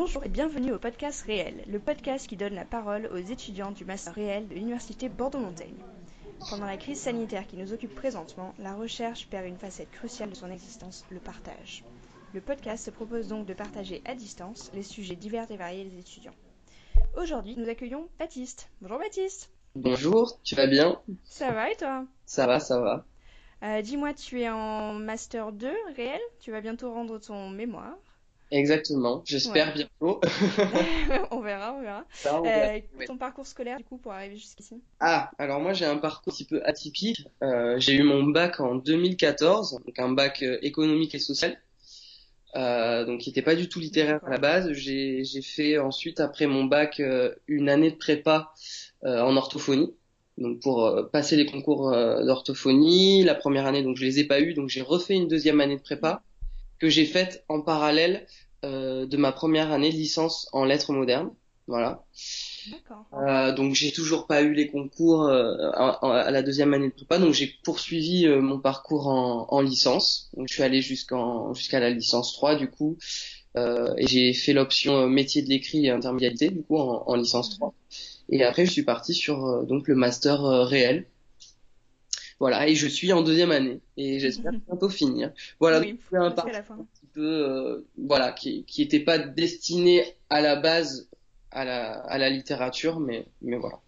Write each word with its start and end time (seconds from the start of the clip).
Bonjour 0.00 0.24
et 0.24 0.28
bienvenue 0.28 0.72
au 0.72 0.78
podcast 0.78 1.22
Réel, 1.22 1.64
le 1.66 1.80
podcast 1.80 2.28
qui 2.28 2.36
donne 2.36 2.54
la 2.54 2.64
parole 2.64 3.10
aux 3.12 3.16
étudiants 3.16 3.72
du 3.72 3.84
master 3.84 4.14
réel 4.14 4.46
de 4.46 4.54
l'Université 4.54 5.08
Bordeaux-Montaigne. 5.08 5.74
Pendant 6.50 6.66
la 6.66 6.76
crise 6.76 7.00
sanitaire 7.00 7.48
qui 7.48 7.56
nous 7.56 7.72
occupe 7.72 7.96
présentement, 7.96 8.54
la 8.60 8.76
recherche 8.76 9.26
perd 9.26 9.48
une 9.48 9.58
facette 9.58 9.90
cruciale 9.90 10.30
de 10.30 10.36
son 10.36 10.52
existence, 10.52 11.04
le 11.10 11.18
partage. 11.18 11.82
Le 12.32 12.40
podcast 12.40 12.84
se 12.84 12.92
propose 12.92 13.26
donc 13.26 13.44
de 13.46 13.54
partager 13.54 14.00
à 14.04 14.14
distance 14.14 14.70
les 14.72 14.84
sujets 14.84 15.16
divers 15.16 15.50
et 15.50 15.56
variés 15.56 15.86
des 15.86 15.98
étudiants. 15.98 16.36
Aujourd'hui, 17.16 17.56
nous 17.56 17.68
accueillons 17.68 18.08
Baptiste. 18.20 18.70
Bonjour 18.80 19.00
Baptiste. 19.00 19.50
Bonjour, 19.74 20.38
tu 20.44 20.54
vas 20.54 20.68
bien? 20.68 21.02
Ça 21.24 21.50
va 21.50 21.72
et 21.72 21.76
toi? 21.76 22.06
Ça 22.24 22.46
va, 22.46 22.60
ça 22.60 22.80
va. 22.80 23.04
Euh, 23.64 23.82
Dis-moi, 23.82 24.14
tu 24.14 24.42
es 24.42 24.48
en 24.48 24.94
Master 24.94 25.50
2 25.50 25.68
réel? 25.96 26.20
Tu 26.38 26.52
vas 26.52 26.60
bientôt 26.60 26.92
rendre 26.92 27.18
ton 27.18 27.50
mémoire. 27.50 27.96
Exactement, 28.50 29.22
j'espère 29.26 29.68
Ouais. 29.68 29.74
bientôt. 29.74 30.20
on 31.30 31.40
verra, 31.40 31.74
on 31.74 31.82
verra. 31.82 32.04
Ça, 32.12 32.38
on 32.40 32.42
verra. 32.42 32.74
Euh, 32.74 32.80
Ouais. 32.98 33.04
Ton 33.06 33.16
parcours 33.18 33.46
scolaire, 33.46 33.76
du 33.78 33.84
coup, 33.84 33.98
pour 33.98 34.12
arriver 34.12 34.36
jusqu'ici 34.36 34.80
Ah, 35.00 35.30
alors 35.38 35.60
moi 35.60 35.72
j'ai 35.72 35.84
un 35.84 35.96
parcours 35.98 36.32
un 36.32 36.36
petit 36.36 36.44
peu 36.44 36.62
atypique. 36.64 37.26
Euh, 37.42 37.78
j'ai 37.78 37.94
eu 37.94 38.02
mon 38.02 38.24
bac 38.24 38.60
en 38.60 38.74
2014, 38.76 39.78
donc 39.84 39.98
un 39.98 40.10
bac 40.10 40.42
euh, 40.42 40.58
économique 40.62 41.14
et 41.14 41.18
social, 41.18 41.56
euh, 42.56 43.04
donc 43.04 43.20
qui 43.20 43.28
n'était 43.30 43.42
pas 43.42 43.54
du 43.54 43.68
tout 43.68 43.80
littéraire 43.80 44.20
à 44.26 44.30
la 44.30 44.38
base. 44.38 44.72
J'ai 44.72 45.22
fait 45.42 45.78
ensuite 45.78 46.20
après 46.20 46.46
mon 46.46 46.64
bac 46.64 47.02
une 47.46 47.68
année 47.68 47.90
de 47.90 47.96
prépa 47.96 48.52
euh, 49.04 49.20
en 49.22 49.36
orthophonie, 49.36 49.94
donc 50.38 50.60
pour 50.60 50.90
passer 51.12 51.36
les 51.36 51.46
concours 51.46 51.90
d'orthophonie. 51.90 53.22
La 53.24 53.34
première 53.34 53.66
année 53.66 53.82
donc 53.82 53.96
je 53.96 54.04
les 54.04 54.20
ai 54.20 54.24
pas 54.24 54.40
eu, 54.40 54.54
donc 54.54 54.68
j'ai 54.68 54.82
refait 54.82 55.14
une 55.14 55.28
deuxième 55.28 55.60
année 55.60 55.76
de 55.76 55.82
prépa 55.82 56.22
que 56.78 56.88
j'ai 56.88 57.04
faite 57.06 57.44
en 57.48 57.60
parallèle 57.60 58.26
euh, 58.64 59.06
de 59.06 59.16
ma 59.16 59.32
première 59.32 59.72
année 59.72 59.90
de 59.90 59.96
licence 59.96 60.48
en 60.52 60.64
lettres 60.64 60.92
modernes. 60.92 61.30
Voilà. 61.66 62.04
D'accord. 62.70 63.04
Euh, 63.12 63.54
donc 63.54 63.74
j'ai 63.74 63.92
toujours 63.92 64.26
pas 64.26 64.42
eu 64.42 64.52
les 64.54 64.68
concours 64.68 65.24
euh, 65.24 65.70
à, 65.74 65.98
à 66.22 66.30
la 66.30 66.42
deuxième 66.42 66.72
année 66.74 66.88
de 66.88 66.94
prépa, 66.94 67.18
donc 67.18 67.34
j'ai 67.34 67.52
poursuivi 67.62 68.26
euh, 68.26 68.40
mon 68.40 68.58
parcours 68.58 69.06
en, 69.08 69.46
en 69.50 69.60
licence. 69.60 70.30
Donc 70.36 70.48
je 70.48 70.54
suis 70.54 70.62
allé 70.62 70.80
jusqu'en 70.80 71.52
jusqu'à 71.54 71.78
la 71.80 71.90
licence 71.90 72.32
3 72.32 72.56
du 72.56 72.70
coup, 72.70 72.96
euh, 73.56 73.92
et 73.96 74.06
j'ai 74.06 74.32
fait 74.32 74.52
l'option 74.54 74.96
euh, 74.96 75.06
métier 75.08 75.42
de 75.42 75.48
l'écrit 75.48 75.86
et 75.86 75.90
intermédialité 75.90 76.50
du 76.50 76.62
coup 76.62 76.78
en, 76.78 77.04
en 77.06 77.14
licence 77.16 77.50
3. 77.58 77.74
Et 78.30 78.42
après 78.44 78.66
je 78.66 78.72
suis 78.72 78.82
parti 78.84 79.14
sur 79.14 79.44
euh, 79.46 79.64
donc 79.64 79.88
le 79.88 79.94
master 79.94 80.42
réel. 80.42 81.06
Voilà, 82.40 82.68
et 82.68 82.74
je 82.76 82.86
suis 82.86 83.12
en 83.12 83.22
deuxième 83.22 83.50
année 83.50 83.80
et 83.96 84.20
j'espère 84.20 84.52
bientôt 84.68 84.88
finir. 84.88 85.32
Voilà, 85.58 85.80
oui, 85.80 85.92
donc 85.92 86.00
c'est 86.10 86.16
un 86.16 86.30
parcours 86.30 86.54
un 86.70 86.84
petit 86.84 87.06
peu 87.12 87.20
euh, 87.20 87.86
voilà 87.96 88.32
qui 88.32 88.64
qui 88.64 88.82
était 88.82 89.00
pas 89.00 89.18
destiné 89.18 90.04
à 90.30 90.40
la 90.40 90.56
base 90.56 91.08
à 91.50 91.64
la 91.64 91.94
à 92.00 92.18
la 92.18 92.30
littérature 92.30 93.00
mais 93.00 93.26
mais 93.42 93.56
voilà. 93.56 93.80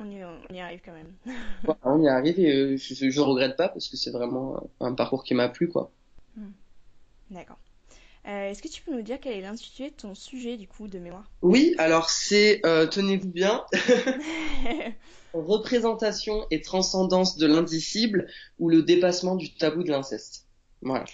On 0.00 0.10
y, 0.10 0.22
on 0.24 0.54
y 0.54 0.60
arrive 0.60 0.80
quand 0.84 0.92
même. 0.92 1.14
Voilà, 1.64 1.80
on 1.84 2.02
y 2.02 2.08
arrive 2.08 2.38
et 2.40 2.52
euh, 2.52 2.76
je, 2.76 3.08
je 3.08 3.20
regrette 3.20 3.56
pas 3.56 3.68
parce 3.68 3.88
que 3.88 3.96
c'est 3.96 4.10
vraiment 4.10 4.68
un 4.80 4.92
parcours 4.92 5.24
qui 5.24 5.34
m'a 5.34 5.48
plu 5.48 5.68
quoi. 5.68 5.90
D'accord. 7.30 7.58
Euh, 8.26 8.50
Est-ce 8.50 8.62
que 8.62 8.68
tu 8.68 8.82
peux 8.82 8.92
nous 8.92 9.02
dire 9.02 9.18
quel 9.20 9.34
est 9.34 9.42
l'intitulé 9.42 9.90
de 9.90 9.94
ton 9.94 10.14
sujet, 10.14 10.56
du 10.56 10.66
coup, 10.66 10.88
de 10.88 10.98
mémoire? 10.98 11.30
Oui, 11.42 11.74
alors 11.78 12.08
c'est 12.08 12.60
euh, 12.64 12.86
tenez-vous 12.86 13.28
bien 13.28 13.64
représentation 15.34 16.46
et 16.50 16.62
transcendance 16.62 17.36
de 17.36 17.46
l'indicible 17.46 18.28
ou 18.58 18.70
le 18.70 18.82
dépassement 18.82 19.34
du 19.34 19.54
tabou 19.54 19.82
de 19.82 19.90
l'inceste. 19.90 20.46
Voilà. 20.80 21.04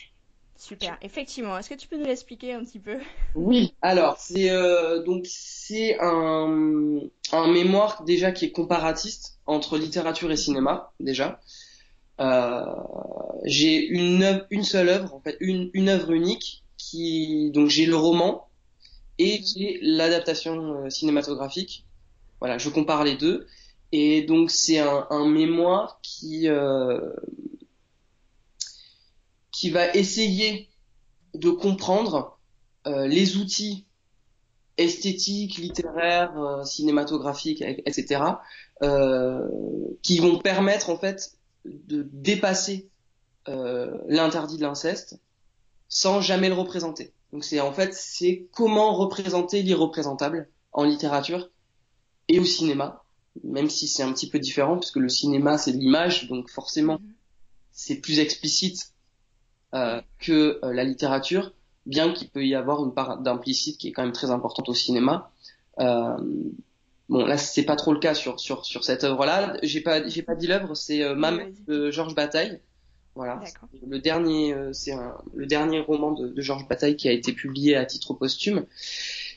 Super. 0.57 0.99
Effectivement. 1.01 1.57
Est-ce 1.57 1.71
que 1.71 1.75
tu 1.75 1.89
peux 1.89 1.97
nous 1.97 2.05
l'expliquer 2.05 2.53
un 2.53 2.63
petit 2.63 2.79
peu? 2.79 2.99
Oui, 3.35 3.75
alors 3.81 4.19
c'est 4.19 4.51
euh, 4.51 5.03
donc 5.03 5.25
c'est 5.27 5.99
un 6.01 7.01
un 7.33 7.53
mémoire 7.53 8.05
déjà 8.05 8.31
qui 8.31 8.45
est 8.45 8.53
comparatiste 8.53 9.39
entre 9.47 9.79
littérature 9.79 10.31
et 10.31 10.37
cinéma 10.37 10.93
déjà. 11.01 11.41
Euh, 12.21 12.63
j'ai 13.45 13.87
une 13.87 14.45
une 14.51 14.65
seule 14.65 14.91
œuvre 14.91 15.15
en 15.15 15.21
fait 15.21 15.39
une 15.41 15.71
une 15.73 15.89
œuvre 15.89 16.11
unique 16.11 16.63
qui 16.91 17.51
donc 17.53 17.69
j'ai 17.69 17.87
le 17.87 17.97
roman 17.97 18.49
et 19.19 19.43
j'ai 19.45 19.79
l'adaptation 19.83 20.85
euh, 20.87 20.91
cinématographique. 20.91 21.87
Voilà, 22.41 22.59
je 22.59 22.71
compare 22.71 23.05
les 23.05 23.17
deux 23.17 23.47
et 23.93 24.23
donc 24.23 24.51
c'est 24.51 24.79
un 24.79 25.07
un 25.11 25.29
mémoire 25.29 26.01
qui 26.03 26.49
euh, 26.49 27.01
qui 29.53 29.71
va 29.71 29.93
essayer 29.95 30.69
de 31.35 31.51
comprendre 31.51 32.39
euh, 32.87 33.07
les 33.07 33.37
outils 33.37 33.87
esthétiques, 34.79 35.59
littéraires, 35.59 36.39
euh, 36.39 36.65
cinématographiques, 36.65 37.63
et- 37.63 37.83
etc., 37.87 38.41
qui 40.03 40.19
vont 40.19 40.39
permettre 40.39 40.91
en 40.91 40.97
fait 40.99 41.33
de 41.65 42.09
dépasser 42.13 42.89
l'interdit 44.09 44.57
de 44.59 44.63
l'inceste 44.63 45.19
sans 45.91 46.23
jamais 46.23 46.49
le 46.51 46.57
représenter. 46.57 47.15
Donc 47.35 47.45
c'est 47.45 47.61
en 47.61 47.73
fait 47.75 47.95
c'est 47.95 48.49
comment 48.53 48.95
représenter 48.97 49.63
l'irreprésentable 49.63 50.51
en 50.73 50.85
littérature 50.85 51.51
et 52.29 52.41
au 52.41 52.47
cinéma, 52.47 53.05
même 53.45 53.71
si 53.71 53.89
c'est 53.89 54.03
un 54.05 54.13
petit 54.15 54.31
peu 54.31 54.39
différent 54.41 54.77
parce 54.77 54.93
que 54.93 55.01
le 55.01 55.11
cinéma 55.11 55.59
c'est 55.59 55.73
l'image, 55.73 56.29
donc 56.29 56.51
forcément 56.51 57.01
Mhm. 57.01 57.15
c'est 57.73 57.97
plus 58.01 58.21
explicite 58.21 58.93
euh, 59.75 60.01
que 60.19 60.61
euh, 60.65 60.73
la 60.75 60.85
littérature, 60.85 61.55
bien 61.87 62.13
qu'il 62.13 62.31
peut 62.31 62.47
y 62.47 62.55
avoir 62.55 62.85
une 62.85 62.95
part 62.95 63.19
d'implicite 63.21 63.79
qui 63.79 63.89
est 63.89 63.93
quand 63.93 64.03
même 64.03 64.13
très 64.13 64.31
importante 64.31 64.69
au 64.69 64.75
cinéma. 64.75 65.33
Euh, 65.81 66.17
bon, 67.09 67.25
là, 67.27 67.37
c'est 67.39 67.65
pas 67.65 67.77
trop 67.77 67.93
le 67.93 68.01
cas 68.01 68.15
sur 68.15 68.41
sur 68.41 68.65
sur 68.65 68.85
cette 68.85 69.05
œuvre-là. 69.05 69.57
J'ai 69.63 69.81
pas 69.81 70.07
j'ai 70.09 70.23
pas 70.23 70.35
dit 70.35 70.47
l'œuvre, 70.47 70.75
c'est 70.75 71.03
euh, 71.03 71.15
Ma 71.15 71.31
Oui, 71.31 71.37
mère 71.37 71.47
vas-y. 71.47 71.67
de 71.67 71.91
Georges 71.91 72.15
Bataille. 72.15 72.61
Voilà. 73.15 73.43
Le 73.87 73.99
dernier, 73.99 74.55
euh, 74.55 74.73
c'est 74.73 74.93
le 75.35 75.47
dernier 75.47 75.81
roman 75.81 76.13
de, 76.13 76.29
de 76.29 76.41
Georges 76.41 76.69
Bataille 76.69 76.97
qui 76.97 77.09
a 77.09 77.13
été 77.13 77.33
publié 77.33 77.77
à 77.77 77.85
titre 77.85 78.15
posthume. 78.15 78.67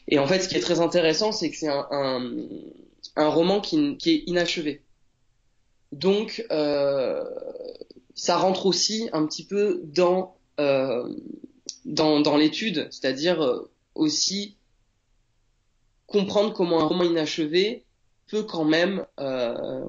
Et 0.08 0.20
en 0.20 0.28
fait, 0.28 0.40
ce 0.42 0.48
qui 0.48 0.56
est 0.56 0.62
très 0.62 0.80
intéressant, 0.80 1.32
c'est 1.32 1.50
que 1.50 1.58
c'est 1.58 1.70
un, 1.70 1.88
un, 1.92 2.36
un 3.16 3.28
roman 3.30 3.62
qui, 3.62 3.98
qui 3.98 4.12
est 4.12 4.24
inachevé. 4.28 4.82
Donc, 5.92 6.46
euh, 6.52 7.24
ça 8.16 8.38
rentre 8.38 8.66
aussi 8.66 9.10
un 9.14 9.26
petit 9.26 9.46
peu 9.46 9.82
dans 9.84 10.36
euh, 10.60 11.10
dans, 11.86 12.22
dans 12.22 12.38
l'étude, 12.38 12.88
c'est-à-dire 12.92 13.42
euh, 13.44 13.70
aussi 13.96 14.56
comprendre 16.08 16.54
comment 16.54 16.80
un 16.82 16.86
roman 16.86 17.04
inachevé 17.04 17.86
peut 18.28 18.44
quand 18.44 18.66
même 18.66 19.06
euh, 19.20 19.86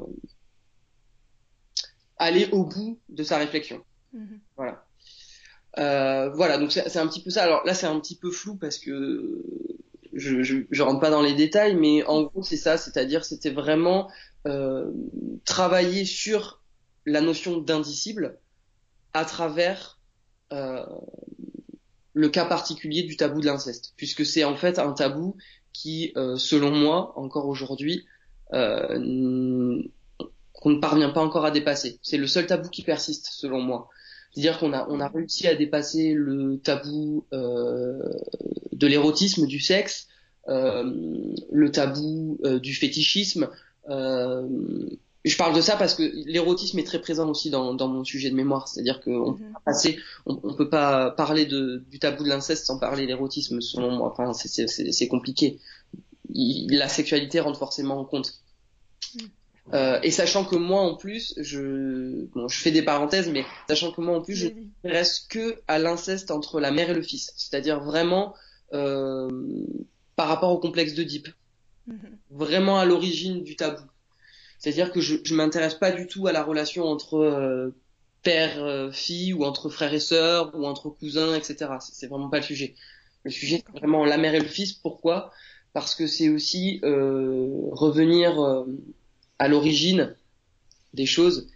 aller 2.25 2.49
au 2.53 2.65
bout 2.65 2.99
de 3.09 3.23
sa 3.23 3.39
réflexion. 3.39 3.83
Mhm. 4.12 4.41
Voilà. 4.57 4.85
Euh, 5.79 6.31
voilà, 6.31 6.59
donc 6.59 6.73
c'est 6.73 6.97
un 6.97 7.07
petit 7.07 7.23
peu 7.23 7.31
ça. 7.31 7.43
Alors 7.43 7.65
là, 7.65 7.75
c'est 7.75 7.87
un 7.87 7.99
petit 7.99 8.17
peu 8.17 8.31
flou 8.31 8.57
parce 8.57 8.79
que 8.79 9.43
je, 10.12 10.43
je, 10.43 10.59
je 10.71 10.83
rentre 10.83 11.01
pas 11.01 11.11
dans 11.11 11.23
les 11.23 11.34
détails, 11.34 11.75
mais 11.75 12.05
en 12.05 12.23
gros, 12.23 12.43
c'est 12.43 12.57
ça, 12.57 12.77
c'est-à-dire 12.77 13.25
c'était 13.25 13.51
vraiment 13.51 14.11
euh, 14.47 14.91
travailler 15.45 16.05
sur 16.05 16.63
la 17.07 17.21
notion 17.21 17.59
d'indicible 17.59 18.39
à 19.13 19.25
travers 19.25 20.01
euh, 20.53 20.84
le 22.13 22.29
cas 22.29 22.45
particulier 22.45 23.03
du 23.03 23.17
tabou 23.17 23.41
de 23.41 23.47
l'inceste, 23.47 23.95
puisque 23.97 24.25
c'est 24.25 24.45
en 24.45 24.57
fait 24.57 24.79
un 24.79 24.93
tabou 24.93 25.37
qui, 25.73 26.13
euh, 26.17 26.37
selon 26.37 26.71
moi, 26.71 27.13
encore 27.19 27.49
aujourd'hui, 27.49 28.07
euh, 28.53 29.83
qu'on 30.65 30.71
ne 30.71 30.81
parvient 30.81 31.11
pas 31.11 31.21
encore 31.21 31.45
à 31.45 31.51
dépasser. 31.51 31.99
C'est 32.03 32.17
le 32.17 32.27
seul 32.27 32.47
tabou 32.47 32.71
qui 32.71 32.83
persiste, 32.83 33.29
selon 33.31 33.61
moi. 33.61 33.91
C'est-à-dire 34.33 34.59
qu'on 34.59 34.73
a, 34.73 34.87
on 34.89 34.99
a 34.99 35.09
réussi 35.09 35.47
à 35.47 35.55
dépasser 35.55 36.15
le 36.15 36.59
tabou 36.59 37.27
euh, 37.35 37.99
de 38.73 38.87
l'érotisme, 38.87 39.47
du 39.47 39.61
sexe, 39.61 40.07
euh, 40.49 40.91
le 41.53 41.71
tabou 41.71 42.39
euh, 42.47 42.59
du 42.59 42.75
fétichisme. 42.75 43.51
Euh, 43.91 44.49
je 45.27 45.37
parle 45.37 45.55
de 45.55 45.61
ça 45.61 45.77
parce 45.77 45.95
que 45.95 46.03
l'érotisme 46.27 46.78
est 46.78 46.84
très 46.84 47.01
présent 47.01 47.28
aussi 47.28 47.51
dans, 47.51 47.75
dans 47.75 47.89
mon 47.89 48.03
sujet 48.03 48.31
de 48.31 48.34
mémoire. 48.34 48.67
C'est-à-dire 48.69 49.01
qu'on 49.03 49.33
Mhm. 49.33 49.53
passer, 49.67 49.99
on, 50.25 50.41
on 50.43 50.55
peut 50.55 50.71
pas 50.71 51.10
parler 51.10 51.45
de, 51.47 51.84
du 51.91 51.99
tabou 51.99 52.25
de 52.25 52.28
l'inceste 52.31 52.65
sans 52.67 52.78
parler 52.78 53.07
l'érotisme, 53.07 53.60
selon 53.60 53.91
moi. 53.93 54.10
Enfin, 54.10 54.33
c'est- 54.33 55.09
compliqué. 55.09 55.59
Il- 56.33 56.75
la 56.77 56.89
sexualité 56.89 57.39
rentre 57.41 57.59
forcément 57.59 58.01
en 58.01 58.05
compte. 58.07 58.33
Euh, 59.72 59.99
et 60.03 60.11
sachant 60.11 60.45
que 60.45 60.57
moi 60.57 60.83
en 60.83 60.95
plus, 60.95 61.34
je, 61.39 62.27
bon, 62.34 62.49
je 62.49 62.59
fais 62.59 62.71
des 62.71 62.83
parenthèses, 62.83 63.31
mais 63.31 63.45
sachant 63.66 63.93
que 63.93 64.01
moi 64.03 64.19
en 64.19 64.21
plus, 64.21 64.34
je 64.34 64.49
m'intéresse 64.49 65.21
que 65.21 65.61
à 65.69 65.78
l'inceste 65.78 66.31
entre 66.31 66.61
la 66.61 66.71
mère 66.71 66.91
et 66.91 66.95
le 66.95 67.03
fils, 67.03 67.33
c'est-à-dire 67.37 67.81
vraiment 67.81 68.34
euh, 68.75 69.31
par 70.16 70.28
rapport 70.28 70.53
au 70.53 70.59
complexe 70.59 70.95
d'Oedipe, 70.95 71.28
Mhm. 71.87 72.19
vraiment 72.31 72.78
à 72.78 72.87
l'origine 72.87 73.43
du 73.45 73.57
tabou. 73.57 73.83
C'est-à-dire 74.59 74.91
que 74.91 75.01
je, 75.01 75.16
je 75.22 75.34
m'intéresse 75.34 75.75
pas 75.75 75.91
du 75.91 76.07
tout 76.07 76.27
à 76.27 76.33
la 76.33 76.43
relation 76.43 76.84
entre 76.84 77.19
euh, 77.19 77.75
père, 78.22 78.63
euh, 78.65 78.91
ou 79.34 79.45
entre 79.45 79.69
frères 79.69 79.93
et 79.93 80.01
sœurs, 80.01 80.55
ou 80.55 80.65
entre 80.65 80.89
cousins, 80.89 81.34
etc. 81.34 81.72
C'est 81.81 81.95
c'est 81.95 82.07
vraiment 82.07 82.31
pas 82.31 82.39
le 82.39 82.43
sujet. 82.43 82.75
Le 83.25 83.31
sujet, 83.31 83.63
c'est 83.67 83.78
vraiment 83.78 84.05
la 84.05 84.17
mère 84.17 84.34
et 84.34 84.41
le 84.41 84.49
fils. 84.49 84.72
Pourquoi? 84.72 85.31
Parce 85.75 85.95
que 85.95 86.07
c'est 86.07 86.31
aussi 86.31 86.81
euh, 86.84 87.49
revenir 87.72 88.43
euh, 88.43 88.65
à 89.39 89.48
l'origine 89.48 90.15
des 90.95 91.07
choses, 91.07 91.48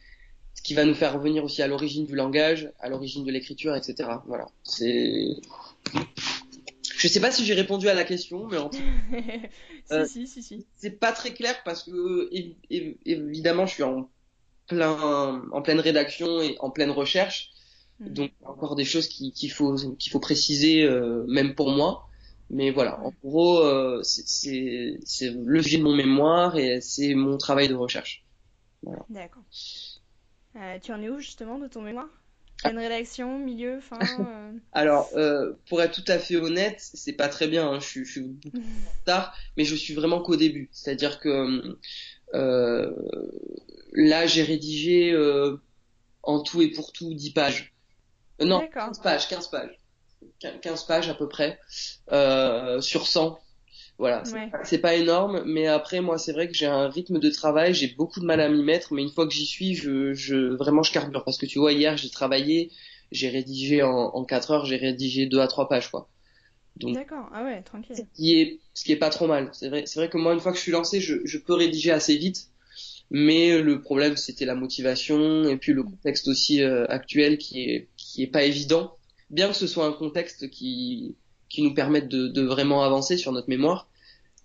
ce 0.54 0.62
qui 0.62 0.75
va 0.75 0.84
nous 0.84 0.94
faire 0.94 1.14
revenir 1.14 1.44
aussi 1.44 1.62
à 1.62 1.66
l'origine 1.69 2.06
du 2.06 2.14
langage, 2.16 2.72
à 2.80 2.88
l'origine 2.88 3.25
de 3.25 3.30
l'écriture, 3.30 3.75
etc. 3.76 4.08
Voilà. 4.26 4.48
C'est. 4.64 5.36
Je 6.96 7.06
sais 7.06 7.20
pas 7.20 7.30
si 7.30 7.44
j'ai 7.44 7.54
répondu 7.54 7.88
à 7.88 7.94
la 7.94 8.04
question, 8.04 8.46
mais 8.48 8.56
en 8.58 8.70
si, 8.72 8.82
Euh, 9.92 10.04
si, 10.06 10.26
si, 10.26 10.42
si. 10.42 10.66
c'est 10.76 10.98
pas 10.98 11.12
très 11.12 11.32
clair 11.32 11.54
parce 11.64 11.84
que 11.84 12.28
évi- 12.30 12.56
évi- 12.70 12.96
évidemment 13.06 13.64
je 13.66 13.75
suis 13.75 13.82
en 13.84 14.10
plein 14.66 15.42
en 15.52 15.62
pleine 15.62 15.80
rédaction 15.80 16.42
et 16.42 16.56
en 16.60 16.70
pleine 16.70 16.90
recherche 16.90 17.50
Mhm. 18.00 18.12
donc 18.12 18.30
encore 18.44 18.76
des 18.76 18.84
choses 18.84 19.08
qui- 19.08 19.32
qu'il 19.32 19.50
faut 19.50 19.75
qu'il 19.98 20.12
faut 20.12 20.20
préciser 20.20 20.82
euh, 20.84 21.25
même 21.26 21.54
pour 21.54 21.70
moi 21.70 22.07
mais 22.50 22.70
voilà 22.70 22.98
en 23.00 23.12
gros 23.22 23.60
euh, 23.62 24.00
c'est 24.02 24.98
le 25.30 25.62
sujet 25.62 25.78
de 25.78 25.82
mon 25.82 25.94
mémoire 25.94 26.56
et 26.56 26.80
c'est 26.80 27.14
mon 27.14 27.36
travail 27.36 27.68
de 27.68 27.74
recherche 27.74 28.24
D'accord. 29.10 29.42
Euh, 30.56 30.78
tu 30.80 30.92
en 30.92 31.02
es 31.02 31.08
où 31.08 31.18
justement 31.18 31.58
de 31.58 31.66
ton 31.68 31.82
mémoire? 31.82 32.08
Pleine 32.62 32.78
rédaction, 32.78 33.38
milieu, 33.38 33.80
fin? 33.80 33.98
euh, 34.20 34.52
alors 34.72 35.10
euh, 35.14 35.52
pour 35.68 35.80
être 35.82 35.92
tout 36.02 36.10
à 36.10 36.18
fait 36.18 36.36
honnête 36.36 36.76
c'est 36.80 37.12
pas 37.12 37.28
très 37.28 37.48
bien 37.48 37.68
hein, 37.70 37.80
je 37.80 37.86
suis 37.86 38.04
je 38.04 38.10
suis 38.12 38.20
beaucoup 38.22 38.56
en 38.86 39.00
retard 39.00 39.36
mais 39.56 39.64
je 39.64 39.74
suis 39.74 39.94
vraiment 39.94 40.20
qu'au 40.22 40.36
début 40.36 40.68
c'est 40.72 40.90
à 40.90 40.94
dire 40.94 41.20
que 41.20 41.76
euh, 42.34 42.92
là 43.92 44.26
j'ai 44.26 44.42
rédigé 44.42 45.12
euh, 45.12 45.56
en 46.22 46.42
tout 46.42 46.60
et 46.62 46.70
pour 46.70 46.92
tout 46.92 47.12
10 47.14 47.32
pages 47.32 47.72
Euh, 48.40 48.44
non 48.44 48.58
D'accord. 48.60 48.86
15 48.86 49.00
pages 49.02 49.28
15 49.28 49.48
pages 49.50 49.78
15 50.62 50.85
pages 50.85 51.08
à 51.08 51.14
peu 51.14 51.29
près 51.29 51.58
euh, 52.12 52.81
sur 52.81 53.06
100 53.06 53.40
voilà 53.99 54.25
c'est 54.25 54.32
Ouais. 54.32 54.50
pas- 54.50 54.64
c'est 54.64 54.79
pas 54.79 54.94
énorme 54.94 55.43
mais 55.46 55.67
après 55.67 56.00
moi 56.00 56.19
c'est 56.19 56.32
vrai 56.32 56.49
que 56.49 56.55
j'ai 56.55 56.67
un 56.67 56.88
rythme 56.88 57.19
de 57.19 57.31
travail 57.31 57.75
j'ai 57.75 57.88
beaucoup 57.88 58.20
de 58.20 58.25
mal 58.26 58.40
à 58.40 58.49
m'y 58.49 58.62
mettre 58.62 58.93
mais 58.94 59.02
une 59.02 59.11
fois 59.11 59.26
que 59.26 59.35
j'y 59.35 59.46
suis 59.46 59.75
je, 59.75 60.14
je 60.14 60.37
vraiment 60.56 60.82
je 60.82 60.93
carbure 60.93 61.25
parce 61.25 61.38
que 61.38 61.46
tu 61.46 61.58
vois 61.58 61.73
hier 61.73 61.96
j'ai 61.96 62.11
travaillé 62.11 62.70
j'ai 63.12 63.29
rédigé 63.29 63.82
en, 63.82 63.90
en 63.90 64.25
4 64.25 64.50
heures 64.52 64.67
j'ai 64.67 64.76
rédigé 64.76 65.26
2 65.26 65.40
à 65.40 65.49
3 65.49 65.69
pages 65.69 65.90
quoi 65.90 66.08
donc 66.76 66.99
D'accord. 66.99 67.29
Ah 67.32 67.44
ouais, 67.44 67.62
tranquille. 67.62 67.94
ce 67.94 68.02
qui 68.17 68.40
est 68.40 68.61
ce 68.75 68.85
qui 68.85 68.93
est 68.93 68.96
pas 68.96 69.11
trop 69.11 69.26
mal 69.29 69.50
c'est 69.52 69.69
vrai 69.70 69.85
c'est 69.87 70.00
vrai 70.00 70.11
que 70.11 70.19
moi 70.19 70.35
une 70.35 70.40
fois 70.40 70.52
que 70.52 70.58
je 70.58 70.62
suis 70.62 70.73
lancé 70.73 71.00
je, 71.00 71.17
je 71.25 71.38
peux 71.38 71.55
rédiger 71.55 71.93
assez 71.93 72.17
vite 72.17 72.49
mais 73.11 73.61
le 73.62 73.81
problème 73.82 74.17
c'était 74.19 74.46
la 74.46 74.56
motivation 74.56 75.49
et 75.49 75.56
puis 75.58 75.75
le 75.75 75.85
contexte 75.85 76.29
aussi 76.29 76.62
euh, 76.62 76.87
actuel 76.88 77.38
qui 77.38 77.62
est 77.70 77.90
qui 77.99 78.25
est 78.25 78.29
pas 78.29 78.44
évident 78.44 78.97
bien 79.30 79.48
que 79.48 79.54
ce 79.54 79.66
soit 79.66 79.86
un 79.86 79.92
contexte 79.92 80.48
qui 80.50 81.16
qui 81.48 81.62
nous 81.62 81.72
permette 81.75 82.08
de, 82.08 82.28
de 82.28 82.42
vraiment 82.42 82.82
avancer 82.84 83.16
sur 83.16 83.32
notre 83.32 83.48
mémoire 83.48 83.88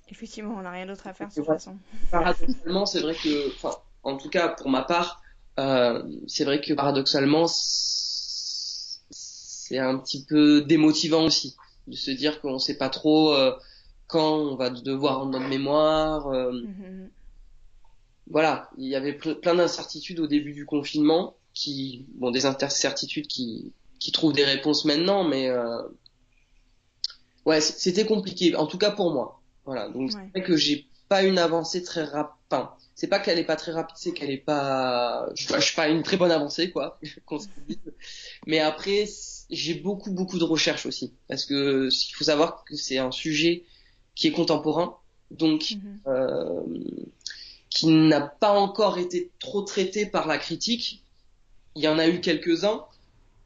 Effectivement, 0.09 0.55
on 0.57 0.61
n'a 0.61 0.71
rien 0.71 0.85
d'autre 0.85 1.07
à 1.07 1.13
faire 1.13 1.29
de 1.29 1.33
toute 1.35 1.45
façon. 1.45 1.77
paradoxalement 2.11 2.85
c'est 2.85 2.99
vrai 3.01 3.15
que 3.15 3.53
enfin 3.55 3.75
en 4.03 4.17
tout 4.17 4.29
cas 4.29 4.49
pour 4.49 4.69
ma 4.69 4.83
part 4.83 5.21
euh, 5.59 6.03
c'est 6.27 6.45
vrai 6.45 6.61
que 6.61 6.73
paradoxalement 6.73 7.45
c'est 9.09 9.77
un 9.79 9.97
petit 9.97 10.23
peu 10.25 10.61
démotivant 10.61 11.23
aussi 11.25 11.55
de 11.87 11.95
se 11.95 12.11
dire 12.11 12.39
qu'on 12.41 12.59
sait 12.59 12.77
pas 12.77 12.89
trop 12.89 13.33
euh, 13.33 13.53
quand 14.07 14.35
on 14.37 14.55
va 14.55 14.69
devoir 14.69 15.19
rendre 15.19 15.31
notre 15.31 15.49
mémoire 15.49 16.27
euh, 16.27 16.51
Mhm. 16.51 17.09
voilà, 18.27 18.69
il 18.77 18.87
y 18.87 18.95
avait 18.95 19.11
ple- 19.13 19.39
plein 19.39 19.55
d'incertitudes 19.55 20.19
au 20.21 20.27
début 20.27 20.53
du 20.53 20.65
confinement, 20.65 21.35
qui, 21.53 22.05
bon, 22.15 22.31
des 22.31 22.45
incertitudes 22.45 23.27
qui, 23.27 23.73
qui 24.03 24.11
trouvent 24.11 24.33
des 24.33 24.43
réponses 24.45 24.85
maintenant, 24.85 25.23
mais 25.23 25.49
euh, 25.49 25.81
ouais, 27.45 27.61
c'était 27.61 28.05
compliqué, 28.05 28.55
en 28.55 28.67
tout 28.67 28.77
cas 28.77 28.91
pour 28.91 29.11
moi. 29.13 29.41
Voilà, 29.65 29.89
donc 29.89 30.11
Ouais. 30.11 30.29
c'est 30.33 30.39
vrai 30.39 30.43
que 30.47 30.55
j'ai 30.57 30.87
pas 31.09 31.23
une 31.23 31.37
avancée 31.37 31.83
très 31.83 32.03
rapide. 32.03 32.35
Enfin, 32.51 32.75
c'est 32.95 33.07
pas 33.07 33.19
qu'elle 33.19 33.39
est 33.39 33.45
pas 33.45 33.55
très 33.55 33.71
rapide, 33.71 33.95
c'est 33.97 34.13
qu'elle 34.13 34.29
est 34.31 34.37
pas, 34.37 35.27
je, 35.35 35.47
je 35.55 35.59
suis 35.59 35.75
pas 35.75 35.87
une 35.89 36.03
très 36.03 36.17
bonne 36.17 36.31
avancée, 36.31 36.71
quoi. 36.71 36.99
mais 38.47 38.59
après, 38.59 39.07
j'ai 39.49 39.73
beaucoup 39.75 40.11
beaucoup 40.11 40.39
de 40.39 40.43
recherches 40.43 40.85
aussi, 40.85 41.13
parce 41.27 41.45
que 41.45 41.89
il 41.91 42.13
faut 42.15 42.23
savoir 42.25 42.63
que 42.65 42.75
c'est 42.75 42.97
un 42.97 43.11
sujet 43.11 43.63
qui 44.15 44.27
est 44.27 44.31
contemporain, 44.31 44.97
donc 45.31 45.71
Mhm. 45.71 46.01
euh, 46.07 46.63
qui 47.69 47.87
n'a 47.87 48.21
pas 48.21 48.51
encore 48.51 48.97
été 48.99 49.31
trop 49.39 49.61
traité 49.63 50.05
par 50.05 50.27
la 50.27 50.37
critique. 50.37 51.03
Il 51.75 51.83
y 51.83 51.87
en 51.87 51.97
a 51.99 52.07
eu 52.07 52.21
quelques-uns. 52.21 52.83
Euh, 52.83 52.92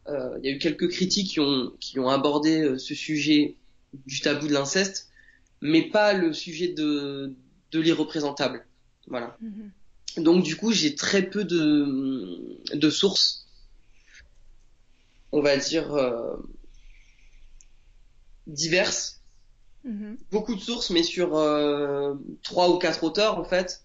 il 0.09 0.45
y 0.45 0.49
a 0.49 0.55
eu 0.55 0.59
quelques 0.59 0.89
critiques 0.89 1.31
qui 1.31 1.39
ont, 1.39 1.71
qui 1.79 1.99
ont 1.99 2.09
abordé 2.09 2.61
euh, 2.61 2.77
ce 2.77 2.95
sujet 2.95 3.55
du 4.05 4.19
tabou 4.21 4.47
de 4.47 4.53
l'inceste, 4.53 5.09
mais 5.61 5.89
pas 5.89 6.13
le 6.13 6.33
sujet 6.33 6.69
de, 6.69 7.33
de 7.71 7.79
l'irreprésentable. 7.79 8.65
Voilà. 9.07 9.37
Mhm. 9.41 10.23
Donc 10.23 10.43
du 10.43 10.55
coup, 10.55 10.71
j'ai 10.71 10.95
très 10.95 11.23
peu 11.23 11.43
de, 11.43 12.57
de 12.73 12.89
sources, 12.89 13.45
on 15.31 15.41
va 15.41 15.57
dire, 15.57 15.93
euh, 15.93 16.35
diverses 18.47 19.17
Mhm. 19.83 20.17
beaucoup 20.31 20.55
de 20.55 20.59
sources, 20.59 20.89
mais 20.89 21.03
sur 21.03 21.37
euh, 21.37 22.15
trois 22.43 22.69
ou 22.69 22.77
quatre 22.77 23.03
auteurs 23.03 23.39
en 23.39 23.45
fait. 23.45 23.81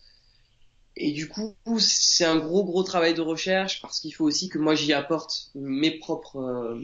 Et 1.05 1.11
du 1.11 1.27
coup, 1.27 1.57
c'est 1.81 2.25
un 2.25 2.37
gros 2.37 2.63
gros 2.65 2.85
travail 2.85 3.13
de 3.13 3.23
recherche 3.23 3.83
parce 3.83 3.99
qu'il 3.99 4.15
faut 4.15 4.25
aussi 4.25 4.49
que 4.49 4.57
moi 4.57 4.77
j'y 4.77 4.93
apporte 4.93 5.51
mes 5.57 5.91
propres 5.91 6.37
euh, 6.37 6.81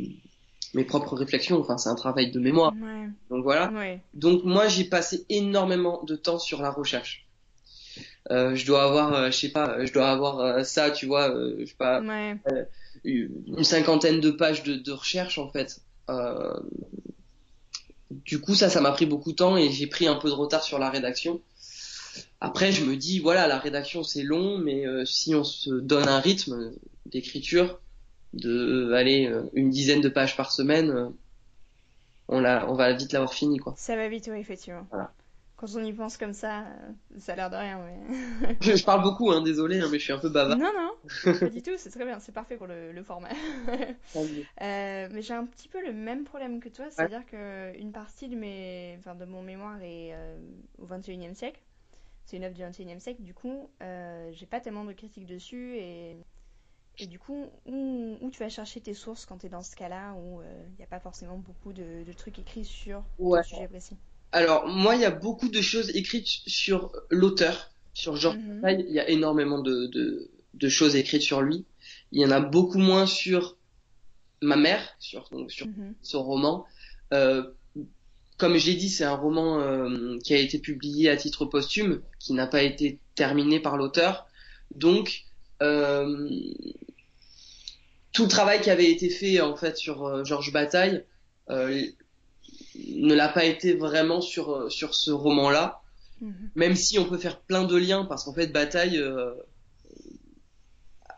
mes 0.75 0.82
propres 0.82 1.15
réflexions. 1.15 1.61
Enfin, 1.61 1.79
c'est 1.79 1.88
un 1.88 1.94
travail 1.94 2.32
de 2.32 2.41
mémoire. 2.41 2.73
Ouais. 2.82 3.06
Donc 3.31 3.44
voilà. 3.44 3.70
Ouais. 3.70 4.00
Donc 4.15 4.43
moi 4.43 4.67
j'ai 4.67 4.82
passé 4.82 5.25
énormément 5.29 6.03
de 6.03 6.17
temps 6.17 6.41
sur 6.41 6.61
la 6.62 6.70
recherche. 6.73 7.29
Euh, 8.32 8.56
je 8.56 8.67
dois 8.67 8.82
avoir, 8.82 9.15
euh, 9.15 9.26
je 9.31 9.37
sais 9.38 9.50
pas, 9.50 9.85
je 9.87 9.93
dois 9.93 10.11
avoir 10.11 10.41
euh, 10.41 10.65
ça, 10.65 10.91
tu 10.91 11.06
vois, 11.06 11.32
je 11.59 11.65
sais 11.65 11.75
pas, 11.79 12.00
Ouais. 12.03 12.37
une 13.05 13.62
cinquantaine 13.62 14.20
de 14.20 14.32
pages 14.32 14.65
de, 14.65 14.75
de 14.75 14.93
recherche 14.93 15.38
en 15.38 15.49
fait. 15.49 15.81
Du 18.11 18.41
coup, 18.41 18.56
ça, 18.56 18.69
ça 18.69 18.81
m'a 18.81 18.91
pris 18.91 19.06
beaucoup 19.06 19.31
de 19.31 19.37
temps 19.37 19.56
et 19.56 19.70
j'ai 19.70 19.87
pris 19.87 20.09
un 20.09 20.17
peu 20.17 20.29
de 20.29 20.35
retard 20.35 20.65
sur 20.65 20.81
la 20.81 20.91
rédaction. 20.91 21.41
Après, 22.41 22.73
je 22.73 22.85
me 22.85 22.97
dis, 22.97 23.19
voilà, 23.20 23.47
la 23.47 23.59
rédaction 23.59 24.03
c'est 24.03 24.23
long, 24.23 24.59
mais 24.59 24.87
euh, 24.87 25.05
si 25.05 25.35
on 25.35 25.44
se 25.44 25.70
donne 25.70 26.09
un 26.09 26.20
rythme 26.20 26.73
d'écriture 27.06 27.81
de, 28.35 28.93
aller 28.93 29.26
euh, 29.26 29.43
une 29.55 29.70
dizaine 29.70 30.00
de 30.00 30.09
pages 30.09 30.37
par 30.37 30.53
semaine, 30.53 30.91
euh, 30.91 31.09
on 32.29 32.41
la, 32.41 32.70
on 32.70 32.75
va 32.75 32.93
vite 32.93 33.12
l'avoir 33.12 33.32
fini, 33.32 33.59
quoi. 33.59 33.75
Ça 33.76 33.97
va 33.97 34.09
vite, 34.09 34.29
oui, 34.31 34.38
effectivement. 34.38 34.87
Voilà. 34.91 35.12
Quand 35.59 35.67
on 35.75 35.82
y 35.82 35.93
pense 35.93 36.17
comme 36.17 36.34
ça, 36.34 36.60
euh, 36.60 37.19
ça 37.19 37.32
a 37.32 37.37
l'air 37.37 37.51
de 37.51 37.56
rien, 37.56 37.81
mais... 37.84 38.56
Je, 38.60 38.77
je 38.77 38.84
parle 38.84 39.03
beaucoup, 39.03 39.32
hein, 39.32 39.43
désolé, 39.43 39.81
hein, 39.81 39.89
mais 39.91 39.98
je 39.98 40.05
suis 40.05 40.13
un 40.13 40.19
peu 40.19 40.29
bavard. 40.29 40.56
Non, 40.56 40.70
non, 40.72 41.32
pas 41.41 41.48
du 41.48 41.63
tout, 41.63 41.72
c'est 41.77 41.91
très 41.91 42.05
bien, 42.05 42.20
c'est 42.20 42.31
parfait 42.31 42.56
pour 42.56 42.69
le, 42.69 42.93
le 42.93 43.03
format. 43.03 43.31
Euh, 44.15 45.08
mais 45.10 45.20
j'ai 45.20 45.34
un 45.34 45.46
petit 45.46 45.69
peu 45.69 45.84
le 45.84 45.93
même 45.93 46.22
problème 46.22 46.60
que 46.60 46.69
toi, 46.69 46.84
c'est-à-dire 46.91 47.27
que 47.27 47.77
une 47.77 47.91
partie 47.91 48.29
de 48.29 48.37
mes, 48.37 48.94
enfin, 49.01 49.17
de 49.17 49.25
mon 49.25 49.43
mémoire 49.43 49.82
est 49.82 50.13
euh, 50.15 50.37
au 50.81 50.87
21e 50.87 51.34
siècle. 51.34 51.60
C'est 52.29 52.37
une 52.37 52.44
œuvre 52.44 52.55
du 52.55 52.63
21e 52.63 53.01
siècle, 53.01 53.23
du 53.23 53.32
coup, 53.32 53.70
euh, 53.82 54.31
j'ai 54.32 54.44
pas 54.44 54.61
tellement 54.61 54.85
de 54.85 54.93
critiques 54.93 55.25
dessus 55.25 55.77
et, 55.79 56.19
et 56.99 57.06
du 57.06 57.19
coup, 57.19 57.51
où, 57.67 58.19
où 58.20 58.31
tu 58.31 58.41
vas 58.41 58.51
chercher 58.51 58.82
tes 58.82 58.94
sources 58.94 59.27
quand 59.27 59.39
tu 59.39 59.47
es 59.47 59.49
dans 59.49 59.63
ce 59.63 59.75
cas-là 59.77 60.15
où 60.15 60.43
il 60.43 60.77
n'y 60.79 60.85
a 60.85 60.89
pas 60.89 61.01
forcément 61.01 61.39
beaucoup 61.39 61.73
de, 61.73 62.05
de 62.05 62.13
trucs 62.13 62.39
écrits 62.39 62.67
sur 62.67 63.03
Ouais. 63.19 63.41
ton 63.41 63.43
sujet 63.43 63.69
précis? 63.69 63.97
Alors, 64.32 64.69
moi, 64.69 64.94
il 64.97 65.03
y 65.03 65.05
a 65.05 65.11
beaucoup 65.11 65.49
de 65.49 65.61
choses 65.63 65.91
écrites 65.97 66.27
sur 66.27 66.93
l'auteur, 67.11 67.70
sur 67.94 68.17
Georges. 68.17 68.39
Bataille. 68.63 68.85
Il 68.89 68.94
y 68.94 69.01
a 69.01 69.08
énormément 69.08 69.61
de, 69.61 69.87
de, 69.89 70.31
de 70.55 70.69
choses 70.69 70.97
écrites 70.97 71.23
sur 71.23 71.43
lui. 71.43 71.67
Il 72.13 72.20
y 72.20 72.27
en 72.27 72.31
a 72.31 72.41
beaucoup 72.41 72.79
moins 72.79 73.06
sur 73.06 73.56
ma 74.43 74.56
mère, 74.56 74.89
sur, 74.99 75.31
sur 75.49 75.67
Mhm. 75.67 75.94
son 76.03 76.23
roman. 76.25 76.67
Euh, 77.15 77.43
comme 78.39 78.57
je 78.57 78.67
l'ai 78.67 78.77
dit, 78.77 78.89
c'est 78.89 79.05
un 79.05 79.17
roman 79.17 79.61
euh, 79.61 80.17
qui 80.25 80.33
a 80.33 80.39
été 80.39 80.59
publié 80.59 81.11
à 81.11 81.17
titre 81.17 81.45
posthume, 81.45 82.01
qui 82.21 82.33
n'a 82.33 82.47
pas 82.47 82.63
été 82.63 82.99
terminé 83.17 83.59
par 83.59 83.77
l'auteur. 83.77 84.27
Donc, 84.75 85.25
euh, 85.61 86.31
tout 88.13 88.23
le 88.23 88.29
travail 88.29 88.61
qui 88.61 88.71
avait 88.71 88.91
été 88.91 89.11
fait 89.11 89.41
en 89.41 89.57
fait 89.57 89.77
sur 89.77 90.07
euh, 90.07 90.25
Georges 90.25 90.53
Bataille 90.53 91.05
euh, 91.51 91.83
ne 92.77 93.15
l'a 93.15 93.29
pas 93.29 93.45
été 93.45 93.75
vraiment 93.75 94.21
sur 94.21 94.71
sur 94.71 94.95
ce 94.95 95.11
roman-là. 95.11 95.83
Mhm. 96.21 96.51
Même 96.55 96.77
si 96.77 96.99
on 96.99 97.05
peut 97.05 97.19
faire 97.19 97.41
plein 97.41 97.65
de 97.65 97.77
liens, 97.77 98.05
parce 98.05 98.25
qu'en 98.25 98.35
fait 98.35 98.49
Bataille 98.49 98.99
euh, 98.99 99.35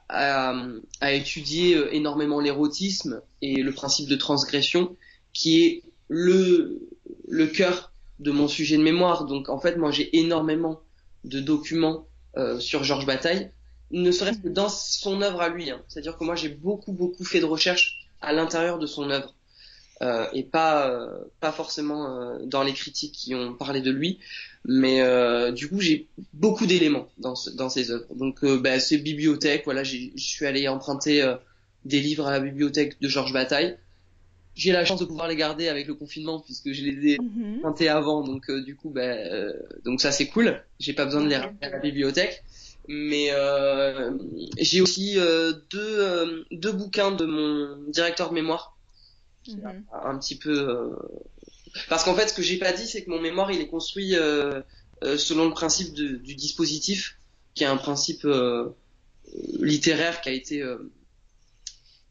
a, 0.09 0.55
a 1.01 1.13
étudié 1.13 1.75
euh, 1.75 1.95
énormément 1.95 2.41
l'érotisme 2.41 3.21
et 3.43 3.63
le 3.63 3.73
principe 3.73 4.09
de 4.09 4.17
transgression, 4.17 4.97
qui 5.33 5.63
est 5.63 5.83
le 6.09 6.81
le 7.29 7.47
cœur 7.47 7.93
de 8.19 8.31
mon 8.31 8.49
sujet 8.49 8.77
de 8.77 8.83
mémoire. 8.83 9.25
Donc 9.27 9.49
en 9.49 9.59
fait, 9.61 9.77
moi 9.77 9.91
j'ai 9.91 10.17
énormément 10.19 10.81
de 11.25 11.41
documents 11.41 12.07
euh, 12.37 12.59
sur 12.61 12.85
Georges 12.85 13.07
Bataille, 13.07 13.51
ne 13.91 14.11
serait-ce 14.13 14.39
que 14.39 14.49
dans 14.49 14.69
son 14.69 15.23
œuvre 15.23 15.41
à 15.41 15.49
lui. 15.49 15.71
hein. 15.71 15.83
C'est-à-dire 15.89 16.17
que 16.17 16.25
moi 16.25 16.37
j'ai 16.37 16.49
beaucoup 16.51 16.93
beaucoup 16.93 17.25
fait 17.25 17.41
de 17.41 17.45
recherches 17.47 18.07
à 18.21 18.33
l'intérieur 18.33 18.79
de 18.79 18.87
son 18.87 19.11
œuvre. 19.11 19.35
euh, 20.03 20.27
et 20.33 20.43
pas 20.45 20.91
euh, 20.91 21.25
pas 21.41 21.53
forcément 21.53 22.07
euh, 22.17 22.39
dans 22.45 22.63
les 22.63 22.73
critiques 22.73 23.13
qui 23.13 23.35
ont 23.35 23.55
parlé 23.55 23.81
de 23.81 23.91
lui. 23.91 24.19
Mais 24.65 25.01
euh, 25.03 25.53
du 25.53 25.69
coup, 25.69 25.81
j'ai 25.81 26.09
beaucoup 26.35 26.67
d'éléments 26.67 27.09
dans, 27.19 27.35
dans 27.55 27.69
ses 27.69 27.91
œuvres. 27.91 28.07
Donc, 28.15 28.45
euh, 28.45 28.59
bah, 28.59 28.79
c'est 28.81 28.99
bibliothèque. 28.99 29.63
Voilà, 29.65 29.85
je 29.85 29.97
suis 30.17 30.47
allé 30.47 30.69
emprunter 30.69 31.35
des 31.85 32.01
livres 32.01 32.27
à 32.27 32.31
la 32.33 32.41
bibliothèque 32.41 33.01
de 33.01 33.09
Georges 33.09 33.33
Bataille. 33.33 33.77
J'ai 34.61 34.73
la 34.73 34.85
chance 34.85 35.01
de 35.01 35.07
pouvoir 35.07 35.27
les 35.29 35.37
garder 35.37 35.69
avec 35.69 35.87
le 35.87 35.95
confinement 35.95 36.39
puisque 36.41 36.71
je 36.73 36.83
les 36.85 37.13
ai 37.13 37.19
empruntés 37.59 37.89
avant. 37.89 38.23
Donc, 38.23 38.51
du 38.51 38.77
coup, 38.77 38.91
bah, 38.91 39.17
donc 39.87 40.01
ça 40.01 40.13
c'est 40.13 40.27
cool. 40.29 40.63
J'ai 40.79 40.93
pas 40.93 41.07
besoin 41.07 41.23
de 41.23 41.29
les 41.29 41.37
ramener 41.37 41.63
à 41.63 41.71
la 41.71 41.79
bibliothèque. 41.79 42.45
Mais 42.89 43.29
euh, 43.31 44.11
j'ai 44.59 44.81
aussi 44.81 45.19
euh, 45.19 45.53
deux, 45.71 45.99
euh, 46.01 46.45
deux 46.51 46.73
bouquins 46.73 47.13
de 47.13 47.25
mon 47.25 47.91
directeur 47.91 48.29
de 48.31 48.35
mémoire 48.35 48.77
Mhm. 49.49 49.85
un 49.93 50.19
petit 50.19 50.37
peu 50.37 50.51
euh, 50.71 50.91
parce 51.89 52.05
qu'en 52.05 52.15
fait 52.15 52.29
ce 52.29 52.35
que 52.35 52.43
j'ai 52.43 52.59
pas 52.59 52.73
dit 52.73 52.87
c'est 52.87 53.03
que 53.05 53.11
mon 53.11 53.21
mémoire 53.21 53.51
il 53.51 53.61
est 53.61 53.69
construit 53.69 54.15
euh, 54.15 54.61
euh, 55.03 55.17
selon 55.17 55.47
le 55.47 55.53
principe 55.53 55.95
de- 55.95 56.17
du 56.17 56.35
dispositif 56.35 57.17
qui 57.55 57.65
est 57.65 57.67
un 57.67 57.79
principe 57.79 58.25
euh, 58.27 58.69
littéraire 59.61 60.21
qui 60.21 60.29
a 60.29 60.33
été 60.33 60.63
euh, 60.63 60.93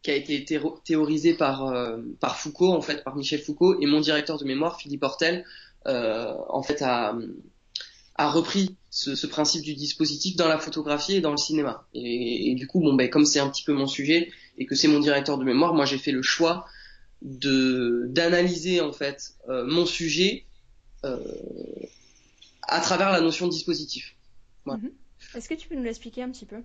qui 0.01 0.11
a 0.11 0.15
été 0.15 0.45
théorisé 0.83 1.33
par 1.33 1.65
euh, 1.67 1.97
par 2.19 2.37
Foucault 2.37 2.73
en 2.73 2.81
fait 2.81 3.03
par 3.03 3.15
Michel 3.15 3.41
Foucault 3.41 3.79
et 3.81 3.85
mon 3.85 3.99
directeur 3.99 4.37
de 4.37 4.45
mémoire 4.45 4.79
Philippe 4.79 5.03
Hortel 5.03 5.45
euh, 5.87 6.33
en 6.47 6.63
fait 6.63 6.81
a 6.81 7.15
repris 8.17 8.75
ce, 8.89 9.27
principe 9.27 9.63
du 9.63 9.75
dispositif 9.75 10.35
dans 10.35 10.47
la 10.47 10.59
photographie 10.59 11.15
et 11.15 11.21
dans 11.21 11.31
le 11.31 11.37
cinéma. 11.37 11.87
Et, 11.93 12.53
du 12.55 12.67
coup 12.67 12.81
bon 12.81 12.93
ben 12.93 13.09
comme 13.09 13.25
c'est 13.25 13.39
un 13.39 13.49
petit 13.49 13.63
peu 13.63 13.73
mon 13.73 13.87
sujet 13.87 14.31
et 14.57 14.65
que 14.65 14.75
c'est 14.75 14.87
mon 14.87 14.99
directeur 14.99 15.37
de 15.37 15.43
mémoire 15.43 15.73
moi 15.73 15.85
j'ai 15.85 15.97
fait 15.97 16.11
le 16.11 16.21
choix 16.21 16.65
de 17.21 18.05
d'analyser 18.09 18.81
en 18.81 18.93
fait 18.93 19.33
euh, 19.49 19.65
mon 19.65 19.85
sujet 19.85 20.45
à 22.63 22.81
travers 22.81 23.11
la 23.11 23.21
notion 23.21 23.47
de 23.47 23.51
dispositif. 23.51 24.15
Est-ce 25.35 25.47
que 25.47 25.53
tu 25.53 25.67
peux 25.69 25.75
nous 25.75 25.83
l'expliquer 25.83 26.23
un 26.23 26.29
petit 26.29 26.45
peu? 26.45 26.57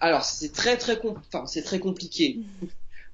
Alors 0.00 0.22
c'est 0.24 0.52
très 0.52 0.76
très 0.76 0.98
enfin 1.04 1.46
c'est 1.46 1.62
très 1.62 1.78
compliqué. 1.80 2.38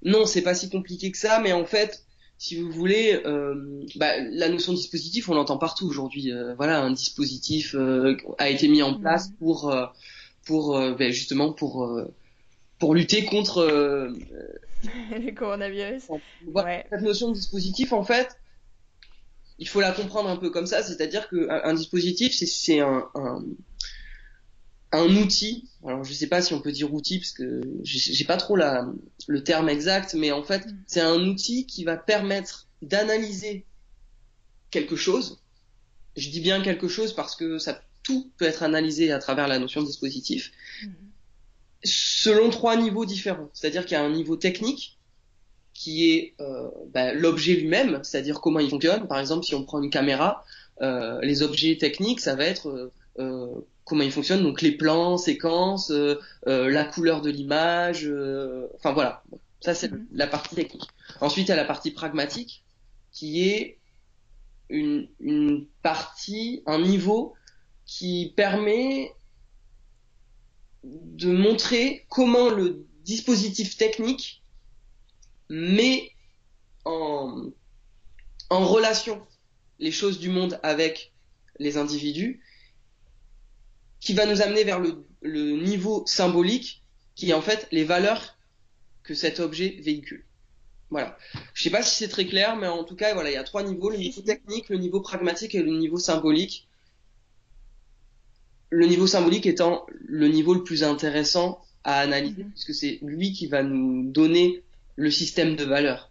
Non, 0.06 0.26
c'est 0.26 0.42
pas 0.42 0.54
si 0.54 0.68
compliqué 0.68 1.10
que 1.10 1.16
ça, 1.16 1.40
mais 1.40 1.52
en 1.54 1.64
fait, 1.64 2.04
si 2.36 2.56
vous 2.60 2.70
voulez, 2.70 3.22
euh, 3.24 3.82
bah, 3.96 4.18
la 4.20 4.50
notion 4.50 4.72
de 4.72 4.76
dispositif, 4.76 5.30
on 5.30 5.34
l'entend 5.34 5.56
partout 5.56 5.86
aujourd'hui. 5.86 6.30
Euh, 6.30 6.54
voilà, 6.56 6.82
un 6.82 6.90
dispositif 6.90 7.74
euh, 7.74 8.14
a 8.36 8.50
été 8.50 8.68
mis 8.68 8.82
en 8.82 8.98
place 9.00 9.30
pour 9.38 9.74
pour 10.44 10.76
euh, 10.76 10.94
ben, 10.94 11.10
justement 11.10 11.54
pour 11.54 11.84
euh, 11.84 12.12
pour 12.78 12.94
lutter 12.94 13.24
contre 13.24 13.58
euh, 13.62 14.10
Le 15.10 15.30
coronavirus 15.34 16.02
Voilà, 16.52 16.68
Ouais. 16.68 16.86
Cette 16.90 17.00
notion 17.00 17.28
de 17.30 17.34
dispositif, 17.34 17.94
en 17.94 18.04
fait, 18.04 18.28
il 19.58 19.68
faut 19.68 19.80
la 19.80 19.92
comprendre 19.92 20.28
un 20.28 20.36
peu 20.36 20.50
comme 20.50 20.66
ça, 20.66 20.82
c'est-à-dire 20.82 21.28
que 21.28 21.48
un, 21.48 21.72
dispositif, 21.72 22.34
c'est- 22.34 22.44
c'est 22.44 22.80
un, 22.80 23.08
un, 23.14 23.42
un 24.96 25.16
outil. 25.16 25.68
Alors, 25.86 26.04
je 26.04 26.12
sais 26.12 26.26
pas 26.26 26.42
si 26.42 26.54
on 26.54 26.60
peut 26.60 26.72
dire 26.72 26.92
outil 26.92 27.18
parce 27.18 27.32
que 27.32 27.60
j'ai 27.82 28.24
pas 28.24 28.36
trop 28.36 28.56
la, 28.56 28.86
le 29.26 29.44
terme 29.44 29.68
exact, 29.68 30.14
mais 30.14 30.32
en 30.32 30.42
fait, 30.42 30.66
Mm. 30.66 30.76
c'est 30.86 31.00
un 31.00 31.20
outil 31.26 31.66
qui 31.66 31.84
va 31.84 31.96
permettre 31.96 32.68
d'analyser 32.82 33.64
quelque 34.70 34.96
chose. 34.96 35.40
Je 36.16 36.30
dis 36.30 36.40
bien 36.40 36.62
quelque 36.62 36.88
chose 36.88 37.14
parce 37.14 37.36
que 37.36 37.58
ça 37.58 37.82
tout 38.02 38.30
peut 38.36 38.44
être 38.44 38.62
analysé 38.62 39.10
à 39.12 39.18
travers 39.18 39.48
la 39.48 39.58
notion 39.58 39.80
de 39.80 39.86
dispositif 39.86 40.52
selon 41.84 42.50
trois 42.50 42.76
niveaux 42.76 43.04
différents. 43.04 43.50
C'est-à-dire 43.52 43.84
qu'il 43.84 43.92
y 43.92 44.00
a 44.00 44.02
un 44.02 44.10
niveau 44.10 44.36
technique 44.36 44.98
qui 45.74 46.10
est 46.10 46.34
euh, 46.40 46.68
bah, 46.92 47.12
l'objet 47.12 47.54
lui-même, 47.54 48.00
c'est-à-dire 48.02 48.40
comment 48.40 48.60
il 48.60 48.70
fonctionne. 48.70 49.06
Par 49.06 49.20
exemple, 49.20 49.44
si 49.44 49.54
on 49.54 49.64
prend 49.64 49.82
une 49.82 49.90
caméra, 49.90 50.44
euh, 50.80 51.20
les 51.22 51.42
objets 51.42 51.76
techniques, 51.76 52.20
ça 52.20 52.36
va 52.36 52.44
être 52.44 52.68
euh, 52.68 52.92
comment 53.16 54.02
il 54.02 54.12
fonctionne, 54.12 54.42
donc 54.42 54.62
les 54.62 54.72
plans, 54.72 55.18
séquences, 55.18 55.90
euh, 55.90 56.16
euh, 56.46 56.70
la 56.70 56.84
couleur 56.84 57.20
de 57.20 57.30
l'image, 57.30 58.06
euh, 58.06 58.68
enfin 58.76 58.92
voilà. 58.92 59.22
Ça 59.60 59.74
c'est 59.74 59.92
Mhm. 59.92 60.06
la 60.12 60.26
partie 60.26 60.54
technique. 60.54 60.88
Ensuite, 61.20 61.46
il 61.48 61.50
y 61.50 61.52
a 61.52 61.56
la 61.56 61.64
partie 61.64 61.90
pragmatique, 61.90 62.64
qui 63.12 63.48
est 63.48 63.78
une, 64.68 65.08
une 65.20 65.66
partie, 65.82 66.62
un 66.66 66.78
niveau 66.80 67.34
qui 67.86 68.32
permet 68.36 69.12
de 70.82 71.30
montrer 71.32 72.06
comment 72.08 72.50
le 72.50 72.86
dispositif 73.04 73.76
technique 73.76 74.42
met 75.48 76.10
en, 76.84 77.50
en 78.50 78.66
relation 78.66 79.22
les 79.78 79.90
choses 79.90 80.18
du 80.18 80.28
monde 80.30 80.58
avec 80.62 81.12
les 81.58 81.76
individus, 81.76 82.42
qui 84.04 84.12
va 84.14 84.26
nous 84.26 84.42
amener 84.42 84.64
vers 84.64 84.80
le, 84.80 85.04
le 85.22 85.52
niveau 85.70 86.04
symbolique, 86.06 86.82
qui 87.14 87.30
est 87.30 87.34
en 87.34 87.42
fait 87.42 87.66
les 87.72 87.84
valeurs 87.84 88.36
que 89.02 89.14
cet 89.14 89.40
objet 89.40 89.78
véhicule. 89.82 90.24
Voilà. 90.90 91.16
Je 91.54 91.62
sais 91.62 91.70
pas 91.70 91.82
si 91.82 91.96
c'est 91.96 92.08
très 92.08 92.26
clair, 92.26 92.56
mais 92.56 92.66
en 92.68 92.84
tout 92.84 92.96
cas, 92.96 93.14
voilà, 93.14 93.30
il 93.30 93.34
y 93.34 93.36
a 93.36 93.44
trois 93.44 93.62
niveaux 93.62 93.90
le 93.90 93.96
niveau 93.96 94.20
technique, 94.22 94.68
le 94.68 94.76
niveau 94.76 95.00
pragmatique 95.00 95.54
et 95.54 95.62
le 95.62 95.72
niveau 95.76 95.98
symbolique. 95.98 96.68
Le 98.70 98.86
niveau 98.86 99.06
symbolique 99.06 99.46
étant 99.46 99.86
le 100.06 100.28
niveau 100.28 100.54
le 100.54 100.62
plus 100.64 100.82
intéressant 100.84 101.60
à 101.84 102.00
analyser, 102.00 102.44
Mhm. 102.44 102.50
puisque 102.50 102.74
c'est 102.74 102.98
lui 103.02 103.32
qui 103.32 103.46
va 103.46 103.62
nous 103.62 104.10
donner 104.10 104.62
le 104.96 105.10
système 105.10 105.56
de 105.56 105.64
valeurs 105.64 106.10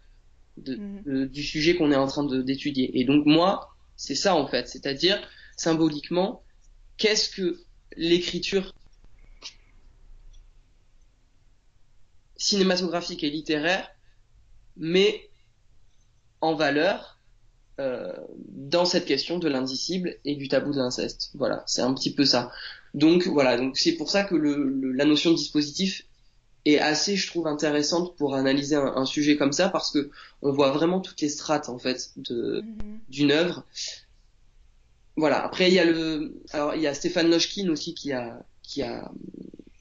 de, 0.56 0.76
Mhm. 0.76 1.02
de- 1.04 1.24
du 1.26 1.42
sujet 1.42 1.74
qu'on 1.76 1.90
est 1.90 1.96
en 1.96 2.06
train 2.06 2.24
d'étudier. 2.24 2.98
Et 3.00 3.04
donc 3.04 3.26
moi, 3.26 3.68
c'est 3.96 4.14
ça 4.14 4.34
en 4.36 4.46
fait, 4.46 4.68
c'est-à-dire 4.68 5.18
symboliquement, 5.56 6.42
qu'est-ce 6.96 7.28
que 7.28 7.58
l'écriture 7.96 8.72
cinématographique 12.36 13.24
et 13.24 13.30
littéraire 13.30 13.88
met 14.76 15.30
en 16.40 16.54
valeur 16.54 17.20
euh, 17.80 18.12
dans 18.48 18.84
cette 18.84 19.06
question 19.06 19.38
de 19.38 19.48
l'indicible 19.48 20.18
et 20.24 20.36
du 20.36 20.48
tabou 20.48 20.72
de 20.72 20.78
l'inceste. 20.78 21.30
Voilà, 21.34 21.62
c'est 21.66 21.82
un 21.82 21.92
petit 21.94 22.14
peu 22.14 22.24
ça. 22.24 22.52
Donc 22.92 23.26
voilà, 23.26 23.56
donc 23.56 23.76
c'est 23.78 23.92
pour 23.96 24.10
ça 24.10 24.24
que 24.24 24.34
le, 24.34 24.68
le- 24.68 24.92
la 24.92 25.04
notion 25.04 25.30
de 25.30 25.36
dispositif 25.36 26.02
est 26.64 26.78
assez, 26.78 27.16
je 27.16 27.26
trouve, 27.28 27.46
intéressante 27.46 28.16
pour 28.16 28.34
analyser 28.34 28.76
un, 28.76 28.86
un 28.96 29.04
sujet 29.06 29.36
comme 29.36 29.52
ça 29.52 29.68
parce 29.68 29.90
que 29.90 30.10
on 30.42 30.52
voit 30.52 30.70
vraiment 30.72 31.00
toutes 31.00 31.20
les 31.20 31.28
strates 31.28 31.68
en 31.68 31.78
fait 31.78 32.12
Mhm. 32.16 33.00
d'une 33.08 33.32
œuvre. 33.32 33.64
Voilà. 35.16 35.44
Après, 35.44 35.68
il 35.68 35.74
y 35.74 35.78
a 35.78 35.84
le, 35.84 36.40
alors 36.50 36.74
il 36.74 36.82
y 36.82 36.86
a 36.86 36.94
Stéphane 36.94 37.30
Lochkin 37.30 37.68
aussi 37.68 37.94
qui 37.94 38.12
a 38.12 38.44
qui 38.62 38.82
a 38.82 39.10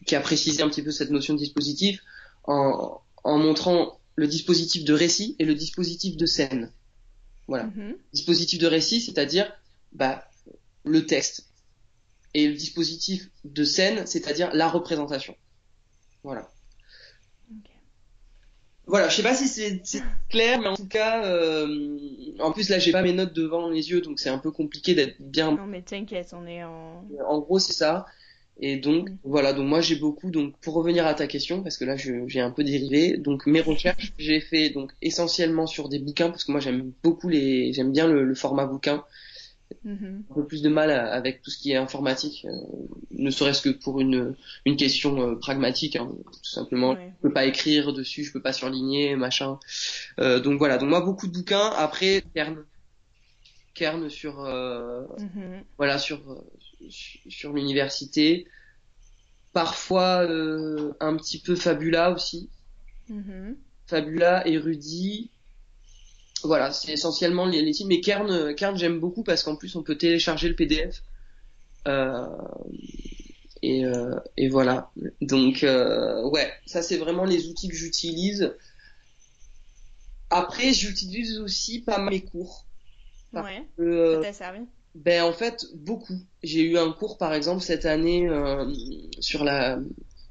qui 0.05 0.15
a 0.15 0.21
précisé 0.21 0.61
un 0.61 0.69
petit 0.69 0.83
peu 0.83 0.91
cette 0.91 1.09
notion 1.09 1.33
de 1.33 1.39
dispositif 1.39 2.01
en 2.43 2.99
en 3.23 3.37
montrant 3.37 3.99
le 4.15 4.27
dispositif 4.27 4.83
de 4.83 4.93
récit 4.93 5.35
et 5.39 5.45
le 5.45 5.55
dispositif 5.55 6.17
de 6.17 6.25
scène. 6.25 6.71
Voilà. 7.47 7.65
Mhm. 7.65 7.95
Dispositif 8.13 8.59
de 8.59 8.67
récit, 8.67 9.01
c'est-à-dire 9.01 9.51
bah 9.91 10.23
le 10.85 11.05
texte 11.05 11.47
et 12.33 12.47
le 12.47 12.53
dispositif 12.53 13.29
de 13.43 13.63
scène, 13.63 14.05
c'est-à-dire 14.05 14.53
la 14.53 14.69
représentation. 14.69 15.35
Voilà. 16.23 16.49
Voilà, 18.85 19.07
je 19.07 19.15
sais 19.15 19.23
pas 19.23 19.33
si 19.33 19.47
c'est 19.47 19.81
clair, 20.29 20.59
mais 20.59 20.67
en 20.67 20.75
tout 20.75 20.87
cas, 20.87 21.25
euh, 21.25 21.87
en 22.39 22.51
plus 22.51 22.69
là 22.69 22.79
j'ai 22.79 22.91
pas 22.91 23.01
mes 23.01 23.13
notes 23.13 23.33
devant 23.33 23.69
les 23.69 23.89
yeux, 23.89 24.01
donc 24.01 24.19
c'est 24.19 24.29
un 24.29 24.37
peu 24.37 24.51
compliqué 24.51 24.93
d'être 24.93 25.15
bien. 25.19 25.51
Non 25.55 25.65
mais 25.65 25.81
t'inquiète, 25.81 26.33
on 26.33 26.45
est 26.45 26.63
en... 26.63 27.03
En 27.27 27.39
gros, 27.39 27.59
c'est 27.59 27.73
ça. 27.73 28.05
Et 28.59 28.77
donc 28.77 29.09
Mm. 29.09 29.15
voilà, 29.23 29.53
donc 29.53 29.67
moi 29.67 29.81
j'ai 29.81 29.95
beaucoup. 29.95 30.29
Donc 30.31 30.55
pour 30.59 30.73
revenir 30.75 31.07
à 31.07 31.13
ta 31.13 31.27
question, 31.27 31.63
parce 31.63 31.77
que 31.77 31.85
là 31.85 31.95
je- 31.95 32.27
j'ai 32.27 32.41
un 32.41 32.51
peu 32.51 32.63
dérivé. 32.63 33.17
Donc 33.17 33.47
mes 33.47 33.61
recherches, 33.61 34.13
j'ai 34.17 34.39
fait 34.41 34.69
donc 34.69 34.91
essentiellement 35.01 35.65
sur 35.65 35.89
des 35.89 35.99
bouquins, 35.99 36.29
parce 36.29 36.43
que 36.43 36.51
moi 36.51 36.59
j'aime 36.61 36.91
beaucoup 37.03 37.29
les, 37.29 37.73
j'aime 37.73 37.91
bien 37.91 38.07
le, 38.07 38.23
le 38.25 38.35
format 38.35 38.65
bouquin. 38.65 39.03
Mhm. 39.83 40.23
Un 40.29 40.33
peu 40.33 40.45
plus 40.45 40.61
de 40.61 40.69
mal 40.69 40.91
avec 40.91 41.41
tout 41.41 41.49
ce 41.49 41.57
qui 41.57 41.71
est 41.71 41.75
informatique, 41.75 42.45
euh, 42.45 42.51
ne 43.11 43.29
serait-ce 43.29 43.61
que 43.61 43.69
pour 43.69 43.99
une 43.99 44.35
une 44.65 44.75
question 44.77 45.19
euh, 45.21 45.35
pragmatique, 45.35 45.95
hein, 45.95 46.09
tout 46.25 46.49
simplement. 46.49 46.91
Ouais. 46.93 47.13
je 47.17 47.27
peux 47.27 47.33
pas 47.33 47.45
écrire 47.45 47.93
dessus, 47.93 48.23
je 48.23 48.31
peux 48.31 48.41
pas 48.41 48.53
surligner, 48.53 49.15
machin. 49.15 49.59
Euh, 50.19 50.39
donc 50.39 50.57
voilà, 50.57 50.77
donc 50.77 50.89
moi 50.89 51.01
beaucoup 51.01 51.27
de 51.27 51.33
bouquins. 51.33 51.69
Après 51.77 52.23
Kern, 52.33 52.63
Kern 53.73 54.09
sur 54.09 54.41
Mhm. 54.43 55.63
voilà 55.77 55.97
sur 55.97 56.43
sur, 56.89 57.53
l'université. 57.53 58.47
Parfois 59.53 60.21
un 60.99 61.15
petit 61.17 61.39
peu 61.39 61.55
Fabula 61.55 62.11
aussi, 62.11 62.49
Mhm. 63.09 63.57
Fabula, 63.85 64.47
érudit. 64.47 65.32
Voilà, 66.43 66.71
c'est 66.73 66.91
essentiellement 66.93 67.45
les, 67.45 67.61
les 67.61 67.71
titres. 67.71 67.87
Mais 67.89 68.01
Kern, 68.01 68.53
Kern 68.55 68.77
j'aime 68.77 68.99
beaucoup 68.99 69.23
parce 69.23 69.43
qu'en 69.43 69.55
plus 69.55 69.75
on 69.75 69.83
peut 69.83 69.97
télécharger 69.97 70.49
le 70.49 70.55
PDF. 70.55 71.03
Euh, 71.87 72.25
et, 73.61 73.85
euh, 73.85 74.15
et 74.37 74.49
voilà. 74.49 74.91
Donc 75.21 75.63
euh, 75.63 76.21
ouais, 76.29 76.51
ça 76.65 76.81
c'est 76.81 76.97
vraiment 76.97 77.25
les 77.25 77.47
outils 77.47 77.69
que 77.69 77.75
j'utilise. 77.75 78.53
après, 80.29 80.73
j'utilise 80.73 81.39
aussi 81.39 81.81
pas 81.81 81.97
mal 81.97 82.13
mes 82.13 82.21
cours. 82.21 82.65
Ouais. 83.33 83.67
que, 83.77 83.81
euh, 83.83 84.21
Ça 84.21 84.27
t'a 84.27 84.33
servi? 84.33 84.59
ben 84.95 85.23
en 85.23 85.33
fait 85.33 85.65
beaucoup. 85.73 86.19
J'ai 86.43 86.61
eu 86.61 86.77
un 86.77 86.91
cours 86.91 87.17
par 87.17 87.33
exemple 87.33 87.63
cette 87.63 87.85
année 87.85 88.27
euh, 88.29 88.71
sur 89.19 89.43
la 89.43 89.79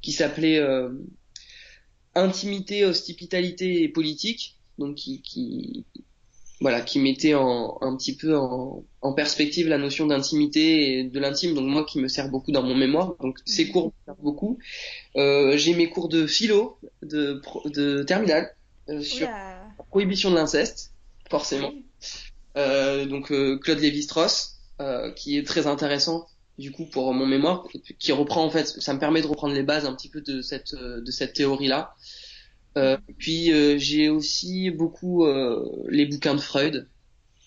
qui 0.02 0.12
s'appelait 0.12 0.58
euh, 0.58 0.90
intimité, 2.14 2.84
hospitalité 2.84 3.82
et 3.82 3.88
politique, 3.88 4.58
donc 4.78 4.96
qui, 4.96 5.22
qui 5.22 5.84
voilà 6.60 6.80
qui 6.80 7.00
mettait 7.00 7.34
en, 7.34 7.76
un 7.80 7.96
petit 7.96 8.16
peu 8.16 8.36
en, 8.36 8.84
en 9.00 9.12
perspective 9.14 9.68
la 9.68 9.78
notion 9.78 10.06
d'intimité 10.06 10.98
et 10.98 11.04
de 11.04 11.20
l'intime. 11.20 11.54
Donc 11.54 11.66
moi 11.66 11.84
qui 11.84 11.98
me 11.98 12.08
sert 12.08 12.28
beaucoup 12.28 12.52
dans 12.52 12.62
mon 12.62 12.76
mémoire. 12.76 13.16
Donc 13.20 13.38
ces 13.44 13.68
cours 13.68 13.86
me 13.86 13.92
servent 14.04 14.22
beaucoup. 14.22 14.58
Euh, 15.16 15.56
J'ai 15.56 15.74
mes 15.74 15.88
cours 15.88 16.08
de 16.08 16.26
philo 16.26 16.78
de 17.02 17.42
de 17.66 18.02
terminale 18.04 18.54
euh, 18.88 19.02
sur 19.02 19.26
la 19.28 19.84
prohibition 19.88 20.30
de 20.30 20.36
l'inceste, 20.36 20.92
forcément. 21.28 21.70
Oui. 21.74 21.84
Euh, 22.56 23.06
donc 23.06 23.32
Claude 23.60 23.80
Lévi-Strauss, 23.80 24.58
qui 25.16 25.38
est 25.38 25.46
très 25.46 25.66
intéressant 25.66 26.26
du 26.58 26.70
coup 26.70 26.84
pour 26.84 27.12
mon 27.14 27.26
mémoire, 27.26 27.66
qui 27.98 28.12
reprend 28.12 28.44
en 28.44 28.50
fait, 28.50 28.66
ça 28.66 28.92
me 28.92 29.00
permet 29.00 29.22
de 29.22 29.26
reprendre 29.26 29.54
les 29.54 29.62
bases 29.62 29.86
un 29.86 29.94
petit 29.94 30.10
peu 30.10 30.20
de 30.20 30.42
cette 30.42 30.74
de 30.74 31.10
cette 31.10 31.32
théorie 31.32 31.66
là. 31.66 31.94
Euh, 32.78 32.96
puis 33.18 33.52
euh, 33.52 33.76
j'ai 33.78 34.08
aussi 34.08 34.70
beaucoup 34.70 35.24
euh, 35.26 35.84
les 35.88 36.06
bouquins 36.06 36.34
de 36.34 36.40
Freud. 36.40 36.88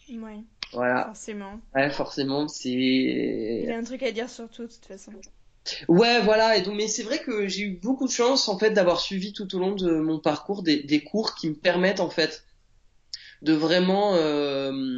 Ouais, 0.10 0.44
Voilà, 0.72 1.04
forcément. 1.04 1.62
ouais, 1.76 1.92
forcément, 1.92 2.48
Il 3.64 3.68
c'est 3.68 3.70
a 3.70 3.78
un 3.78 3.84
truc 3.84 4.04
à 4.04 4.12
dire 4.12 4.30
sur 4.30 4.50
tout, 4.50 4.64
de 4.64 4.68
toute 4.74 4.86
façon. 4.86 5.24
ouais, 5.88 6.22
voilà. 6.22 6.58
Et 6.58 6.62
donc, 6.62 6.76
mais 6.76 6.88
c'est 6.88 7.04
vrai 7.04 7.20
que 7.22 7.48
j'ai 7.48 7.64
eu 7.64 7.72
beaucoup 7.80 8.08
de 8.08 8.12
chance 8.12 8.48
en 8.50 8.58
fait 8.60 8.72
d'avoir 8.72 9.00
suivi 9.00 9.34
tout 9.34 9.54
au 9.56 9.60
long 9.60 9.74
de 9.76 10.00
mon 10.00 10.20
parcours 10.20 10.64
des, 10.64 10.84
des 10.84 11.04
cours 11.04 11.36
qui 11.36 11.50
me 11.50 11.56
permettent 11.56 12.00
en 12.00 12.10
fait 12.10 12.46
de 13.42 13.54
vraiment 13.54 14.16
euh, 14.16 14.98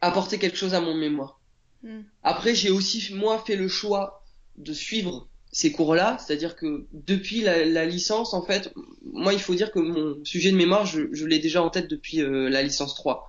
apporter 0.00 0.38
quelque 0.38 0.56
chose 0.56 0.74
à 0.74 0.80
mon 0.80 0.94
mémoire. 0.94 1.40
Hmm. 1.82 2.02
Après, 2.22 2.54
j'ai 2.54 2.70
aussi, 2.70 3.14
moi, 3.14 3.42
fait 3.46 3.56
le 3.56 3.68
choix 3.68 4.24
de 4.56 4.72
suivre 4.72 5.28
ces 5.54 5.70
cours-là, 5.70 6.18
c'est-à-dire 6.18 6.56
que 6.56 6.84
depuis 6.92 7.40
la, 7.40 7.64
la 7.64 7.86
licence, 7.86 8.34
en 8.34 8.42
fait, 8.42 8.74
moi, 9.04 9.32
il 9.32 9.38
faut 9.40 9.54
dire 9.54 9.70
que 9.70 9.78
mon 9.78 10.22
sujet 10.24 10.50
de 10.50 10.56
mémoire, 10.56 10.84
je, 10.84 11.02
je 11.12 11.26
l'ai 11.26 11.38
déjà 11.38 11.62
en 11.62 11.70
tête 11.70 11.88
depuis 11.88 12.20
euh, 12.20 12.50
la 12.50 12.60
licence 12.62 12.96
3. 12.96 13.28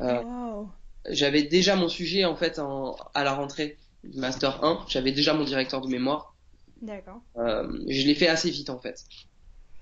Euh, 0.00 0.22
Wow. 0.22 0.70
J'avais 1.10 1.42
déjà 1.42 1.76
mon 1.76 1.88
sujet, 1.90 2.24
en 2.24 2.36
fait, 2.36 2.58
en, 2.58 2.96
à 3.14 3.22
la 3.22 3.34
rentrée 3.34 3.76
du 4.02 4.18
Master 4.18 4.64
1, 4.64 4.86
j'avais 4.88 5.12
déjà 5.12 5.34
mon 5.34 5.44
directeur 5.44 5.82
de 5.82 5.88
mémoire. 5.88 6.34
D'accord. 6.80 7.20
Euh, 7.36 7.70
je 7.86 8.06
l'ai 8.06 8.14
fait 8.14 8.28
assez 8.28 8.50
vite, 8.50 8.70
en 8.70 8.78
fait. 8.78 9.04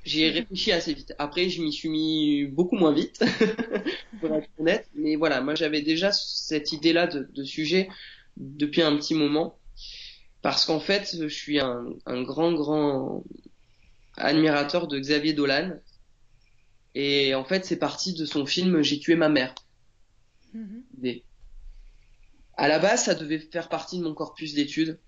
J'ai 0.04 0.28
réfléchi 0.30 0.72
assez 0.72 0.92
vite. 0.92 1.14
Après, 1.18 1.50
je 1.50 1.62
m'y 1.62 1.72
suis 1.72 1.88
mis 1.88 2.46
beaucoup 2.46 2.76
moins 2.76 2.92
vite, 2.92 3.22
pour 4.20 4.34
être 4.34 4.48
honnête. 4.58 4.88
Mais 4.96 5.14
voilà, 5.14 5.40
moi, 5.40 5.54
j'avais 5.54 5.82
déjà 5.82 6.10
cette 6.10 6.72
idée-là 6.72 7.06
de, 7.06 7.28
de 7.32 7.44
sujet 7.44 7.88
depuis 8.38 8.82
un 8.82 8.96
petit 8.96 9.14
moment. 9.14 9.60
Parce 10.42 10.64
qu'en 10.64 10.80
fait, 10.80 11.16
je 11.18 11.28
suis 11.28 11.61
un, 11.61 11.85
un 12.06 12.23
grand, 12.23 12.52
grand 12.52 13.25
admirateur 14.16 14.87
de 14.87 14.99
Xavier 14.99 15.32
Dolan. 15.32 15.73
Et 16.94 17.35
en 17.35 17.44
fait, 17.44 17.64
c'est 17.64 17.76
parti 17.76 18.14
de 18.14 18.25
son 18.25 18.47
film 18.47 18.82
J'ai 18.82 18.99
tué 18.99 19.14
ma 19.16 19.28
mère. 19.28 19.54
Idée. 20.99 21.25
À 22.56 22.68
la 22.68 22.78
base, 22.78 23.04
ça 23.04 23.14
devait 23.14 23.38
faire 23.38 23.68
partie 23.68 23.99
de 23.99 24.02
mon 24.02 24.12
corpus 24.12 24.54
d'études, 24.54 24.99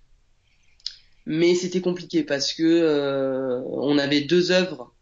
mais 1.25 1.53
c'était 1.53 1.81
compliqué 1.81 2.23
parce 2.23 2.53
que 2.53 2.63
euh, 2.63 3.61
on 3.67 3.97
avait 3.97 4.21
deux 4.21 4.51
œuvres, 4.51 4.95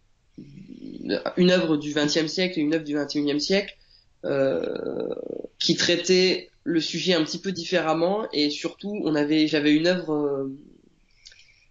une 1.38 1.52
œuvre 1.52 1.78
du 1.78 1.94
XXe 1.94 2.28
siècle 2.28 2.60
et 2.60 2.62
une 2.62 2.74
œuvre 2.74 2.84
du 2.84 2.96
XXIe 2.96 3.40
siècle, 3.40 3.78
euh, 4.26 5.16
qui 5.60 5.76
traitaient 5.76 6.51
le 6.64 6.80
sujet 6.82 7.14
un 7.14 7.24
petit 7.24 7.40
peu 7.40 7.52
différemment 7.52 8.28
et 8.34 8.50
surtout, 8.50 9.02
on 9.04 9.16
avait, 9.16 9.48
j'avais 9.48 9.74
une 9.74 9.88
œuvre 9.88 10.14
euh, 10.14 10.58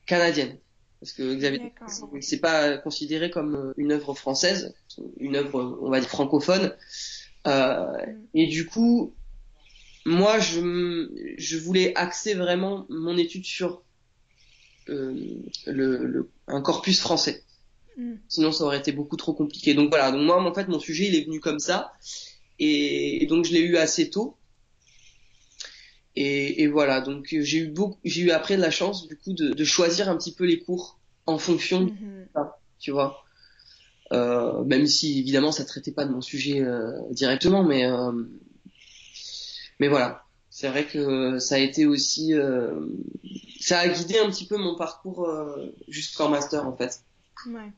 canadienne 0.07 0.59
parce 1.01 1.13
que 1.13 1.35
Xavier, 1.35 1.73
c'est 2.21 2.41
pas 2.41 2.77
considéré 2.77 3.31
comme 3.31 3.73
une 3.79 3.93
œuvre 3.93 4.15
française, 4.15 4.75
une 5.19 5.37
œuvre, 5.37 5.79
on 5.81 5.89
va 5.89 5.99
dire 5.99 6.11
francophone. 6.11 6.77
Euh, 7.47 7.87
et 8.35 8.47
du 8.49 8.67
coup, 8.67 9.15
moi, 10.05 10.39
je, 10.41 11.09
je 11.39 11.57
voulais 11.57 11.95
axer 11.97 12.35
vraiment 12.35 12.85
mon 12.91 13.17
étude 13.17 13.47
sur 13.47 13.83
euh, 14.91 15.15
le, 15.67 16.05
le- 16.05 16.31
un 16.49 16.61
corpus 16.61 17.01
français. 17.01 17.45
Hmm. 17.97 18.17
Sinon, 18.29 18.53
ça 18.53 18.65
aurait 18.65 18.79
été 18.79 18.93
beaucoup 18.93 19.17
trop 19.17 19.33
compliqué. 19.33 19.73
Donc 19.75 19.89
voilà. 19.89 20.13
Donc 20.13 20.23
moi, 20.23 20.43
en 20.43 20.55
fait, 20.55 20.69
mon 20.69 20.81
sujet, 20.81 21.07
il 21.07 21.15
est 21.15 21.25
venu 21.25 21.41
comme 21.41 21.61
ça, 21.61 21.93
et, 22.59 23.23
et 23.23 23.27
donc 23.27 23.47
je 23.47 23.53
l'ai 23.53 23.61
eu 23.61 23.77
assez 23.79 24.11
tôt. 24.11 24.37
Et, 26.17 26.63
et 26.63 26.67
voilà. 26.67 27.01
Donc 27.01 27.33
euh, 27.33 27.43
j'ai 27.43 27.59
eu 27.59 27.69
beaucoup, 27.69 27.99
j'ai 28.05 28.23
eu 28.23 28.31
après 28.31 28.57
de 28.57 28.63
la 28.63 28.71
chance 28.71 29.07
du 29.07 29.17
coup 29.17 29.33
de, 29.33 29.53
de 29.53 29.65
choisir 29.65 30.09
un 30.09 30.17
petit 30.17 30.35
peu 30.35 30.45
les 30.45 30.61
cours 30.61 30.99
en 31.27 31.39
fonction 31.39 31.83
Mhm. 31.83 32.27
tu 32.79 32.91
vois. 32.91 33.25
Euh, 34.13 34.65
même 34.65 34.87
si 34.87 35.21
évidemment 35.21 35.53
ça 35.53 35.65
traitait 35.65 35.93
pas 35.93 36.05
de 36.05 36.11
mon 36.11 36.21
sujet 36.21 36.61
euh, 36.61 36.91
directement, 37.13 37.63
mais 37.63 37.85
euh, 37.87 38.11
mais 39.79 39.87
voilà, 39.89 40.25
c'est 40.51 40.69
vrai 40.69 40.85
que 40.85 41.39
ça 41.39 41.55
a 41.55 41.59
été 41.59 41.87
aussi, 41.87 42.35
euh, 42.35 42.75
ça 43.61 43.79
a 43.79 43.89
guidé 43.89 44.19
un 44.19 44.29
petit 44.29 44.47
peu 44.47 44.57
mon 44.57 44.75
parcours 44.75 45.27
euh, 45.29 45.73
jusqu'en 45.87 46.29
master 46.29 46.67
en 46.67 46.77
fait. 46.77 47.03
Ouais. 47.47 47.71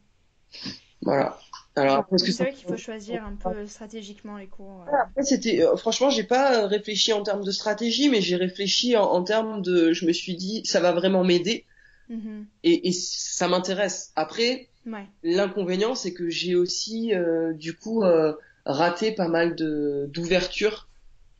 Voilà. 1.02 1.38
Alors 1.74 1.96
après, 1.96 2.18
C'est 2.18 2.32
vrai 2.32 2.52
qu'il 2.52 2.66
faut 2.68 2.76
choisir 2.76 3.24
un 3.24 3.34
peu 3.34 3.66
stratégiquement 3.66 4.36
les 4.36 4.46
cours. 4.46 4.84
euh. 4.88 4.96
Après, 5.02 5.22
c'était 5.22 5.62
euh, 5.62 5.76
franchement, 5.76 6.10
j'ai 6.10 6.24
pas 6.24 6.66
réfléchi 6.66 7.12
en 7.12 7.22
termes 7.22 7.44
de 7.44 7.50
stratégie, 7.50 8.08
mais 8.08 8.20
j'ai 8.20 8.36
réfléchi 8.36 8.96
en, 8.96 9.04
en 9.04 9.22
termes 9.22 9.62
de, 9.62 9.92
je 9.92 10.04
me 10.06 10.12
suis 10.12 10.36
dit, 10.36 10.62
ça 10.66 10.80
va 10.80 10.92
vraiment 10.92 11.24
m'aider 11.24 11.64
Mhm. 12.08 12.46
et, 12.62 12.88
et 12.88 12.92
ça 12.92 13.48
m'intéresse. 13.48 14.12
Après, 14.16 14.68
Ouais. 14.84 15.06
L'inconvénient, 15.22 15.94
c'est 15.94 16.12
que 16.12 16.28
j'ai 16.28 16.56
aussi, 16.56 17.14
euh, 17.14 17.52
du 17.52 17.72
coup, 17.76 18.02
euh, 18.02 18.34
raté 18.66 19.12
pas 19.12 19.28
mal 19.28 19.54
de 19.54 20.06
d'ouverture 20.12 20.88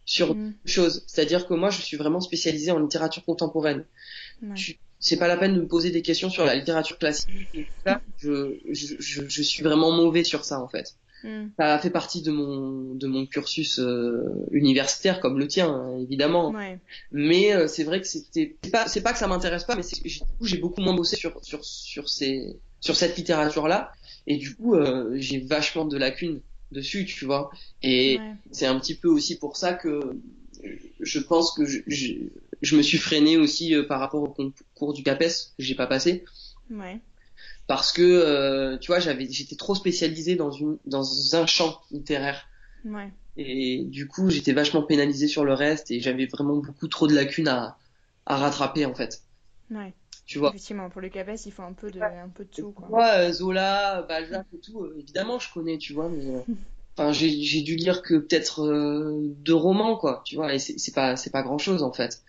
sur 0.05 0.37
Mhm. 0.37 0.55
choses. 0.64 1.05
C'est-à-dire 1.09 1.47
que 1.49 1.55
moi, 1.55 1.71
je 1.71 1.83
suis 1.83 1.97
vraiment 1.97 2.21
spécialisé 2.21 2.71
en 2.71 2.79
littérature 2.79 3.25
contemporaine. 3.25 3.85
Ouais. 4.42 4.57
Je- 4.57 4.75
C'est 5.04 5.16
pas 5.18 5.28
la 5.28 5.36
peine 5.36 5.54
de 5.54 5.60
me 5.60 5.66
poser 5.66 5.90
des 5.90 6.00
questions 6.00 6.30
sur 6.30 6.44
la 6.46 6.54
littérature 6.54 6.96
classique 6.96 7.28
et 7.54 7.64
tout 7.64 7.72
ça. 7.84 8.00
Je, 8.18 8.56
je, 8.70 8.94
je, 9.00 9.28
je 9.28 9.42
suis 9.42 9.62
vraiment 9.62 9.90
mauvais 9.92 10.22
sur 10.24 10.44
ça, 10.44 10.60
en 10.62 10.68
fait. 10.68 10.94
Mhm. 11.24 11.52
Ça 11.58 11.78
fait 11.78 11.90
partie 11.90 12.22
de 12.22 12.30
mon 12.30 12.94
de 12.94 13.06
mon 13.08 13.26
cursus 13.26 13.78
euh, 13.80 14.22
universitaire, 14.52 15.20
comme 15.20 15.38
le 15.38 15.46
tien, 15.48 15.96
évidemment. 16.00 16.50
Ouais. 16.50 16.78
Mais 17.10 17.52
euh, 17.52 17.66
c'est 17.68 17.84
vrai 17.84 18.00
que 18.00 18.06
c'était 18.06 18.56
pas 18.72 18.86
c'est 18.88 19.02
pas 19.02 19.12
que 19.12 19.18
ça 19.18 19.26
m'intéresse 19.28 19.64
pas, 19.64 19.76
mais 19.76 19.82
j'ai- 20.04 20.20
du 20.20 20.36
coup 20.38 20.46
j'ai 20.46 20.58
beaucoup 20.58 20.80
moins 20.80 20.94
bossé 20.94 21.16
sur 21.16 21.38
sur 21.44 21.64
sur 21.64 22.08
ces 22.08 22.60
sur 22.80 22.96
cette 22.96 23.16
littérature 23.16 23.68
là 23.68 23.92
et 24.26 24.36
du 24.36 24.54
coup 24.56 24.74
euh, 24.74 25.12
j'ai 25.16 25.38
vachement 25.40 25.84
de 25.84 25.96
lacunes 25.96 26.40
dessus, 26.72 27.04
tu 27.04 27.24
vois. 27.24 27.50
Et 27.82 28.18
Ouais. 28.18 28.34
c'est 28.50 28.66
un 28.66 28.78
petit 28.80 28.94
peu 28.96 29.08
aussi 29.08 29.38
pour 29.38 29.56
ça 29.56 29.74
que 29.74 30.00
je 31.00 31.18
pense 31.20 31.52
que 31.54 31.64
je 31.64 32.08
je, 32.62 32.77
me 32.77 32.83
suis 32.83 32.98
freiné 32.98 33.37
aussi 33.37 33.75
euh, 33.75 33.83
par 33.87 34.01
rapport 34.01 34.22
au 34.22 34.29
concours 34.29 34.92
du 34.94 35.03
CAPES 35.03 35.55
que 35.59 35.62
j'ai 35.62 35.75
pas 35.75 35.87
passé 35.87 36.25
Ouais. 36.70 37.01
parce 37.66 37.92
que 37.92 38.03
euh, 38.03 38.79
tu 38.79 38.87
vois 38.92 39.01
j'avais 39.01 39.29
j'étais 39.31 39.57
trop 39.57 39.75
spécialisé 39.75 40.37
dans 40.37 40.51
une 40.51 40.79
dans 40.87 41.35
un 41.37 41.46
champ 41.46 41.81
littéraire 41.90 42.48
Ouais. 42.85 43.12
et 43.37 43.85
du 43.85 44.09
coup, 44.09 44.29
j'étais 44.31 44.53
vachement 44.53 44.83
pénalisé 44.83 45.29
sur 45.29 45.44
le 45.44 45.55
reste 45.55 45.90
et 45.90 46.01
j'avais 46.01 46.27
vraiment 46.27 46.57
beaucoup 46.57 46.88
trop 46.88 47.07
de 47.07 47.14
lacunes 47.14 47.48
à, 47.48 47.77
à 48.27 48.37
rattraper 48.37 48.87
en 48.87 48.94
fait. 48.94 49.22
Ouais. 49.70 49.92
Tu 50.27 50.38
vois. 50.38 50.48
Effectivement, 50.51 50.88
pour 50.88 51.01
le 51.01 51.09
CAPES, 51.09 51.46
il 51.46 51.53
faut 51.53 51.62
un 51.62 51.72
peu 51.72 51.90
de, 51.90 52.01
un 52.01 52.29
peu 52.29 52.44
de 52.44 52.48
tout, 52.48 52.70
quoi. 52.72 52.88
Moi, 52.88 53.07
euh, 53.18 53.33
Zola, 53.33 54.03
Balzac 54.09 54.46
et 54.55 54.59
tout, 54.59 54.81
euh, 54.83 54.96
évidemment, 54.98 55.38
je 55.38 55.53
connais, 55.53 55.79
tu 55.79 55.92
vois, 55.92 56.09
mais 56.09 56.25
euh, 56.25 56.40
enfin, 56.96 57.12
j'ai 57.12 57.29
j'ai 57.42 57.61
dû 57.62 57.75
lire 57.77 58.03
que 58.03 58.14
peut-être 58.14 58.62
euh, 58.64 59.18
deux 59.38 59.55
romans, 59.55 59.96
quoi, 59.96 60.22
tu 60.25 60.37
vois, 60.37 60.55
et 60.55 60.59
c'est 60.59 60.79
c'est 60.79 60.94
pas 60.94 61.16
c'est 61.16 61.31
pas 61.31 61.42
grand 61.42 61.59
chose 61.59 61.83
en 61.83 61.92
fait. 61.92 62.22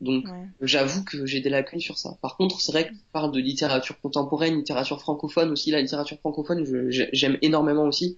Donc, 0.00 0.24
Ouais. 0.24 0.48
j'avoue 0.60 1.04
que 1.04 1.26
j'ai 1.26 1.40
des 1.40 1.50
lacunes 1.50 1.80
sur 1.80 1.98
ça. 1.98 2.18
Par 2.22 2.36
contre, 2.36 2.60
c'est 2.60 2.72
vrai 2.72 2.88
que 2.88 2.92
tu 2.94 3.00
parles 3.12 3.32
de 3.32 3.40
littérature 3.40 4.00
contemporaine, 4.00 4.56
littérature 4.56 5.00
francophone 5.00 5.50
aussi. 5.50 5.70
La 5.70 5.80
littérature 5.82 6.18
francophone, 6.20 6.64
je- 6.64 6.90
j'ai- 6.90 7.10
j'aime 7.12 7.38
énormément 7.42 7.84
aussi. 7.84 8.16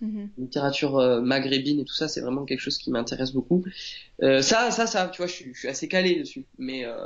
Mhm. 0.00 0.32
littérature 0.38 0.98
euh, 0.98 1.20
maghrébine 1.20 1.80
et 1.80 1.84
tout 1.84 1.94
ça, 1.94 2.08
c'est 2.08 2.20
vraiment 2.20 2.44
quelque 2.44 2.60
chose 2.60 2.78
qui 2.78 2.90
m'intéresse 2.90 3.32
beaucoup. 3.32 3.64
Euh, 4.22 4.42
ça, 4.42 4.70
ça, 4.70 4.86
ça, 4.86 5.08
tu 5.08 5.18
vois, 5.18 5.26
je 5.26 5.32
suis, 5.34 5.54
je 5.54 5.58
suis 5.60 5.68
assez 5.68 5.88
calé 5.88 6.16
dessus. 6.20 6.46
Mais 6.58 6.84
euh, 6.86 6.96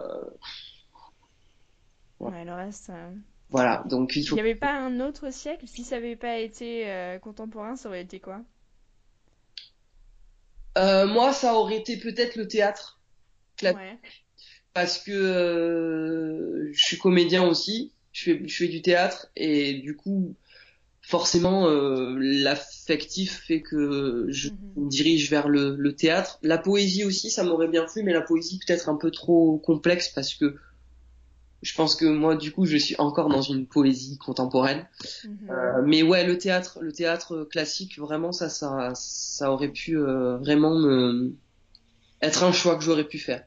Ouais. 2.21 2.31
Ouais, 2.31 2.45
le 2.45 2.55
reste. 2.55 2.91
euh, 2.91 3.11
voilà, 3.51 3.85
donc 3.89 4.17
il 4.17 4.23
Il 4.23 4.27
faut. 4.29 4.37
n'y 4.37 4.41
avait 4.41 4.55
pas 4.55 4.73
un 4.73 5.01
autre 5.01 5.31
siècle? 5.33 5.67
Si 5.69 5.85
ça 5.85 5.97
n'avait 5.97 6.17
pas 6.17 6.39
été 6.39 6.91
euh, 6.91 7.19
contemporain, 7.19 7.77
ça 7.77 7.89
aurait 7.89 8.03
été 8.03 8.19
quoi? 8.21 8.43
Euh, 10.79 11.07
moi, 11.07 11.33
ça 11.33 11.55
aurait 11.55 11.79
été 11.79 11.97
peut-être 11.99 12.37
le 12.37 12.49
théâtre, 12.49 13.01
Ouais. 13.63 13.99
parce 14.75 14.99
que 14.99 15.11
euh, 15.13 16.71
je 16.73 16.85
suis 16.85 16.99
comédien 16.99 17.45
aussi. 17.47 17.93
Je 18.13 18.25
fais, 18.25 18.43
je 18.49 18.57
fais 18.57 18.69
du 18.69 18.83
théâtre 18.83 19.29
et 19.37 19.75
du 19.75 19.97
coup, 19.97 20.37
forcément 21.03 21.69
euh, 21.69 22.17
l'affectif 22.21 23.43
fait 23.47 23.63
que 23.63 24.27
je 24.31 24.49
Mhm. 24.49 24.85
me 24.85 24.89
dirige 24.91 25.31
vers 25.31 25.49
le, 25.49 25.77
le 25.77 25.97
théâtre. 25.97 26.39
La 26.43 26.59
poésie 26.59 27.05
aussi, 27.05 27.31
ça 27.31 27.45
m'aurait 27.45 27.69
bien 27.69 27.85
plu, 27.85 28.03
mais 28.05 28.13
la 28.13 28.23
poésie 28.23 28.61
peut-être 28.67 28.89
un 28.89 28.97
peu 28.97 29.11
trop 29.11 29.59
complexe 29.59 30.11
parce 30.11 30.35
que 30.35 30.57
je 31.63 31.75
pense 31.75 31.95
que 31.95 32.07
moi, 32.07 32.37
du 32.37 32.51
coup, 32.53 32.67
je 32.67 32.77
suis 32.77 32.97
encore 32.99 33.29
dans 33.29 33.43
une 33.43 33.67
poésie 33.67 34.19
contemporaine. 34.19 34.89
Mhm. 35.25 35.51
Euh, 35.51 35.83
mais 35.87 36.03
ouais, 36.03 36.27
le 36.27 36.39
théâtre, 36.39 36.79
le 36.83 36.93
théâtre 36.93 37.45
classique, 37.51 37.99
vraiment, 37.99 38.33
ça, 38.33 38.49
ça, 38.49 38.93
ça 38.97 39.53
aurait 39.53 39.73
pu 39.73 39.97
euh, 39.99 40.39
vraiment 40.39 40.79
me 40.79 41.35
être 42.23 42.45
un 42.45 42.53
choix 42.53 42.77
que 42.77 42.85
j'aurais 42.85 43.09
pu 43.09 43.19
faire. 43.19 43.45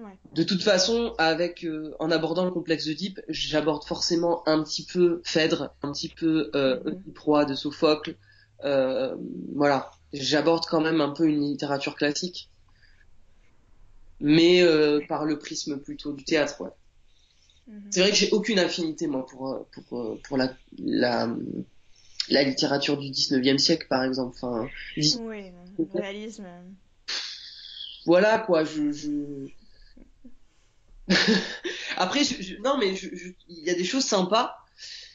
Ouais. 0.00 0.18
De 0.34 0.42
toute 0.42 0.62
façon, 0.62 1.14
avec 1.18 1.64
euh, 1.64 1.94
en 2.00 2.10
abordant 2.10 2.44
le 2.44 2.50
complexe 2.50 2.86
d'Oedipe, 2.86 3.20
j'aborde 3.28 3.84
forcément 3.84 4.42
un 4.48 4.62
petit 4.62 4.84
peu 4.84 5.20
Phèdre, 5.24 5.74
un 5.82 5.92
petit 5.92 6.08
peu 6.08 6.50
euh, 6.54 6.80
Mhm. 6.84 7.46
De 7.46 7.54
Sophocle. 7.54 8.16
Euh, 8.64 9.14
voilà, 9.54 9.90
j'aborde 10.12 10.64
quand 10.66 10.80
même 10.80 11.00
un 11.00 11.10
peu 11.10 11.26
une 11.26 11.42
littérature 11.42 11.96
classique, 11.96 12.50
mais 14.20 14.62
euh, 14.62 15.00
par 15.08 15.24
le 15.24 15.38
prisme 15.38 15.78
plutôt 15.80 16.12
du 16.12 16.24
théâtre. 16.24 16.60
Ouais. 16.62 16.70
Mhm. 17.68 17.82
C'est 17.90 18.00
vrai 18.00 18.10
que 18.10 18.16
j'ai 18.16 18.30
aucune 18.32 18.58
affinité 18.58 19.06
moi 19.06 19.26
pour 19.26 19.66
pour 19.88 20.18
pour 20.22 20.36
la 20.36 20.54
la 20.78 21.34
la 22.28 22.42
littérature 22.42 22.96
du 22.96 23.08
19e 23.10 23.58
siècle 23.58 23.86
par 23.88 24.04
exemple. 24.04 24.36
Enfin, 24.40 24.68
Oui, 24.96 25.50
réalisme. 25.94 26.46
voilà 28.06 28.38
quoi. 28.38 28.64
Je, 28.64 28.92
je... 28.92 29.10
Après, 31.96 32.24
je, 32.24 32.42
je- 32.42 32.56
non 32.62 32.78
mais 32.78 32.94
il 33.48 33.64
y 33.64 33.70
a 33.70 33.74
des 33.74 33.84
choses 33.84 34.04
sympas, 34.04 34.56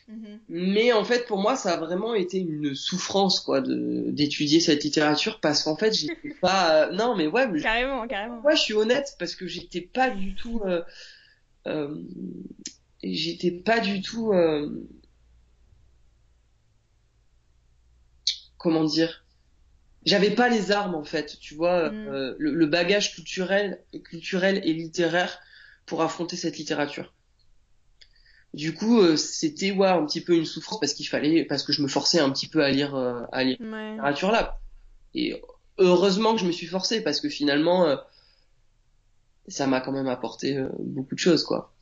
mhm. 0.07 0.39
mais 0.49 0.91
en 0.93 1.03
fait 1.05 1.25
pour 1.25 1.37
moi 1.39 1.55
ça 1.55 1.73
a 1.73 1.77
vraiment 1.77 2.13
été 2.13 2.37
une 2.39 2.75
souffrance 2.75 3.39
quoi 3.39 3.61
d'étudier 3.61 4.59
cette 4.59 4.83
littérature 4.83 5.39
parce 5.39 5.63
qu'en 5.63 5.77
fait 5.77 5.93
j'étais 5.93 6.35
pas. 6.41 6.87
euh, 6.87 6.91
Non 6.91 7.15
mais 7.15 7.27
ouais, 7.27 7.47
mais 7.47 7.61
Carrément, 7.61 8.07
carrément. 8.07 8.41
Ouais, 8.41 8.55
je 8.55 8.61
suis 8.61 8.73
honnête 8.73 9.15
parce 9.19 9.35
que 9.35 9.47
j'étais 9.47 9.81
pas 9.81 10.09
du 10.09 10.35
tout, 10.35 10.61
euh, 10.65 10.83
euh, 11.67 11.95
j'étais 13.03 13.51
pas 13.51 13.79
du 13.79 14.01
tout, 14.01 14.33
euh, 14.33 14.69
comment 18.57 18.83
dire, 18.83 19.25
j'avais 20.05 20.31
pas 20.31 20.49
les 20.49 20.71
armes 20.71 20.95
en 20.95 21.03
fait, 21.03 21.37
tu 21.39 21.55
vois, 21.55 21.89
Mm. 21.91 22.07
euh, 22.07 22.35
le, 22.39 22.53
le 22.53 22.65
bagage 22.67 23.15
culturel, 23.15 23.83
culturel 24.03 24.61
et 24.63 24.73
littéraire 24.73 25.39
pour 25.85 26.01
affronter 26.01 26.35
cette 26.37 26.57
littérature. 26.57 27.13
Du 28.53 28.73
coup, 28.73 29.01
euh, 29.01 29.17
c'était 29.17 29.71
ouais 29.71 29.87
un 29.87 30.05
petit 30.05 30.21
peu 30.21 30.33
une 30.35 30.45
souffrance 30.45 30.79
parce 30.79 30.93
qu'il 30.93 31.07
fallait, 31.07 31.43
parce 31.45 31.63
que 31.63 31.73
je 31.73 31.81
me 31.81 31.87
forçais 31.87 32.19
un 32.19 32.29
petit 32.31 32.47
peu 32.47 32.63
à 32.63 32.69
lire, 32.71 32.95
euh, 32.95 33.21
à 33.31 33.43
lire 33.43 33.57
Ouais. 33.59 33.91
littérature 33.91 34.31
là. 34.31 34.59
Et 35.13 35.41
heureusement 35.77 36.35
que 36.35 36.41
je 36.41 36.45
me 36.47 36.53
suis 36.53 36.67
forcé 36.67 37.01
parce 37.03 37.21
que 37.21 37.29
finalement, 37.29 37.85
euh, 37.85 37.97
ça 39.47 39.67
m'a 39.67 39.81
quand 39.81 39.91
même 39.91 40.07
apporté 40.07 40.59
beaucoup 40.79 41.15
de 41.15 41.19
choses, 41.19 41.43
quoi. 41.43 41.73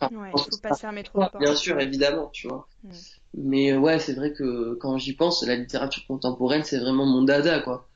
Enfin, 0.00 0.14
Ouais, 0.16 0.32
faut 0.32 0.56
pas 0.56 0.74
se 0.74 0.80
fermer 0.80 1.02
trop 1.02 1.24
bien 1.38 1.54
sûr, 1.54 1.78
évidemment, 1.80 2.28
tu 2.32 2.48
vois. 2.48 2.68
Mais 3.34 3.76
ouais, 3.76 3.98
c'est 4.00 4.14
vrai 4.14 4.32
que 4.32 4.74
quand 4.80 4.98
j'y 4.98 5.14
pense, 5.14 5.44
la 5.44 5.56
littérature 5.56 6.06
contemporaine, 6.06 6.64
c'est 6.64 6.78
vraiment 6.78 7.06
mon 7.06 7.22
dada, 7.22 7.60
quoi. 7.60 7.88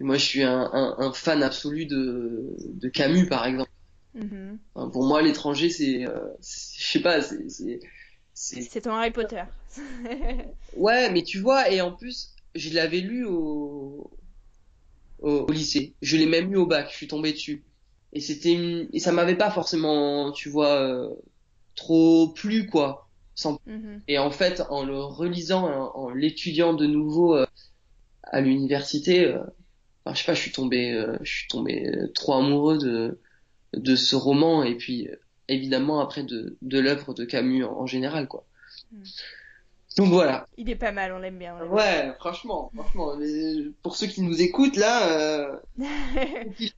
Et 0.00 0.04
moi, 0.04 0.18
je 0.18 0.24
suis 0.24 0.44
un, 0.44 0.70
un, 0.72 0.96
un 0.98 1.12
fan 1.14 1.42
absolu 1.42 1.86
de, 1.86 2.54
de 2.74 2.88
Camus, 2.90 3.28
par 3.28 3.46
exemple. 3.46 3.71
Mhm. 4.14 4.58
Enfin, 4.74 4.90
pour 4.90 5.04
moi, 5.06 5.22
l'étranger, 5.22 5.70
c'est, 5.70 6.06
euh, 6.06 6.28
c'est- 6.40 6.80
je 6.82 6.86
sais 6.92 7.00
pas, 7.02 7.20
c'est, 7.22 7.46
c'est, 8.34 8.80
ton 8.80 8.92
Harry 8.92 9.10
Potter. 9.10 9.44
Ouais, 10.74 11.10
mais 11.12 11.22
tu 11.22 11.38
vois, 11.40 11.70
et 11.70 11.80
en 11.80 11.92
plus, 11.92 12.34
je 12.54 12.74
l'avais 12.74 13.00
lu 13.00 13.24
au, 13.26 14.10
au, 15.18 15.30
au 15.48 15.52
lycée. 15.52 15.94
Je 16.02 16.16
l'ai 16.16 16.26
même 16.26 16.50
lu 16.50 16.56
au 16.56 16.66
bac, 16.66 16.88
je 16.90 16.96
suis 16.96 17.08
tombé 17.08 17.32
dessus. 17.32 17.64
Et 18.12 18.20
c'était 18.20 18.52
une... 18.52 18.88
et 18.92 19.00
ça 19.00 19.12
m'avait 19.12 19.36
pas 19.36 19.50
forcément, 19.50 20.32
tu 20.32 20.48
vois, 20.50 20.80
euh, 20.80 21.14
trop 21.76 22.30
plu, 22.34 22.66
quoi. 22.68 23.10
Sans... 23.34 23.58
Mhm. 23.66 24.02
Et 24.08 24.18
en 24.18 24.30
fait, 24.30 24.62
en 24.70 24.84
le 24.84 24.98
relisant, 25.00 25.66
en, 25.66 25.96
en 25.96 26.10
l'étudiant 26.10 26.74
de 26.74 26.86
nouveau 26.86 27.36
euh, 27.36 27.46
à 28.24 28.42
l'université, 28.42 29.34
enfin, 30.04 30.14
je 30.14 30.20
sais 30.20 30.26
pas, 30.26 30.34
je 30.34 30.42
suis 30.42 30.52
tombé, 30.52 31.06
je 31.22 31.32
suis 31.32 31.48
tombé 31.48 31.90
trop 32.14 32.34
amoureux 32.34 32.78
de, 32.78 33.21
de 33.74 33.96
ce 33.96 34.16
roman 34.16 34.62
et 34.62 34.76
puis 34.76 35.08
évidemment 35.48 36.00
après 36.00 36.22
de, 36.22 36.56
de 36.62 36.78
l'œuvre 36.78 37.14
de 37.14 37.24
Camus 37.24 37.64
en, 37.64 37.72
en 37.72 37.86
général, 37.86 38.28
quoi. 38.28 38.44
Mm. 38.92 39.02
Donc 39.98 40.08
voilà. 40.08 40.46
Il 40.56 40.70
est 40.70 40.76
pas 40.76 40.90
mal, 40.90 41.12
on 41.12 41.18
l'aime 41.18 41.38
bien. 41.38 41.54
on 41.60 41.70
Ouais, 41.70 42.14
franchement, 42.18 42.70
franchement, 42.74 43.14
pour 43.82 43.96
ceux 43.96 44.06
qui 44.06 44.22
nous 44.22 44.40
écoutent 44.40 44.76
là, 44.76 45.06
euh. 45.18 45.56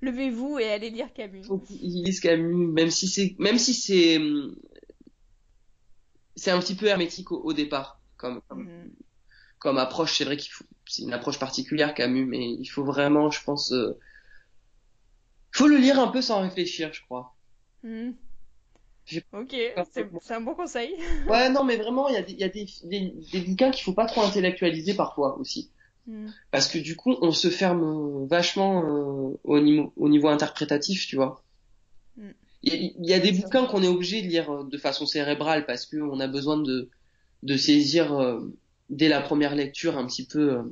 Levez-vous 0.03 0.59
et 0.59 0.71
allez 0.73 0.91
lire 0.91 1.13
Camus. 1.15 1.43
qu'ils 1.67 2.03
lisent 2.05 2.19
Camus, 2.19 2.73
même 2.73 2.91
si 2.91 3.07
c'est, 3.07 3.37
même 3.39 3.59
si 3.59 3.73
c'est, 3.73 4.19
c'est 6.37 6.51
un 6.51 6.59
petit 6.59 6.75
peu 6.75 6.87
hermétique 6.87 7.31
au, 7.33 7.41
au 7.41 7.53
départ, 7.53 8.01
comme, 8.17 8.41
comme, 8.49 8.65
Mhm. 8.65 8.91
comme 9.59 9.79
approche. 9.79 10.19
C'est 10.19 10.25
vrai 10.25 10.37
qu'il 10.37 10.51
faut, 10.53 10.65
c'est 10.87 11.03
une 11.03 11.13
approche 11.13 11.39
particulière 11.39 11.95
Camus, 11.95 12.27
mais 12.27 12.51
il 12.53 12.67
faut 12.67 12.85
vraiment, 12.85 13.31
je 13.31 13.43
pense, 13.45 13.73
euh, 13.73 13.97
faut 15.55 15.67
le 15.69 15.77
lire 15.77 15.99
un 15.99 16.09
peu 16.09 16.21
sans 16.23 16.41
réfléchir, 16.43 16.93
je 16.93 17.01
crois. 17.03 17.35
J'ai- 19.07 19.23
Ok, 19.33 19.55
c'est 19.93 20.35
un 20.35 20.41
bon 20.41 20.55
conseil. 20.55 20.95
Ouais, 21.29 21.51
non, 21.51 21.63
mais 21.65 21.77
vraiment, 21.77 22.09
il 22.09 22.15
y 22.15 22.17
a 22.17 22.23
des, 22.23 22.33
il 22.33 22.41
y 22.41 22.45
a 22.45 22.49
des, 22.49 22.67
des, 22.85 23.15
des 23.33 23.41
bouquins 23.43 23.71
qu'il 23.71 23.85
faut 23.85 23.93
pas 23.93 24.07
trop 24.07 24.23
intellectualiser 24.23 24.95
parfois 24.95 25.39
aussi. 25.39 25.71
Mhm. 26.07 26.33
Parce 26.51 26.69
que 26.69 26.79
du 26.79 26.97
coup, 26.97 27.15
on 27.21 27.31
se 27.33 27.49
ferme 27.51 27.83
euh, 27.85 28.27
vachement 28.27 28.83
euh, 28.83 29.39
au 29.45 29.61
niveau, 29.61 29.93
au 29.97 30.09
niveau 30.09 30.29
interprétatif, 30.29 31.07
tu 31.07 31.17
vois. 31.17 31.45
Mm. 32.17 32.31
Il 32.63 32.73
y, 32.73 32.77
a- 32.77 32.91
il 32.99 33.07
y 33.11 33.13
a 33.15 33.19
des 33.21 33.33
bouquins 33.33 33.67
qu'on 33.67 33.83
est 33.83 33.89
obligé 33.89 34.23
de 34.23 34.29
lire 34.29 34.51
euh, 34.51 34.65
de 34.65 34.79
façon 34.79 35.05
cérébrale 35.07 35.67
parce 35.67 35.85
que 35.87 35.99
on 35.99 36.19
a 36.21 36.27
besoin 36.27 36.57
de, 36.57 36.89
de 37.43 37.57
saisir 37.59 38.13
euh, 38.19 38.41
dès 38.89 39.09
la 39.09 39.21
première 39.21 39.55
lecture 39.55 39.99
un 39.99 40.07
petit 40.07 40.27
peu 40.27 40.55
euh, 40.55 40.63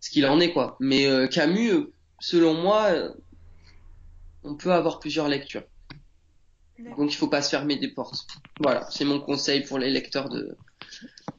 ce 0.00 0.10
qu'il 0.10 0.26
en 0.26 0.40
est, 0.40 0.52
quoi. 0.52 0.76
Mais 0.80 1.06
Camus, 1.30 1.86
selon 2.20 2.52
moi, 2.54 3.14
on 4.44 4.56
peut 4.56 4.72
avoir 4.72 4.98
plusieurs 5.00 5.28
lectures. 5.28 5.64
Donc 6.96 7.12
il 7.12 7.16
faut 7.16 7.28
pas 7.28 7.42
se 7.42 7.50
fermer 7.50 7.76
des 7.76 7.88
portes. 7.88 8.26
Voilà, 8.60 8.86
c'est 8.90 9.04
mon 9.04 9.20
conseil 9.20 9.62
pour 9.62 9.78
les 9.78 9.90
lecteurs 9.90 10.28
de, 10.28 10.56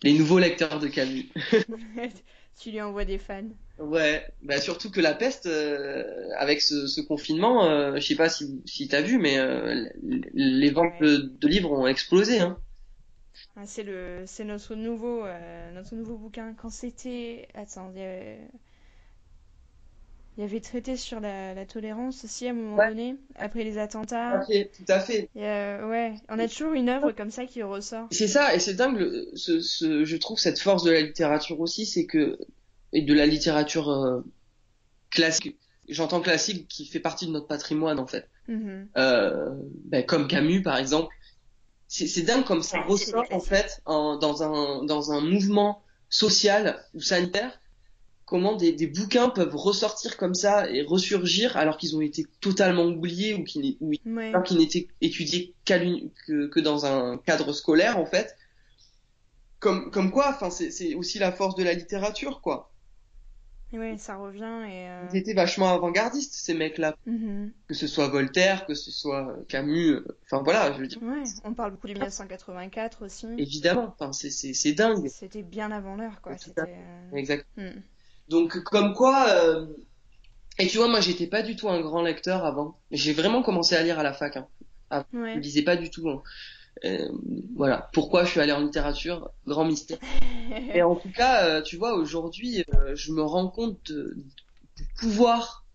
les 0.04 0.14
nouveaux 0.14 0.40
lecteurs 0.40 0.80
de 0.80 0.88
Camus. 0.88 1.30
tu 2.60 2.72
lui 2.72 2.82
envoies 2.82 3.06
des 3.06 3.18
fans. 3.18 3.50
Ouais, 3.80 4.24
bah 4.44 4.62
surtout 4.62 4.92
que 4.92 5.02
la 5.02 5.16
peste, 5.16 5.48
euh, 5.48 6.30
avec 6.38 6.62
ce, 6.62 6.86
ce 6.88 7.02
confinement, 7.02 7.66
euh, 7.66 7.96
je 7.96 8.02
sais 8.08 8.16
pas 8.16 8.30
si, 8.30 8.62
si 8.66 8.88
t'as 8.88 9.02
vu, 9.02 9.18
mais 9.18 9.38
euh, 9.40 9.90
les 10.34 10.70
ventes 10.72 10.94
Ouais. 10.94 11.00
de, 11.02 11.18
de 11.40 11.48
livres 11.48 11.72
ont 11.72 11.88
explosé. 11.88 12.40
Hein. 12.40 12.58
Ah, 13.56 13.66
c'est 13.66 13.84
le, 13.84 14.24
c'est 14.28 14.44
notre 14.44 14.76
nouveau, 14.76 15.26
euh, 15.26 15.72
notre 15.72 15.96
nouveau 15.96 16.18
bouquin. 16.18 16.54
Quand 16.54 16.70
c'était, 16.70 17.48
attends, 17.56 17.90
il 20.38 20.42
y 20.42 20.44
avait, 20.44 20.60
traité 20.62 20.96
sur 20.98 21.20
la, 21.20 21.54
la 21.54 21.66
tolérance 21.66 22.24
aussi 22.26 22.48
à 22.48 22.52
un 22.52 22.54
moment 22.54 22.78
Ouais. 22.78 22.90
donné, 22.90 23.16
après 23.36 23.64
les 23.64 23.74
Tout 23.74 23.80
à 23.80 23.82
attentats. 23.84 24.42
fait, 24.46 24.72
tout 24.76 24.86
à 24.92 25.00
fait. 25.00 25.30
Et, 25.36 25.46
euh, 25.46 25.88
ouais, 25.90 26.16
on 26.30 26.40
a 26.40 26.48
toujours 26.48 26.74
une 26.74 26.90
œuvre 26.90 27.12
comme 27.12 27.32
ça 27.32 27.46
qui 27.46 27.62
ressort. 27.64 28.08
C'est 28.12 28.28
ça, 28.28 28.56
et 28.56 28.60
c'est 28.60 28.74
dingue. 28.76 28.98
le- 28.98 29.28
ce, 29.36 29.60
ce, 29.62 30.06
je 30.06 30.18
trouve 30.18 30.40
cette 30.40 30.60
force 30.60 30.84
de 30.84 30.92
la 30.92 31.02
littérature 31.02 31.60
aussi, 31.60 31.86
c'est 31.86 32.06
que 32.06 32.38
et 32.94 33.02
de 33.02 33.14
la 33.14 33.26
littérature 33.26 33.90
euh, 33.90 34.22
classique. 35.12 35.58
J'entends 35.90 36.22
classique 36.22 36.68
qui 36.68 36.86
fait 36.86 37.00
partie 37.00 37.28
de 37.28 37.32
notre 37.32 37.48
patrimoine 37.48 38.00
en 38.00 38.08
fait. 38.08 38.30
Mhm. 38.48 38.88
euh, 38.98 39.52
ben, 39.86 40.06
comme 40.06 40.28
Camus 40.28 40.62
par 40.64 40.78
exemple. 40.78 41.14
C'est 41.88 42.08
c'est 42.08 42.24
dingue 42.24 42.44
comme 42.46 42.64
ça 42.64 42.80
Ouais, 42.80 42.86
ressort 42.88 43.26
en 43.32 43.40
fait 43.40 43.82
en, 43.86 44.18
dans 44.18 44.42
un 44.44 44.84
dans 44.86 45.12
un 45.12 45.22
mouvement 45.22 45.84
social 46.10 46.84
ou 46.94 47.02
sanitaire. 47.02 47.60
Comment 48.34 48.56
des, 48.56 48.72
des 48.72 48.88
bouquins 48.88 49.30
peuvent 49.30 49.56
ressortir 49.56 50.18
comme 50.18 50.34
ça 50.34 50.68
et 50.68 50.82
ressurgir 50.82 51.56
alors 51.56 51.78
qu'ils 51.78 51.96
ont 51.96 52.02
été 52.02 52.26
totalement 52.42 52.86
oubliés 52.86 53.36
ou 53.36 53.44
qu'ils 53.44 53.78
ou 53.80 53.92
Ouais. 54.08 54.34
qu'ils 54.44 54.58
n'étaient 54.58 54.88
étudiés 55.02 55.54
l'uni- 55.70 56.12
que, 56.26 56.48
que 56.48 56.60
dans 56.60 56.88
un 56.88 57.20
cadre 57.20 57.54
scolaire 57.54 58.00
en 58.00 58.08
fait. 58.08 58.36
Comme 59.60 59.92
comme 59.92 60.10
quoi, 60.10 60.30
enfin 60.30 60.50
c'est 60.50 60.96
aussi 60.96 61.20
la 61.20 61.32
force 61.32 61.54
de 61.54 61.64
la 61.64 61.74
littérature 61.74 62.42
quoi. 62.42 62.72
Ouais, 63.72 63.98
ça 64.00 64.16
revient 64.18 64.64
et. 64.68 64.90
euh, 64.90 65.06
Ils 65.12 65.18
étaient 65.18 65.34
vachement 65.36 65.70
avant-gardistes 65.72 66.34
ces 66.34 66.56
mecs-là, 66.56 66.96
mhm. 67.06 67.52
que 67.68 67.76
ce 67.76 67.86
soit 67.86 68.08
Voltaire, 68.08 68.66
que 68.66 68.74
ce 68.74 68.90
soit 68.90 69.36
Camus, 69.48 69.92
euh, 69.94 70.18
enfin 70.26 70.42
voilà, 70.44 70.74
je 70.74 70.80
veux 70.80 70.88
dire. 70.88 71.02
Ouais, 71.04 71.24
on 71.44 71.54
parle 71.54 71.72
beaucoup 71.72 71.88
du 71.88 71.94
1984 71.94 73.06
aussi. 73.06 73.28
Évidemment, 73.38 73.96
enfin, 74.00 74.12
c'est, 74.12 74.74
dingue. 74.74 75.08
C'était 75.08 75.44
bien 75.44 75.72
avant 75.72 75.96
l'heure, 75.96 76.20
quoi. 76.22 76.36
Tout 76.36 76.52
à 76.58 76.66
Donc, 78.30 78.60
comme 78.64 78.94
quoi, 78.94 79.28
euh, 79.30 79.68
et 80.60 80.68
tu 80.68 80.78
vois, 80.78 80.88
moi, 80.88 81.02
j'étais 81.02 81.28
pas 81.28 81.42
du 81.42 81.56
tout 81.56 81.70
un 81.70 81.82
grand 81.82 82.02
lecteur 82.02 82.46
avant. 82.46 82.80
J'ai 82.92 83.14
vraiment 83.14 83.42
commencé 83.44 83.76
à 83.76 83.84
lire 83.84 84.00
à 84.00 84.04
la 84.04 84.14
fac, 84.14 84.38
hein. 84.38 84.48
Je 84.92 85.18
Ouais. 85.18 85.40
lisais 85.40 85.64
pas 85.64 85.76
du 85.76 85.90
tout. 85.90 86.08
hein. 86.10 86.22
Euh, 86.86 87.10
voilà. 87.56 87.90
Pourquoi 87.94 88.24
je 88.26 88.32
suis 88.32 88.40
allé 88.40 88.52
en 88.52 88.62
littérature, 88.62 89.32
grand 89.48 89.66
mystère. 89.66 89.98
Et 90.76 90.84
en 90.84 90.96
tout 90.96 91.12
cas, 91.12 91.46
euh, 91.48 91.62
tu 91.62 91.78
vois, 91.78 91.94
aujourd'hui, 91.96 92.64
euh, 92.76 92.96
je 92.96 93.12
me 93.12 93.24
rends 93.24 93.48
compte 93.50 93.92
de- 93.92 94.16
du 94.76 94.88
pouvoir 95.00 95.66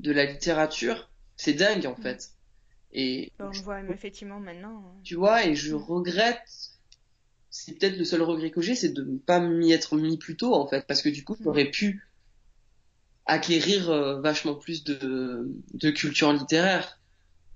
de 0.00 0.12
la 0.12 0.24
littérature. 0.26 1.10
C'est 1.36 1.54
dingue 1.54 1.86
en 1.86 1.94
fait. 1.94 2.32
Et 2.92 3.32
Bon, 3.38 3.46
on 3.46 3.62
voit 3.62 3.80
effectivement 3.82 4.40
maintenant. 4.40 4.82
hein. 4.86 5.00
tu 5.04 5.14
vois, 5.14 5.44
et 5.46 5.54
je 5.54 5.74
regrette. 5.74 6.72
C'est 7.50 7.78
peut-être 7.78 7.96
le 7.98 8.04
seul 8.04 8.22
regret 8.22 8.50
que 8.50 8.60
j'ai, 8.60 8.74
c'est 8.74 8.90
de 8.90 9.02
ne 9.02 9.18
pas 9.18 9.40
m'y 9.40 9.72
être 9.72 9.96
mis 9.96 10.18
plus 10.18 10.36
tôt 10.36 10.54
en 10.54 10.66
fait, 10.66 10.86
parce 10.86 11.02
que 11.02 11.08
du 11.08 11.24
coup, 11.24 11.36
j'aurais 11.42 11.70
pu 11.70 12.02
acquérir 13.26 13.90
euh, 13.90 14.20
vachement 14.20 14.54
plus 14.54 14.84
de, 14.84 15.48
de 15.74 15.90
culture 15.90 16.32
littéraire. 16.32 16.98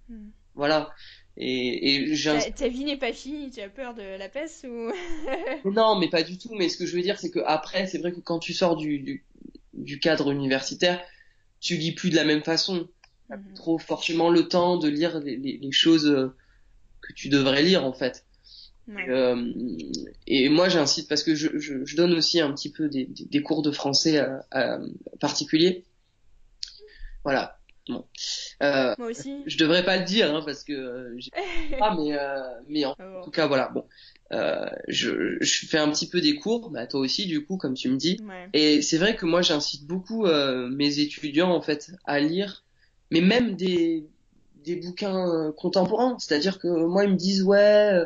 Hmm. 0.09 0.31
Voilà. 0.55 0.91
Et, 1.37 2.13
et 2.13 2.15
Ta, 2.25 2.51
ta 2.51 2.69
vie 2.69 2.85
n'est 2.85 2.99
pas 2.99 3.13
finie, 3.13 3.51
tu 3.51 3.61
as 3.61 3.69
peur 3.71 3.95
de 3.95 4.03
la 4.03 4.29
peste 4.29 4.65
ou? 4.69 4.93
Non, 5.65 5.99
mais 5.99 6.09
pas 6.11 6.23
du 6.23 6.37
tout. 6.39 6.55
Mais 6.55 6.69
ce 6.69 6.77
que 6.77 6.87
je 6.87 6.95
veux 6.95 7.03
dire, 7.03 7.19
c'est 7.19 7.31
que 7.31 7.41
après, 7.47 7.87
c'est 7.87 7.99
vrai 7.99 8.13
que 8.13 8.21
quand 8.21 8.39
tu 8.39 8.53
sors 8.53 8.77
du, 8.77 8.99
du, 8.99 9.25
du 9.73 9.99
cadre 9.99 10.31
universitaire, 10.31 11.03
tu 11.61 11.77
lis 11.77 11.93
plus 11.93 12.11
de 12.11 12.17
la 12.17 12.25
même 12.25 12.43
façon. 12.43 12.89
Plus 13.29 13.39
Mhm. 13.39 13.55
trop 13.55 13.79
forcément 13.79 14.29
le 14.29 14.47
temps 14.47 14.77
de 14.77 14.89
lire 14.89 15.19
les, 15.21 15.37
les, 15.39 15.57
les 15.57 15.73
choses 15.73 16.07
euh, 16.07 16.37
que 17.01 17.13
tu 17.15 17.31
devrais 17.31 17.63
lire 17.63 17.85
en 17.85 17.93
fait. 17.95 18.27
Ouais. 18.95 19.09
Euh, 19.09 19.53
et 20.27 20.49
moi, 20.49 20.69
j'incite 20.69 21.09
parce 21.09 21.23
que 21.23 21.35
je, 21.35 21.59
je, 21.59 21.85
je 21.85 21.97
donne 21.97 22.13
aussi 22.15 22.41
un 22.41 22.53
petit 22.53 22.71
peu 22.71 22.89
des, 22.89 23.05
des, 23.07 23.25
des 23.25 23.43
cours 23.43 23.63
de 23.63 23.71
français 23.71 24.19
à, 24.19 24.45
à- 24.51 24.79
particuliers. 25.21 25.85
Voilà. 27.25 27.59
Bon. 27.89 28.05
Euh, 28.63 28.95
Moi 28.97 29.09
aussi. 29.09 29.43
je 29.47 29.59
devrais 29.59 29.85
pas 29.85 29.97
le 29.97 30.05
dire 30.05 30.33
hein, 30.35 30.43
parce 30.47 30.63
que 30.63 30.73
euh, 30.73 31.19
pas, 31.81 31.97
mais 31.97 32.17
euh, 32.17 32.39
mais 32.69 32.85
en 32.85 32.95
Ah 32.99 33.21
tout 33.25 33.31
cas 33.33 33.49
voilà. 33.49 33.71
Bon, 33.75 33.85
euh, 34.33 34.67
je, 34.87 35.37
je 35.41 35.67
fais 35.67 35.79
un 35.79 35.91
petit 35.91 36.09
peu 36.09 36.21
des 36.21 36.37
cours, 36.37 36.71
bah 36.71 36.87
toi 36.87 37.01
aussi 37.01 37.27
du 37.27 37.45
coup, 37.45 37.57
comme 37.57 37.75
tu 37.75 37.89
me 37.89 37.97
dis. 37.97 38.19
Ouais. 38.23 38.49
Et 38.53 38.83
c'est 38.83 38.99
vrai 38.99 39.17
que 39.17 39.27
moi, 39.27 39.43
j'incite 39.43 39.85
beaucoup 39.85 40.27
euh, 40.27 40.69
mes 40.69 41.01
étudiants 41.01 41.51
en 41.51 41.61
fait 41.61 41.91
à 42.05 42.21
lire, 42.21 42.63
mais 43.11 43.21
même 43.21 43.57
des 43.57 44.07
des 44.65 44.77
bouquins 44.77 45.53
contemporains. 45.57 46.17
C'est-à-dire 46.21 46.61
que 46.61 46.69
moi, 46.69 47.03
ils 47.05 47.11
me 47.11 47.17
disent 47.17 47.43
ouais, 47.43 47.91
euh, 47.95 48.05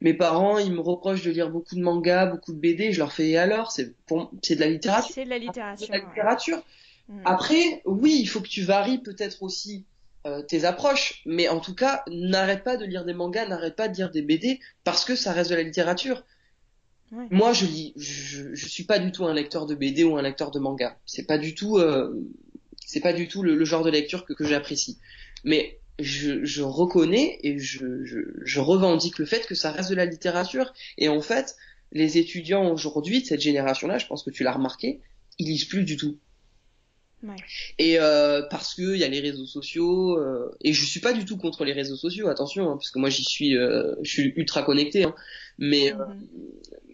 mes 0.00 0.14
parents, 0.14 0.58
ils 0.58 0.72
me 0.72 0.80
reprochent 0.80 1.22
de 1.22 1.30
lire 1.30 1.50
beaucoup 1.50 1.74
de 1.74 1.80
mangas, 1.80 2.26
beaucoup 2.26 2.52
de 2.52 2.58
BD. 2.58 2.92
Je 2.92 2.98
leur 2.98 3.12
fais 3.12 3.30
et 3.30 3.38
alors, 3.38 3.72
c'est 3.72 3.94
pour 4.06 4.30
c'est 4.42 4.56
de 4.56 4.60
la 4.60 4.68
littérature. 4.68 5.14
C'est 5.14 5.24
de 5.24 5.30
la 5.30 5.38
littérature. 5.38 5.86
de 5.86 5.92
la 5.92 5.98
littérature. 5.98 6.62
Hmm. 7.08 7.20
Après, 7.24 7.82
oui, 7.84 8.18
il 8.20 8.26
faut 8.26 8.40
que 8.40 8.48
tu 8.48 8.62
varies 8.62 8.98
peut-être 8.98 9.42
aussi 9.42 9.84
euh, 10.26 10.42
tes 10.42 10.64
approches, 10.64 11.22
mais 11.24 11.48
en 11.48 11.60
tout 11.60 11.74
cas, 11.74 12.02
n'arrête 12.08 12.62
pas 12.64 12.76
de 12.76 12.84
lire 12.84 13.04
des 13.04 13.14
mangas, 13.14 13.46
n'arrête 13.46 13.76
pas 13.76 13.88
de 13.88 13.96
lire 13.96 14.10
des 14.10 14.22
BD 14.22 14.60
parce 14.84 15.04
que 15.04 15.16
ça 15.16 15.32
reste 15.32 15.50
de 15.50 15.56
la 15.56 15.62
littérature. 15.62 16.24
Ouais. 17.12 17.28
Moi, 17.30 17.52
je 17.52 17.64
lis, 17.64 17.92
je, 17.96 18.54
je 18.54 18.68
suis 18.68 18.84
pas 18.84 18.98
du 18.98 19.12
tout 19.12 19.24
un 19.24 19.32
lecteur 19.32 19.64
de 19.66 19.74
BD 19.74 20.04
ou 20.04 20.16
un 20.16 20.22
lecteur 20.22 20.50
de 20.50 20.58
manga. 20.58 20.98
C'est 21.06 21.26
pas 21.26 21.38
du 21.38 21.54
tout, 21.54 21.78
euh, 21.78 22.12
c'est 22.84 23.00
pas 23.00 23.12
du 23.12 23.28
tout 23.28 23.42
le, 23.42 23.54
le 23.54 23.64
genre 23.64 23.84
de 23.84 23.90
lecture 23.90 24.24
que, 24.24 24.32
que 24.32 24.44
j'apprécie. 24.44 24.98
Mais 25.44 25.78
je, 25.98 26.44
je 26.44 26.62
reconnais 26.62 27.38
et 27.42 27.58
je, 27.58 28.04
je, 28.04 28.18
je 28.44 28.60
revendique 28.60 29.18
le 29.18 29.26
fait 29.26 29.46
que 29.46 29.54
ça 29.54 29.70
reste 29.72 29.90
de 29.90 29.94
la 29.94 30.04
littérature. 30.06 30.72
Et 30.98 31.08
en 31.08 31.20
fait, 31.22 31.56
les 31.92 32.18
étudiants 32.18 32.70
aujourd'hui 32.70 33.22
de 33.22 33.26
cette 33.26 33.40
génération-là, 33.40 33.98
je 33.98 34.06
pense 34.06 34.22
que 34.22 34.30
tu 34.30 34.42
l'as 34.44 34.52
remarqué, 34.52 35.00
ils 35.38 35.46
lisent 35.46 35.64
plus 35.64 35.84
du 35.84 35.96
tout. 35.96 36.18
Ouais. 37.22 37.36
Et 37.78 37.98
euh, 37.98 38.42
parce 38.50 38.74
que 38.74 38.94
il 38.94 38.98
y 38.98 39.04
a 39.04 39.08
les 39.08 39.20
réseaux 39.20 39.46
sociaux 39.46 40.18
euh, 40.18 40.54
et 40.60 40.72
je 40.74 40.84
suis 40.84 41.00
pas 41.00 41.14
du 41.14 41.24
tout 41.24 41.38
contre 41.38 41.64
les 41.64 41.72
réseaux 41.72 41.96
sociaux, 41.96 42.28
attention, 42.28 42.70
hein, 42.70 42.76
parce 42.76 42.90
que 42.90 42.98
moi 42.98 43.08
j'y 43.08 43.24
suis, 43.24 43.56
euh, 43.56 43.94
je 44.02 44.10
suis 44.10 44.32
ultra 44.36 44.62
connecté. 44.62 45.04
Hein, 45.04 45.14
mais 45.58 45.92
euh, 45.92 46.04
Mhm. 46.04 46.28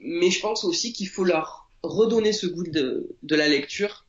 mais 0.05 0.31
je 0.31 0.41
pense 0.41 0.65
aussi 0.65 0.93
qu'il 0.93 1.09
faut 1.09 1.25
leur 1.25 1.69
redonner 1.83 2.33
ce 2.33 2.47
goût 2.47 2.63
de, 2.63 3.09
de 3.23 3.35
la 3.37 3.49
lecture. 3.49 4.07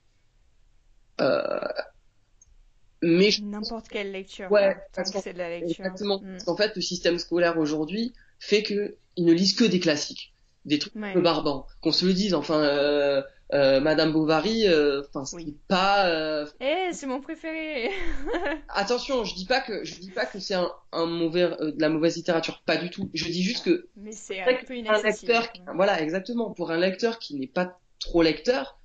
Euh, 3.03 3.17
mais 3.17 3.29
N'importe 3.41 3.87
quelle 3.89 4.11
lecture. 4.11 4.51
Ouais, 4.51 4.73
tant 4.75 4.79
parce 4.95 5.11
que 5.11 5.19
c'est 5.21 5.33
de 5.33 5.37
la 5.39 5.49
lecture. 5.49 5.85
exactement, 5.85 6.19
Hmm. 6.19 6.31
parce 6.31 6.43
qu'en 6.45 6.55
fait 6.57 6.75
le 6.75 6.81
système 6.81 7.19
scolaire 7.19 7.57
aujourd'hui 7.57 8.13
fait 8.39 8.63
que 8.63 8.95
ils 9.15 9.25
ne 9.25 9.33
lisent 9.33 9.55
que 9.55 9.65
des 9.65 9.79
classiques, 9.79 10.33
des 10.65 10.79
trucs 10.79 10.95
Ouais. 10.95 11.09
un 11.09 11.13
peu 11.13 11.21
barbants. 11.21 11.67
Qu'on 11.81 11.91
se 11.91 12.05
le 12.05 12.13
dise, 12.13 12.33
enfin, 12.33 12.61
euh, 12.63 13.21
euh, 13.53 13.79
Madame 13.79 14.11
Bovary, 14.13 14.67
euh, 14.67 15.01
enfin 15.09 15.25
c'est 15.25 15.35
Oui. 15.35 15.57
pas 15.67 16.07
euh, 16.07 16.45
Eh, 16.59 16.91
c'est 16.93 17.05
mon 17.05 17.21
préféré. 17.21 17.91
Attention, 18.69 19.23
je 19.25 19.35
dis 19.35 19.45
pas 19.45 19.59
que 19.61 19.83
je 19.83 19.99
dis 19.99 20.09
pas 20.11 20.25
que 20.25 20.39
c'est 20.39 20.55
un, 20.55 20.71
un 20.91 21.05
mauvais 21.05 21.43
euh, 21.43 21.71
de 21.71 21.79
la 21.81 21.89
mauvaise 21.89 22.15
littérature, 22.15 22.63
pas 22.65 22.77
du 22.77 22.89
tout. 22.89 23.09
Je 23.13 23.25
dis 23.25 23.43
juste 23.43 23.65
que 23.65 23.87
Mais 23.97 24.11
c'est 24.13 24.39
un 24.41 24.45
peu 24.65 24.73
un 24.73 25.01
lecteur, 25.03 25.51
voilà 25.75 26.01
exactement, 26.01 26.51
pour 26.51 26.71
un 26.71 26.77
lecteur 26.77 27.19
qui 27.19 27.35
n'est 27.35 27.47
pas 27.47 27.77
trop 27.99 28.21
lecteur, 28.23 28.79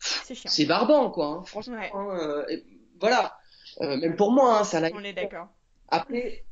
C'est 0.00 0.34
c'est 0.36 0.64
barbant 0.64 1.10
quoi. 1.10 1.26
hein, 1.26 1.42
franchement, 1.44 1.76
hein, 1.94 2.08
euh, 2.20 2.44
et 2.48 2.64
voilà. 3.00 3.36
Euh, 3.80 3.96
même 3.96 4.16
pour 4.16 4.32
moi, 4.32 4.60
hein, 4.60 4.64
ça 4.64 4.80
l'a. 4.80 4.90
On 4.94 5.04
est 5.04 5.12
d'accord. 5.12 5.48
Après, 5.88 6.44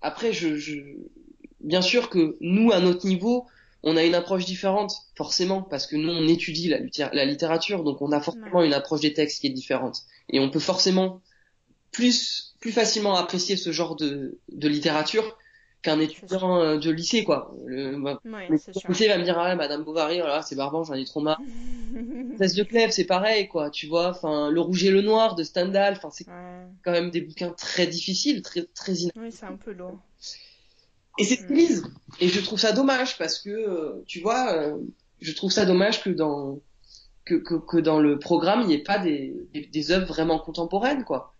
après, 0.00 0.32
je, 0.32 0.56
je, 0.56 0.74
bien 1.60 1.82
sûr 1.82 2.10
que 2.10 2.36
nous, 2.40 2.72
à 2.72 2.80
notre 2.80 3.06
niveau, 3.06 3.46
on 3.84 3.96
a 3.96 4.04
une 4.04 4.14
approche 4.14 4.44
différente, 4.44 4.92
forcément, 5.16 5.62
parce 5.62 5.86
que 5.86 5.96
nous, 5.96 6.10
on 6.10 6.28
étudie 6.28 6.68
la, 6.68 6.78
litté- 6.78 7.08
la 7.12 7.24
littérature, 7.24 7.84
donc 7.84 8.00
on 8.02 8.12
a 8.12 8.20
forcément 8.20 8.60
Ouais. 8.60 8.66
une 8.66 8.74
approche 8.74 9.00
des 9.00 9.12
textes 9.12 9.40
qui 9.40 9.48
est 9.48 9.50
différente, 9.50 10.02
et 10.28 10.40
on 10.40 10.50
peut 10.50 10.60
forcément 10.60 11.20
plus, 11.90 12.54
plus 12.60 12.72
facilement 12.72 13.16
apprécier 13.16 13.56
ce 13.56 13.70
genre 13.72 13.96
de, 13.96 14.38
de 14.50 14.68
littérature 14.68 15.36
qu'un 15.82 16.00
étudiant 16.00 16.60
euh, 16.60 16.78
de 16.78 16.90
lycée, 16.90 17.24
quoi. 17.24 17.54
Le, 17.66 18.00
bah, 18.00 18.20
Ouais, 18.24 18.48
le 18.48 18.56
lycée 18.88 19.08
va 19.08 19.18
me 19.18 19.24
dire, 19.24 19.38
ah, 19.38 19.54
Madame 19.56 19.84
Bovary, 19.84 20.20
oh 20.22 20.26
là, 20.26 20.36
là, 20.36 20.42
c'est 20.42 20.56
barbant, 20.56 20.84
j'en 20.84 20.94
ai 20.94 21.04
trop 21.04 21.20
marre. 21.20 21.40
De 21.92 22.62
Clèves, 22.62 22.90
c'est 22.90 23.04
pareil, 23.04 23.48
quoi, 23.48 23.70
tu 23.70 23.86
vois. 23.86 24.10
Enfin, 24.10 24.50
Le 24.50 24.60
Rouge 24.60 24.84
et 24.84 24.90
le 24.90 25.02
Noir 25.02 25.34
de 25.34 25.42
Stendhal, 25.44 25.94
enfin, 25.96 26.10
c'est 26.10 26.26
ouais. 26.26 26.66
quand 26.82 26.92
même 26.92 27.10
des 27.10 27.20
bouquins 27.20 27.50
très 27.50 27.86
difficiles, 27.86 28.42
très, 28.42 28.64
très 28.74 29.04
in- 29.04 29.10
Oui, 29.16 29.30
c'est 29.30 29.46
un 29.46 29.56
peu 29.56 29.72
lourd. 29.72 29.98
Et 31.18 31.24
c'est 31.24 31.48
lisent. 31.50 31.84
Et 32.20 32.28
je 32.28 32.40
trouve 32.40 32.58
ça 32.58 32.72
dommage 32.72 33.18
parce 33.18 33.38
que, 33.38 33.50
euh, 33.50 34.02
tu 34.06 34.20
vois, 34.20 34.54
euh, 34.54 34.78
je 35.20 35.32
trouve 35.32 35.50
ça 35.52 35.66
dommage 35.66 36.02
que 36.02 36.10
dans 36.10 36.60
que, 37.24 37.34
que, 37.34 37.54
que 37.54 37.76
dans 37.76 38.00
le 38.00 38.18
programme, 38.18 38.62
il 38.62 38.68
n'y 38.68 38.74
ait 38.74 38.82
pas 38.82 38.98
des, 38.98 39.34
des, 39.52 39.66
des 39.66 39.90
œuvres 39.92 40.06
vraiment 40.06 40.38
contemporaines, 40.38 41.04
quoi. 41.04 41.34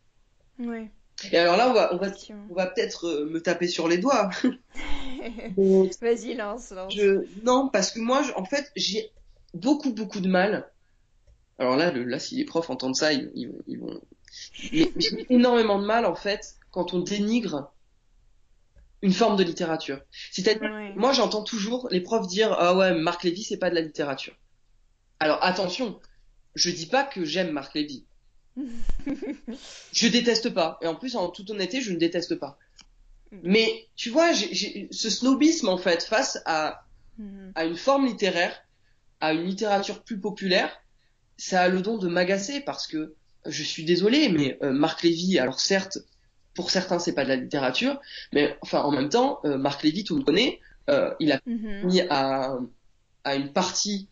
Ouais. 0.59 0.91
Et 1.31 1.37
alors 1.39 1.57
là, 1.57 1.69
on 1.71 1.73
va, 1.73 1.95
on 1.95 1.99
va, 1.99 2.09
on 2.51 2.55
va 2.55 2.67
peut-être 2.67 3.07
euh, 3.07 3.27
me 3.27 3.41
taper 3.41 3.69
sur 3.69 3.87
les 3.89 3.99
doigts. 3.99 4.31
Vas-y, 6.01 6.35
lance, 6.35 6.71
lance. 6.71 6.95
Je, 6.95 7.25
non, 7.45 7.69
parce 7.69 7.93
que 7.93 8.01
moi, 8.01 8.23
je- 8.23 8.33
en 8.33 8.45
fait, 8.45 8.71
j'ai 8.77 9.11
beaucoup, 9.55 9.93
beaucoup 9.93 10.21
de 10.21 10.29
mal. 10.29 10.71
Alors 11.59 11.77
là, 11.77 11.91
le, 11.93 12.05
là, 12.05 12.19
si 12.19 12.37
les 12.37 12.45
profs 12.45 12.71
entendent 12.71 12.97
ça, 12.97 13.13
ils, 13.13 13.31
ils, 13.35 13.53
ils 13.69 13.79
vont. 13.79 14.01
J'ai 14.53 14.93
énormément 15.31 15.79
de 15.81 15.87
mal, 15.87 16.07
en 16.07 16.15
fait, 16.17 16.55
quand 16.71 16.95
on 16.95 17.01
dénigre 17.01 17.71
une 19.03 19.13
forme 19.13 19.37
de 19.37 19.45
littérature. 19.45 20.01
C'est-à-dire, 20.31 20.63
Ouais. 20.63 20.93
moi, 20.97 21.13
j'entends 21.13 21.43
toujours 21.43 21.89
les 21.91 22.01
profs 22.01 22.27
dire 22.29 22.53
ah 22.59 22.77
ouais, 22.77 22.95
Marc 22.95 23.25
Lévy, 23.25 23.43
c'est 23.43 23.59
pas 23.59 23.71
de 23.71 23.75
la 23.75 23.81
littérature. 23.81 24.35
Alors 25.21 25.39
attention, 25.43 26.01
je 26.55 26.71
dis 26.71 26.87
pas 26.87 27.05
que 27.05 27.25
j'aime 27.25 27.53
Marc 27.53 27.75
Lévy. 27.75 28.07
Je 29.93 30.09
déteste 30.09 30.51
pas. 30.51 30.79
Et 30.83 30.87
en 30.87 30.95
plus, 30.95 31.17
en 31.17 31.29
toute 31.29 31.51
honnêteté, 31.51 31.81
je 31.81 31.93
ne 31.93 31.99
déteste 31.99 32.37
pas. 32.37 32.59
Mais 33.43 33.89
tu 33.97 34.11
vois, 34.11 34.33
j'ai- 34.33 34.89
ce 34.91 35.09
snobisme 35.11 35.69
en 35.69 35.79
fait 35.79 36.03
face 36.03 36.39
à 36.45 36.85
Mhm. 37.19 37.53
à 37.55 37.65
une 37.67 37.77
forme 37.77 38.07
littéraire, 38.07 38.59
à 39.21 39.33
une 39.35 39.45
littérature 39.45 40.03
plus 40.03 40.19
populaire, 40.19 40.75
ça 41.37 41.63
a 41.63 41.69
le 41.69 41.83
don 41.83 41.99
de 41.99 42.09
m'agacer 42.09 42.61
parce 42.61 42.87
que 42.87 43.15
je 43.47 43.63
suis 43.63 43.85
désolé, 43.85 44.29
mais 44.31 44.59
euh, 44.63 44.73
Marc 44.73 45.03
Lévy, 45.03 45.39
alors 45.39 45.61
certes, 45.61 45.99
pour 46.55 46.71
certains 46.71 46.99
c'est 46.99 47.15
pas 47.15 47.25
de 47.25 47.29
la 47.29 47.37
littérature, 47.37 48.01
mais 48.33 48.57
enfin 48.63 48.83
en 48.83 48.91
même 48.93 49.09
temps, 49.11 49.41
euh, 49.45 49.59
Marc 49.59 49.83
Lévy, 49.83 50.05
tout 50.05 50.17
le 50.17 50.25
connaît, 50.25 50.61
euh, 50.91 51.13
il 51.21 51.33
a 51.33 51.41
Mhm. 51.47 51.87
mis 51.87 52.01
à, 52.03 52.57
à 53.25 53.35
une 53.35 53.53
partie 53.53 54.09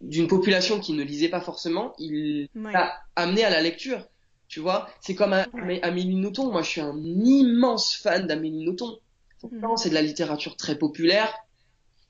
d'une 0.00 0.28
population 0.28 0.80
qui 0.80 0.92
ne 0.94 1.02
lisait 1.02 1.28
pas 1.28 1.40
forcément, 1.40 1.92
il 1.98 2.48
Ouais. 2.54 2.72
l'a 2.72 2.92
amené 3.16 3.44
à 3.44 3.50
la 3.50 3.60
lecture. 3.62 4.06
Tu 4.48 4.60
vois, 4.60 4.88
c'est 5.00 5.14
comme 5.14 5.32
Ouais. 5.54 5.80
Amélie 5.82 6.14
Nothomb. 6.16 6.50
Moi, 6.52 6.62
je 6.62 6.68
suis 6.70 6.80
un 6.80 6.96
immense 7.02 7.94
fan 7.94 8.26
d'Amélie 8.26 8.64
Nothomb. 8.64 8.98
Pourtant, 9.40 9.70
Mhm. 9.72 9.76
c'est 9.76 9.88
de 9.88 9.94
la 9.94 10.02
littérature 10.02 10.56
très 10.56 10.76
populaire, 10.76 11.32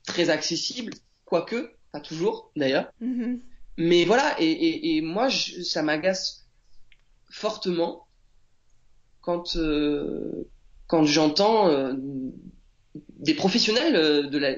très 0.05 0.29
accessible, 0.29 0.93
quoique, 1.25 1.71
pas 1.91 1.99
toujours 2.01 2.51
d'ailleurs. 2.55 2.91
Mhm. 2.99 3.39
Mais 3.77 4.03
voilà, 4.05 4.35
et, 4.39 4.45
et, 4.51 4.97
et 4.97 5.01
moi, 5.01 5.29
je- 5.29 5.61
ça 5.61 5.81
m'agace 5.83 6.45
fortement 7.31 8.05
quand 9.21 9.55
euh, 9.55 10.47
quand 10.87 11.05
j'entends 11.05 11.69
euh, 11.69 11.93
des 13.19 13.33
professionnels 13.33 13.95
euh, 13.95 14.23
de 14.27 14.37
la, 14.37 14.55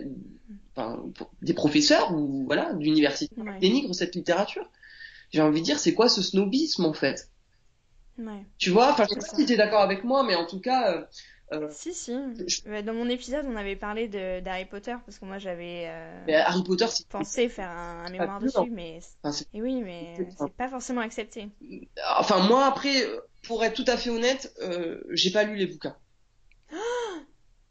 enfin, 0.76 1.04
des 1.42 1.54
professeurs 1.54 2.14
ou 2.14 2.46
voilà 2.46 2.74
d'université 2.74 3.36
Ouais. 3.38 3.60
dénigrent 3.60 3.96
cette 3.96 4.16
littérature. 4.16 4.70
J'ai 5.32 5.42
envie 5.42 5.62
de 5.62 5.66
dire, 5.66 5.80
c'est 5.80 5.94
quoi 5.94 6.10
ce 6.10 6.22
snobisme 6.22 6.86
en 6.86 6.94
fait? 6.94 7.30
Ouais. 8.18 8.46
Tu 8.58 8.70
vois, 8.70 8.92
enfin, 8.92 9.04
je 9.10 9.14
sais 9.14 9.20
pas 9.20 9.36
si 9.38 9.46
t'es 9.46 9.58
d'accord 9.58 9.82
avec 9.82 10.04
moi, 10.04 10.24
mais 10.24 10.36
en 10.36 10.46
tout 10.46 10.60
cas, 10.60 10.94
euh, 10.94 11.06
Euh, 11.54 11.68
Si, 11.70 11.94
si. 11.94 12.12
Dans 12.84 12.94
mon 12.94 13.08
épisode, 13.08 13.46
on 13.48 13.56
avait 13.56 13.76
parlé 13.76 14.08
d'Harry 14.08 14.66
Potter 14.66 14.96
parce 15.06 15.20
que 15.20 15.26
moi 15.26 15.38
j'avais 15.38 15.86
euh, 15.88 16.42
Harry 16.44 16.64
Potter, 16.64 16.88
pensé 17.10 17.50
faire 17.50 17.70
un, 17.70 18.06
un 18.06 18.10
mémoire 18.10 18.40
non. 18.40 18.48
dessus, 18.48 18.72
mais 18.72 19.00
enfin, 19.22 19.46
et 19.54 19.62
oui, 19.62 19.82
mais 19.84 20.16
C'est 20.40 20.54
pas 20.54 20.70
forcément 20.70 21.02
accepté. 21.02 21.50
Enfin, 22.18 22.48
moi, 22.48 22.66
après, 22.66 23.06
pour 23.44 23.64
être 23.64 23.76
tout 23.76 23.86
à 23.90 23.96
fait 23.98 24.10
honnête, 24.10 24.54
euh, 24.62 25.02
j'ai 25.12 25.30
pas 25.32 25.44
lu 25.44 25.56
les 25.56 25.68
bouquins. 25.68 25.96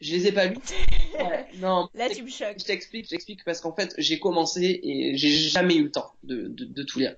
Je 0.04 0.12
les 0.12 0.26
ai 0.28 0.32
pas 0.32 0.46
lus. 0.46 0.56
Ouais, 1.14 1.46
non. 1.60 1.88
Là, 1.94 2.10
tu 2.10 2.24
me 2.24 2.28
choques. 2.28 2.58
Je 2.58 2.64
t'explique, 2.64 3.04
je 3.04 3.10
t'explique 3.10 3.44
parce 3.44 3.60
qu'en 3.60 3.72
fait, 3.74 3.94
j'ai 3.98 4.18
commencé 4.18 4.80
et 4.82 5.16
j'ai 5.16 5.30
jamais 5.30 5.76
eu 5.76 5.84
le 5.84 5.90
temps 5.92 6.12
de, 6.24 6.48
de, 6.48 6.64
de 6.64 6.82
tout 6.82 6.98
lire. 6.98 7.14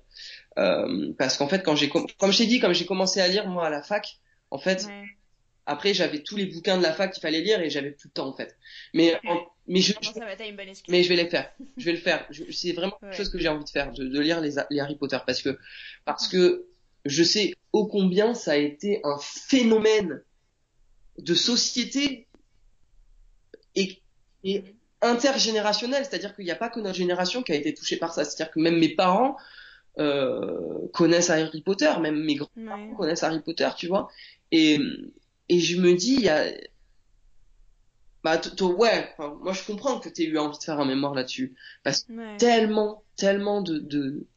Euh, 0.59 1.13
parce 1.17 1.35
qu'en 1.35 1.47
fait, 1.47 1.63
quand 1.63 1.75
j'ai, 1.75 1.89
com- 1.89 2.05
comme 2.19 2.31
je 2.31 2.37
t'ai 2.37 2.45
dit, 2.45 2.59
comme 2.59 2.73
j'ai 2.73 2.85
commencé 2.85 3.19
à 3.21 3.27
lire 3.27 3.47
moi 3.47 3.65
à 3.65 3.69
la 3.71 3.81
fac, 3.81 4.19
en 4.51 4.59
fait, 4.59 4.85
Ouais. 4.85 5.03
après 5.65 5.95
j'avais 5.95 6.21
tous 6.21 6.35
les 6.37 6.45
bouquins 6.45 6.77
de 6.77 6.83
la 6.83 6.93
fac 6.93 7.11
qu'il 7.11 7.21
fallait 7.21 7.41
lire 7.41 7.59
et 7.59 7.71
j'avais 7.71 7.89
plus 7.89 8.07
le 8.09 8.13
temps 8.13 8.27
en 8.27 8.33
fait. 8.37 8.55
Mais, 8.93 9.15
en- 9.27 9.47
mais 9.67 9.81
je, 9.81 9.93
Comment 9.93 10.13
ça 10.13 10.25
va, 10.25 10.35
t'as 10.35 10.47
une 10.47 10.55
bonne 10.55 10.69
excuse? 10.69 10.91
mais 10.91 11.01
je 11.01 11.09
vais 11.09 11.15
les 11.15 11.27
faire. 11.27 11.51
Je 11.75 11.85
vais 11.85 11.93
le 11.93 11.97
faire. 11.97 12.25
Je- 12.29 12.43
C'est 12.51 12.73
vraiment 12.73 12.97
quelque 13.01 13.15
chose 13.17 13.29
que 13.29 13.39
j'ai 13.39 13.47
envie 13.49 13.65
de 13.65 13.69
faire, 13.69 13.91
de, 13.91 14.05
de 14.07 14.19
lire 14.19 14.39
les, 14.41 14.51
les 14.69 14.79
Harry 14.79 14.95
Potter 14.95 15.17
parce 15.25 15.41
que 15.41 15.57
parce 16.05 16.27
que 16.27 16.67
je 17.05 17.23
sais 17.23 17.55
ô 17.73 17.87
combien 17.87 18.35
ça 18.35 18.51
a 18.51 18.57
été 18.57 19.01
un 19.03 19.17
phénomène 19.19 20.21
de 21.17 21.33
société 21.33 22.26
et, 23.81 24.03
et 24.43 24.63
intergénérationnel, 25.01 26.05
c'est-à-dire 26.05 26.35
qu'il 26.35 26.45
n'y 26.45 26.51
a 26.51 26.55
pas 26.55 26.69
que 26.69 26.79
notre 26.81 26.97
génération 26.97 27.43
qui 27.43 27.51
a 27.53 27.55
été 27.55 27.73
touchée 27.73 27.97
par 27.97 28.13
ça, 28.13 28.25
c'est-à-dire 28.25 28.53
que 28.53 28.59
même 28.59 28.79
mes 28.79 28.95
parents 28.95 29.37
euh, 29.99 30.87
connaissent 30.93 31.29
Harry 31.31 31.61
Potter, 31.63 31.91
même 32.01 32.19
mes 32.23 32.35
grands-parents 32.35 32.89
Ouais. 32.89 32.95
connaissent 32.97 33.23
Harry 33.23 33.41
Potter, 33.41 33.69
tu 33.77 33.87
vois, 33.87 34.09
et 34.51 34.79
et 35.49 35.59
je 35.59 35.79
me 35.81 35.93
dis 35.95 36.15
il 36.15 36.21
y 36.23 36.29
a 36.29 36.45
bah 38.23 38.41
ouais, 38.61 39.09
enfin, 39.17 39.37
moi 39.41 39.53
je 39.53 39.63
comprends 39.63 39.99
que 39.99 40.09
tu 40.09 40.23
aies 40.23 40.25
eu 40.25 40.37
envie 40.37 40.57
de 40.57 40.63
faire 40.63 40.79
un 40.79 40.85
mémoire 40.85 41.13
là-dessus 41.13 41.55
parce 41.83 42.03
que 42.03 42.13
Ouais. 42.13 42.37
tellement 42.37 43.03
tellement 43.15 43.61
de 43.61 43.79
de 43.79 44.27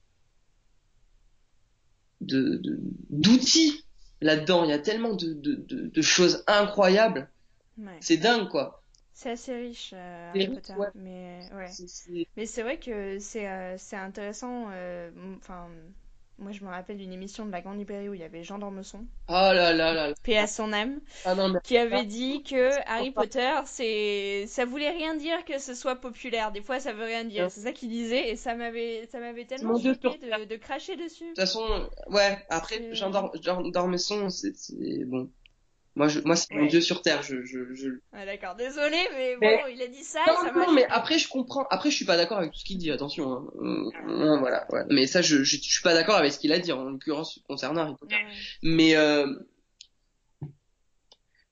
de 2.20 2.56
de- 2.56 2.78
d'outils 3.10 3.84
là-dedans, 4.20 4.64
il 4.64 4.70
y 4.70 4.72
a 4.74 4.78
tellement 4.78 5.14
de 5.14 5.32
de 5.32 5.54
de, 5.54 5.86
de 5.86 6.02
choses 6.02 6.44
incroyables, 6.46 7.30
Ouais. 7.78 7.98
c'est 8.00 8.18
dingue 8.18 8.48
quoi. 8.48 8.79
C'est 9.12 9.30
assez 9.30 9.54
riche, 9.54 9.92
euh, 9.94 10.30
Harry 10.30 10.48
Potter. 10.48 10.72
ouais. 10.74 10.88
Mais 10.94 11.40
ouais. 11.54 11.66
Mais 12.36 12.46
c'est 12.46 12.62
vrai 12.62 12.78
que 12.78 13.18
c'est 13.18 13.46
euh, 13.48 13.76
intéressant. 13.92 14.68
euh, 14.72 15.10
Enfin, 15.36 15.68
moi 16.38 16.52
je 16.52 16.64
me 16.64 16.70
rappelle 16.70 16.96
d'une 16.96 17.12
émission 17.12 17.44
de 17.44 17.52
la 17.52 17.60
Grande 17.60 17.76
Librairie 17.76 18.08
où 18.08 18.14
il 18.14 18.20
y 18.20 18.24
avait 18.24 18.42
Jean 18.42 18.58
d'Ormesson, 18.58 19.04
Oh 19.28 19.32
là 19.32 19.52
là 19.74 19.92
là 19.92 20.08
là. 20.08 20.14
paix 20.22 20.38
à 20.38 20.46
son 20.46 20.72
âme, 20.72 21.00
Ah 21.26 21.34
non 21.34 21.50
mais 21.50 21.60
qui 21.62 21.76
avait 21.76 22.06
dit 22.06 22.42
que 22.42 22.70
Harry 22.88 23.10
Potter, 23.10 23.52
c'est 23.66 24.46
ça 24.46 24.64
voulait 24.64 24.88
rien 24.90 25.14
dire 25.16 25.44
que 25.44 25.58
ce 25.58 25.74
soit 25.74 25.96
populaire. 25.96 26.50
Des 26.50 26.62
fois, 26.62 26.80
ça 26.80 26.94
veut 26.94 27.04
rien 27.04 27.24
dire. 27.24 27.44
Ouais. 27.44 27.50
C'est 27.50 27.60
ça 27.60 27.72
qu'il 27.72 27.90
disait 27.90 28.30
et 28.30 28.36
ça 28.36 28.54
m'avait 28.54 29.06
ça 29.12 29.20
m'avait 29.20 29.44
tellement 29.44 29.78
choqué 29.78 30.16
de, 30.16 30.44
de 30.46 30.56
cracher 30.56 30.96
dessus. 30.96 31.24
De 31.24 31.28
toute 31.30 31.40
façon, 31.40 31.90
ouais, 32.08 32.38
après, 32.48 32.76
C'est- 32.78 32.94
Jean 32.94 33.10
Dor- 33.10 33.32
Jean 33.42 33.60
Dormesson, 33.60 34.30
c'est- 34.30 35.04
bon. 35.04 35.28
Moi, 36.00 36.08
je, 36.08 36.20
moi, 36.20 36.34
c'est 36.34 36.54
mon 36.54 36.62
Ouais. 36.62 36.68
dieu 36.68 36.80
sur 36.80 37.02
terre, 37.02 37.22
je, 37.22 37.44
je, 37.44 37.74
je... 37.74 37.88
Ah, 38.14 38.24
d'accord, 38.24 38.54
désolé, 38.54 38.96
mais 39.12 39.36
bon, 39.36 39.66
il 39.70 39.82
a 39.82 39.86
dit 39.86 40.02
ça 40.02 40.20
et 40.26 40.30
Non, 40.30 40.64
ça 40.66 40.72
mais 40.72 40.86
après, 40.88 41.18
je 41.18 41.28
comprends, 41.28 41.66
après, 41.68 41.90
je 41.90 41.96
suis 41.96 42.06
pas 42.06 42.16
d'accord 42.16 42.38
avec 42.38 42.52
tout 42.52 42.58
ce 42.58 42.64
qu'il 42.64 42.78
dit, 42.78 42.90
attention, 42.90 43.30
hein. 43.30 43.44
Euh, 43.60 43.90
euh, 44.08 44.38
voilà, 44.38 44.64
ouais. 44.70 44.80
Mais 44.88 45.06
ça, 45.06 45.20
je, 45.20 45.44
je, 45.44 45.58
je 45.58 45.60
suis 45.70 45.82
pas 45.82 45.92
d'accord 45.92 46.16
avec 46.16 46.32
ce 46.32 46.38
qu'il 46.38 46.54
a 46.54 46.58
dit, 46.58 46.72
en 46.72 46.84
l'occurrence, 46.84 47.40
concernant 47.46 47.82
Harry 47.82 47.96
Potter. 48.00 48.14
Ouais. 48.14 48.22
Mais, 48.62 48.96
euh, 48.96 49.26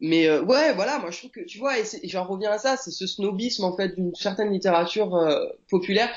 mais, 0.00 0.26
euh, 0.28 0.40
ouais, 0.40 0.72
voilà, 0.72 0.98
moi, 0.98 1.10
je 1.10 1.18
trouve 1.18 1.30
que, 1.30 1.44
tu 1.44 1.58
vois, 1.58 1.78
et, 1.78 1.82
et 2.02 2.08
j'en 2.08 2.24
reviens 2.24 2.52
à 2.52 2.56
ça, 2.58 2.78
c'est 2.78 2.90
ce 2.90 3.06
snobisme, 3.06 3.64
en 3.64 3.76
fait, 3.76 3.96
d'une 3.96 4.14
certaine 4.14 4.50
littérature, 4.50 5.14
euh, 5.14 5.44
populaire. 5.68 6.08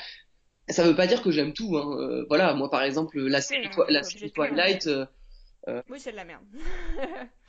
Ça 0.70 0.84
veut 0.84 0.96
pas 0.96 1.06
dire 1.06 1.20
que 1.20 1.30
j'aime 1.30 1.52
tout, 1.52 1.76
hein. 1.76 1.98
Euh, 1.98 2.24
voilà, 2.28 2.54
moi, 2.54 2.70
par 2.70 2.82
exemple, 2.82 3.20
la 3.20 3.42
série, 3.42 3.68
la 3.90 4.02
série 4.02 4.24
hein. 4.24 4.30
Twilight, 4.34 4.86
euh, 4.86 5.82
Oui, 5.90 6.00
c'est 6.00 6.12
de 6.12 6.16
la 6.16 6.24
merde. 6.24 6.44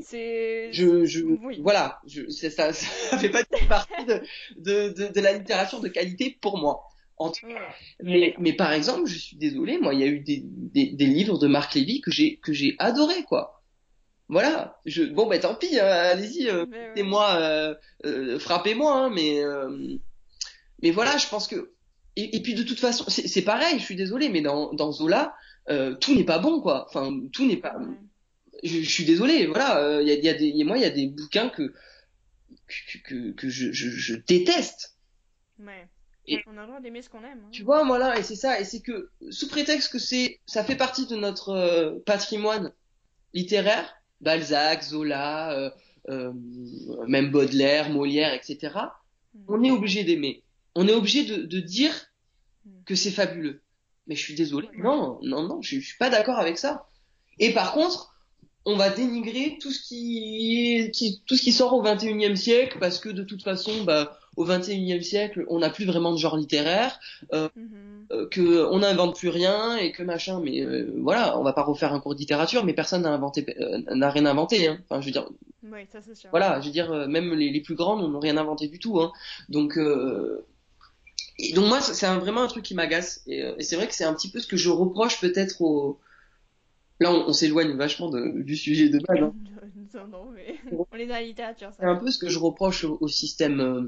c'est 0.00 0.72
je, 0.72 1.04
je, 1.04 1.20
Oui. 1.22 1.60
voilà, 1.62 2.00
je, 2.06 2.28
ça, 2.30 2.50
ça 2.72 3.18
fait 3.18 3.28
pas 3.30 3.42
partie 3.68 4.04
de, 4.06 4.20
de, 4.56 4.88
de, 4.90 5.12
de 5.12 5.20
la 5.20 5.32
littérature 5.32 5.80
de 5.80 5.88
qualité 5.88 6.36
pour 6.40 6.58
moi. 6.58 6.82
En 7.18 7.30
tout- 7.30 7.46
Ouais. 7.46 7.54
mais, 8.02 8.34
mais 8.38 8.52
par 8.54 8.72
exemple, 8.72 9.06
je 9.06 9.16
suis 9.18 9.36
désolé, 9.36 9.78
moi, 9.78 9.94
il 9.94 10.00
y 10.00 10.02
a 10.02 10.06
eu 10.06 10.20
des, 10.20 10.42
des, 10.44 10.86
des 10.86 11.06
livres 11.06 11.38
de 11.38 11.46
Marc 11.46 11.74
Lévy 11.74 12.00
que 12.00 12.10
j'ai, 12.10 12.38
que 12.38 12.52
j'ai 12.52 12.74
adoré, 12.78 13.22
quoi. 13.24 13.62
Voilà. 14.28 14.78
Je, 14.86 15.02
bon, 15.04 15.26
ben, 15.28 15.38
tant 15.38 15.54
pis, 15.54 15.78
hein, 15.78 15.84
allez-y, 15.86 16.48
euh, 16.48 16.64
ouais. 16.96 17.02
moi, 17.02 17.36
euh, 17.36 17.74
euh, 18.06 18.38
frappez-moi, 18.38 18.94
hein, 18.96 19.10
mais, 19.10 19.40
euh, 19.44 19.96
mais 20.82 20.90
voilà, 20.90 21.16
je 21.18 21.28
pense 21.28 21.46
que, 21.46 21.72
et, 22.16 22.36
et 22.36 22.42
puis 22.42 22.54
de 22.54 22.62
toute 22.62 22.80
façon, 22.80 23.04
c'est, 23.08 23.28
c'est 23.28 23.42
pareil, 23.42 23.78
je 23.78 23.84
suis 23.84 23.96
désolé, 23.96 24.28
mais 24.28 24.40
dans, 24.40 24.72
dans 24.72 24.90
Zola, 24.90 25.34
euh, 25.70 25.94
tout 25.94 26.14
n'est 26.14 26.24
pas 26.24 26.38
bon, 26.38 26.60
quoi. 26.60 26.86
Enfin, 26.88 27.12
tout 27.32 27.46
n'est 27.46 27.56
pas. 27.58 27.76
Je, 28.62 28.80
je 28.82 28.88
suis 28.90 29.04
désolé, 29.04 29.46
voilà, 29.46 29.78
euh, 29.78 30.02
il 30.02 30.08
y 30.08 30.12
a, 30.12 30.14
y 30.14 30.28
a 30.28 30.34
des, 30.34 30.46
il 30.46 30.56
y 30.56 30.62
a- 30.62 30.64
moi, 30.64 30.78
il 30.78 30.82
y 30.82 30.86
a 30.86 30.90
des 30.90 31.06
bouquins 31.08 31.48
que 31.48 31.72
que, 32.66 32.98
que, 33.04 33.32
que 33.32 33.48
je, 33.48 33.72
je, 33.72 33.90
je 33.90 34.14
déteste. 34.14 34.96
Ouais. 35.58 35.88
Et- 36.26 36.38
On 36.46 36.56
a 36.56 36.62
le 36.62 36.66
droit 36.68 36.80
d'aimer 36.80 37.02
ce 37.02 37.08
qu'on 37.10 37.24
aime. 37.24 37.42
hein. 37.44 37.48
Tu 37.50 37.62
vois, 37.64 37.84
voilà, 37.84 38.18
et 38.18 38.22
c'est 38.22 38.36
ça, 38.36 38.60
et 38.60 38.64
c'est 38.64 38.80
que 38.80 39.10
sous 39.30 39.48
prétexte 39.48 39.90
que 39.92 39.98
c'est, 39.98 40.40
ça 40.46 40.62
fait 40.64 40.76
partie 40.76 41.06
de 41.06 41.16
notre 41.16 41.50
euh, 41.50 41.98
patrimoine 42.06 42.72
littéraire, 43.34 43.92
Balzac, 44.20 44.82
Zola, 44.84 45.52
euh, 45.52 45.70
euh, 46.10 46.32
même 47.08 47.30
Baudelaire, 47.30 47.90
Molière, 47.90 48.32
etc. 48.34 48.74
On 49.48 49.62
est 49.64 49.70
obligé 49.70 50.04
d'aimer. 50.04 50.44
On 50.74 50.86
est 50.88 50.92
obligé 50.94 51.24
de, 51.24 51.42
de 51.42 51.60
dire 51.60 51.92
que 52.86 52.94
c'est 52.94 53.10
fabuleux. 53.10 53.62
Mais 54.06 54.14
je 54.16 54.22
suis 54.22 54.34
désolé, 54.34 54.68
non, 54.76 55.18
non, 55.22 55.42
non, 55.46 55.60
je, 55.62 55.76
je 55.80 55.84
suis 55.86 55.96
pas 55.98 56.10
d'accord 56.10 56.38
avec 56.38 56.58
ça. 56.58 56.86
Et 57.38 57.52
par 57.52 57.72
contre, 57.72 58.11
on 58.64 58.76
va 58.76 58.90
dénigrer 58.90 59.58
tout 59.60 59.70
ce 59.72 59.80
qui, 59.80 60.76
est- 60.76 60.90
qui 60.92 61.20
tout 61.26 61.36
ce 61.36 61.42
qui 61.42 61.52
sort 61.52 61.72
au 61.72 61.82
21e 61.82 62.36
siècle 62.36 62.78
parce 62.80 62.98
que 62.98 63.08
de 63.08 63.22
toute 63.24 63.42
façon, 63.42 63.72
bah, 63.84 64.18
au 64.36 64.44
21e 64.46 65.02
siècle, 65.02 65.44
on 65.48 65.58
n'a 65.58 65.68
plus 65.70 65.84
vraiment 65.84 66.12
de 66.12 66.16
genre 66.16 66.36
littéraire, 66.36 66.98
euh, 67.32 67.48
que 68.30 68.64
on 68.70 68.78
n'invente 68.78 69.16
plus 69.16 69.28
rien 69.28 69.76
et 69.76 69.92
que 69.92 70.02
machin. 70.02 70.40
Mais 70.42 70.60
euh, 70.62 70.92
voilà, 70.98 71.38
on 71.38 71.42
va 71.42 71.52
pas 71.52 71.62
refaire 71.62 71.92
un 71.92 72.00
cours 72.00 72.14
de 72.14 72.20
littérature, 72.20 72.64
mais 72.64 72.72
personne 72.72 73.02
n'a 73.02 73.10
inventé, 73.12 73.44
euh, 73.60 73.78
n'a 73.94 74.10
rien 74.10 74.26
inventé. 74.26 74.68
Hein. 74.68 74.78
Enfin, 74.88 75.00
je 75.00 75.06
veux 75.06 75.12
dire, 75.12 75.28
Ouais, 75.70 75.86
ça 75.92 76.00
c'est 76.02 76.14
sûr. 76.16 76.30
voilà, 76.30 76.60
je 76.60 76.66
veux 76.66 76.72
dire, 76.72 76.90
euh, 76.92 77.06
même 77.06 77.34
les, 77.34 77.50
les 77.50 77.60
plus 77.60 77.74
grands 77.74 77.96
n'ont 77.96 78.18
rien 78.20 78.36
inventé 78.36 78.68
du 78.68 78.78
tout. 78.78 79.00
Hein. 79.00 79.12
Donc, 79.48 79.76
euh, 79.78 80.44
et 81.38 81.52
donc 81.52 81.66
moi, 81.66 81.80
c'est 81.80 82.06
un- 82.06 82.18
vraiment 82.18 82.42
un 82.42 82.46
truc 82.48 82.64
qui 82.64 82.74
m'agace. 82.74 83.22
Et, 83.26 83.42
euh, 83.42 83.54
et 83.58 83.62
c'est 83.64 83.76
vrai 83.76 83.86
que 83.88 83.94
c'est 83.94 84.04
un 84.04 84.14
petit 84.14 84.30
peu 84.30 84.38
ce 84.40 84.46
que 84.46 84.56
je 84.56 84.70
reproche 84.70 85.20
peut-être 85.20 85.60
au. 85.62 85.98
Là, 87.02 87.12
on, 87.12 87.28
on 87.28 87.32
s'éloigne 87.32 87.76
vachement 87.76 88.10
de- 88.10 88.42
du 88.42 88.56
sujet 88.56 88.88
de 88.88 88.98
base. 88.98 89.18
Hein. 89.22 89.34
non, 89.94 90.06
non, 90.08 90.30
mais 90.32 90.56
on 90.72 90.96
est 90.96 91.06
dans 91.06 91.14
la 91.14 91.22
littérature, 91.22 91.70
C'est 91.76 91.84
un 91.84 91.96
peu 91.96 92.10
ce 92.10 92.18
que 92.18 92.28
je 92.28 92.38
reproche 92.38 92.84
au, 92.84 92.96
au 93.00 93.08
système, 93.08 93.60
euh, 93.60 93.82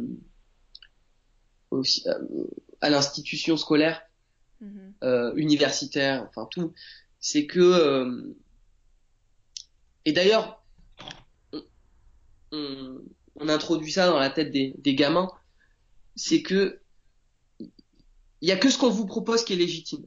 au 1.71 1.83
euh, 2.07 2.47
à 2.81 2.91
l'institution 2.91 3.57
scolaire, 3.57 4.03
Mhm. 4.61 4.95
euh, 5.03 5.33
universitaire, 5.37 6.27
enfin 6.29 6.47
tout. 6.51 6.73
C'est 7.21 7.47
que. 7.47 7.61
euh, 7.61 8.35
et 10.05 10.13
d'ailleurs, 10.13 10.63
on, 11.53 11.63
on, 12.53 13.01
on 13.37 13.49
introduit 13.49 13.91
ça 13.93 14.07
dans 14.07 14.19
la 14.19 14.31
tête 14.31 14.51
des, 14.51 14.75
des 14.79 14.95
gamins, 14.95 15.31
c'est 16.17 16.43
que 16.43 16.81
il 18.41 18.49
y 18.49 18.53
a 18.53 18.57
que 18.57 18.69
ce 18.71 18.77
qu'on 18.79 18.91
vous 18.91 19.07
propose 19.07 19.45
qui 19.45 19.55
est 19.55 19.57
légitime. 19.57 20.05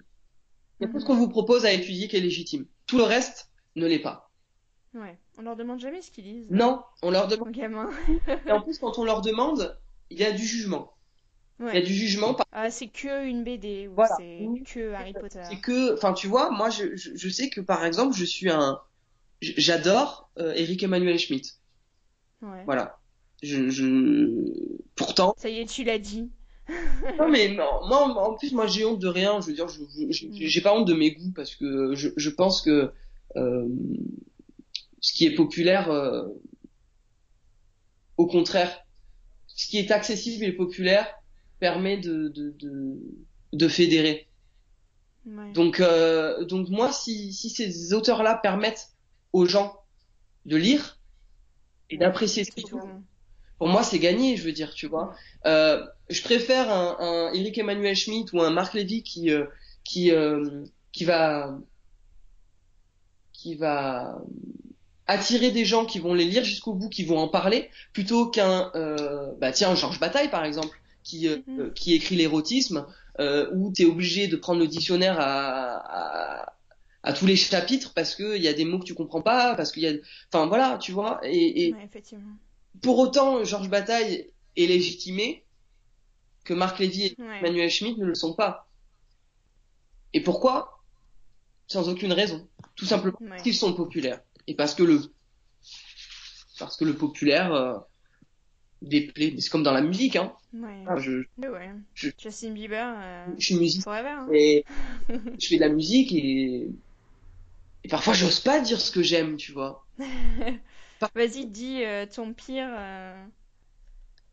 Il 0.79 0.85
y 0.85 0.89
a 0.89 0.93
que 0.93 0.99
ce 0.99 1.05
qu'on 1.05 1.15
vous 1.17 1.29
propose 1.29 1.65
à 1.65 1.73
étudier 1.73 2.07
qui 2.07 2.17
est 2.17 2.21
légitime. 2.21 2.67
Tout 2.87 2.97
le 2.97 3.03
reste 3.03 3.49
ne 3.75 3.85
l'est 3.85 3.99
pas. 3.99 4.31
Ouais. 4.93 5.17
On 5.37 5.41
leur 5.43 5.55
demande 5.55 5.79
jamais 5.79 6.01
ce 6.01 6.09
qu'ils 6.11 6.23
lisent. 6.25 6.47
Non, 6.49 6.81
on 7.03 7.11
leur 7.11 7.27
demande. 7.27 7.47
Aux 7.49 7.51
gamins. 7.51 7.89
Et 8.47 8.51
en 8.51 8.61
plus, 8.61 8.79
quand 8.79 8.97
on 8.97 9.03
leur 9.03 9.21
demande, 9.21 9.77
il 10.09 10.17
y 10.19 10.23
a 10.23 10.31
du 10.31 10.45
jugement. 10.45 10.93
Il 11.59 11.65
y 11.65 11.69
a 11.69 11.73
Ouais. 11.73 11.81
du 11.81 11.93
jugement. 11.93 12.33
par- 12.33 12.45
Ah, 12.51 12.69
c'est 12.71 12.87
que 12.87 13.25
une 13.27 13.43
BD 13.43 13.87
ou 13.87 13.93
Voilà. 13.95 14.15
c'est 14.17 14.47
que 14.65 14.93
Harry 14.93 15.13
Potter. 15.13 15.41
C'est 15.49 15.59
que, 15.59 15.93
enfin, 15.95 16.13
tu 16.13 16.27
vois, 16.27 16.49
moi, 16.51 16.69
je, 16.69 16.95
je, 16.95 17.11
je 17.15 17.29
sais 17.29 17.49
que 17.49 17.61
par 17.61 17.83
exemple, 17.85 18.15
je 18.15 18.25
suis 18.25 18.49
un, 18.49 18.79
j'adore 19.41 20.29
euh, 20.39 20.53
Eric 20.55 20.81
Emmanuel 20.83 21.17
Schmitt. 21.19 21.59
Ouais. 22.41 22.63
Voilà. 22.65 22.99
Je, 23.43 23.69
je, 23.69 24.43
pourtant, 24.95 25.33
Ça 25.37 25.49
y 25.49 25.59
est, 25.59 25.65
tu 25.65 25.83
l'as 25.83 25.99
dit. 25.99 26.31
Non 27.17 27.29
mais 27.29 27.49
non, 27.49 27.87
moi, 27.87 28.27
en 28.29 28.33
plus, 28.35 28.51
moi, 28.53 28.67
j'ai 28.67 28.83
honte 28.85 28.99
de 28.99 29.07
rien. 29.07 29.39
Je 29.41 29.47
veux 29.47 29.53
dire, 29.53 29.67
je- 29.69 30.27
j'ai 30.31 30.61
pas 30.61 30.73
honte 30.77 30.87
de 30.87 30.93
mes 30.93 31.11
goûts 31.11 31.31
parce 31.35 31.55
que 31.55 31.95
je, 31.95 32.09
je 32.15 32.29
pense 32.29 32.61
que 32.61 32.91
euh, 33.35 33.67
ce 34.99 35.13
qui 35.13 35.25
est 35.25 35.35
populaire, 35.35 35.89
euh, 35.91 36.27
au 38.17 38.27
contraire, 38.27 38.85
ce 39.47 39.67
qui 39.67 39.77
est 39.77 39.91
accessible 39.91 40.43
et 40.43 40.51
populaire 40.51 41.07
permet 41.59 41.97
de, 41.97 42.27
de, 42.29 42.51
de, 42.59 42.97
de 43.53 43.67
fédérer. 43.67 44.27
Ouais. 45.25 45.51
Donc, 45.53 45.79
euh, 45.79 46.45
donc 46.45 46.69
moi, 46.69 46.91
si, 46.91 47.33
si 47.33 47.49
ces 47.49 47.93
auteurs-là 47.93 48.35
permettent 48.35 48.89
aux 49.33 49.45
gens 49.45 49.75
de 50.45 50.55
lire, 50.57 50.99
et 51.89 51.97
d'apprécier 51.97 52.43
ce 52.43 52.51
qu'il 52.51 52.67
font, 52.67 52.79
pour 53.57 53.67
moi, 53.67 53.83
c'est 53.83 53.99
gagné, 53.99 54.37
je 54.37 54.43
veux 54.43 54.51
dire, 54.51 54.73
tu 54.73 54.87
vois. 54.87 55.15
Euh, 55.45 55.85
je 56.09 56.21
préfère 56.21 56.71
un, 56.71 56.97
un, 56.99 57.33
Eric 57.33 57.57
Emmanuel 57.57 57.95
Schmitt 57.95 58.31
ou 58.33 58.41
un 58.41 58.51
Marc 58.51 58.73
Levy 58.73 59.03
qui 59.03 59.31
euh, 59.31 59.45
qui 59.83 60.11
euh, 60.11 60.63
qui 60.91 61.05
va 61.05 61.57
qui 63.33 63.55
va 63.55 64.21
attirer 65.07 65.51
des 65.51 65.65
gens 65.65 65.85
qui 65.85 65.99
vont 65.99 66.13
les 66.13 66.25
lire 66.25 66.43
jusqu'au 66.43 66.73
bout, 66.73 66.89
qui 66.89 67.03
vont 67.03 67.17
en 67.17 67.27
parler, 67.27 67.69
plutôt 67.93 68.27
qu'un 68.27 68.71
euh, 68.75 69.31
bah 69.39 69.51
tiens 69.51 69.73
Georges 69.75 69.99
Bataille 69.99 70.29
par 70.29 70.45
exemple, 70.45 70.79
qui 71.03 71.27
mm-hmm. 71.27 71.73
qui 71.73 71.93
écrit 71.95 72.15
l'érotisme, 72.15 72.85
où 73.19 73.71
tu 73.73 73.83
es 73.83 73.85
obligé 73.85 74.27
de 74.27 74.35
prendre 74.35 74.59
le 74.59 74.67
dictionnaire 74.67 75.19
à, 75.19 76.43
à 76.43 76.53
à 77.03 77.13
tous 77.13 77.25
les 77.25 77.37
chapitres 77.37 77.93
parce 77.95 78.15
que 78.15 78.35
il 78.35 78.43
y 78.43 78.49
a 78.49 78.53
des 78.53 78.65
mots 78.65 78.79
que 78.79 78.83
tu 78.83 78.93
comprends 78.93 79.21
pas 79.21 79.55
parce 79.55 79.71
qu'il 79.71 79.83
y 79.83 79.87
a 79.87 79.93
enfin 80.31 80.47
voilà 80.47 80.77
tu 80.77 80.91
vois 80.91 81.21
et, 81.23 81.67
et 81.67 81.73
ouais, 81.73 81.85
effectivement 81.85 82.35
pour 82.81 82.99
autant, 82.99 83.43
Georges 83.43 83.69
Bataille 83.69 84.29
est 84.55 84.65
légitimé 84.67 85.43
que 86.43 86.53
Marc 86.53 86.79
Lévy 86.79 87.07
et 87.07 87.15
Emmanuel 87.39 87.69
Schmitt 87.69 87.97
ne 87.97 88.05
le 88.05 88.15
sont 88.15 88.33
pas. 88.33 88.67
Et 90.13 90.21
pourquoi? 90.21 90.81
Sans 91.67 91.89
aucune 91.89 92.13
raison. 92.13 92.47
Tout 92.75 92.85
simplement 92.85 93.17
parce 93.27 93.43
qu'ils 93.43 93.55
sont 93.55 93.73
populaires. 93.73 94.21
Et 94.47 94.55
parce 94.55 94.73
que 94.73 94.83
le 94.83 95.01
parce 96.59 96.77
que 96.77 96.85
le 96.85 96.95
populaire 96.95 97.53
euh, 97.53 97.77
déplaît. 98.81 99.35
C'est 99.39 99.49
comme 99.49 99.63
dans 99.63 99.73
la 99.73 99.81
musique, 99.81 100.15
hein. 100.15 100.33
Ouais. 100.53 100.83
je, 100.97 101.23
je, 101.93 102.09
Justin 102.17 102.51
Bieber. 102.51 102.95
Euh, 102.97 103.25
je 103.37 103.45
suis 103.45 103.55
musicien. 103.55 103.83
Forever, 103.83 104.09
hein. 104.09 104.27
Et 104.31 104.63
je 105.39 105.47
fais 105.47 105.57
de 105.57 105.61
la 105.61 105.69
musique 105.69 106.13
et, 106.13 106.69
et 107.83 107.87
parfois 107.89 108.13
j'ose 108.13 108.39
pas 108.39 108.59
dire 108.61 108.79
ce 108.79 108.91
que 108.91 109.03
j'aime, 109.03 109.35
tu 109.35 109.51
vois. 109.51 109.85
Vas-y, 111.15 111.45
dis 111.45 111.83
euh, 111.83 112.05
ton 112.05 112.33
pire. 112.33 112.69
Euh. 112.69 113.25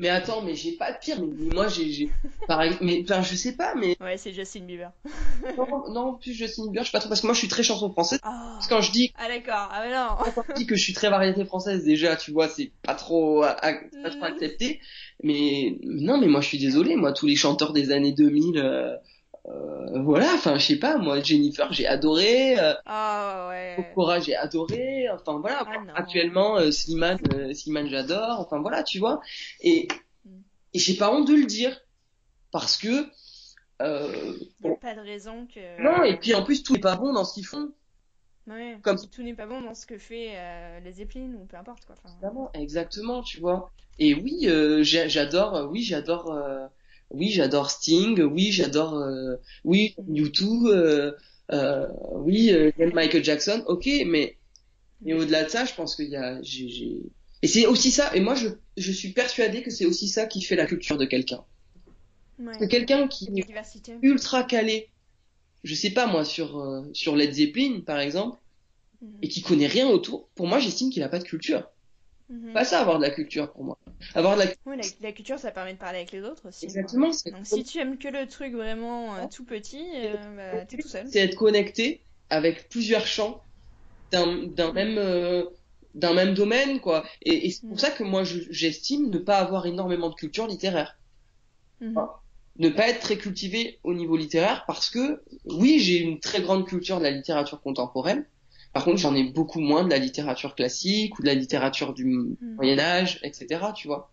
Mais 0.01 0.09
attends, 0.09 0.43
mais 0.43 0.57
j'ai 0.57 0.73
pas 0.73 0.91
de 0.91 0.99
pire. 0.99 1.21
Mais 1.23 1.55
moi, 1.55 1.69
j'ai, 1.69 2.11
pareil, 2.49 2.77
mais 2.81 3.05
enfin, 3.05 3.23
je 3.23 3.37
sais 3.37 3.53
pas, 3.53 3.75
mais. 3.77 3.97
Ouais, 4.01 4.17
c'est 4.17 4.33
Justin 4.33 4.65
Bieber. 4.65 4.91
non, 5.57 5.93
non, 5.93 6.15
plus 6.15 6.33
Justin 6.33 6.65
Bieber, 6.65 6.83
je 6.83 6.91
sais 6.91 6.93
pas 6.93 6.99
trop 6.99 7.09
parce 7.09 7.21
que 7.21 7.27
moi, 7.27 7.35
je 7.35 7.39
suis 7.39 7.49
très 7.49 7.62
chanson 7.62 7.91
française. 7.93 8.19
Oh. 8.25 8.29
Parce 8.29 8.67
que 8.67 8.75
quand 8.75 8.81
je 8.81 8.91
dis. 8.91 9.12
Ah 9.17 9.29
d'accord, 9.29 9.69
ah 9.71 9.83
mais 9.85 9.95
non. 9.95 10.33
Quand 10.35 10.45
je 10.49 10.55
dis 10.55 10.67
que 10.67 10.75
je 10.75 10.83
suis 10.83 10.95
très 10.95 11.11
variété 11.11 11.45
française, 11.45 11.85
déjà, 11.85 12.17
tu 12.17 12.33
vois, 12.33 12.49
c'est 12.49 12.73
pas 12.83 12.95
trop, 12.95 13.43
pas 13.43 14.11
trop 14.11 14.21
mm. 14.21 14.25
accepté. 14.25 14.81
Mais 15.23 15.79
non, 15.83 16.19
mais 16.19 16.27
moi, 16.27 16.41
je 16.41 16.49
suis 16.49 16.59
désolé. 16.59 16.97
Moi, 16.97 17.12
tous 17.12 17.27
les 17.27 17.37
chanteurs 17.37 17.73
des 17.73 17.93
années 17.93 18.12
2000. 18.12 18.59
Euh, 18.59 18.97
voilà, 19.93 20.35
enfin, 20.35 20.59
je 20.59 20.66
sais 20.66 20.78
pas, 20.78 20.99
moi, 20.99 21.20
Jennifer, 21.20 21.72
j'ai 21.72 21.87
adoré. 21.87 22.59
Euh, 22.59 22.74
ah 22.87 23.49
ouais. 23.49 23.91
Cora, 23.95 24.20
j'ai 24.20 24.37
adoré. 24.37 25.09
Enfin, 25.11 25.39
voilà. 25.41 25.64
Ah, 25.66 25.93
actuellement, 25.95 26.59
euh, 26.59 26.70
Slimane, 26.70 27.18
euh, 27.35 27.53
Slimane, 27.53 27.89
j'adore. 27.89 28.41
Enfin, 28.41 28.61
voilà, 28.61 28.82
tu 28.82 28.99
vois. 28.99 29.20
Et, 29.61 29.89
mm. 30.24 30.41
et 30.74 30.78
j'ai 30.78 30.95
pas 30.95 31.12
honte 31.12 31.28
de 31.28 31.35
le 31.35 31.47
dire. 31.47 31.80
Parce 32.51 32.76
que. 32.76 33.07
Euh, 33.82 34.35
Il 34.62 34.70
a 34.70 34.76
pas 34.76 34.95
de 34.95 35.01
raison 35.01 35.47
que. 35.47 35.82
Non, 35.82 36.05
et 36.05 36.16
puis 36.18 36.35
en 36.35 36.45
plus, 36.45 36.62
tout 36.62 36.74
n'est 36.74 36.80
pas 36.80 36.97
bon 36.97 37.12
dans 37.12 37.24
ce 37.24 37.35
qu'ils 37.35 37.47
font. 37.47 37.72
Ouais, 38.47 38.78
Comme 38.82 38.99
tout 39.09 39.22
n'est 39.22 39.35
pas 39.35 39.47
bon 39.47 39.62
dans 39.62 39.74
ce 39.74 39.87
que 39.87 39.97
fait 39.97 40.32
euh, 40.35 40.80
les 40.80 40.93
Zeppelin 40.93 41.32
ou 41.41 41.47
peu 41.47 41.57
importe 41.57 41.87
quoi. 41.87 41.97
Enfin... 42.05 42.51
Exactement, 42.53 43.22
tu 43.22 43.41
vois. 43.41 43.72
Et 43.99 44.14
oui, 44.14 44.47
j'adore, 44.85 45.68
oui, 45.70 45.82
j'adore 45.82 46.70
oui, 47.11 47.31
j'adore 47.31 47.71
Sting, 47.71 48.21
oui, 48.23 48.53
j'adore, 48.53 48.95
euh, 48.95 49.37
oui, 49.65 49.95
YouTube, 50.09 50.67
euh, 50.67 51.13
euh, 51.53 51.87
oui, 52.15 52.51
euh, 52.53 52.71
Michael 52.93 53.25
Jackson, 53.25 53.63
ok, 53.67 53.89
mais, 54.07 54.37
mais 55.03 55.13
au-delà 55.13 55.45
de 55.45 55.51
ça, 55.51 55.65
je 55.65 55.75
pense 55.75 55.97
qu'il 55.97 56.09
y 56.09 56.17
a, 56.17 56.41
j'ai, 56.43 57.01
et 57.45 57.47
c'est 57.47 57.67
aussi 57.67 57.91
ça, 57.91 58.17
et 58.17 58.21
moi, 58.21 58.35
je, 58.35 58.49
je 58.79 58.91
suis 58.91 59.11
persuadé 59.11 59.63
que 59.63 59.71
c'est 59.71 59.85
aussi 59.85 60.09
ça 60.09 60.25
qui 60.25 60.41
fait 60.41 60.57
la 60.57 60.65
culture 60.65 60.97
de 60.97 61.05
quelqu'un. 61.05 61.45
Ouais. 62.39 62.57
Que 62.59 62.65
quelqu'un 62.65 63.07
qui 63.07 63.29
est 63.37 63.99
ultra 64.01 64.45
calé, 64.45 64.89
je 65.63 65.75
sais 65.75 65.91
pas 65.91 66.07
moi, 66.07 66.25
sur, 66.25 66.59
euh, 66.59 66.89
sur 66.95 67.17
Led 67.17 67.35
Zeppelin, 67.35 67.83
par 67.85 68.01
exemple, 68.01 68.39
mhm. 69.03 69.19
et 69.21 69.29
qui 69.29 69.43
connaît 69.43 69.67
rien 69.67 69.87
autour, 69.89 70.31
pour 70.35 70.47
moi, 70.47 70.59
j'estime 70.59 70.89
qu'il 70.89 71.03
a 71.03 71.11
pas 71.11 71.19
de 71.19 71.25
culture. 71.25 71.69
Mhm. 72.31 72.55
Pas 72.55 72.65
ça, 72.65 72.81
avoir 72.81 72.97
de 72.97 73.05
la 73.05 73.11
culture 73.11 73.53
pour 73.53 73.65
moi. 73.65 73.79
Avoir 74.15 74.37
la... 74.37 74.47
Oui, 74.67 74.77
la, 75.01 75.13
culture, 75.13 75.39
ça 75.39 75.51
permet 75.51 75.75
de 75.75 75.79
parler 75.79 75.99
avec 75.99 76.13
les 76.13 76.23
autres 76.23 76.49
aussi. 76.49 76.65
Exactement. 76.65 77.09
Donc 77.09 77.45
si 77.45 77.65
tu 77.65 77.79
aimes 77.79 77.99
que 77.99 78.09
le 78.09 78.27
truc 78.27 78.53
vraiment 78.53 79.17
euh, 79.17 79.25
tout 79.33 79.45
petit, 79.45 79.85
euh, 79.95 80.15
bah, 80.37 80.65
t'es 80.67 80.79
tout 80.79 80.89
seul. 80.89 81.07
C'est 81.11 81.21
être 81.21 81.37
connecté 81.37 82.03
avec 82.31 82.69
plusieurs 82.69 83.07
champs 83.07 83.43
d'un 84.11 84.73
même 84.73 84.99
euh, 84.99 85.45
d'un 85.95 86.15
même 86.15 86.35
domaine, 86.35 86.81
quoi. 86.81 87.05
Et, 87.23 87.51
c'est 87.51 87.63
pour 87.63 87.73
mhm. 87.73 87.79
ça 87.79 87.91
que 87.91 88.05
moi, 88.05 88.23
j'estime 88.25 89.11
ne 89.11 89.19
pas 89.19 89.39
avoir 89.39 89.67
énormément 89.67 90.11
de 90.11 90.15
culture 90.15 90.47
littéraire. 90.47 90.99
Mhm. 91.81 91.97
ne 92.59 92.69
pas 92.69 92.89
être 92.89 93.01
très 93.01 93.19
cultivé 93.19 93.81
au 93.83 93.95
niveau 93.95 94.17
littéraire 94.17 94.65
parce 94.67 94.89
que 94.89 95.23
oui, 95.45 95.81
j'ai 95.81 95.99
une 95.99 96.21
très 96.21 96.41
grande 96.41 96.67
culture 96.67 96.99
de 96.99 97.03
la 97.03 97.11
littérature 97.11 97.61
contemporaine, 97.61 98.25
par 98.75 98.85
contre, 98.85 98.97
j'en 98.99 99.14
ai 99.14 99.22
beaucoup 99.22 99.61
moins 99.61 99.85
de 99.85 99.91
la 99.91 99.99
littérature 99.99 100.57
classique 100.57 101.16
ou 101.18 101.22
de 101.22 101.29
la 101.29 101.35
littérature 101.35 101.95
du 101.95 102.05
hmm. 102.05 102.37
Moyen 102.57 102.79
Âge, 102.81 103.20
etc. 103.22 103.66
Tu 103.75 103.87
vois. 103.87 104.11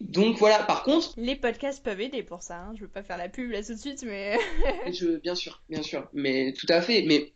Donc 0.00 0.36
voilà. 0.36 0.62
Par 0.62 0.82
contre, 0.82 1.14
les 1.16 1.36
podcasts 1.36 1.82
peuvent 1.82 2.02
aider 2.02 2.22
pour 2.22 2.42
ça. 2.42 2.58
Hein. 2.58 2.74
Je 2.76 2.82
veux 2.82 2.88
pas 2.88 3.02
faire 3.02 3.16
la 3.16 3.30
pub 3.30 3.50
là 3.50 3.64
tout 3.64 3.72
de 3.72 3.78
suite, 3.78 4.02
mais. 4.02 4.38
je, 4.92 5.16
bien 5.16 5.34
sûr, 5.34 5.62
bien 5.70 5.82
sûr, 5.82 6.06
mais 6.12 6.52
tout 6.52 6.66
à 6.68 6.82
fait. 6.82 7.02
Mais 7.06 7.32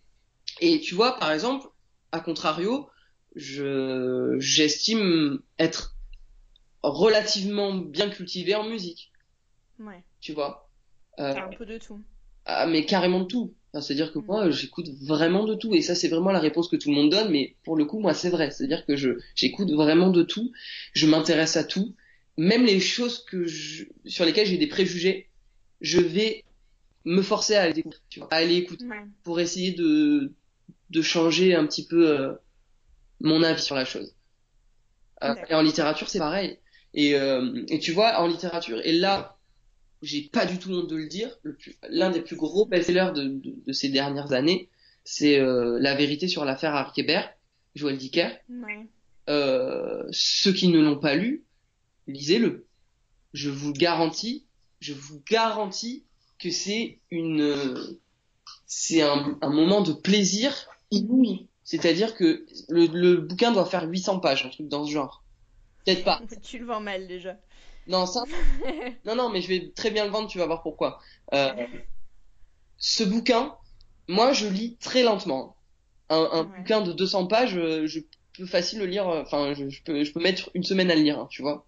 et 0.61 0.79
tu 0.81 0.95
vois, 0.95 1.19
par 1.19 1.33
exemple, 1.33 1.69
à 2.13 2.21
contrario, 2.21 2.91
je 3.35 4.37
j'estime 4.39 5.41
être 5.59 5.97
relativement 6.83 7.75
bien 7.75 8.11
cultivé 8.11 8.55
en 8.55 8.69
musique. 8.69 9.11
Ouais. 9.79 10.05
Tu 10.21 10.35
vois. 10.35 10.69
Euh, 11.19 11.35
un 11.35 11.49
peu 11.57 11.65
de 11.65 11.79
tout. 11.79 12.03
Ah, 12.45 12.67
mais 12.67 12.85
carrément 12.85 13.21
de 13.21 13.27
tout. 13.27 13.55
C'est-à-dire 13.81 14.13
que 14.13 14.19
moi, 14.19 14.51
j'écoute 14.51 14.89
vraiment 15.03 15.45
de 15.45 15.55
tout, 15.55 15.75
et 15.75 15.83
ça, 15.83 15.95
c'est 15.95 16.09
vraiment 16.09 16.31
la 16.31 16.41
réponse 16.41 16.69
que 16.69 16.77
tout 16.77 16.91
le 16.91 16.95
monde 16.95 17.11
donne, 17.11 17.31
mais 17.31 17.57
pour 17.65 17.77
le 17.77 17.85
coup, 17.85 17.99
moi, 17.99 18.15
c'est 18.15 18.31
vrai. 18.31 18.51
C'est-à-dire 18.51 18.85
que 18.87 18.97
je 18.97 19.11
j'écoute 19.35 19.71
vraiment 19.71 20.11
de 20.11 20.23
tout, 20.23 20.53
je 20.93 21.07
m'intéresse 21.07 21.57
à 21.57 21.65
tout, 21.65 21.95
même 22.37 22.65
les 22.65 22.81
choses 22.81 23.25
que 23.25 23.47
je, 23.47 23.85
sur 24.07 24.25
lesquelles 24.25 24.47
j'ai 24.47 24.59
des 24.59 24.67
préjugés, 24.67 25.29
je 25.81 26.01
vais 26.01 26.45
me 27.05 27.23
forcer 27.23 27.55
à 27.55 27.63
aller 27.63 27.81
écouter, 27.81 27.99
tu 28.09 28.21
vois, 28.21 28.29
à 28.33 28.37
aller 28.37 28.57
écouter, 28.57 28.87
pour 29.23 29.41
essayer 29.41 29.73
de 29.73 30.33
de 30.91 31.03
changer 31.03 31.55
un 31.55 31.67
petit 31.67 31.87
peu 31.87 32.09
euh, 32.09 32.35
mon 33.21 33.43
avis 33.43 33.63
sur 33.63 33.75
la 33.75 33.85
chose. 33.85 34.15
Euh, 35.23 35.35
et 35.49 35.55
en 35.55 35.63
littérature, 35.63 36.09
c'est 36.09 36.19
pareil. 36.19 36.59
Et, 36.93 37.15
euh, 37.15 37.65
et 37.69 37.81
tu 37.81 37.93
vois, 37.93 38.21
en 38.21 38.29
littérature, 38.29 38.81
et 38.85 38.93
là, 38.93 39.34
j'ai 40.05 40.23
pas 40.23 40.47
du 40.47 40.59
tout 40.59 40.71
honte 40.71 40.89
de 40.89 40.97
le 40.97 41.07
dire, 41.07 41.39
l'un 41.89 42.11
des 42.11 42.21
plus 42.21 42.37
gros 42.37 42.67
best-sellers 42.67 43.13
de, 43.15 43.25
de, 43.25 43.55
de, 43.67 43.73
ces 43.73 43.89
dernières 43.89 44.33
années, 44.33 44.69
c'est 45.05 45.39
euh, 45.39 45.79
La 45.81 45.95
vérité 45.95 46.29
sur 46.29 46.45
l'affaire 46.45 46.75
Arkebert, 46.75 47.33
Joël 47.75 47.97
Dicker. 47.97 48.31
Ouais. 48.49 48.87
Euh, 49.29 50.05
ceux 50.11 50.53
qui 50.53 50.69
ne 50.69 50.81
l'ont 50.81 50.99
pas 50.99 51.15
lu, 51.15 51.45
lisez-le. 52.07 52.67
Je 53.33 53.51
vous 53.51 53.73
garantis, 53.73 54.47
je 54.81 54.93
vous 54.93 55.23
garantis 55.29 56.05
que 56.39 56.51
c'est 56.51 56.99
une, 57.11 57.57
c'est 58.67 59.03
un, 59.03 59.39
un, 59.41 59.51
moment 59.51 59.81
de 59.81 59.93
plaisir 59.93 60.69
inouï. 60.91 61.49
C'est-à-dire 61.65 62.15
que 62.15 62.45
le, 62.69 62.87
le, 62.87 63.17
bouquin 63.17 63.51
doit 63.51 63.65
faire 63.65 63.89
800 63.89 64.21
pages, 64.21 64.45
un 64.45 64.51
truc 64.51 64.69
dans 64.69 64.85
ce 64.85 64.93
genre. 64.93 65.25
Peut-être 65.85 66.05
pas. 66.05 66.21
tu 66.43 66.59
le 66.59 66.67
vends 66.67 66.81
mal 66.81 67.07
déjà. 67.09 67.39
Non, 67.87 68.07
ça. 68.07 68.23
non, 69.05 69.15
non, 69.15 69.31
mais 69.31 69.41
je 69.41 69.49
vais 69.49 69.73
très 69.75 69.91
bien 69.91 70.05
le 70.05 70.11
vendre, 70.11 70.29
tu 70.29 70.39
vas 70.39 70.47
voir 70.47 70.63
pourquoi. 70.63 71.01
Euh, 71.33 71.53
ce 72.79 73.05
bouquin, 73.05 73.57
moi, 74.09 74.33
je 74.33 74.47
lis 74.47 74.77
très 74.77 75.03
lentement. 75.03 75.57
Un, 76.09 76.29
un 76.33 76.45
bouquin 76.45 76.81
de 76.81 76.93
200 76.93 77.27
pages, 77.27 77.57
euh, 77.57 77.87
je 77.87 78.01
peux 78.37 78.47
facile 78.47 78.81
le 78.81 78.87
lire. 78.87 79.09
Euh, 79.09 79.23
enfin, 79.23 79.55
je, 79.55 79.83
peux, 79.83 80.05
je 80.05 80.13
peux 80.13 80.21
mettre 80.21 80.51
une 80.55 80.63
semaine 80.63 80.91
à 80.91 80.95
le 80.95 81.03
lire, 81.03 81.19
hein, 81.19 81.29
tu 81.31 81.43
vois. 81.43 81.67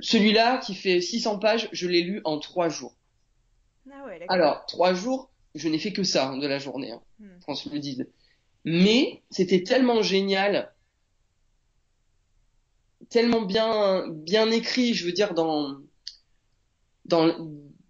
Celui-là, 0.00 0.58
qui 0.58 0.74
fait 0.74 1.00
600 1.00 1.38
pages, 1.38 1.68
je 1.72 1.86
l'ai 1.86 2.02
lu 2.02 2.20
en 2.24 2.38
3 2.38 2.68
jours. 2.68 2.94
Ah 3.90 4.04
ouais, 4.06 4.24
Alors, 4.28 4.66
3 4.66 4.94
jours, 4.94 5.30
je 5.54 5.68
n'ai 5.68 5.78
fait 5.78 5.92
que 5.92 6.02
ça 6.02 6.28
hein, 6.28 6.38
de 6.38 6.46
la 6.46 6.58
journée, 6.58 6.92
hein, 6.92 7.00
hmm. 7.20 7.72
le 7.72 7.78
dise. 7.78 8.06
Mais 8.64 9.22
c'était 9.30 9.62
tellement 9.62 10.02
génial 10.02 10.72
tellement 13.10 13.42
bien 13.42 14.08
bien 14.08 14.50
écrit, 14.50 14.94
je 14.94 15.06
veux 15.06 15.12
dire 15.12 15.34
dans 15.34 15.76
dans 17.04 17.34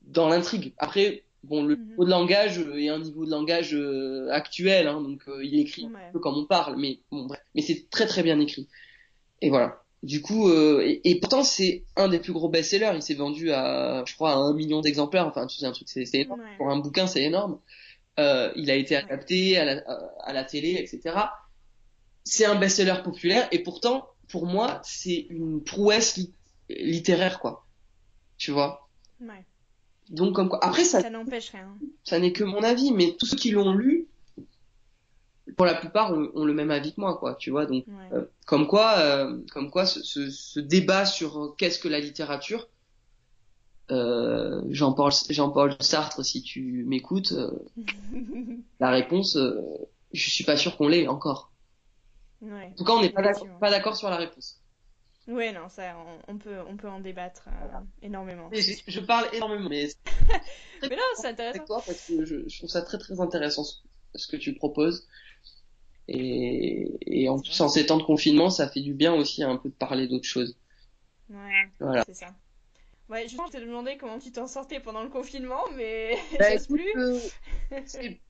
dans 0.02 0.28
l'intrigue. 0.28 0.72
Après, 0.78 1.24
bon, 1.44 1.62
le 1.62 1.76
mhm. 1.76 1.88
niveau 1.88 2.04
de 2.04 2.10
langage 2.10 2.58
est 2.58 2.88
un 2.88 2.98
niveau 2.98 3.24
de 3.24 3.30
langage 3.30 3.74
euh, 3.74 4.28
actuel, 4.30 4.88
hein, 4.88 5.00
donc 5.00 5.22
euh, 5.28 5.44
il 5.44 5.58
écrit 5.58 5.86
un 5.86 6.12
peu 6.12 6.18
comme 6.18 6.36
on 6.36 6.46
parle, 6.46 6.76
mais 6.78 7.00
bon, 7.10 7.26
bref. 7.26 7.40
Mais 7.54 7.62
c'est 7.62 7.88
très 7.90 8.06
très 8.06 8.22
bien 8.22 8.38
écrit. 8.40 8.68
Et 9.40 9.50
voilà. 9.50 9.82
Du 10.04 10.22
coup, 10.22 10.48
euh, 10.48 10.98
et, 11.04 11.18
pourtant 11.18 11.42
c'est 11.42 11.84
un 11.96 12.08
des 12.08 12.20
plus 12.20 12.32
gros 12.32 12.48
best-sellers. 12.48 12.92
Il 12.94 13.02
s'est 13.02 13.14
vendu 13.14 13.50
à, 13.50 14.04
je 14.06 14.14
crois, 14.14 14.32
à 14.32 14.36
un 14.36 14.54
million 14.54 14.80
d'exemplaires. 14.80 15.26
Enfin, 15.26 15.46
tu 15.46 15.58
sais, 15.58 15.66
un 15.66 15.72
truc, 15.72 15.88
c'est 15.88 16.08
énorme. 16.14 16.42
Pour 16.56 16.70
un 16.70 16.78
bouquin, 16.78 17.08
c'est 17.08 17.22
énorme. 17.22 17.58
il 18.16 18.70
a 18.70 18.74
été 18.74 18.94
adapté 18.94 19.58
à 19.58 19.64
la, 19.64 19.82
à 20.22 20.32
la 20.32 20.44
télé, 20.44 20.76
etc. 20.78 21.16
c'est 22.24 22.44
un 22.44 22.54
best-seller 22.54 23.02
populaire 23.02 23.48
et 23.50 23.58
pourtant, 23.60 24.06
pour 24.28 24.46
moi, 24.46 24.80
c'est 24.84 25.26
une 25.30 25.62
prouesse 25.62 26.18
littéraire, 26.68 27.40
quoi. 27.40 27.64
Tu 28.36 28.50
vois? 28.52 28.88
Ouais. 29.20 29.44
Donc, 30.10 30.34
comme 30.34 30.48
quoi. 30.48 30.62
Après, 30.64 30.84
ça, 30.84 31.00
Ça 31.00 31.10
n'empêche 31.10 31.50
rien. 31.50 31.76
ça 32.04 32.18
n'est 32.18 32.32
que 32.32 32.44
mon 32.44 32.62
avis, 32.62 32.92
mais 32.92 33.16
tous 33.18 33.26
ceux 33.26 33.36
qui 33.36 33.50
l'ont 33.50 33.72
lu, 33.72 34.06
pour 35.56 35.66
la 35.66 35.74
plupart, 35.74 36.12
ont, 36.12 36.30
ont 36.34 36.44
le 36.44 36.52
même 36.52 36.70
avis 36.70 36.94
que 36.94 37.00
moi, 37.00 37.16
quoi. 37.18 37.34
Tu 37.34 37.50
vois? 37.50 37.66
Donc, 37.66 37.84
Ouais. 37.88 38.16
euh, 38.18 38.24
comme 38.46 38.66
quoi, 38.66 38.98
euh, 38.98 39.38
comme 39.52 39.70
quoi, 39.70 39.86
ce, 39.86 40.02
ce, 40.02 40.30
ce 40.30 40.60
débat 40.60 41.04
sur 41.06 41.54
qu'est-ce 41.58 41.78
que 41.78 41.88
la 41.88 42.00
littérature, 42.00 42.68
euh, 43.90 44.62
Jean-Paul 44.70 45.10
Jean-Paul 45.30 45.74
Sartre, 45.80 46.24
si 46.24 46.42
tu 46.42 46.84
m'écoutes, 46.86 47.32
la 48.80 48.90
réponse, 48.90 49.38
je 50.12 50.30
suis 50.30 50.44
pas 50.44 50.56
sûr 50.56 50.76
qu'on 50.76 50.88
l'ait 50.88 51.08
encore. 51.08 51.50
Ouais. 52.42 52.72
En 52.72 52.76
tout 52.76 52.84
cas, 52.84 52.92
on 52.92 53.00
n'est 53.02 53.10
pas 53.10 53.70
d'accord 53.70 53.96
sur 53.96 54.10
la 54.10 54.16
réponse. 54.16 54.60
Ouais, 55.26 55.52
non, 55.52 55.68
ça, 55.68 55.94
on, 55.98 56.32
on 56.34 56.38
peut, 56.38 56.58
on 56.66 56.76
peut 56.76 56.88
en 56.88 57.00
débattre 57.00 57.48
euh, 57.48 57.78
énormément. 58.02 58.48
Et 58.52 58.62
je, 58.62 58.72
je 58.86 59.00
parle 59.00 59.28
énormément, 59.34 59.68
mais 59.68 59.88
Mais 60.82 60.96
non, 60.96 61.02
c'est 61.16 61.28
intéressant. 61.28 61.64
toi 61.66 61.82
parce 61.84 62.06
que 62.06 62.24
je, 62.24 62.48
je 62.48 62.58
trouve 62.58 62.70
ça 62.70 62.82
très 62.82 62.98
très 62.98 63.20
intéressant 63.20 63.64
ce, 64.14 64.26
que 64.26 64.36
tu 64.36 64.54
proposes. 64.54 65.06
Et, 66.08 66.98
et 67.06 67.28
en 67.28 67.38
plus, 67.38 67.60
en 67.60 67.68
ces 67.68 67.86
temps 67.86 67.98
de 67.98 68.02
confinement, 68.02 68.50
ça 68.50 68.68
fait 68.68 68.80
du 68.80 68.94
bien 68.94 69.14
aussi 69.14 69.42
un 69.44 69.56
peu 69.56 69.68
de 69.68 69.74
parler 69.74 70.08
d'autres 70.08 70.26
choses. 70.28 70.56
Ouais, 71.30 71.70
Voilà. 71.80 72.04
c'est 72.06 72.14
ça. 72.14 72.34
Ouais, 73.08 73.24
justement, 73.24 73.46
je 73.48 73.52
t'ai 73.52 73.60
demandé 73.60 73.96
comment 73.98 74.18
tu 74.18 74.32
t'en 74.32 74.46
sortais 74.48 74.80
pendant 74.80 75.02
le 75.02 75.10
confinement, 75.10 75.62
mais 75.76 76.18
Bah, 76.38 76.54
écoute, 76.54 76.82
plus. 76.92 76.94
euh, 76.96 77.30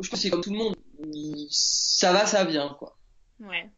je 0.00 0.08
pense 0.08 0.18
que 0.18 0.22
c'est 0.22 0.30
comme 0.30 0.42
tout 0.42 0.50
le 0.52 0.58
monde. 0.58 0.76
Il- 1.02 1.46
Ça 1.50 2.12
va, 2.12 2.26
ça 2.26 2.44
vient, 2.44 2.74
quoi. 2.78 2.96
Ouais. 3.40 3.68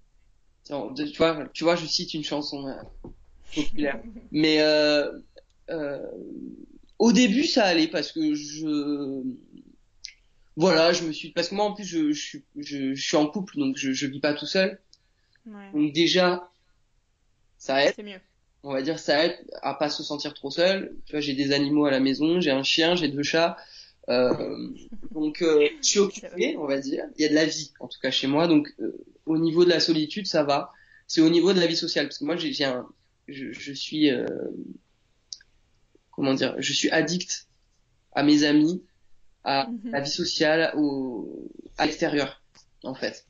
Tiens, 0.65 0.93
Tu 0.95 1.17
vois, 1.17 1.49
tu 1.53 1.65
vois, 1.65 1.77
je 1.77 1.87
cite 1.87 2.15
une 2.15 2.25
chanson 2.25 2.67
euh, 2.67 3.09
populaire. 3.55 4.01
Mais 4.33 4.61
euh, 4.61 5.19
euh, 5.71 6.01
au 6.99 7.13
début, 7.13 7.45
ça 7.45 7.65
allait 7.65 7.89
parce 7.89 8.13
que 8.13 8.35
je, 8.35 9.23
voilà, 10.57 10.93
je 10.93 11.05
me 11.05 11.13
suis, 11.13 11.31
parce 11.31 11.49
que 11.49 11.55
moi 11.55 11.67
en 11.67 11.75
plus, 11.75 11.85
je, 11.85 12.13
je 12.13 12.21
suis, 12.21 12.45
je, 12.57 12.95
je 12.95 13.03
suis 13.03 13.17
en 13.17 13.27
couple, 13.27 13.59
donc 13.59 13.77
je, 13.77 13.93
je 13.93 14.07
vis 14.07 14.21
pas 14.21 14.35
tout 14.35 14.47
seul. 14.47 14.81
Ouais. 15.47 15.71
Donc 15.73 15.93
déjà, 15.93 16.51
ça 17.59 17.85
aide. 17.85 17.93
C'est 17.97 18.03
mieux. 18.03 18.21
On 18.63 18.73
va 18.73 18.83
dire, 18.83 18.99
ça 18.99 19.25
aide 19.25 19.39
à 19.63 19.75
pas 19.75 19.91
se 19.91 20.03
sentir 20.03 20.35
trop 20.35 20.51
seul. 20.51 20.97
Tu 21.05 21.13
vois, 21.13 21.21
j'ai 21.21 21.35
des 21.35 21.53
animaux 21.53 21.85
à 21.87 21.91
la 21.91 22.01
maison, 22.01 22.41
j'ai 22.41 22.51
un 22.51 22.63
chien, 22.65 22.97
j'ai 22.97 23.09
deux 23.09 23.23
chats. 23.23 23.57
Euh, 24.09 24.69
donc, 25.11 25.43
euh, 25.43 25.69
je 25.83 25.87
suis 25.87 25.99
occupé, 25.99 26.57
on 26.59 26.67
va 26.67 26.79
dire. 26.79 27.05
Il 27.17 27.23
y 27.23 27.25
a 27.25 27.29
de 27.29 27.35
la 27.35 27.45
vie, 27.47 27.73
en 27.81 27.89
tout 27.89 27.99
cas 28.01 28.11
chez 28.11 28.27
moi. 28.29 28.47
Donc, 28.47 28.73
euh, 28.81 28.93
au 29.27 29.39
niveau 29.39 29.65
de 29.65 29.71
la 29.71 29.81
solitude, 29.81 30.27
ça 30.27 30.45
va. 30.45 30.73
C'est 31.09 31.21
au 31.21 31.31
niveau 31.31 31.53
de 31.53 31.61
la 31.61 31.67
vie 31.67 31.77
sociale, 31.77 32.07
parce 32.07 32.19
que 32.19 32.25
moi, 32.25 32.37
j'ai 32.37 32.53
j'ai 32.53 32.65
un, 32.65 32.89
je, 33.29 33.53
je 33.53 33.73
suis, 33.73 34.11
euh, 34.11 34.27
comment 36.11 36.35
dire, 36.35 36.55
je 36.59 36.73
suis 36.73 36.91
addict 36.91 37.49
à 38.13 38.23
mes 38.23 38.45
amis, 38.45 38.83
à 39.45 39.69
Mhm. 39.69 39.91
la 39.93 40.01
vie 40.01 40.11
sociale, 40.11 40.73
au, 40.77 41.49
à 41.79 41.87
l'extérieur, 41.87 42.43
en 42.83 42.95
fait. 42.95 43.27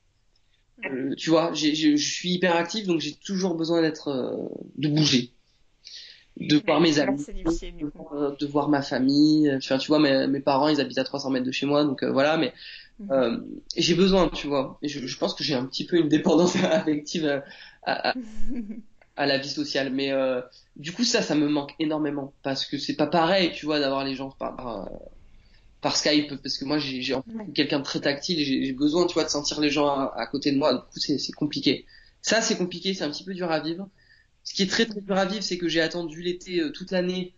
Euh, 0.85 1.15
tu 1.17 1.31
vois, 1.31 1.53
je 1.55 1.97
suis 1.97 2.35
hyper 2.35 2.55
actif, 2.55 2.87
donc 2.87 3.01
j'ai 3.01 3.15
toujours 3.15 3.55
besoin 3.55 3.81
d'être, 3.81 4.09
euh, 4.09 4.49
de 4.77 4.89
bouger, 4.89 5.33
de 6.37 6.63
voir 6.67 6.81
mes 6.81 6.99
amis, 6.99 7.27
de 7.81 7.91
voir, 7.97 8.13
euh, 8.15 8.37
de 8.39 8.47
voir 8.47 8.69
ma 8.69 8.83
famille. 8.83 9.53
Enfin, 9.57 9.79
tu 9.79 9.89
vois, 9.89 9.99
mes, 10.01 10.27
mes 10.29 10.41
parents, 10.41 10.69
ils 10.69 10.81
habitent 10.81 10.99
à 10.99 11.05
300 11.05 11.31
mètres 11.31 11.47
de 11.47 11.53
chez 11.53 11.67
moi, 11.67 11.85
donc 11.85 12.03
euh, 12.03 12.13
voilà. 12.13 12.37
Mais 12.37 12.53
Mhm. 12.99 13.11
euh, 13.13 13.39
j'ai 13.77 13.95
besoin, 13.95 14.29
tu 14.31 14.49
vois. 14.49 14.79
Et 14.83 14.89
je, 14.89 15.07
je 15.07 15.19
pense 15.19 15.35
que 15.35 15.45
j'ai 15.45 15.55
un 15.55 15.67
petit 15.67 15.87
peu 15.87 15.99
une 15.99 16.09
dépendance 16.11 16.57
affective 16.65 17.27
à, 17.27 17.45
à, 17.85 18.11
à- 18.13 18.17
à 19.17 19.27
la 19.27 19.39
vie 19.39 19.49
sociale. 19.51 19.93
Mais 19.93 20.13
euh, 20.13 20.41
du 20.77 20.93
coup, 20.93 21.05
ça, 21.05 21.23
ça 21.23 21.35
me 21.35 21.49
manque 21.49 21.73
énormément 21.79 22.35
parce 22.43 22.67
que 22.67 22.79
c'est 22.79 22.97
pas 22.97 23.07
pareil, 23.07 23.53
tu 23.53 23.67
vois, 23.67 23.81
d'avoir 23.81 24.05
les 24.05 24.15
gens 24.15 24.31
par, 24.31 24.57
par, 24.57 24.89
par 25.81 25.97
Skype, 25.97 26.37
parce 26.43 26.59
que 26.59 26.65
moi, 26.65 26.79
j'ai 26.79 27.03
quelqu'un 27.55 27.79
de 27.81 27.85
très 27.85 28.01
tactile. 28.01 28.41
et 28.41 28.45
J'ai 28.45 28.65
j'ai 28.65 28.73
besoin, 28.73 29.07
tu 29.07 29.15
vois, 29.15 29.25
de 29.25 29.29
sentir 29.31 29.61
les 29.61 29.71
gens 29.71 29.87
à, 29.89 30.13
à 30.17 30.27
côté 30.27 30.53
de 30.53 30.59
moi. 30.59 30.75
Du 30.75 30.81
coup, 30.81 30.87
c'est 31.01 31.19
c'est 31.19 31.33
compliqué. 31.33 31.87
Ça, 32.23 32.41
c'est 32.43 32.57
compliqué, 32.57 32.95
c'est 32.95 33.05
un 33.05 33.11
petit 33.11 33.25
peu 33.25 33.35
dur 33.35 33.51
à 33.51 33.61
vivre. 33.61 33.89
Ce 34.47 34.55
qui 34.55 34.63
est 34.63 34.71
très 34.71 34.87
très 34.87 35.01
dur 35.01 35.17
à 35.19 35.25
vivre, 35.27 35.43
c'est 35.43 35.59
que 35.59 35.69
j'ai 35.69 35.81
attendu 35.83 36.23
l'été 36.23 36.61
euh, 36.61 36.71
toute 36.71 36.93
l'année, 36.93 37.35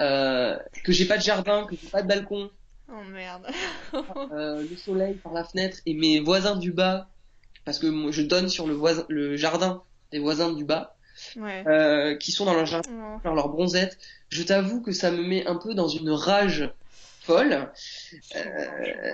euh, 0.00 0.56
que 0.84 0.92
j'ai 0.92 1.04
pas 1.04 1.18
de 1.18 1.22
jardin, 1.22 1.66
que 1.66 1.74
j'ai 1.76 1.88
pas 1.88 2.02
de 2.02 2.08
balcon, 2.08 2.50
Oh 2.88 3.02
merde. 3.12 3.46
euh, 4.32 4.62
le 4.68 4.76
soleil 4.76 5.14
par 5.14 5.32
la 5.32 5.44
fenêtre 5.44 5.78
et 5.86 5.94
mes 5.94 6.20
voisins 6.20 6.56
du 6.56 6.72
bas, 6.72 7.08
parce 7.64 7.78
que 7.80 7.88
moi, 7.88 8.12
je 8.12 8.22
donne 8.22 8.48
sur 8.48 8.66
le 8.68 8.74
voisin, 8.74 9.04
le 9.08 9.36
jardin 9.36 9.82
des 10.12 10.20
voisins 10.20 10.52
du 10.52 10.64
bas, 10.64 10.96
Ouais. 11.36 12.16
qui 12.20 12.30
sont 12.32 12.44
dans 12.46 12.54
leur 12.54 12.64
jardin, 12.66 12.88
Oh. 12.92 13.20
dans 13.24 13.34
leur 13.34 13.48
bronzette. 13.48 13.98
Je 14.30 14.42
t'avoue 14.44 14.80
que 14.80 14.92
ça 14.92 15.10
me 15.10 15.22
met 15.22 15.44
un 15.46 15.56
peu 15.56 15.74
dans 15.74 15.88
une 15.88 16.10
rage 16.10 16.72
folle, 17.22 17.70
euh, 18.36 19.12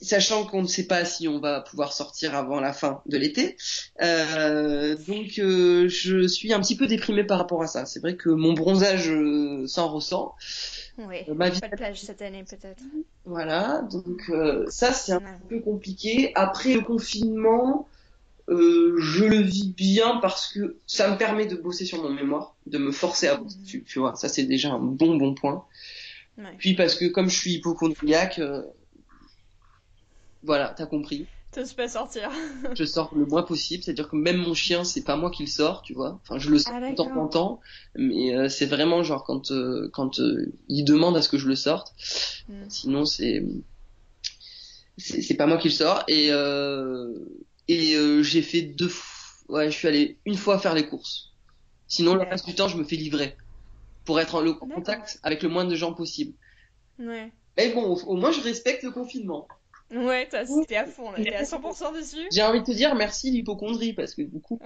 sachant 0.00 0.44
qu'on 0.44 0.62
ne 0.62 0.66
sait 0.66 0.86
pas 0.86 1.04
si 1.04 1.26
on 1.28 1.38
va 1.40 1.60
pouvoir 1.62 1.92
sortir 1.92 2.34
avant 2.34 2.60
la 2.60 2.72
fin 2.72 3.00
de 3.06 3.16
l'été. 3.16 3.56
Euh, 4.02 4.96
donc 5.08 5.38
euh, 5.38 5.88
je 5.88 6.26
suis 6.26 6.52
un 6.52 6.60
petit 6.60 6.76
peu 6.76 6.86
déprimé 6.86 7.24
par 7.24 7.38
rapport 7.38 7.62
à 7.62 7.66
ça. 7.66 7.86
C'est 7.86 8.00
vrai 8.00 8.16
que 8.16 8.28
mon 8.28 8.52
bronzage 8.52 9.08
euh, 9.10 9.66
s'en 9.66 9.88
ressent. 9.88 10.34
Ouais. 10.98 11.26
Euh, 11.28 11.34
ma 11.34 11.50
vie, 11.50 11.60
Pas 11.60 11.68
de 11.68 11.76
plage 11.76 12.00
cette 12.00 12.22
année, 12.22 12.44
peut-être. 12.48 12.82
voilà. 13.24 13.82
Donc 13.90 14.20
euh, 14.30 14.64
ça 14.68 14.92
c'est 14.92 15.12
un 15.12 15.18
Ouais. 15.18 15.38
peu 15.48 15.60
compliqué. 15.60 16.32
Après 16.34 16.74
le 16.74 16.80
confinement, 16.82 17.88
euh, 18.48 18.96
je 19.00 19.24
le 19.24 19.38
vis 19.40 19.72
bien 19.76 20.18
parce 20.22 20.52
que 20.52 20.76
ça 20.86 21.10
me 21.10 21.16
permet 21.18 21.46
de 21.46 21.56
bosser 21.56 21.84
sur 21.84 22.02
mon 22.02 22.10
mémoire, 22.10 22.54
de 22.66 22.78
me 22.78 22.92
forcer 22.92 23.28
à 23.28 23.36
bosser 23.36 23.58
dessus. 23.58 23.84
Tu 23.86 23.98
vois, 23.98 24.14
ça 24.14 24.28
c'est 24.28 24.44
déjà 24.44 24.70
un 24.72 24.78
bon 24.78 25.16
bon 25.16 25.34
point. 25.34 25.64
Ouais. 26.38 26.44
Puis 26.58 26.74
parce 26.74 26.94
que 26.94 27.06
comme 27.06 27.28
je 27.30 27.36
suis 27.38 27.54
hypochondriaque, 27.54 28.38
euh, 28.38 28.62
voilà, 30.46 30.74
t'as 30.76 30.86
compris. 30.86 31.26
T'oses 31.52 31.72
pas 31.74 31.88
sortir. 31.88 32.30
Je 32.74 32.84
sors 32.84 33.14
le 33.14 33.24
moins 33.24 33.42
possible, 33.42 33.82
c'est-à-dire 33.82 34.08
que 34.08 34.16
même 34.16 34.36
mon 34.36 34.52
chien, 34.54 34.84
c'est 34.84 35.02
pas 35.04 35.16
moi 35.16 35.30
qui 35.30 35.42
le 35.44 35.48
sors, 35.48 35.82
tu 35.82 35.94
vois. 35.94 36.20
Enfin, 36.22 36.38
je 36.38 36.50
le 36.50 36.58
sors 36.58 36.74
Ah, 36.74 36.90
de 36.90 36.94
temps 36.94 37.10
en 37.16 37.28
temps, 37.28 37.60
mais 37.94 38.34
euh, 38.34 38.48
c'est 38.48 38.66
vraiment 38.66 39.02
genre 39.02 39.24
quand 39.24 39.50
euh, 39.52 39.88
quand 39.92 40.20
euh, 40.20 40.52
il 40.68 40.84
demande 40.84 41.16
à 41.16 41.22
ce 41.22 41.28
que 41.28 41.38
je 41.38 41.48
le 41.48 41.56
sorte. 41.56 41.94
Mm. 42.48 42.64
Sinon, 42.68 43.04
c'est 43.06 43.42
c'est 44.98 45.34
pas 45.36 45.46
moi 45.46 45.58
qui 45.58 45.68
le 45.68 45.74
sors 45.74 46.02
et 46.08 46.28
et 47.68 48.22
j'ai 48.22 48.42
fait 48.42 48.62
deux 48.62 48.88
f- 48.88 49.44
ouais, 49.48 49.70
je 49.70 49.76
suis 49.76 49.88
allé 49.88 50.18
une 50.26 50.36
fois 50.36 50.58
faire 50.58 50.74
les 50.74 50.86
courses. 50.86 51.32
Sinon, 51.88 52.14
le 52.14 52.22
reste 52.22 52.46
du 52.46 52.54
temps, 52.54 52.68
je 52.68 52.76
me 52.76 52.84
fais 52.84 52.96
livrer 52.96 53.36
pour 54.04 54.20
être 54.20 54.34
en, 54.34 54.46
en 54.46 54.54
contact 54.54 55.18
avec 55.22 55.42
le 55.42 55.48
moins 55.48 55.64
de 55.64 55.74
gens 55.74 55.92
possible. 55.92 56.32
Ouais. 56.98 57.32
Mais 57.56 57.72
bon, 57.72 57.82
au, 57.82 58.00
au 58.04 58.16
moins, 58.16 58.32
je 58.32 58.40
respecte 58.40 58.82
le 58.82 58.90
confinement. 58.90 59.46
Ouais, 59.90 60.26
t'as- 60.28 60.44
t'es 60.66 60.76
à 60.76 60.86
fond 60.86 61.10
là. 61.12 61.18
T'es 61.22 61.34
à 61.34 61.44
100% 61.44 61.92
dessus? 61.92 62.26
J'ai 62.32 62.42
envie 62.42 62.60
de 62.60 62.64
te 62.64 62.72
dire 62.72 62.94
merci 62.94 63.30
l'hypochondrie 63.30 63.92
parce 63.92 64.14
que 64.14 64.22
du 64.22 64.40
coup, 64.40 64.58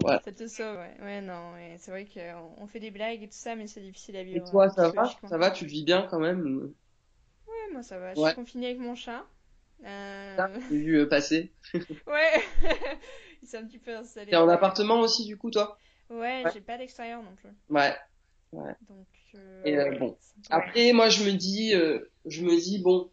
Voilà. 0.00 0.20
Ça 0.24 0.32
te 0.32 0.46
sauve, 0.46 0.76
ouais. 0.78 0.96
Ouais, 1.02 1.20
non, 1.20 1.52
ouais. 1.52 1.76
C'est 1.78 1.90
vrai 1.90 2.06
qu'on 2.06 2.54
on 2.58 2.66
fait 2.66 2.80
des 2.80 2.90
blagues 2.90 3.22
et 3.22 3.28
tout 3.28 3.36
ça, 3.36 3.54
mais 3.54 3.66
c'est 3.66 3.80
difficile 3.80 4.16
à 4.16 4.20
et 4.20 4.24
vivre. 4.24 4.50
toi, 4.50 4.66
euh, 4.66 4.70
ça 4.70 4.88
va, 4.90 5.14
ça 5.28 5.38
va, 5.38 5.50
tu 5.50 5.66
vis 5.66 5.84
bien 5.84 6.06
quand 6.10 6.18
même. 6.18 6.40
ou- 6.40 6.74
Ouais, 7.46 7.72
moi 7.72 7.82
ça 7.82 7.98
va. 7.98 8.14
Je 8.14 8.20
Ouais. 8.20 8.28
suis 8.28 8.36
confinée 8.36 8.66
avec 8.68 8.78
mon 8.78 8.94
chat. 8.94 9.26
Euh, 9.84 10.36
Ça, 10.36 10.50
J'ai 10.70 10.76
vu 10.78 10.98
euh, 11.00 11.06
passer. 11.08 11.52
Ouais. 12.06 12.42
Il 13.42 13.48
s'est 13.48 13.56
un 13.58 13.64
petit 13.66 13.78
peu 13.78 13.96
installé. 13.96 14.30
T'es 14.30 14.36
en 14.36 14.48
appartement 14.48 15.00
aussi 15.00 15.24
du 15.24 15.36
coup, 15.36 15.50
toi? 15.50 15.78
Ouais, 16.10 16.42
Ouais. 16.44 16.50
j'ai 16.52 16.60
pas 16.60 16.76
d'extérieur 16.76 17.22
non 17.22 17.34
plus. 17.36 17.50
Ouais. 17.68 17.94
Donc. 18.52 19.06
euh, 19.34 19.62
Et, 19.64 19.76
euh, 19.78 19.90
ouais, 19.90 19.98
bon. 19.98 20.16
Après, 20.50 20.92
moi, 20.92 21.08
je 21.08 21.24
me 21.24 21.32
dis, 21.32 21.74
euh, 21.74 22.10
je 22.26 22.42
me 22.42 22.58
dis 22.60 22.80
bon, 22.80 23.10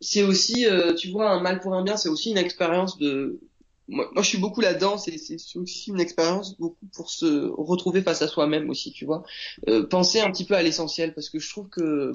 c'est 0.00 0.22
aussi, 0.22 0.66
euh, 0.66 0.94
tu 0.94 1.10
vois, 1.10 1.30
un 1.30 1.40
mal 1.40 1.60
pour 1.60 1.74
un 1.74 1.82
bien, 1.82 1.96
c'est 1.96 2.08
aussi 2.08 2.30
une 2.30 2.38
expérience 2.38 2.98
de. 2.98 3.40
Moi, 3.88 4.08
moi, 4.12 4.22
je 4.22 4.28
suis 4.28 4.38
beaucoup 4.38 4.60
là-dedans. 4.60 4.96
C'est 4.98 5.14
aussi 5.56 5.90
une 5.90 6.00
expérience 6.00 6.56
beaucoup 6.58 6.86
pour 6.94 7.10
se 7.10 7.48
retrouver 7.50 8.02
face 8.02 8.22
à 8.22 8.28
soi-même 8.28 8.70
aussi, 8.70 8.92
tu 8.92 9.04
vois. 9.04 9.24
Euh, 9.68 9.86
penser 9.86 10.20
un 10.20 10.30
petit 10.30 10.44
peu 10.46 10.54
à 10.54 10.62
l'essentiel, 10.62 11.14
parce 11.14 11.28
que 11.30 11.38
je 11.38 11.50
trouve 11.50 11.68
que 11.68 12.12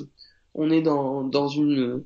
on 0.53 0.71
est 0.71 0.81
dans 0.81 1.23
dans 1.23 1.47
une 1.49 2.05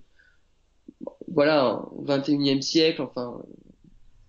voilà, 1.28 1.82
au 1.92 2.04
21e 2.04 2.62
siècle, 2.62 3.02
enfin, 3.02 3.42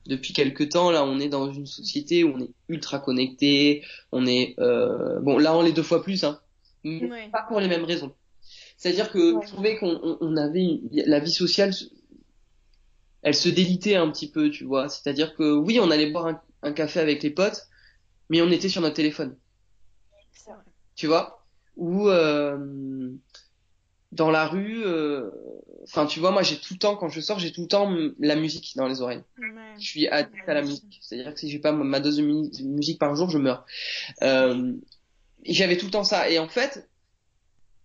depuis 0.06 0.32
quelque 0.32 0.64
temps, 0.64 0.90
là, 0.90 1.04
on 1.04 1.20
est 1.20 1.28
dans 1.28 1.52
une 1.52 1.66
société 1.66 2.24
où 2.24 2.34
on 2.36 2.40
est 2.40 2.50
ultra 2.68 2.98
connecté, 3.00 3.84
on 4.12 4.26
est, 4.26 4.54
euh, 4.60 5.20
bon, 5.20 5.38
là, 5.38 5.56
on 5.56 5.62
l'est 5.62 5.72
deux 5.72 5.82
fois 5.82 6.02
plus, 6.02 6.24
hein, 6.24 6.40
mais 6.84 7.10
Ouais. 7.10 7.28
pas 7.30 7.42
pour 7.48 7.60
les 7.60 7.68
mêmes 7.68 7.84
raisons. 7.84 8.14
C'est-à-dire 8.80 9.12
que 9.12 9.34
Ouais. 9.34 9.46
je 9.46 9.52
trouvais 9.52 9.76
qu'on 9.76 10.16
on- 10.22 10.36
avait 10.38 10.64
une- 10.64 10.88
la 10.90 11.20
vie 11.20 11.30
sociale, 11.30 11.74
elle 13.20 13.34
se 13.34 13.50
délitait 13.50 13.96
un 13.96 14.10
petit 14.10 14.30
peu, 14.30 14.48
tu 14.50 14.64
vois. 14.64 14.88
C'est-à-dire 14.88 15.34
que 15.34 15.52
oui, 15.52 15.78
on 15.78 15.90
allait 15.90 16.10
boire 16.10 16.26
un, 16.28 16.40
un 16.62 16.72
café 16.72 16.98
avec 16.98 17.22
les 17.22 17.28
potes, 17.28 17.68
mais 18.30 18.40
on 18.40 18.50
était 18.50 18.70
sur 18.70 18.80
notre 18.80 18.96
téléphone 18.96 19.36
vrai. 20.46 20.54
tu 20.96 21.06
vois? 21.08 21.44
Ou 21.76 22.08
euh, 22.08 23.10
dans 24.12 24.30
la 24.30 24.46
rue, 24.46 24.82
euh, 24.82 25.28
enfin 25.82 26.06
tu 26.06 26.18
vois, 26.18 26.30
moi 26.30 26.42
j'ai 26.42 26.56
tout 26.56 26.72
le 26.72 26.78
temps 26.78 26.96
quand 26.96 27.10
je 27.10 27.20
sors, 27.20 27.38
j'ai 27.38 27.52
tout 27.52 27.60
le 27.60 27.68
temps 27.68 27.94
la 28.18 28.34
musique 28.34 28.72
dans 28.76 28.88
les 28.88 29.02
oreilles. 29.02 29.22
Je 29.78 29.84
suis 29.86 30.08
addict 30.08 30.48
à 30.48 30.54
la 30.54 30.62
musique, 30.62 30.98
c'est-à-dire 31.02 31.34
que 31.34 31.40
si 31.40 31.50
j'ai 31.50 31.58
pas 31.58 31.72
ma 31.72 32.00
dose 32.00 32.16
de 32.16 32.22
musique 32.64 32.98
par 32.98 33.14
jour, 33.14 33.28
je 33.28 33.36
meurs. 33.36 33.66
Euh, 34.22 34.72
j'avais 35.44 35.76
tout 35.76 35.84
le 35.86 35.92
temps 35.92 36.04
ça, 36.04 36.30
et 36.30 36.38
en 36.38 36.48
fait, 36.48 36.89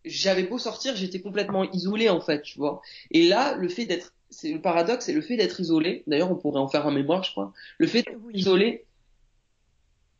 j'avais 0.05 0.43
beau 0.43 0.57
sortir, 0.57 0.95
j'étais 0.95 1.21
complètement 1.21 1.69
isolé 1.71 2.09
en 2.09 2.21
fait, 2.21 2.41
tu 2.41 2.57
vois. 2.57 2.81
Et 3.11 3.27
là, 3.27 3.55
le 3.55 3.69
fait 3.69 3.85
d'être, 3.85 4.13
c'est 4.29 4.51
le 4.51 4.61
paradoxe, 4.61 5.05
c'est 5.05 5.13
le 5.13 5.21
fait 5.21 5.37
d'être 5.37 5.59
isolé. 5.59 6.03
D'ailleurs, 6.07 6.31
on 6.31 6.35
pourrait 6.35 6.59
en 6.59 6.67
faire 6.67 6.87
un 6.87 6.91
mémoire, 6.91 7.23
je 7.23 7.31
crois. 7.31 7.53
Le 7.77 7.87
fait 7.87 8.03
d'être 8.03 8.19
isolé, 8.33 8.85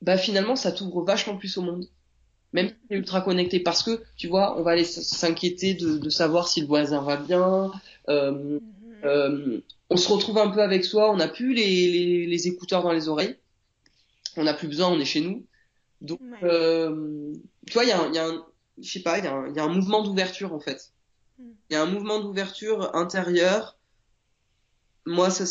bah 0.02 0.18
finalement, 0.18 0.56
ça 0.56 0.72
t'ouvre 0.72 1.04
vachement 1.04 1.38
plus 1.38 1.58
au 1.58 1.62
monde 1.62 1.88
même 2.56 2.70
si 2.70 2.76
t'es 2.88 2.96
ultra 2.96 3.20
connecté, 3.20 3.60
parce 3.60 3.84
que 3.84 4.02
tu 4.16 4.28
vois, 4.28 4.58
on 4.58 4.64
va 4.64 4.72
aller 4.72 4.86
s'inquiéter 4.86 5.74
de, 5.74 5.98
de, 5.98 6.10
savoir 6.10 6.48
si 6.48 6.62
le 6.62 6.68
voisin 6.68 7.02
va 7.02 7.18
bien. 7.18 7.70
Euh, 8.08 8.32
mm-hmm. 8.32 9.06
euh, 9.06 9.60
on 9.90 9.98
se 9.98 10.08
retrouve 10.08 10.38
un 10.38 10.50
peu 10.50 10.62
avec 10.62 10.86
soi, 10.86 11.12
on 11.12 11.18
n'a 11.18 11.28
plus 11.28 11.54
les, 11.54 11.92
les, 11.92 12.26
les, 12.26 12.48
écouteurs 12.48 12.82
dans 12.82 12.94
les 12.94 13.10
oreilles, 13.10 13.36
on 14.38 14.44
n'a 14.44 14.54
plus 14.54 14.70
besoin, 14.70 14.88
on 14.88 15.00
est 15.00 15.06
chez 15.06 15.20
nous. 15.20 15.46
Donc, 16.00 16.22
euh, 16.44 17.34
tu 17.68 17.74
vois, 17.74 17.84
il 17.84 17.90
y 17.90 17.92
a, 17.92 18.08
y 18.08 18.18
a 18.18 18.26
un, 18.26 18.46
je 18.82 18.91
sais 18.91 19.01
pas, 19.01 19.17
il 19.17 19.23
y, 19.23 19.28
y, 19.28 19.59
a 19.59 19.63
un 19.63 19.73
mouvement 19.73 20.03
d'ouverture 20.03 20.53
en 20.53 20.59
fait. 20.59 20.91
Mm. 21.39 21.43
Il 21.69 21.73
y 21.73 21.76
a 21.76 21.82
un 21.82 21.86
mouvement 21.86 22.19
d'ouverture 22.19 22.95
intérieur. 22.95 23.78
Moi, 25.05 25.30
ça, 25.30 25.45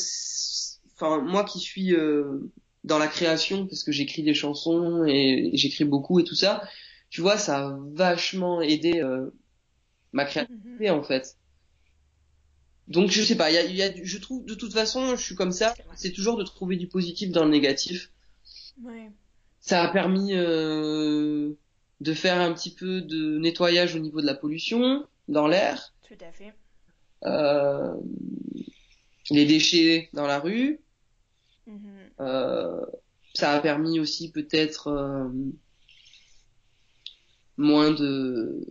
enfin, 0.94 1.20
moi 1.20 1.44
qui 1.44 1.60
suis 1.60 1.94
euh, 1.94 2.50
dans 2.82 2.98
la 2.98 3.08
création 3.08 3.66
parce 3.66 3.82
que 3.82 3.92
j'écris 3.92 4.22
des 4.22 4.34
chansons 4.34 5.04
et 5.06 5.50
j'écris 5.54 5.84
beaucoup 5.84 6.20
et 6.20 6.24
tout 6.24 6.34
ça, 6.34 6.62
tu 7.10 7.20
vois, 7.20 7.38
ça 7.38 7.68
a 7.68 7.78
vachement 7.92 8.60
aidé 8.60 9.00
euh, 9.00 9.30
ma 10.12 10.24
créativité 10.24 10.90
en 10.90 11.02
fait. 11.02 11.36
Donc 12.88 13.10
je 13.10 13.22
sais 13.22 13.36
pas, 13.36 13.50
y 13.50 13.56
a, 13.56 13.64
y 13.64 13.82
a, 13.82 13.90
je 14.02 14.18
trouve 14.18 14.44
de 14.44 14.54
toute 14.54 14.74
façon, 14.74 15.16
je 15.16 15.22
suis 15.22 15.34
comme 15.34 15.52
ça, 15.52 15.74
c'est 15.96 16.12
toujours 16.12 16.36
de 16.36 16.44
trouver 16.44 16.76
du 16.76 16.86
positif 16.86 17.30
dans 17.30 17.44
le 17.44 17.50
négatif. 17.50 18.10
Ouais. 18.82 19.10
Ça 19.60 19.82
a 19.82 19.88
permis 19.88 20.34
euh, 20.34 21.54
de 22.04 22.12
faire 22.12 22.38
un 22.38 22.52
petit 22.52 22.74
peu 22.74 23.00
de 23.00 23.38
nettoyage 23.38 23.96
au 23.96 23.98
niveau 23.98 24.20
de 24.20 24.26
la 24.26 24.34
pollution 24.34 25.06
dans 25.28 25.46
l'air. 25.46 25.94
Tout 26.06 26.18
à 26.20 26.30
fait. 26.32 26.52
Euh, 27.24 27.94
les 29.30 29.46
déchets 29.46 30.10
dans 30.12 30.26
la 30.26 30.38
rue. 30.38 30.80
Mm-hmm. 31.66 32.20
Euh, 32.20 32.84
ça 33.32 33.52
a 33.52 33.60
permis 33.60 33.98
aussi 34.00 34.30
peut-être 34.30 34.88
euh, 34.88 35.28
moins 37.56 37.90
de, 37.90 38.66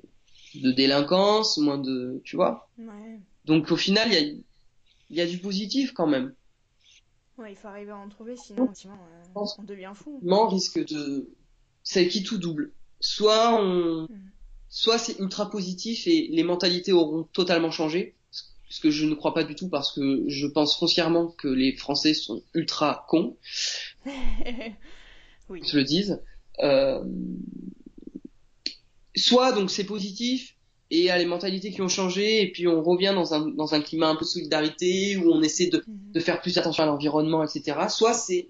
de 0.53 0.71
délinquance, 0.71 1.57
moins 1.57 1.79
de, 1.79 2.21
tu 2.23 2.35
vois. 2.35 2.69
Ouais. 2.77 3.19
Donc 3.45 3.71
au 3.71 3.77
final, 3.77 4.09
il 4.09 4.13
y 4.13 4.17
a, 4.17 4.21
il 5.09 5.17
y 5.17 5.21
a 5.21 5.25
du 5.25 5.39
positif 5.39 5.91
quand 5.93 6.07
même. 6.07 6.35
Ouais, 7.39 7.53
il 7.53 7.55
faut 7.55 7.67
arriver 7.67 7.91
à 7.91 7.97
en 7.97 8.09
trouver, 8.09 8.35
sinon, 8.37 8.69
sinon 8.75 8.93
euh, 8.93 9.45
on 9.57 9.63
devient 9.63 9.93
fou. 9.95 10.19
Non, 10.21 10.47
risque 10.47 10.85
de, 10.85 11.27
c'est 11.81 12.07
qui 12.07 12.21
tout 12.21 12.37
double. 12.37 12.71
Soit 13.05 13.59
on, 13.59 14.03
mm. 14.03 14.07
soit 14.69 14.97
c'est 14.97 15.19
ultra 15.19 15.49
positif 15.49 16.07
et 16.07 16.29
les 16.31 16.43
mentalités 16.43 16.93
auront 16.93 17.23
totalement 17.33 17.69
changé, 17.69 18.15
ce 18.69 18.79
que 18.79 18.91
je 18.91 19.05
ne 19.05 19.13
crois 19.13 19.33
pas 19.33 19.43
du 19.43 19.55
tout 19.55 19.67
parce 19.67 19.91
que 19.91 20.23
je 20.29 20.47
pense 20.47 20.79
foncièrement 20.79 21.27
que 21.27 21.49
les 21.49 21.75
Français 21.75 22.13
sont 22.13 22.41
ultra 22.53 23.05
cons. 23.09 23.35
oui. 25.49 25.61
Je 25.67 25.77
le 25.77 25.83
dise. 25.83 26.21
Euh, 26.59 27.03
soit 29.17 29.51
donc 29.51 29.69
c'est 29.69 29.83
positif 29.83 30.55
et 30.89 30.99
il 30.99 31.03
y 31.03 31.09
a 31.09 31.17
les 31.17 31.25
mentalités 31.25 31.71
qui 31.71 31.81
ont 31.81 31.89
changé 31.89 32.41
et 32.41 32.53
puis 32.53 32.69
on 32.69 32.81
revient 32.81 33.11
dans 33.13 33.33
un, 33.33 33.49
dans 33.49 33.73
un 33.73 33.81
climat 33.81 34.07
un 34.07 34.15
peu 34.15 34.23
de 34.23 34.29
solidarité 34.29 35.17
où 35.17 35.29
on 35.29 35.41
essaie 35.41 35.67
de, 35.67 35.83
mhm. 35.85 36.13
de 36.13 36.19
faire 36.21 36.39
plus 36.39 36.57
attention 36.57 36.83
à 36.83 36.85
l'environnement, 36.85 37.43
etc. 37.43 37.77
Soit 37.89 38.13
c'est 38.13 38.47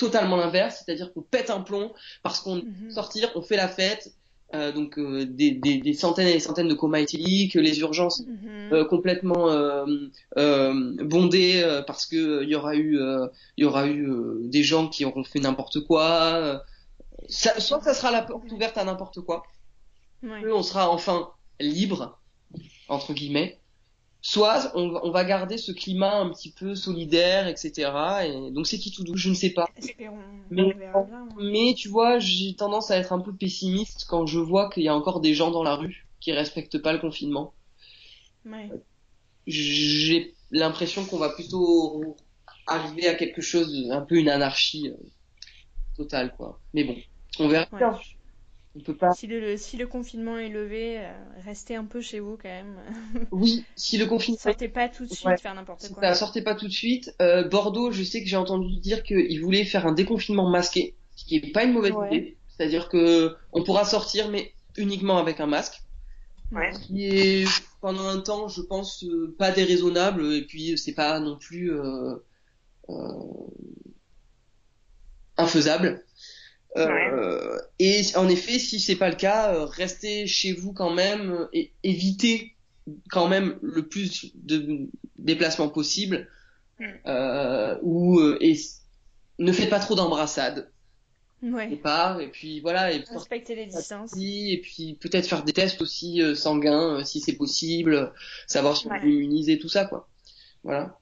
totalement 0.00 0.36
l'inverse, 0.36 0.82
c'est-à-dire 0.82 1.12
qu'on 1.12 1.20
pète 1.20 1.50
un 1.50 1.60
plomb 1.60 1.92
parce 2.22 2.40
qu'on 2.40 2.56
mm 2.56 2.90
sortir, 2.90 3.30
on 3.34 3.42
fait 3.42 3.56
la 3.56 3.68
fête, 3.68 4.14
euh, 4.54 4.72
donc 4.72 4.98
euh, 4.98 5.26
des, 5.26 5.50
des, 5.52 5.76
des, 5.76 5.92
centaines 5.92 6.26
et 6.26 6.32
des 6.32 6.40
centaines 6.40 6.68
de 6.68 6.74
comas 6.74 7.00
éthyliques, 7.00 7.54
les 7.54 7.78
urgences 7.80 8.22
mhm. 8.26 8.72
euh, 8.72 8.84
complètement 8.86 9.50
euh, 9.50 9.84
euh, 10.38 10.96
bondées 11.04 11.82
parce 11.86 12.06
que 12.06 12.42
il 12.42 12.48
y 12.48 12.54
aura 12.54 12.74
eu 12.74 12.98
il 13.56 13.62
y 13.62 13.64
aura 13.64 13.86
eu 13.86 14.10
des 14.40 14.62
gens 14.62 14.88
qui 14.88 15.04
auront 15.04 15.22
fait 15.22 15.38
n'importe 15.38 15.80
quoi. 15.80 16.64
Ça, 17.28 17.60
soit 17.60 17.82
ça 17.82 17.92
sera 17.94 18.10
la 18.10 18.22
porte 18.22 18.50
ouverte 18.50 18.78
à 18.78 18.84
n'importe 18.84 19.20
quoi, 19.20 19.42
Ouais. 20.22 20.50
on 20.50 20.62
sera 20.62 20.90
enfin 20.90 21.30
libre, 21.60 22.18
entre 22.88 23.12
guillemets. 23.12 23.59
Soit 24.22 24.70
on, 24.74 25.00
on, 25.02 25.10
va 25.10 25.24
garder 25.24 25.56
ce 25.56 25.72
climat 25.72 26.16
un 26.16 26.28
petit 26.28 26.50
peu 26.50 26.74
solidaire, 26.74 27.46
etc. 27.48 27.90
Et 28.26 28.50
donc 28.50 28.66
c'est 28.66 28.78
qui 28.78 28.90
tout 28.90 29.02
doux, 29.02 29.16
je 29.16 29.30
ne 29.30 29.34
sais 29.34 29.50
pas. 29.50 29.68
mais, 30.50 30.76
mais 31.38 31.74
tu 31.74 31.88
vois, 31.88 32.18
j'ai 32.18 32.54
tendance 32.54 32.90
à 32.90 32.98
être 32.98 33.14
un 33.14 33.20
peu 33.20 33.34
pessimiste 33.34 34.04
quand 34.08 34.26
je 34.26 34.38
vois 34.38 34.68
qu'il 34.68 34.82
y 34.82 34.88
a 34.88 34.94
encore 34.94 35.20
des 35.20 35.32
gens 35.32 35.50
dans 35.50 35.62
la 35.62 35.74
rue 35.74 36.06
qui 36.20 36.32
respectent 36.32 36.82
pas 36.82 36.92
le 36.92 36.98
confinement. 36.98 37.54
Ouais. 38.44 38.70
J'ai 39.46 40.34
l'impression 40.50 41.04
qu'on 41.06 41.18
va 41.18 41.30
plutôt 41.30 42.16
arriver 42.66 43.08
à 43.08 43.14
quelque 43.14 43.40
chose, 43.40 43.88
un 43.90 44.02
peu 44.02 44.16
une 44.16 44.28
anarchie 44.28 44.88
euh, 44.88 44.96
totale, 45.96 46.34
quoi. 46.36 46.60
Mais 46.74 46.84
bon, 46.84 46.96
on 47.38 47.48
verra. 47.48 47.66
Ouais. 47.72 47.96
Si 49.16 49.26
le, 49.26 49.56
si 49.56 49.76
le 49.76 49.88
confinement 49.88 50.38
est 50.38 50.48
levé, 50.48 51.00
euh, 51.00 51.12
restez 51.44 51.74
un 51.74 51.84
peu 51.84 52.00
chez 52.00 52.20
vous 52.20 52.36
quand 52.36 52.48
même. 52.48 52.76
oui, 53.32 53.64
si 53.74 53.98
le 53.98 54.06
confinement. 54.06 54.38
Sortez 54.38 54.68
pas 54.68 54.88
tout 54.88 55.06
de 55.06 55.12
suite 55.12 55.40
faire 55.40 55.56
n'importe 55.56 55.88
quoi. 55.92 56.14
sortez 56.14 56.40
pas 56.42 56.54
tout 56.54 56.68
de 56.68 56.72
suite. 56.72 57.12
Euh, 57.20 57.48
Bordeaux, 57.48 57.90
je 57.90 58.04
sais 58.04 58.22
que 58.22 58.28
j'ai 58.28 58.36
entendu 58.36 58.76
dire 58.76 59.02
qu'ils 59.02 59.40
voulaient 59.42 59.64
faire 59.64 59.86
un 59.86 59.92
déconfinement 59.92 60.48
masqué, 60.48 60.94
ce 61.16 61.24
qui 61.24 61.36
est 61.36 61.52
pas 61.52 61.64
une 61.64 61.72
mauvaise 61.72 61.94
idée. 62.06 62.36
C'est-à-dire 62.48 62.88
que 62.88 63.34
on 63.52 63.64
pourra 63.64 63.84
sortir, 63.84 64.28
mais 64.28 64.52
uniquement 64.76 65.18
avec 65.18 65.40
un 65.40 65.46
masque. 65.46 65.82
Ouais. 66.52 66.72
Ce 66.72 66.78
qui 66.78 67.06
est 67.06 67.48
pendant 67.80 68.06
un 68.06 68.20
temps, 68.20 68.46
je 68.46 68.60
pense, 68.60 69.02
euh, 69.02 69.34
pas 69.36 69.50
déraisonnable, 69.50 70.32
et 70.32 70.42
puis 70.42 70.78
c'est 70.78 70.94
pas 70.94 71.18
non 71.18 71.36
plus 71.38 71.72
euh, 71.72 72.14
infaisable. 75.36 76.04
Euh, 76.76 77.58
et 77.78 78.02
en 78.16 78.28
effet, 78.28 78.58
si 78.58 78.78
c'est 78.78 78.96
pas 78.96 79.10
le 79.10 79.16
cas, 79.16 79.54
euh, 79.54 79.64
restez 79.64 80.26
chez 80.26 80.52
vous 80.52 80.72
quand 80.72 80.92
même 80.92 81.48
et 81.52 81.72
évitez 81.82 82.54
quand 83.10 83.28
même 83.28 83.58
le 83.62 83.86
plus 83.86 84.32
de 84.34 84.88
déplacements 85.18 85.68
possible. 85.68 86.28
Mm. 86.78 86.84
Euh, 87.06 87.78
ou 87.82 88.20
et 88.40 88.56
ne 89.38 89.52
faites 89.52 89.70
pas 89.70 89.80
trop 89.80 89.94
d'embrassades. 89.94 90.70
Ouais. 91.42 91.72
Et 92.20 92.28
puis 92.28 92.60
voilà. 92.60 92.92
Et 92.92 93.02
les 93.54 93.66
distances. 93.66 94.12
Et 94.18 94.60
puis 94.62 94.94
peut-être 95.00 95.26
faire 95.26 95.42
des 95.42 95.52
tests 95.52 95.80
aussi 95.80 96.20
euh, 96.20 96.34
sanguins 96.34 97.02
si 97.04 97.20
c'est 97.20 97.36
possible, 97.36 98.12
savoir 98.46 98.76
si 98.76 98.86
on 98.86 98.94
est 98.94 99.08
immunisé, 99.08 99.58
tout 99.58 99.68
ça 99.68 99.86
quoi. 99.86 100.08
Voilà. 100.62 100.98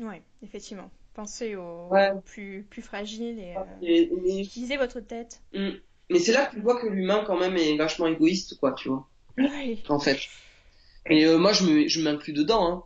Ouais, 0.00 0.22
effectivement. 0.42 0.90
Pensez 1.16 1.56
aux, 1.56 1.88
plus, 2.26 2.66
plus 2.68 2.82
fragiles 2.82 3.38
et, 3.38 3.54
euh, 3.56 4.38
utilisez 4.38 4.76
votre 4.76 5.00
tête. 5.00 5.40
Mm. 5.54 5.70
Mais 6.10 6.18
c'est 6.18 6.32
là 6.32 6.44
que 6.44 6.56
tu 6.56 6.60
vois 6.60 6.78
que 6.78 6.86
l'humain 6.86 7.24
quand 7.26 7.40
même 7.40 7.56
est 7.56 7.74
vachement 7.78 8.06
égoïste, 8.06 8.58
quoi, 8.60 8.74
tu 8.74 8.90
vois. 8.90 9.08
Oui. 9.38 9.82
En 9.88 9.98
fait. 9.98 10.18
Et 11.08 11.24
euh, 11.24 11.38
moi, 11.38 11.54
je 11.54 11.64
me, 11.64 11.88
je 11.88 12.02
m'inclus 12.02 12.34
dedans. 12.34 12.70
Hein. 12.70 12.84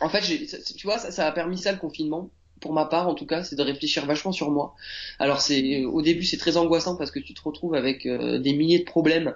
En 0.00 0.10
fait, 0.10 0.20
tu 0.20 0.86
vois, 0.86 0.98
ça, 0.98 1.10
ça 1.10 1.26
a 1.26 1.32
permis 1.32 1.56
ça 1.56 1.72
le 1.72 1.78
confinement 1.78 2.30
pour 2.60 2.72
ma 2.72 2.84
part 2.84 3.08
en 3.08 3.14
tout 3.14 3.26
cas, 3.26 3.42
c'est 3.42 3.56
de 3.56 3.62
réfléchir 3.62 4.04
vachement 4.06 4.32
sur 4.32 4.50
moi. 4.50 4.74
Alors 5.18 5.40
c'est 5.40 5.84
au 5.84 6.02
début 6.02 6.24
c'est 6.24 6.36
très 6.36 6.56
angoissant 6.56 6.96
parce 6.96 7.10
que 7.10 7.20
tu 7.20 7.34
te 7.34 7.40
retrouves 7.40 7.74
avec 7.74 8.06
euh, 8.06 8.38
des 8.38 8.52
milliers 8.52 8.80
de 8.80 8.84
problèmes 8.84 9.34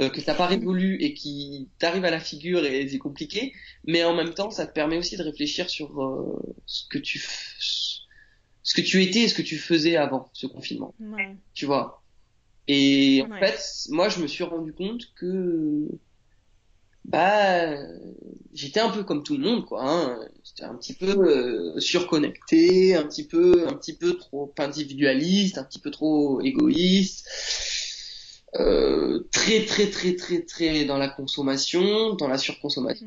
euh, 0.00 0.08
que 0.08 0.20
t'as 0.20 0.34
pas 0.34 0.46
résolu 0.46 0.96
et 1.00 1.12
qui 1.12 1.68
t'arrivent 1.78 2.06
à 2.06 2.10
la 2.10 2.20
figure 2.20 2.64
et 2.64 2.88
c'est 2.88 2.98
compliqué, 2.98 3.52
mais 3.86 4.04
en 4.04 4.14
même 4.14 4.32
temps 4.32 4.50
ça 4.50 4.66
te 4.66 4.72
permet 4.72 4.96
aussi 4.96 5.18
de 5.18 5.22
réfléchir 5.22 5.68
sur 5.68 6.02
euh, 6.02 6.56
ce 6.64 6.88
que 6.88 6.98
tu 6.98 7.22
ce 8.62 8.74
que 8.74 8.80
tu 8.80 9.02
étais 9.02 9.20
et 9.20 9.28
ce 9.28 9.34
que 9.34 9.42
tu 9.42 9.58
faisais 9.58 9.96
avant 9.96 10.30
ce 10.32 10.46
confinement. 10.46 10.94
Ouais. 10.98 11.36
Tu 11.52 11.66
vois? 11.66 12.02
Et 12.68 13.22
en 13.28 13.38
fait, 13.38 13.60
moi 13.90 14.08
je 14.08 14.20
me 14.20 14.26
suis 14.28 14.44
rendu 14.44 14.72
compte 14.72 15.12
que 15.14 15.88
bah 17.04 17.76
j'étais 18.54 18.78
un 18.80 18.88
peu 18.88 19.02
comme 19.02 19.24
tout 19.24 19.36
le 19.36 19.42
monde 19.42 19.66
quoi 19.66 19.82
hein. 19.82 20.20
j'étais 20.44 20.62
un 20.62 20.76
petit 20.76 20.94
peu 20.94 21.18
euh, 21.18 21.80
surconnecté 21.80 22.94
un 22.94 23.02
petit 23.02 23.26
peu 23.26 23.66
un 23.66 23.72
petit 23.72 23.96
peu 23.96 24.16
trop 24.16 24.54
individualiste 24.56 25.58
un 25.58 25.64
petit 25.64 25.80
peu 25.80 25.90
trop 25.90 26.40
égoïste 26.40 27.26
euh, 28.60 29.26
très 29.32 29.64
très 29.64 29.88
très 29.90 30.14
très 30.14 30.42
très 30.42 30.84
dans 30.84 30.98
la 30.98 31.08
consommation, 31.08 32.14
dans 32.14 32.28
la 32.28 32.38
surconsommation. 32.38 33.06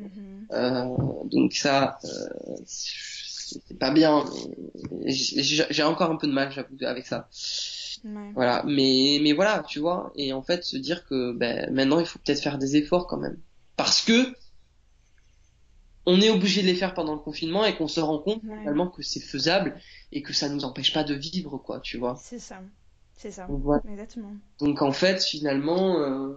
Euh, 0.52 0.84
donc 1.24 1.52
ça, 1.52 1.98
euh, 2.04 2.56
c'est 2.64 3.78
pas 3.78 3.92
bien. 3.92 4.24
J'ai 5.06 5.82
encore 5.82 6.10
un 6.10 6.16
peu 6.16 6.26
de 6.26 6.32
mal, 6.32 6.50
j'avoue, 6.52 6.76
avec 6.82 7.06
ça. 7.06 7.28
Ouais. 8.04 8.32
Voilà, 8.34 8.62
mais 8.66 9.18
mais 9.22 9.32
voilà, 9.32 9.64
tu 9.68 9.78
vois, 9.78 10.12
et 10.16 10.32
en 10.32 10.42
fait 10.42 10.64
se 10.64 10.76
dire 10.76 11.06
que 11.06 11.32
ben, 11.32 11.72
maintenant 11.72 11.98
il 11.98 12.06
faut 12.06 12.18
peut-être 12.18 12.42
faire 12.42 12.58
des 12.58 12.76
efforts 12.76 13.06
quand 13.06 13.16
même, 13.16 13.38
parce 13.76 14.02
que 14.02 14.34
on 16.06 16.20
est 16.20 16.30
obligé 16.30 16.62
de 16.62 16.66
les 16.66 16.74
faire 16.74 16.94
pendant 16.94 17.14
le 17.14 17.20
confinement 17.20 17.64
et 17.64 17.74
qu'on 17.76 17.88
se 17.88 17.98
rend 18.00 18.18
compte 18.18 18.42
Ouais. 18.44 18.58
finalement 18.60 18.88
que 18.88 19.02
c'est 19.02 19.20
faisable 19.20 19.76
et 20.12 20.22
que 20.22 20.32
ça 20.32 20.48
nous 20.48 20.64
empêche 20.64 20.92
pas 20.92 21.02
de 21.02 21.14
vivre, 21.14 21.58
quoi, 21.58 21.80
tu 21.80 21.98
vois. 21.98 22.16
C'est 22.22 22.38
ça. 22.38 22.60
C'est 23.16 23.30
ça. 23.30 23.46
Voilà. 23.48 23.82
Exactement. 23.90 24.32
Donc 24.60 24.82
en 24.82 24.92
fait, 24.92 25.22
finalement, 25.22 25.98
euh, 26.00 26.34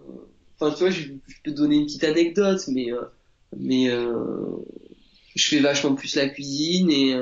enfin 0.59 0.71
tu 0.73 0.79
vois, 0.79 0.89
je, 0.91 1.01
je 1.27 1.35
peux 1.43 1.51
te 1.51 1.55
donner 1.55 1.77
une 1.77 1.85
petite 1.85 2.03
anecdote, 2.03 2.61
mais 2.69 2.91
euh, 2.91 3.01
mais 3.57 3.89
euh, 3.89 4.15
je 5.35 5.47
fais 5.47 5.59
vachement 5.59 5.95
plus 5.95 6.15
la 6.15 6.29
cuisine 6.29 6.89
et 6.91 7.15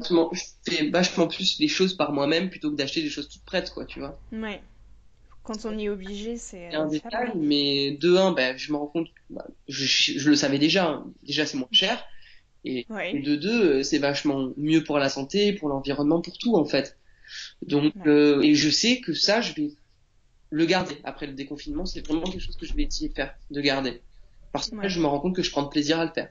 vachement- 0.00 0.30
je 0.32 0.42
fais 0.64 0.90
vachement 0.90 1.26
plus 1.28 1.58
les 1.58 1.68
choses 1.68 1.94
par 1.94 2.12
moi-même 2.12 2.50
plutôt 2.50 2.70
que 2.70 2.76
d'acheter 2.76 3.02
des 3.02 3.10
choses 3.10 3.28
toutes 3.28 3.44
prêtes, 3.44 3.70
quoi, 3.70 3.84
tu 3.84 4.00
vois. 4.00 4.18
Ouais. 4.32 4.60
Quand 5.42 5.64
on 5.64 5.76
y 5.78 5.84
est 5.86 5.88
obligé, 5.88 6.36
c'est 6.36 6.74
un 6.74 6.86
détail, 6.86 7.32
mais 7.36 7.92
de 7.92 8.14
un, 8.16 8.32
ben, 8.32 8.56
je 8.56 8.72
me 8.72 8.78
rends 8.78 8.86
compte, 8.86 9.08
bah, 9.30 9.46
je, 9.68 9.84
je- 9.84 10.18
je 10.18 10.30
le 10.30 10.36
savais 10.36 10.58
déjà, 10.58 10.86
hein. 10.88 11.12
déjà 11.22 11.46
c'est 11.46 11.58
moins 11.58 11.68
cher, 11.72 12.02
et, 12.64 12.86
et 13.16 13.20
de 13.22 13.36
deux, 13.36 13.82
c'est 13.82 13.98
vachement 13.98 14.50
mieux 14.56 14.84
pour 14.84 14.98
la 14.98 15.08
santé, 15.08 15.52
pour 15.54 15.68
l'environnement, 15.68 16.20
pour 16.20 16.36
tout 16.38 16.56
en 16.56 16.64
fait. 16.66 16.98
Donc, 17.62 17.94
euh, 18.06 18.40
et 18.42 18.54
je 18.54 18.70
sais 18.70 19.00
que 19.00 19.14
ça, 19.14 19.40
je 19.40 19.54
vais 19.54 19.70
le 20.50 20.66
garder 20.66 21.00
après 21.04 21.26
le 21.26 21.34
déconfinement, 21.34 21.86
c'est 21.86 22.06
vraiment 22.06 22.28
quelque 22.30 22.42
chose 22.42 22.56
que 22.56 22.66
je 22.66 22.74
vais 22.74 22.84
essayer 22.84 23.08
de 23.10 23.14
faire, 23.14 23.34
de 23.50 23.60
garder. 23.60 24.02
Parce 24.52 24.70
que 24.70 24.76
Ouais. 24.76 24.88
je 24.88 25.00
me 25.00 25.06
rends 25.06 25.20
compte 25.20 25.36
que 25.36 25.42
je 25.42 25.50
prends 25.52 25.64
de 25.64 25.68
plaisir 25.70 26.00
à 26.00 26.06
le 26.06 26.12
faire. 26.12 26.30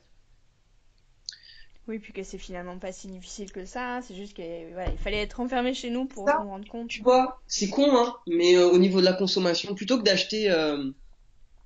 Oui, 1.87 1.99
puis 1.99 2.13
que 2.13 2.23
c'est 2.23 2.37
finalement 2.37 2.77
pas 2.79 2.91
si 2.93 3.07
difficile 3.07 3.51
que 3.51 3.65
ça. 3.65 4.01
C'est 4.01 4.15
juste 4.15 4.35
que 4.37 4.71
voilà, 4.73 4.91
il 4.91 4.97
fallait 4.97 5.21
être 5.21 5.39
enfermé 5.39 5.73
chez 5.73 5.89
nous 5.89 6.05
pour 6.05 6.29
s'en 6.29 6.47
rendre 6.47 6.67
compte. 6.67 6.89
Tu 6.89 7.01
vois, 7.03 7.41
c'est 7.47 7.69
con, 7.69 7.95
hein, 7.95 8.15
mais 8.27 8.55
euh, 8.57 8.67
au 8.69 8.77
niveau 8.79 8.99
de 8.99 9.05
la 9.05 9.13
consommation, 9.13 9.75
plutôt 9.75 9.97
que 9.99 10.03
d'acheter 10.03 10.49
euh, 10.51 10.91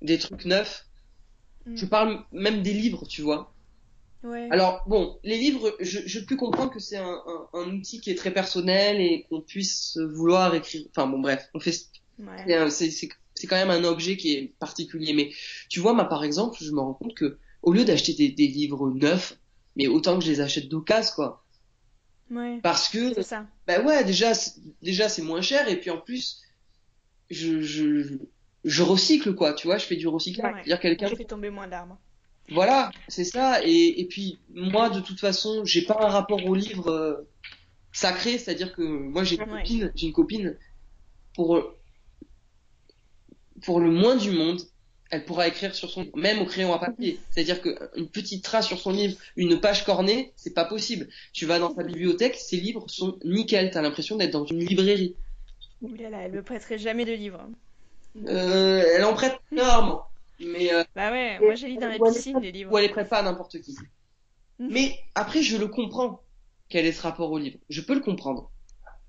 des 0.02 0.18
trucs 0.18 0.44
neufs, 0.46 0.88
Mm. 1.66 1.76
je 1.76 1.86
parle 1.86 2.24
même 2.32 2.62
des 2.62 2.74
livres, 2.74 3.06
tu 3.08 3.22
vois. 3.22 3.53
Ouais. 4.24 4.48
Alors 4.50 4.82
bon, 4.86 5.18
les 5.22 5.36
livres, 5.38 5.76
je, 5.80 6.00
je 6.06 6.18
peux 6.20 6.34
comprendre 6.36 6.72
que 6.72 6.80
c'est 6.80 6.96
un, 6.96 7.22
un, 7.26 7.48
un 7.60 7.70
outil 7.70 8.00
qui 8.00 8.10
est 8.10 8.14
très 8.14 8.32
personnel 8.32 9.00
et 9.00 9.26
qu'on 9.28 9.42
puisse 9.42 9.98
vouloir 9.98 10.54
écrire. 10.54 10.86
Enfin 10.90 11.06
bon, 11.06 11.18
bref, 11.20 11.48
on 11.54 11.60
fait. 11.60 11.74
Ouais. 12.18 12.68
C'est 13.36 13.46
quand 13.46 13.56
même 13.56 13.70
un 13.70 13.84
objet 13.84 14.16
qui 14.16 14.32
est 14.34 14.54
particulier. 14.58 15.12
Mais 15.12 15.30
tu 15.68 15.80
vois, 15.80 15.92
moi 15.92 16.04
par 16.08 16.24
exemple, 16.24 16.56
je 16.62 16.70
me 16.70 16.80
rends 16.80 16.94
compte 16.94 17.14
que 17.14 17.38
au 17.62 17.72
lieu 17.72 17.84
d'acheter 17.84 18.14
des, 18.14 18.30
des 18.30 18.46
livres 18.46 18.90
neufs, 18.90 19.38
mais 19.76 19.88
autant 19.88 20.18
que 20.18 20.24
je 20.24 20.30
les 20.30 20.40
achète 20.40 20.68
d'occasion, 20.68 21.12
quoi. 21.16 21.44
Ouais. 22.30 22.58
Parce 22.62 22.88
que 22.88 23.12
C'est 23.12 23.22
ça. 23.22 23.46
bah 23.66 23.82
ouais, 23.82 24.04
déjà 24.04 24.32
c'est- 24.32 24.54
déjà 24.82 25.08
c'est 25.10 25.22
moins 25.22 25.42
cher 25.42 25.68
et 25.68 25.78
puis 25.78 25.90
en 25.90 25.98
plus 25.98 26.40
je 27.30 27.60
je 27.60 28.00
je, 28.02 28.14
je 28.64 28.82
recycle 28.82 29.34
quoi, 29.34 29.52
tu 29.52 29.66
vois, 29.66 29.76
je 29.76 29.84
fais 29.84 29.96
du 29.96 30.08
recyclage. 30.08 30.54
Ouais. 30.54 30.60
C'est-à-dire 30.64 30.80
quelqu'un 30.80 31.24
tomber 31.26 31.50
moins 31.50 31.68
d'arbres. 31.68 31.98
Voilà, 32.50 32.92
c'est 33.08 33.24
ça. 33.24 33.62
Et, 33.64 34.00
et 34.00 34.06
puis 34.06 34.42
moi, 34.50 34.90
de 34.90 35.00
toute 35.00 35.20
façon, 35.20 35.64
j'ai 35.64 35.82
pas 35.84 35.96
un 36.00 36.08
rapport 36.08 36.44
au 36.44 36.54
livre 36.54 36.88
euh, 36.90 37.28
sacré, 37.92 38.38
c'est-à-dire 38.38 38.74
que 38.74 38.82
moi 38.82 39.24
j'ai 39.24 39.36
une 39.36 39.46
Ouais. 39.46 39.46
copine, 39.46 39.92
j'ai 39.96 40.06
une 40.08 40.12
copine 40.14 40.58
pour 41.34 41.60
pour 43.64 43.80
le 43.80 43.90
moins 43.90 44.16
du 44.16 44.30
monde, 44.30 44.60
elle 45.10 45.24
pourra 45.24 45.46
écrire 45.48 45.74
sur 45.74 45.90
son 45.90 46.10
même 46.16 46.40
au 46.40 46.46
crayon 46.46 46.72
à 46.72 46.78
papier. 46.78 47.26
C'est-à-dire 47.30 47.60
que 47.60 47.78
une 47.96 48.08
petite 48.10 48.42
trace 48.44 48.66
sur 48.66 48.78
son 48.80 48.90
livre, 48.92 49.16
une 49.36 49.60
page 49.60 49.84
cornée, 49.84 50.32
c'est 50.36 50.54
pas 50.54 50.64
possible. 50.64 51.08
Tu 51.32 51.46
vas 51.46 51.58
dans 51.58 51.72
ta 51.74 51.84
bibliothèque, 51.84 52.36
ces 52.36 52.56
livres 52.56 52.84
sont 52.88 53.18
nickel. 53.24 53.70
T'as 53.70 53.82
l'impression 53.82 54.16
d'être 54.16 54.32
dans 54.32 54.44
une 54.46 54.60
librairie. 54.64 55.16
Ouh 55.82 55.94
là 55.94 56.10
là, 56.10 56.22
elle 56.22 56.32
me 56.32 56.42
prêterait 56.42 56.78
jamais 56.78 57.04
de 57.04 57.12
livres. 57.12 57.48
Euh, 58.28 58.84
elle 58.94 59.04
en 59.04 59.14
prête 59.14 59.40
énormément, 59.52 60.04
mais 60.40 60.72
euh, 60.72 60.84
Bah 60.94 61.10
ouais, 61.12 61.38
moi 61.40 61.54
j'ai 61.54 61.68
lu 61.68 61.76
dans 61.76 61.88
la 61.88 61.98
piscine 61.98 62.38
les 62.40 62.52
livres. 62.52 62.72
ou 62.72 62.78
elle 62.78 62.84
les 62.86 62.90
prête 62.90 63.08
pas 63.08 63.18
à 63.18 63.22
n'importe 63.22 63.60
qui. 63.60 63.76
Mhm. 64.58 64.68
Mais 64.70 64.98
après, 65.14 65.42
je 65.42 65.56
le 65.56 65.68
comprends 65.68 66.22
quel 66.68 66.86
est 66.86 66.92
ce 66.92 67.02
rapport 67.02 67.30
au 67.30 67.38
livre. 67.38 67.58
Je 67.68 67.80
peux 67.80 67.94
le 67.94 68.00
comprendre. 68.00 68.50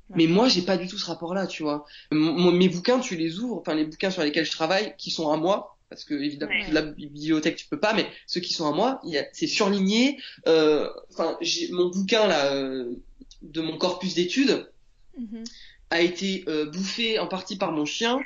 Ouais. 0.10 0.18
Mais 0.18 0.28
moi, 0.28 0.48
j'ai 0.48 0.62
pas 0.62 0.78
du 0.78 0.88
tout 0.88 0.98
ce 0.98 1.06
rapport-là, 1.06 1.48
tu 1.48 1.64
vois. 1.64 1.86
M- 2.12 2.52
mes 2.58 2.70
bouquins, 2.70 3.00
tu 3.00 3.16
les 3.16 3.40
ouvres, 3.40 3.58
enfin 3.58 3.74
les 3.76 3.86
bouquins 3.86 4.12
sur 4.12 4.22
lesquels 4.24 4.46
je 4.46 4.52
travaille, 4.52 4.96
qui 4.98 5.10
sont 5.12 5.32
à 5.32 5.38
moi, 5.38 5.78
parce 5.90 6.04
que 6.04 6.14
évidemment 6.14 6.52
Ouais. 6.52 6.72
la 6.72 6.82
bibliothèque 6.84 7.56
tu 7.56 7.68
peux 7.68 7.80
pas, 7.80 7.94
mais 7.94 8.06
ceux 8.28 8.42
qui 8.42 8.54
sont 8.54 8.68
à 8.68 8.72
moi, 8.76 9.00
il 9.04 9.12
y 9.14 9.18
a- 9.18 9.26
c'est 9.34 9.48
surligné. 9.48 10.20
euh, 10.48 10.90
Enfin, 11.12 11.38
j'ai 11.42 11.72
mon 11.72 11.90
bouquin 11.90 12.28
là 12.28 12.54
euh, 12.54 12.96
de 13.42 13.62
mon 13.62 13.78
corpus 13.78 14.14
d'études 14.16 14.72
Mhm. 15.18 15.44
A 15.90 16.02
été 16.02 16.44
euh, 16.48 16.66
bouffé 16.72 17.20
en 17.20 17.28
partie 17.28 17.58
par 17.58 17.72
mon 17.72 17.86
chien, 17.86 18.26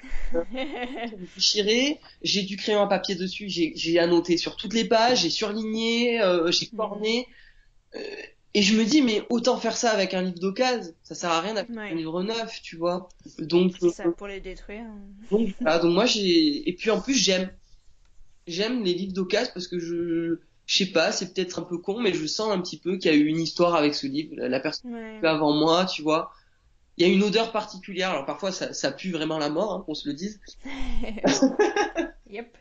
déchiré. 1.35 1.99
J'ai 2.21 2.43
du 2.43 2.57
crayon 2.57 2.81
à 2.81 2.87
papier 2.87 3.15
dessus, 3.15 3.49
j'ai 3.49 3.99
annoté 3.99 4.37
sur 4.37 4.55
toutes 4.55 4.73
les 4.73 4.85
pages, 4.85 5.21
j'ai 5.21 5.29
surligné, 5.29 6.21
euh, 6.21 6.51
j'ai 6.51 6.67
corné. 6.67 7.27
Euh, 7.95 7.99
et 8.53 8.61
je 8.63 8.75
me 8.77 8.83
dis, 8.85 9.01
mais 9.01 9.23
autant 9.29 9.57
faire 9.59 9.77
ça 9.77 9.91
avec 9.91 10.13
un 10.13 10.23
livre 10.23 10.39
d'occasion, 10.39 10.93
ça 11.03 11.15
sert 11.15 11.31
à 11.31 11.41
rien 11.41 11.53
d'acheter 11.53 11.73
Ouais. 11.73 11.91
un 11.91 11.95
livre 11.95 12.23
neuf, 12.23 12.61
tu 12.63 12.77
vois. 12.77 13.09
Donc, 13.39 13.75
ça, 13.79 14.07
euh, 14.07 14.11
pour 14.11 14.27
les 14.27 14.39
détruire. 14.41 14.85
donc, 15.31 15.55
voilà. 15.61 15.79
donc 15.79 15.93
moi 15.93 16.05
j'ai, 16.05 16.67
et 16.69 16.73
puis 16.75 16.89
en 16.91 17.01
plus 17.01 17.15
j'aime, 17.15 17.51
j'aime 18.47 18.83
les 18.83 18.93
livres 18.93 19.13
d'occasion 19.13 19.51
parce 19.53 19.67
que 19.67 19.79
je, 19.79 20.39
je 20.65 20.77
sais 20.77 20.91
pas, 20.91 21.11
c'est 21.11 21.33
peut-être 21.33 21.59
un 21.59 21.63
peu 21.63 21.77
con, 21.77 21.99
mais 21.99 22.13
je 22.13 22.25
sens 22.25 22.51
un 22.51 22.59
petit 22.61 22.79
peu 22.79 22.97
qu'il 22.97 23.11
y 23.11 23.13
a 23.13 23.17
eu 23.17 23.25
une 23.27 23.39
histoire 23.41 23.75
avec 23.75 23.95
ce 23.95 24.07
livre, 24.07 24.33
la 24.37 24.49
la 24.49 24.59
personne 24.59 24.91
Ouais. 24.93 25.27
avant 25.27 25.53
moi, 25.53 25.85
tu 25.85 26.01
vois. 26.01 26.31
Il 26.99 27.07
y 27.07 27.09
a 27.09 27.13
une 27.13 27.23
odeur 27.23 27.51
particulière, 27.51 28.11
alors 28.11 28.25
parfois 28.25 28.51
ça, 28.51 28.73
ça 28.73 28.91
pue 28.91 29.11
vraiment 29.11 29.37
la 29.39 29.49
mort, 29.49 29.73
hein, 29.73 29.83
qu'on 29.85 29.95
se 29.95 30.07
le 30.07 30.13
dise. 30.13 30.39
Yep. 32.29 32.57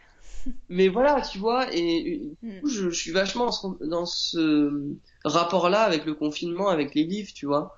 Mais 0.68 0.88
voilà, 0.88 1.20
tu 1.20 1.38
vois, 1.38 1.66
et, 1.74 2.22
Mm. 2.42 2.60
coup, 2.60 2.68
je, 2.68 2.90
je 2.90 2.98
suis 2.98 3.10
vachement 3.10 3.46
dans 3.46 3.52
ce, 3.52 3.86
dans 3.86 4.06
ce 4.06 4.94
rapport-là 5.24 5.82
avec 5.82 6.04
le 6.06 6.14
confinement, 6.14 6.68
avec 6.68 6.94
les 6.94 7.04
livres, 7.04 7.30
tu 7.34 7.46
vois. 7.46 7.74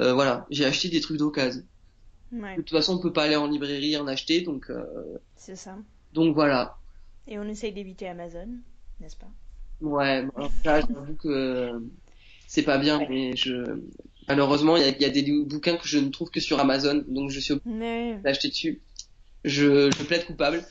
Euh, 0.00 0.12
voilà, 0.14 0.46
j'ai 0.50 0.64
acheté 0.64 0.88
des 0.88 1.00
trucs 1.00 1.18
d'occasion. 1.18 1.62
Ouais, 2.32 2.56
De 2.56 2.62
toute 2.62 2.70
façon, 2.70 2.94
on 2.94 2.98
peut 2.98 3.12
pas 3.12 3.24
aller 3.24 3.36
en 3.36 3.46
librairie 3.46 3.96
en 3.96 4.06
acheter, 4.06 4.40
donc 4.42 4.70
euh, 4.70 4.84
c'est 5.36 5.56
ça. 5.56 5.78
donc 6.12 6.34
voilà. 6.34 6.76
Et 7.26 7.38
on 7.38 7.44
essaye 7.44 7.72
d'éviter 7.72 8.08
Amazon, 8.08 8.48
n'est-ce 9.00 9.16
pas? 9.16 9.30
Ouais, 9.80 10.22
bon, 10.24 10.32
alors 10.36 10.50
ça, 10.64 10.80
j'avoue 10.80 11.16
que 11.16 11.70
c'est 12.46 12.62
pas 12.62 12.78
bien, 12.78 13.00
mais 13.08 13.36
je 13.36 13.80
malheureusement, 14.28 14.76
il 14.76 14.82
y 14.82 14.86
a, 14.86 14.88
il 14.88 15.00
y 15.02 15.04
a 15.04 15.10
des 15.10 15.22
bouquins 15.44 15.76
que 15.76 15.86
je 15.88 15.98
ne 15.98 16.08
trouve 16.10 16.30
que 16.30 16.40
sur 16.40 16.58
Amazon, 16.60 17.04
donc 17.08 17.30
je 17.30 17.40
suis 17.40 17.52
obligé 17.54 18.16
d'acheter 18.22 18.48
dessus. 18.48 18.82
Je, 19.44 19.90
je 19.90 20.02
plaide 20.04 20.24
coupable, 20.24 20.64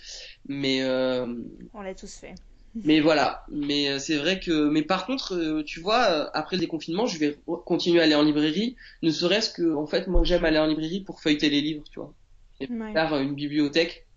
mais 0.47 0.81
euh, 0.83 1.27
on 1.73 1.81
l'a 1.81 1.93
tous 1.93 2.11
fait. 2.15 2.33
Mais 2.75 3.01
voilà, 3.01 3.45
mais 3.51 3.87
euh, 3.87 3.99
c'est 3.99 4.17
vrai 4.17 4.39
que, 4.39 4.67
mais 4.67 4.81
par 4.81 5.05
contre, 5.05 5.35
euh, 5.35 5.63
tu 5.63 5.79
vois, 5.79 6.05
euh, 6.11 6.29
après 6.33 6.55
le 6.55 6.61
déconfinement, 6.61 7.05
je 7.05 7.19
vais 7.19 7.37
continuer 7.67 7.99
à 7.99 8.05
aller 8.05 8.15
en 8.15 8.23
librairie, 8.23 8.75
ne 9.03 9.11
serait-ce 9.11 9.51
que, 9.51 9.75
en 9.75 9.85
fait, 9.85 10.07
moi 10.07 10.23
j'aime 10.23 10.43
aller 10.43 10.57
en 10.57 10.65
librairie 10.65 11.01
pour 11.01 11.21
feuilleter 11.21 11.51
les 11.51 11.61
livres, 11.61 11.83
tu 11.91 11.99
vois, 11.99 12.15
et 12.59 12.67
Ouais. 12.67 12.91
faire 12.91 13.15
une 13.19 13.35
bibliothèque, 13.35 14.07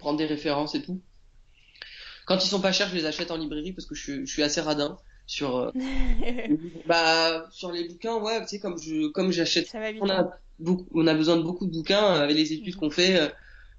prendre 0.00 0.18
des 0.18 0.26
références 0.26 0.74
et 0.74 0.82
tout. 0.82 1.00
Quand 2.26 2.44
ils 2.44 2.48
sont 2.48 2.60
pas 2.60 2.72
chers, 2.72 2.88
je 2.88 2.96
les 2.96 3.04
achète 3.06 3.30
en 3.30 3.36
librairie 3.36 3.72
parce 3.72 3.86
que 3.86 3.94
je, 3.94 4.24
je 4.24 4.32
suis 4.32 4.42
assez 4.42 4.60
radin 4.60 4.98
sur, 5.26 5.56
euh, 5.56 5.70
bah, 6.86 7.46
sur 7.50 7.72
les 7.72 7.88
bouquins, 7.88 8.16
ouais, 8.16 8.40
tu 8.42 8.48
sais, 8.48 8.58
comme 8.60 8.78
je, 8.78 9.08
comme 9.08 9.30
j'achète, 9.32 9.68
on 10.00 10.08
hein. 10.10 10.24
a 10.28 10.38
beaucoup, 10.58 10.86
on 10.94 11.06
a 11.06 11.14
besoin 11.14 11.36
de 11.36 11.42
beaucoup 11.42 11.66
de 11.66 11.72
bouquins 11.72 12.16
euh, 12.16 12.22
avec 12.22 12.36
les 12.36 12.52
études 12.52 12.74
Mhm. 12.74 12.80
qu'on 12.80 12.90
fait. 12.90 13.20
euh, 13.20 13.28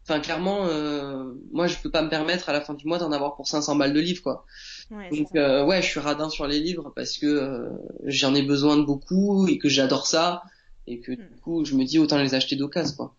Enfin, 0.06 0.20
clairement, 0.20 0.66
euh, 0.66 1.34
moi, 1.54 1.68
je 1.68 1.78
peux 1.82 1.90
pas 1.90 2.02
me 2.02 2.10
permettre 2.10 2.50
à 2.50 2.54
la 2.54 2.60
fin 2.60 2.74
du 2.74 2.86
mois 2.88 2.98
d'en 2.98 3.14
avoir 3.14 3.36
pour 3.38 3.48
500 3.48 3.78
balles 3.78 3.94
de 3.94 4.02
livres, 4.02 4.22
quoi. 4.22 4.46
Ouais, 4.92 5.10
Donc 5.12 5.30
euh, 5.36 5.66
ouais, 5.66 5.82
je 5.82 5.88
suis 5.88 6.00
radin 6.02 6.30
sur 6.30 6.46
les 6.48 6.60
livres 6.60 6.92
parce 6.96 7.18
que 7.18 7.26
euh, 7.26 7.70
j'en 8.06 8.36
ai 8.36 8.42
besoin 8.44 8.78
de 8.78 8.84
beaucoup 8.84 9.48
et 9.48 9.58
que 9.58 9.70
j'adore 9.70 10.08
ça 10.08 10.44
et 10.88 11.00
que 11.00 11.14
du 11.14 11.24
Mm. 11.24 11.40
coup 11.42 11.66
je 11.66 11.76
me 11.76 11.86
dis 11.86 12.00
autant 12.00 12.18
les 12.22 12.36
acheter 12.36 12.56
d'occasion 12.58 12.96
quoi. 12.98 13.16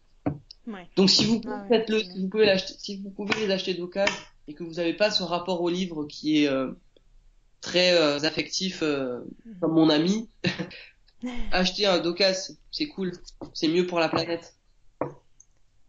Ouais. 0.67 0.87
Donc 0.97 1.11
si 1.11 1.25
vous 1.25 1.41
Ah 1.47 1.63
ouais, 1.63 1.69
faites 1.69 1.91
le, 1.91 2.01
si 2.01 2.21
vous 2.21 2.29
pouvez 2.29 2.47
l'acheter, 2.47 2.75
si 2.79 2.97
vous 3.03 3.11
pouvez 3.11 3.35
les 3.47 3.51
acheter 3.53 3.75
d'occasion 3.75 4.15
et 4.49 4.55
que 4.55 4.65
vous 4.65 4.75
n'avez 4.75 4.95
pas 4.95 5.11
ce 5.11 5.23
rapport 5.23 5.61
au 5.63 5.69
livre 5.71 6.05
qui 6.07 6.43
est 6.45 6.49
euh, 6.49 6.73
très 7.65 7.93
euh, 7.95 8.19
affectif 8.21 8.83
euh, 8.83 9.21
comme 9.61 9.73
mon 9.73 9.91
ami, 9.91 10.31
acheter 11.53 11.87
un 11.87 11.99
d'occasion, 11.99 12.55
c'est 12.71 12.87
cool, 12.89 13.13
c'est 13.55 13.69
mieux 13.69 13.87
pour 13.87 13.99
la 13.99 14.09
planète. 14.09 14.57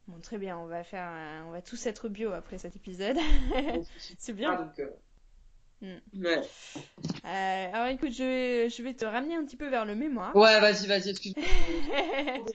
Bon, 0.08 0.20
très 0.22 0.38
bien, 0.38 0.58
on 0.58 0.68
va 0.68 0.84
faire, 0.84 1.04
un- 1.06 1.46
on 1.48 1.52
va 1.52 1.62
tous 1.62 1.86
être 1.86 2.10
bio 2.10 2.32
après 2.32 2.58
cet 2.58 2.76
épisode. 2.76 3.18
c'est 4.20 4.34
bien. 4.34 4.54
Ah, 4.54 4.64
donc, 4.64 4.80
euh, 4.80 4.90
Mm. 5.82 5.98
ouais. 6.24 6.42
Euh, 7.26 7.74
alors 7.74 7.88
écoute, 7.88 8.14
je 8.14 8.24
vais, 8.24 8.70
je 8.70 8.82
vais 8.82 8.94
te 8.94 9.04
ramener 9.04 9.36
un 9.36 9.44
petit 9.44 9.58
peu 9.58 9.68
vers 9.68 9.84
le 9.84 9.94
mémoire. 9.94 10.34
Ouais, 10.34 10.62
vas-y, 10.62 10.88
vas-y, 10.88 11.10
excuse-moi. 11.10 11.46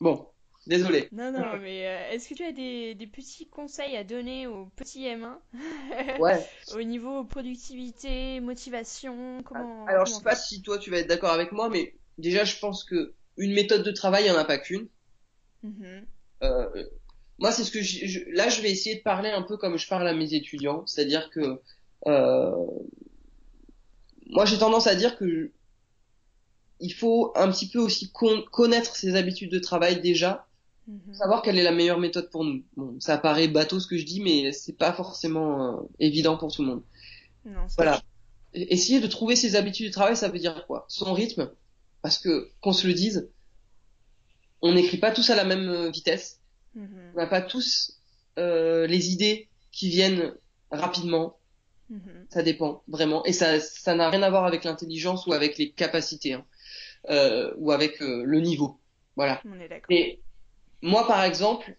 Bon, 0.00 0.28
désolé. 0.68 1.08
Non, 1.12 1.32
non, 1.32 1.58
mais 1.60 1.86
euh, 1.86 2.10
est-ce 2.10 2.28
que 2.28 2.34
tu 2.34 2.44
as 2.44 2.52
des, 2.52 2.94
des 2.94 3.06
petits 3.06 3.48
conseils 3.48 3.96
à 3.96 4.04
donner 4.04 4.46
aux 4.46 4.66
petits 4.76 5.04
M1 5.04 5.38
Ouais. 6.20 6.46
au 6.74 6.82
niveau 6.82 7.24
productivité, 7.24 8.40
motivation, 8.40 9.42
comment, 9.42 9.86
Alors, 9.86 10.06
je 10.06 10.12
sais 10.12 10.22
pas 10.22 10.36
si 10.36 10.62
toi 10.62 10.78
tu 10.78 10.90
vas 10.90 10.98
être 10.98 11.08
d'accord 11.08 11.32
avec 11.32 11.52
moi, 11.52 11.68
mais 11.68 11.94
déjà, 12.18 12.44
je 12.44 12.58
pense 12.58 12.84
que 12.84 13.14
une 13.36 13.54
méthode 13.54 13.82
de 13.82 13.92
travail, 13.92 14.24
il 14.24 14.30
n'y 14.30 14.36
en 14.36 14.40
a 14.40 14.44
pas 14.44 14.58
qu'une. 14.58 14.88
Mhm. 15.62 16.06
Euh, 16.42 16.84
moi, 17.38 17.52
c'est 17.52 17.64
ce 17.64 17.70
que 17.70 17.82
je, 17.82 18.20
là, 18.32 18.48
je 18.48 18.60
vais 18.62 18.70
essayer 18.70 18.96
de 18.96 19.02
parler 19.02 19.30
un 19.30 19.42
peu 19.42 19.56
comme 19.56 19.78
je 19.78 19.88
parle 19.88 20.06
à 20.06 20.12
mes 20.12 20.34
étudiants, 20.34 20.84
c'est-à-dire 20.86 21.30
que 21.30 21.60
euh, 22.06 22.66
moi, 24.26 24.44
j'ai 24.44 24.58
tendance 24.58 24.86
à 24.86 24.94
dire 24.94 25.16
que 25.16 25.50
il 26.80 26.92
faut 26.92 27.32
un 27.34 27.50
petit 27.50 27.68
peu 27.68 27.78
aussi 27.78 28.12
connaître 28.12 28.94
ses 28.94 29.16
habitudes 29.16 29.50
de 29.50 29.58
travail 29.58 30.00
déjà, 30.00 30.47
mhm. 30.88 31.14
savoir 31.14 31.42
quelle 31.42 31.58
est 31.58 31.62
la 31.62 31.72
meilleure 31.72 32.00
méthode 32.00 32.30
pour 32.30 32.44
nous. 32.44 32.64
Bon, 32.76 32.98
ça 33.00 33.18
paraît 33.18 33.48
bateau 33.48 33.78
ce 33.78 33.86
que 33.86 33.96
je 33.96 34.04
dis, 34.04 34.20
mais 34.20 34.52
c'est 34.52 34.76
pas 34.76 34.92
forcément 34.92 35.78
euh, 35.78 35.82
évident 36.00 36.36
pour 36.36 36.52
tout 36.52 36.62
le 36.62 36.68
monde. 36.68 36.82
Non, 37.44 37.66
voilà. 37.76 38.02
Essayer 38.54 39.00
de 39.00 39.06
trouver 39.06 39.36
ses 39.36 39.56
habitudes 39.56 39.86
de 39.86 39.92
travail, 39.92 40.16
ça 40.16 40.28
veut 40.28 40.38
dire 40.38 40.66
quoi? 40.66 40.86
Son 40.88 41.12
rythme, 41.12 41.50
parce 42.02 42.18
que 42.18 42.50
qu'on 42.60 42.72
se 42.72 42.86
le 42.86 42.94
dise, 42.94 43.30
on 44.62 44.72
n'écrit 44.72 44.96
pas 44.96 45.12
tous 45.12 45.30
à 45.30 45.36
la 45.36 45.44
même 45.44 45.68
euh, 45.68 45.90
vitesse. 45.90 46.40
Mhm. 46.74 47.12
On 47.14 47.18
n'a 47.18 47.26
pas 47.26 47.42
tous 47.42 48.00
euh, 48.38 48.86
les 48.86 49.10
idées 49.12 49.48
qui 49.72 49.88
viennent 49.88 50.34
rapidement. 50.70 51.38
Mhm. 51.90 52.26
Ça 52.28 52.42
dépend 52.42 52.82
vraiment, 52.86 53.24
et 53.24 53.32
ça 53.32 53.60
ça 53.60 53.94
n'a 53.94 54.10
rien 54.10 54.22
à 54.22 54.28
voir 54.28 54.44
avec 54.44 54.64
l'intelligence 54.64 55.26
ou 55.26 55.32
avec 55.32 55.56
les 55.56 55.70
capacités 55.70 56.34
hein. 56.34 56.44
euh, 57.08 57.54
ou 57.56 57.72
avec 57.72 58.02
euh, 58.02 58.24
le 58.24 58.40
niveau. 58.40 58.78
Voilà. 59.16 59.40
On 59.46 59.58
est 59.58 59.82
et 59.88 60.20
moi, 60.82 61.06
par 61.06 61.24
exemple, 61.24 61.76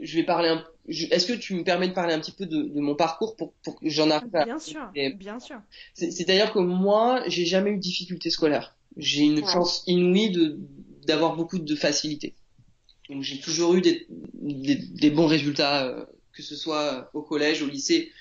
je 0.00 0.16
vais 0.16 0.24
parler 0.24 0.48
un. 0.48 0.64
Est-ce 0.88 1.26
que 1.26 1.34
tu 1.34 1.54
me 1.54 1.64
permets 1.64 1.88
de 1.88 1.92
parler 1.92 2.14
un 2.14 2.20
petit 2.20 2.32
peu 2.32 2.46
de, 2.46 2.62
de 2.62 2.80
mon 2.80 2.94
parcours 2.94 3.36
pour, 3.36 3.52
pour 3.62 3.78
que 3.78 3.88
j'en 3.90 4.10
arrive 4.10 4.34
à... 4.34 4.44
Bien 4.44 4.58
sûr, 4.58 4.90
bien 5.16 5.38
sûr. 5.38 5.60
C'est-à-dire 5.92 6.52
que 6.52 6.60
moi, 6.60 7.22
j'ai 7.26 7.44
jamais 7.44 7.70
eu 7.70 7.76
de 7.76 7.80
difficultés 7.80 8.30
scolaires. 8.30 8.74
J'ai 8.96 9.22
une 9.22 9.46
chance 9.46 9.84
inouïe 9.86 10.30
de 10.30 10.58
d'avoir 11.06 11.36
beaucoup 11.36 11.58
de 11.58 11.74
facilité. 11.74 12.34
Donc 13.08 13.22
j'ai 13.22 13.40
toujours 13.40 13.74
eu 13.74 13.80
des, 13.80 14.06
des, 14.34 15.10
bons 15.10 15.26
résultats, 15.26 15.86
euh, 15.86 16.04
que 16.32 16.42
ce 16.42 16.54
soit 16.54 17.10
au 17.14 17.22
collège, 17.22 17.62
au 17.62 17.66
lycée, 17.66 18.12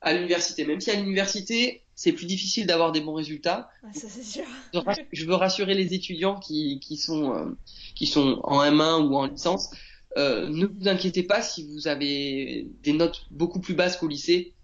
à 0.00 0.14
l'université. 0.14 0.64
Même 0.64 0.80
si 0.80 0.90
à 0.92 0.94
l'université, 0.94 1.82
c'est 1.98 2.12
plus 2.12 2.26
difficile 2.26 2.64
d'avoir 2.64 2.92
des 2.92 3.00
bons 3.00 3.14
résultats. 3.14 3.68
ça 3.92 4.06
c'est 4.08 4.22
sûr. 4.22 4.44
Je 5.10 5.26
veux 5.26 5.34
rassurer 5.34 5.74
les 5.74 5.94
étudiants 5.94 6.38
qui, 6.38 6.78
qui 6.78 6.96
sont 6.96 7.34
euh, 7.34 7.50
qui 7.96 8.06
sont 8.06 8.38
en 8.44 8.62
M1 8.62 9.08
ou 9.08 9.16
en 9.16 9.26
licence. 9.26 9.70
Euh, 10.16 10.48
ne 10.48 10.66
vous 10.66 10.86
inquiétez 10.86 11.24
pas 11.24 11.42
si 11.42 11.66
vous 11.66 11.88
avez 11.88 12.68
des 12.84 12.92
notes 12.92 13.26
beaucoup 13.32 13.60
plus 13.60 13.74
basses 13.74 13.96
qu'au 13.96 14.06
lycée. 14.06 14.54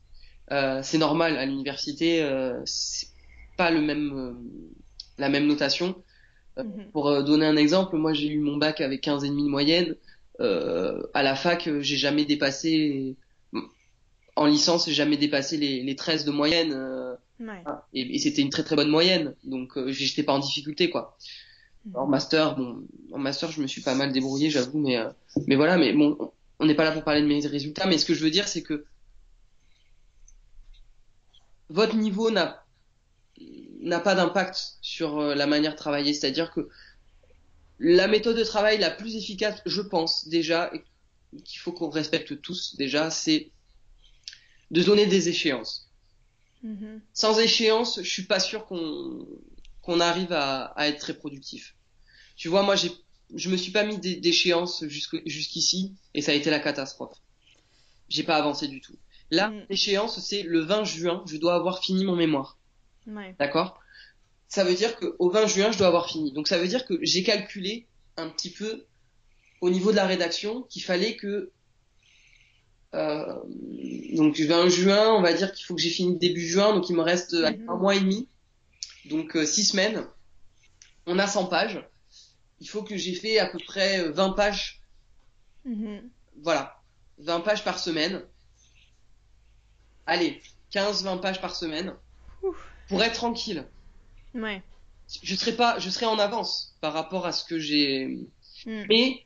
Euh, 0.52 0.78
c'est 0.84 0.98
normal 0.98 1.36
à 1.36 1.44
l'université, 1.44 2.22
euh, 2.22 2.62
c'est 2.66 3.08
pas 3.56 3.72
le 3.72 3.80
même 3.80 4.38
la 5.18 5.28
même 5.28 5.48
notation. 5.48 5.96
Euh, 6.56 6.62
mhm. 6.62 6.90
Pour 6.92 7.08
euh, 7.08 7.24
donner 7.24 7.46
un 7.46 7.56
exemple, 7.56 7.96
moi 7.96 8.12
j'ai 8.12 8.28
eu 8.28 8.38
mon 8.38 8.58
bac 8.58 8.80
avec 8.80 9.00
15 9.00 9.24
et 9.24 9.28
demi 9.28 9.42
de 9.42 9.48
moyenne. 9.48 9.96
Euh, 10.38 11.02
à 11.14 11.24
la 11.24 11.34
fac, 11.34 11.68
j'ai 11.80 11.96
jamais 11.96 12.26
dépassé 12.26 13.16
en 14.36 14.46
licence, 14.46 14.86
j'ai 14.86 14.94
jamais 14.94 15.16
dépassé 15.16 15.56
les, 15.56 15.82
les 15.82 15.96
13 15.96 16.24
de 16.24 16.30
moyenne. 16.30 17.16
Ouais. 17.40 17.62
Et, 17.92 18.14
et 18.14 18.18
c'était 18.18 18.42
une 18.42 18.50
très 18.50 18.62
très 18.62 18.76
bonne 18.76 18.90
moyenne, 18.90 19.34
donc 19.44 19.76
euh, 19.76 19.90
j'étais 19.90 20.22
pas 20.22 20.32
en 20.32 20.38
difficulté 20.38 20.90
quoi. 20.90 21.16
Mhm. 21.86 21.96
En 21.96 22.06
master, 22.06 22.56
bon, 22.56 22.86
en 23.12 23.18
master, 23.18 23.50
je 23.50 23.60
me 23.60 23.66
suis 23.66 23.82
pas 23.82 23.94
mal 23.94 24.12
débrouillé, 24.12 24.50
j'avoue, 24.50 24.78
mais 24.78 24.98
mais 25.46 25.56
voilà, 25.56 25.76
mais 25.76 25.92
bon, 25.92 26.32
on 26.58 26.66
n'est 26.66 26.74
pas 26.74 26.84
là 26.84 26.92
pour 26.92 27.04
parler 27.04 27.22
de 27.22 27.26
mes 27.26 27.46
résultats, 27.46 27.86
mais 27.86 27.98
ce 27.98 28.04
que 28.04 28.14
je 28.14 28.22
veux 28.22 28.30
dire, 28.30 28.48
c'est 28.48 28.62
que 28.62 28.84
votre 31.68 31.96
niveau 31.96 32.30
n'a 32.30 32.64
n'a 33.80 34.00
pas 34.00 34.14
d'impact 34.14 34.78
sur 34.80 35.18
euh, 35.18 35.34
la 35.34 35.46
manière 35.46 35.72
de 35.72 35.76
travailler. 35.76 36.14
C'est-à-dire 36.14 36.50
que 36.52 36.68
la 37.78 38.08
méthode 38.08 38.36
de 38.36 38.44
travail 38.44 38.78
la 38.78 38.90
plus 38.90 39.16
efficace, 39.16 39.60
je 39.66 39.82
pense 39.82 40.28
déjà, 40.28 40.72
qu'il 41.44 41.60
faut 41.60 41.72
qu'on 41.72 41.90
respecte 41.90 42.40
tous 42.40 42.76
déjà, 42.76 43.10
c'est 43.10 43.50
de 44.70 44.82
donner 44.82 45.06
des 45.06 45.28
échéances. 45.28 45.90
Mm-hmm. 46.64 47.00
Sans 47.12 47.38
échéance, 47.38 48.00
je 48.02 48.08
suis 48.08 48.24
pas 48.24 48.40
sûr 48.40 48.66
qu'on 48.66 49.26
qu'on 49.82 50.00
arrive 50.00 50.32
à, 50.32 50.64
à, 50.76 50.88
être 50.88 50.98
très 50.98 51.12
productif. 51.12 51.76
Tu 52.36 52.48
vois, 52.48 52.62
moi, 52.62 52.74
j'ai, 52.74 52.90
je 53.34 53.50
me 53.50 53.56
suis 53.56 53.70
pas 53.70 53.84
mis 53.84 53.98
d'échéance 53.98 54.82
jusqu'ici 54.86 55.94
et 56.14 56.22
ça 56.22 56.32
a 56.32 56.34
été 56.34 56.48
la 56.50 56.58
catastrophe. 56.58 57.18
J'ai 58.08 58.22
pas 58.22 58.36
avancé 58.36 58.66
du 58.66 58.80
tout. 58.80 58.96
Là, 59.30 59.50
mm. 59.50 59.66
l'échéance, 59.68 60.20
c'est 60.20 60.42
le 60.42 60.60
20 60.60 60.84
juin, 60.84 61.24
je 61.26 61.36
dois 61.36 61.54
avoir 61.54 61.82
fini 61.82 62.04
mon 62.04 62.16
mémoire. 62.16 62.58
D'accord? 63.38 63.80
Ça 64.48 64.64
veut 64.64 64.74
dire 64.74 64.96
qu'au 64.96 65.30
20 65.30 65.46
juin, 65.46 65.72
je 65.72 65.78
dois 65.78 65.88
avoir 65.88 66.08
fini. 66.08 66.32
Donc 66.32 66.48
ça 66.48 66.58
veut 66.58 66.68
dire 66.68 66.86
que 66.86 66.98
j'ai 67.02 67.22
calculé 67.22 67.86
un 68.16 68.28
petit 68.28 68.50
peu 68.50 68.86
au 69.60 69.70
niveau 69.70 69.90
de 69.90 69.96
la 69.96 70.06
rédaction 70.06 70.62
qu'il 70.62 70.82
fallait 70.82 71.16
que 71.16 71.50
euh, 72.94 73.40
donc 74.14 74.38
20 74.38 74.68
juin, 74.68 75.14
on 75.14 75.22
va 75.22 75.32
dire 75.32 75.52
qu'il 75.52 75.66
faut 75.66 75.74
que 75.74 75.80
j'ai 75.80 75.90
fini 75.90 76.16
début 76.16 76.46
juin, 76.46 76.74
donc 76.74 76.88
il 76.88 76.96
me 76.96 77.02
reste 77.02 77.34
mhm. 77.34 77.68
un 77.68 77.76
mois 77.76 77.96
et 77.96 78.00
demi, 78.00 78.28
donc 79.06 79.36
euh, 79.36 79.44
six 79.44 79.64
semaines. 79.64 80.06
On 81.06 81.18
a 81.18 81.26
100 81.26 81.46
pages. 81.46 81.84
Il 82.60 82.68
faut 82.68 82.82
que 82.82 82.96
j'ai 82.96 83.14
fait 83.14 83.38
à 83.38 83.46
peu 83.46 83.58
près 83.66 84.08
20 84.08 84.30
pages. 84.30 84.80
Mhm. 85.64 86.08
Voilà, 86.42 86.80
20 87.18 87.40
pages 87.40 87.64
par 87.64 87.78
semaine. 87.78 88.22
Allez, 90.06 90.40
15-20 90.72 91.20
pages 91.20 91.40
par 91.40 91.54
semaine 91.54 91.94
pour 92.88 93.02
être 93.02 93.14
tranquille. 93.14 93.66
Ouais. 94.34 94.62
Je 95.22 95.34
serais 95.34 95.56
pas, 95.56 95.78
je 95.78 95.90
serais 95.90 96.06
en 96.06 96.18
avance 96.18 96.76
par 96.80 96.92
rapport 96.92 97.26
à 97.26 97.32
ce 97.32 97.44
que 97.44 97.58
j'ai. 97.58 98.26
Hmm. 98.66 98.84
Mais 98.88 99.24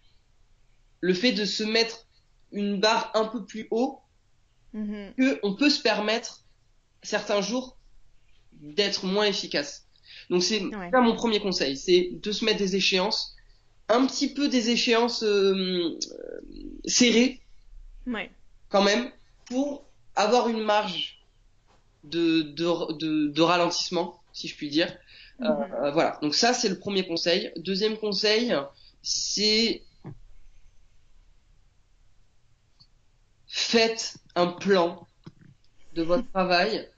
le 1.00 1.14
fait 1.14 1.32
de 1.32 1.44
se 1.44 1.62
mettre 1.62 2.07
une 2.52 2.80
barre 2.80 3.10
un 3.14 3.24
peu 3.26 3.44
plus 3.44 3.68
haut, 3.70 4.00
mm-hmm. 4.74 5.14
que 5.16 5.40
on 5.42 5.54
peut 5.54 5.70
se 5.70 5.80
permettre 5.80 6.44
certains 7.02 7.40
jours 7.40 7.76
d'être 8.52 9.04
moins 9.04 9.24
efficace. 9.24 9.86
Donc 10.30 10.42
c'est 10.42 10.62
ça 10.92 11.00
mon 11.00 11.14
premier 11.14 11.40
conseil, 11.40 11.76
c'est 11.76 12.10
de 12.12 12.32
se 12.32 12.44
mettre 12.44 12.58
des 12.58 12.76
échéances, 12.76 13.36
un 13.88 14.06
petit 14.06 14.32
peu 14.32 14.48
des 14.48 14.70
échéances 14.70 15.22
euh, 15.22 15.98
serrées, 16.84 17.40
ouais. 18.06 18.30
quand 18.68 18.82
même, 18.82 19.10
pour 19.46 19.84
avoir 20.16 20.48
une 20.48 20.62
marge 20.62 21.24
de, 22.04 22.42
de, 22.42 23.28
de, 23.30 23.42
ralentissement, 23.42 24.20
si 24.32 24.48
je 24.48 24.56
puis 24.56 24.68
dire. 24.68 24.94
Euh, 25.40 25.48
mhm. 25.48 25.92
voilà, 25.92 26.18
donc 26.20 26.34
ça 26.34 26.52
c'est 26.52 26.68
le 26.68 26.78
premier 26.78 27.06
conseil. 27.06 27.52
Deuxième 27.56 27.96
conseil, 27.96 28.52
c'est 29.02 29.82
faites 33.48 34.16
un 34.34 34.46
plan 34.46 35.06
de 35.94 36.02
votre 36.02 36.28
travail 36.32 36.88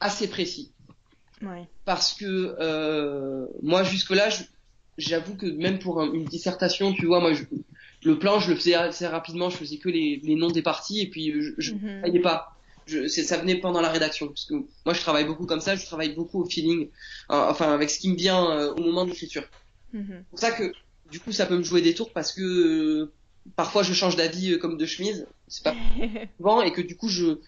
assez 0.00 0.28
précis. 0.28 0.72
Ouais. 1.42 1.68
Parce 1.84 2.14
que 2.14 2.56
euh, 2.60 3.46
moi 3.62 3.84
jusque-là, 3.84 4.28
j'avoue 4.98 5.36
que 5.36 5.46
même 5.46 5.78
pour 5.78 6.02
une 6.02 6.24
dissertation, 6.24 6.92
tu 6.92 7.06
vois, 7.06 7.20
moi 7.20 7.32
je, 7.32 7.44
le 8.04 8.18
plan 8.18 8.40
je 8.40 8.50
le 8.50 8.56
faisais 8.56 8.74
assez 8.74 9.06
rapidement, 9.06 9.50
je 9.50 9.56
faisais 9.56 9.78
que 9.78 9.88
les, 9.88 10.20
les 10.22 10.34
noms 10.34 10.50
des 10.50 10.62
parties 10.62 11.00
et 11.00 11.10
puis 11.10 11.32
je 11.58 11.72
ne 11.72 12.08
mhm. 12.08 12.22
pas 12.22 12.56
je, 12.86 13.06
ça 13.06 13.38
venait 13.38 13.56
pendant 13.56 13.80
la 13.80 13.90
rédaction 13.90 14.28
parce 14.28 14.44
que 14.44 14.54
moi 14.54 14.94
je 14.94 15.00
travaille 15.00 15.24
beaucoup 15.24 15.46
comme 15.46 15.60
ça 15.60 15.76
je 15.76 15.84
travaille 15.84 16.14
beaucoup 16.14 16.42
au 16.42 16.48
feeling 16.48 16.88
euh, 17.30 17.48
enfin 17.48 17.72
avec 17.72 17.90
ce 17.90 17.98
qui 17.98 18.10
me 18.10 18.16
vient 18.16 18.50
euh, 18.50 18.74
au 18.74 18.82
moment 18.82 19.04
de 19.04 19.10
l'écriture 19.10 19.44
mm-hmm. 19.94 20.06
c'est 20.08 20.30
pour 20.30 20.38
ça 20.38 20.50
que 20.52 20.72
du 21.10 21.20
coup 21.20 21.32
ça 21.32 21.46
peut 21.46 21.56
me 21.56 21.62
jouer 21.62 21.80
des 21.80 21.94
tours 21.94 22.12
parce 22.12 22.32
que 22.32 22.42
euh, 22.42 23.12
parfois 23.56 23.82
je 23.82 23.92
change 23.92 24.16
d'avis 24.16 24.58
comme 24.58 24.76
de 24.76 24.86
chemise 24.86 25.26
c'est 25.48 25.64
pas 25.64 25.74
souvent 26.36 26.62
et 26.62 26.72
que 26.72 26.80
du 26.80 26.96
coup 26.96 27.08
je 27.08 27.38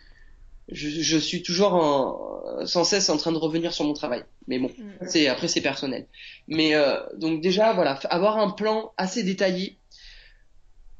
je, 0.68 0.88
je 0.88 1.18
suis 1.18 1.42
toujours 1.42 1.74
en, 1.74 2.64
sans 2.66 2.84
cesse 2.84 3.10
en 3.10 3.18
train 3.18 3.32
de 3.32 3.36
revenir 3.36 3.74
sur 3.74 3.84
mon 3.84 3.92
travail 3.92 4.24
mais 4.48 4.58
bon 4.58 4.70
mm. 4.76 5.06
c'est 5.06 5.28
après 5.28 5.46
c'est 5.48 5.60
personnel 5.60 6.06
mais 6.48 6.72
donc 7.16 7.42
déjà 7.42 7.72
voilà 7.74 7.92
avoir 8.10 8.38
un 8.38 8.50
plan 8.50 8.92
assez 8.96 9.22
détaillé 9.22 9.78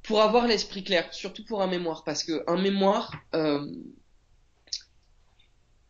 pour 0.04 0.20
avoir 0.20 0.46
l'esprit 0.46 0.84
clair, 0.84 1.12
surtout 1.12 1.44
pour 1.44 1.62
un 1.62 1.66
mémoire, 1.66 2.04
parce 2.04 2.22
que 2.22 2.44
un 2.46 2.60
mémoire, 2.60 3.14
euh, 3.34 3.66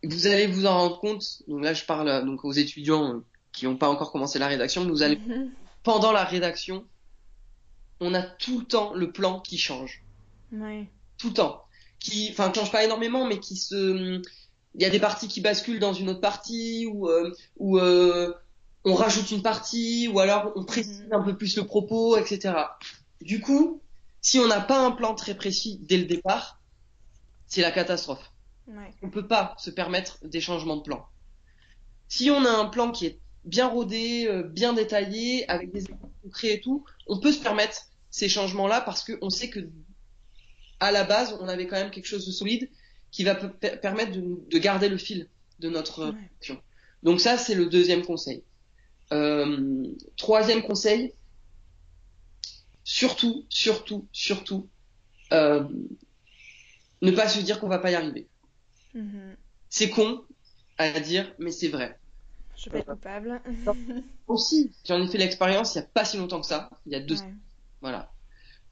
vous 0.04 0.26
allez 0.26 0.46
vous 0.46 0.66
en 0.66 0.78
rendre 0.78 1.00
compte. 1.00 1.42
Donc 1.48 1.62
là, 1.62 1.74
je 1.74 1.84
parle 1.84 2.08
euh, 2.08 2.22
donc 2.22 2.44
aux 2.44 2.52
étudiants 2.52 3.16
euh, 3.16 3.24
qui 3.52 3.66
n'ont 3.66 3.76
pas 3.76 3.88
encore 3.88 4.12
commencé 4.12 4.38
la 4.38 4.46
rédaction. 4.46 4.86
Vous 4.86 5.02
allez 5.02 5.16
mhm. 5.16 5.50
pendant 5.82 6.12
la 6.12 6.24
rédaction, 6.24 6.86
on 8.04 8.14
a 8.14 8.22
tout 8.22 8.60
le 8.60 8.64
temps 8.64 8.94
le 8.94 9.10
plan 9.12 9.40
qui 9.40 9.58
change. 9.58 10.02
Ouais. 10.52 10.88
Tout 11.18 11.28
le 11.28 11.34
temps. 11.34 11.64
Qui, 11.98 12.28
enfin, 12.30 12.52
change 12.52 12.70
pas 12.70 12.84
énormément, 12.84 13.26
mais 13.26 13.40
qui 13.40 13.56
se, 13.56 14.20
il 14.74 14.82
y 14.82 14.84
a 14.84 14.90
des 14.90 15.00
parties 15.00 15.28
qui 15.28 15.40
basculent 15.40 15.78
dans 15.78 15.92
une 15.92 16.10
autre 16.10 16.20
partie 16.20 16.86
ou 16.86 17.08
euh, 17.08 17.32
ou 17.56 17.78
euh, 17.78 18.34
on 18.84 18.94
rajoute 18.94 19.30
une 19.30 19.42
partie 19.42 20.08
ou 20.08 20.18
alors 20.18 20.52
on 20.56 20.64
précise 20.64 21.02
mhm. 21.02 21.12
un 21.12 21.22
peu 21.22 21.36
plus 21.36 21.56
le 21.56 21.64
propos, 21.64 22.16
etc. 22.16 22.54
Du 23.20 23.40
coup, 23.40 23.80
si 24.20 24.38
on 24.38 24.46
n'a 24.46 24.60
pas 24.60 24.84
un 24.84 24.90
plan 24.90 25.14
très 25.14 25.34
précis 25.34 25.78
dès 25.82 25.96
le 25.96 26.04
départ, 26.04 26.60
c'est 27.46 27.62
la 27.62 27.70
catastrophe. 27.70 28.32
Ouais. 28.66 28.92
On 29.02 29.10
peut 29.10 29.26
pas 29.26 29.54
se 29.58 29.70
permettre 29.70 30.18
des 30.24 30.40
changements 30.40 30.76
de 30.76 30.82
plan. 30.82 31.06
Si 32.08 32.30
on 32.30 32.44
a 32.44 32.50
un 32.50 32.66
plan 32.66 32.90
qui 32.90 33.06
est 33.06 33.20
bien 33.44 33.68
rodé, 33.68 34.26
euh, 34.26 34.42
bien 34.42 34.72
détaillé, 34.72 35.48
avec 35.50 35.72
des 35.72 35.84
concret 36.22 36.54
et 36.54 36.60
tout, 36.60 36.84
on 37.06 37.18
peut 37.18 37.32
se 37.32 37.40
permettre 37.40 37.82
ces 38.14 38.28
changements-là 38.28 38.80
parce 38.80 39.02
qu'on 39.02 39.28
sait 39.28 39.50
que 39.50 39.68
à 40.78 40.92
la 40.92 41.02
base, 41.02 41.36
on 41.40 41.48
avait 41.48 41.66
quand 41.66 41.74
même 41.74 41.90
quelque 41.90 42.06
chose 42.06 42.24
de 42.24 42.30
solide 42.30 42.70
qui 43.10 43.24
va 43.24 43.34
permettre 43.34 44.12
de, 44.12 44.58
garder 44.58 44.88
le 44.88 44.98
fil 44.98 45.28
de 45.58 45.68
notre 45.68 46.12
Ouais. 46.12 46.30
action. 46.36 46.62
Donc 47.02 47.20
ça, 47.20 47.36
c'est 47.36 47.56
le 47.56 47.66
deuxième 47.66 48.04
conseil. 48.04 48.44
Euh, 49.12 49.82
troisième 50.16 50.62
conseil, 50.62 51.12
surtout, 52.84 53.46
surtout, 53.48 54.06
surtout, 54.12 54.68
euh, 55.32 55.64
ne 57.02 57.10
pas 57.10 57.28
se 57.28 57.40
dire 57.40 57.58
qu'on 57.58 57.68
va 57.68 57.80
pas 57.80 57.90
y 57.90 57.96
arriver. 57.96 58.28
Mhm. 58.94 59.34
C'est 59.70 59.90
con 59.90 60.24
à 60.78 61.00
dire, 61.00 61.34
mais 61.40 61.50
c'est 61.50 61.68
vrai. 61.68 61.98
Je 62.56 62.70
vais 62.70 62.78
être 62.78 62.92
coupable. 62.92 63.42
Aussi, 64.28 64.70
j'en 64.84 65.02
ai 65.02 65.08
fait 65.08 65.18
l'expérience 65.18 65.74
il 65.74 65.78
y 65.78 65.80
a 65.80 65.84
pas 65.84 66.04
si 66.04 66.16
longtemps 66.16 66.40
que 66.40 66.46
ça, 66.46 66.70
il 66.86 66.92
y 66.92 66.94
a 66.94 67.00
deux 67.00 67.18
Ouais. 67.20 67.34
Voilà. 67.84 68.10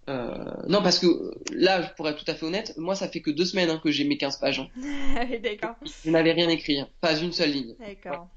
Euh, 0.08 0.34
non, 0.68 0.82
parce 0.82 0.98
que 0.98 1.06
euh, 1.06 1.34
là, 1.52 1.82
pour 1.96 2.08
être 2.08 2.24
tout 2.24 2.30
à 2.30 2.34
fait 2.34 2.46
honnête, 2.46 2.72
moi, 2.78 2.94
ça 2.96 3.08
fait 3.08 3.20
que 3.20 3.30
deux 3.30 3.44
semaines 3.44 3.68
hein, 3.70 3.78
que 3.84 3.90
j'ai 3.90 4.04
mes 4.04 4.16
15 4.16 4.38
pages. 4.38 4.58
hein. 4.60 4.68
Ah 5.18 5.26
D'accord. 5.38 5.76
Je 6.04 6.10
n'avais 6.10 6.32
rien 6.32 6.48
écrit, 6.48 6.80
hein. 6.80 6.88
pas 7.02 7.14
une 7.18 7.30
seule 7.32 7.50
ligne. 7.52 7.74
D'accord. 7.78 8.28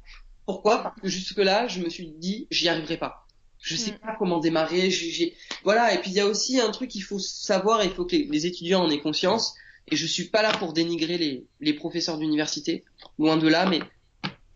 Pourquoi? 0.45 0.84
Parce 0.84 0.99
que 1.01 1.07
jusque-là, 1.07 1.67
je 1.69 1.80
me 1.80 1.89
suis 1.89 2.07
dit, 2.09 2.47
j'y 2.51 2.67
arriverai 2.67 2.97
pas. 2.97 3.26
Je 3.61 3.76
sais 3.78 3.93
Mm. 3.93 3.99
pas 3.99 4.15
comment 4.19 4.39
démarrer. 4.39 4.91
j'ai- 4.91 5.34
Voilà. 5.63 5.93
Et 5.95 5.99
puis 6.01 6.11
il 6.11 6.17
y 6.17 6.19
a 6.19 6.28
aussi 6.28 6.59
un 6.59 6.69
truc 6.71 6.89
qu'il 6.91 7.03
faut 7.03 7.17
savoir, 7.19 7.82
et 7.82 7.86
il 7.86 7.91
faut 7.91 8.05
que 8.05 8.15
les, 8.17 8.26
les 8.26 8.45
étudiants 8.45 8.84
en 8.84 8.89
aient 8.91 8.99
conscience. 8.99 9.55
Et 9.88 9.95
je 9.95 10.05
suis 10.05 10.26
pas 10.26 10.41
là 10.43 10.51
pour 10.51 10.73
dénigrer 10.73 11.17
les, 11.17 11.45
les 11.61 11.73
professeurs 11.73 12.17
d'université, 12.19 12.84
loin 13.17 13.38
de 13.38 13.47
là, 13.47 13.65
mais 13.67 13.80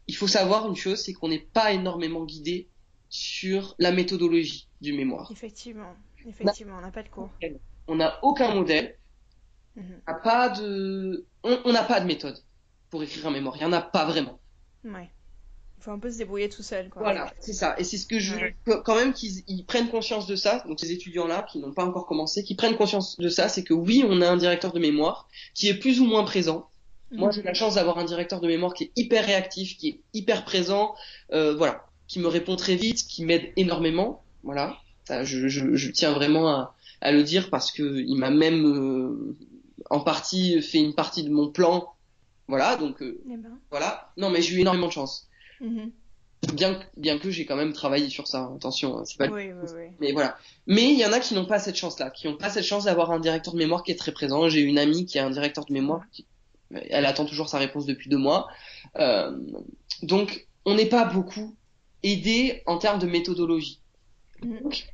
il 0.07 0.15
faut 0.15 0.28
savoir 0.28 0.67
une 0.67 0.76
chose, 0.76 0.99
c'est 0.99 1.13
qu'on 1.13 1.30
n'est 1.30 1.39
pas 1.53 1.72
énormément 1.72 2.26
guidé 2.26 2.67
sur 3.09 3.76
la 3.80 3.91
méthodologie 3.91 4.67
du 4.82 4.93
mémoire. 4.93 5.30
Effectivement. 5.32 5.95
Effectivement, 6.28 6.78
on 6.78 6.82
n'a 6.82 6.91
pas 6.91 7.03
de 7.03 7.09
cours. 7.09 7.30
On 7.88 7.95
n'a 7.95 8.20
aucun 8.24 8.53
modèle. 8.53 8.97
Mhm. 9.76 10.01
On 10.07 10.11
n'a 10.11 10.17
pas 10.20 10.49
de, 10.49 11.26
on 11.43 11.72
n'a 11.72 11.84
pas 11.84 11.99
de 11.99 12.05
méthode 12.05 12.38
pour 12.89 13.03
écrire 13.03 13.28
un 13.28 13.32
mémoire. 13.32 13.55
Il 13.57 13.61
y 13.61 13.65
en 13.65 13.74
a 13.74 13.82
pas 13.82 14.05
vraiment. 14.05 14.39
Ouais. 14.84 15.09
Il 15.78 15.84
faut 15.84 15.91
un 15.91 15.99
peu 15.99 16.11
se 16.11 16.17
débrouiller 16.17 16.49
tout 16.49 16.61
seul, 16.63 16.89
quoi. 16.89 17.03
Voilà, 17.03 17.34
c'est 17.39 17.53
ça. 17.53 17.76
Et 17.80 17.86
c'est 17.86 17.97
ce 17.97 18.05
que 18.05 18.20
je 18.20 18.34
veux 18.34 18.41
Ouais. 18.41 18.55
quand 18.84 18.95
même 18.95 19.13
qu'ils 19.13 19.43
ils 19.47 19.65
prennent 19.65 19.89
conscience 19.89 20.28
de 20.28 20.36
ça. 20.36 20.63
Donc 20.67 20.80
ces 20.80 20.91
étudiants-là 20.91 21.43
qui 21.49 21.59
n'ont 21.59 21.72
pas 21.72 21.86
encore 21.86 22.05
commencé, 22.05 22.43
qui 22.43 22.55
prennent 22.55 22.76
conscience 22.76 23.17
de 23.17 23.30
ça, 23.30 23.47
c'est 23.47 23.63
que 23.63 23.74
oui, 23.74 24.03
on 24.05 24.22
a 24.22 24.30
un 24.30 24.36
directeur 24.38 24.74
de 24.74 24.80
mémoire 24.80 25.30
qui 25.53 25.70
est 25.70 25.76
plus 25.80 26.01
ou 26.01 26.05
moins 26.05 26.26
présent. 26.26 26.70
Moi, 27.11 27.32
j'ai 27.32 27.41
la 27.41 27.55
chance 27.55 27.76
d'avoir 27.76 27.97
un 27.97 28.03
directeur 28.05 28.39
de 28.39 28.47
mémoire 28.47 28.74
qui 28.74 28.84
est 28.84 28.91
hyper 28.95 29.26
réactif, 29.26 29.78
qui 29.78 29.88
est 29.88 29.99
hyper 30.13 30.45
présent, 30.45 30.93
euh, 31.32 31.55
voilà, 31.55 31.86
qui 32.07 32.20
me 32.20 32.28
répond 32.28 32.55
très 32.55 32.76
vite, 32.76 32.97
qui 33.07 33.26
m'aide 33.26 33.51
énormément. 33.55 34.24
Voilà, 34.43 34.78
ça, 35.10 35.24
je, 35.24 35.47
je, 35.47 35.76
je 35.76 35.91
tiens 35.91 36.14
vraiment 36.14 36.47
à, 36.49 36.76
à 37.01 37.12
le 37.12 37.24
dire 37.24 37.49
parce 37.49 37.72
que 37.72 37.84
il 37.99 38.16
m'a 38.16 38.30
même 38.30 38.66
euh, 38.66 39.36
en 39.89 39.99
partie 40.01 40.62
fait 40.62 40.80
une 40.80 40.93
partie 40.93 41.24
de 41.24 41.30
mon 41.30 41.49
plan. 41.51 41.89
Voilà, 42.47 42.76
donc 42.78 43.01
euh, 43.01 43.20
Eh 43.32 43.38
ben. 43.38 43.57
voilà. 43.70 44.12
Non, 44.18 44.30
mais 44.30 44.41
j'ai 44.41 44.55
eu 44.55 44.60
énormément 44.62 44.88
de 44.88 44.91
chance. 44.93 45.28
Mhm. 45.62 45.91
Bien, 46.53 46.76
que- 46.76 46.86
bien 46.95 47.18
que 47.20 47.30
j'ai 47.32 47.45
quand 47.45 47.57
même 47.57 47.74
travaillé 47.74 48.10
sur 48.10 48.28
ça. 48.28 48.49
Attention, 48.55 48.97
hein, 48.97 49.03
c'est 49.05 49.18
pas. 49.18 49.28
Oui, 49.28 49.51
oui, 49.51 49.70
oui. 49.76 49.88
Mais 49.99 50.12
voilà. 50.14 50.38
Mais 50.68 50.86
il 50.93 50.97
y 50.97 51.05
en 51.05 51.12
a 51.12 51.20
qui 51.20 51.34
n'ont 51.34 51.45
pas 51.45 51.60
cette 51.60 51.76
chance-là, 51.76 52.10
qui 52.12 52.28
n'ont 52.28 52.38
pas 52.38 52.49
cette 52.49 52.64
chance 52.64 52.86
d'avoir 52.86 53.12
un 53.12 53.20
directeur 53.20 53.53
de 53.53 53.57
mémoire 53.60 53.84
qui 53.84 53.91
est 53.91 53.99
très 53.99 54.12
présent. 54.14 54.47
J'ai 54.49 54.62
une 54.62 54.78
amie 54.80 55.05
qui 55.05 55.20
a 55.20 55.26
un 55.26 55.32
directeur 55.32 55.66
de 55.66 55.74
mémoire, 55.74 56.03
qui... 56.12 56.26
elle 56.72 57.05
attend 57.05 57.26
toujours 57.26 57.49
sa 57.49 57.57
réponse 57.57 57.86
depuis 57.86 58.10
deux 58.10 58.18
mois. 58.18 58.47
Euh, 58.97 59.38
donc, 60.01 60.47
on 60.66 60.76
n'est 60.76 60.86
pas 60.97 61.03
beaucoup 61.05 61.55
aidé 62.03 62.64
en 62.66 62.78
termes 62.78 62.99
de 62.99 63.07
méthodologie. 63.07 63.82
Mhm. 64.41 64.60
Donc, 64.64 64.88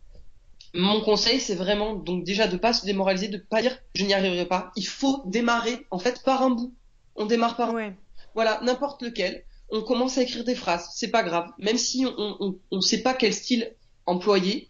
mon 0.76 1.02
conseil, 1.02 1.40
c'est 1.40 1.56
vraiment 1.56 1.94
donc 1.96 2.24
déjà 2.24 2.48
de 2.48 2.58
pas 2.58 2.74
se 2.74 2.86
démoraliser, 2.86 3.28
de 3.30 3.38
pas 3.38 3.62
dire 3.62 3.78
je 3.96 4.04
n'y 4.06 4.14
arriverai 4.14 4.46
pas. 4.46 4.72
Il 4.76 4.86
faut 4.88 5.24
démarrer 5.26 5.86
en 5.92 6.00
fait 6.00 6.22
par 6.24 6.42
un 6.44 6.50
bout. 6.52 6.74
On 7.16 7.26
démarre 7.26 7.56
par 7.58 7.74
Ouais. 7.74 7.96
voilà, 8.34 8.60
n'importe 8.62 9.02
lequel. 9.02 9.44
On 9.70 9.82
commence 9.82 10.18
à 10.18 10.22
écrire 10.22 10.44
des 10.44 10.54
phrases, 10.56 10.90
c'est 10.94 11.10
pas 11.10 11.24
grave. 11.24 11.50
Même 11.58 11.78
si 11.78 12.06
on, 12.06 12.38
on, 12.40 12.60
on 12.72 12.82
sait 12.82 13.02
pas 13.02 13.14
quel 13.16 13.34
style 13.34 13.74
employer, 14.06 14.70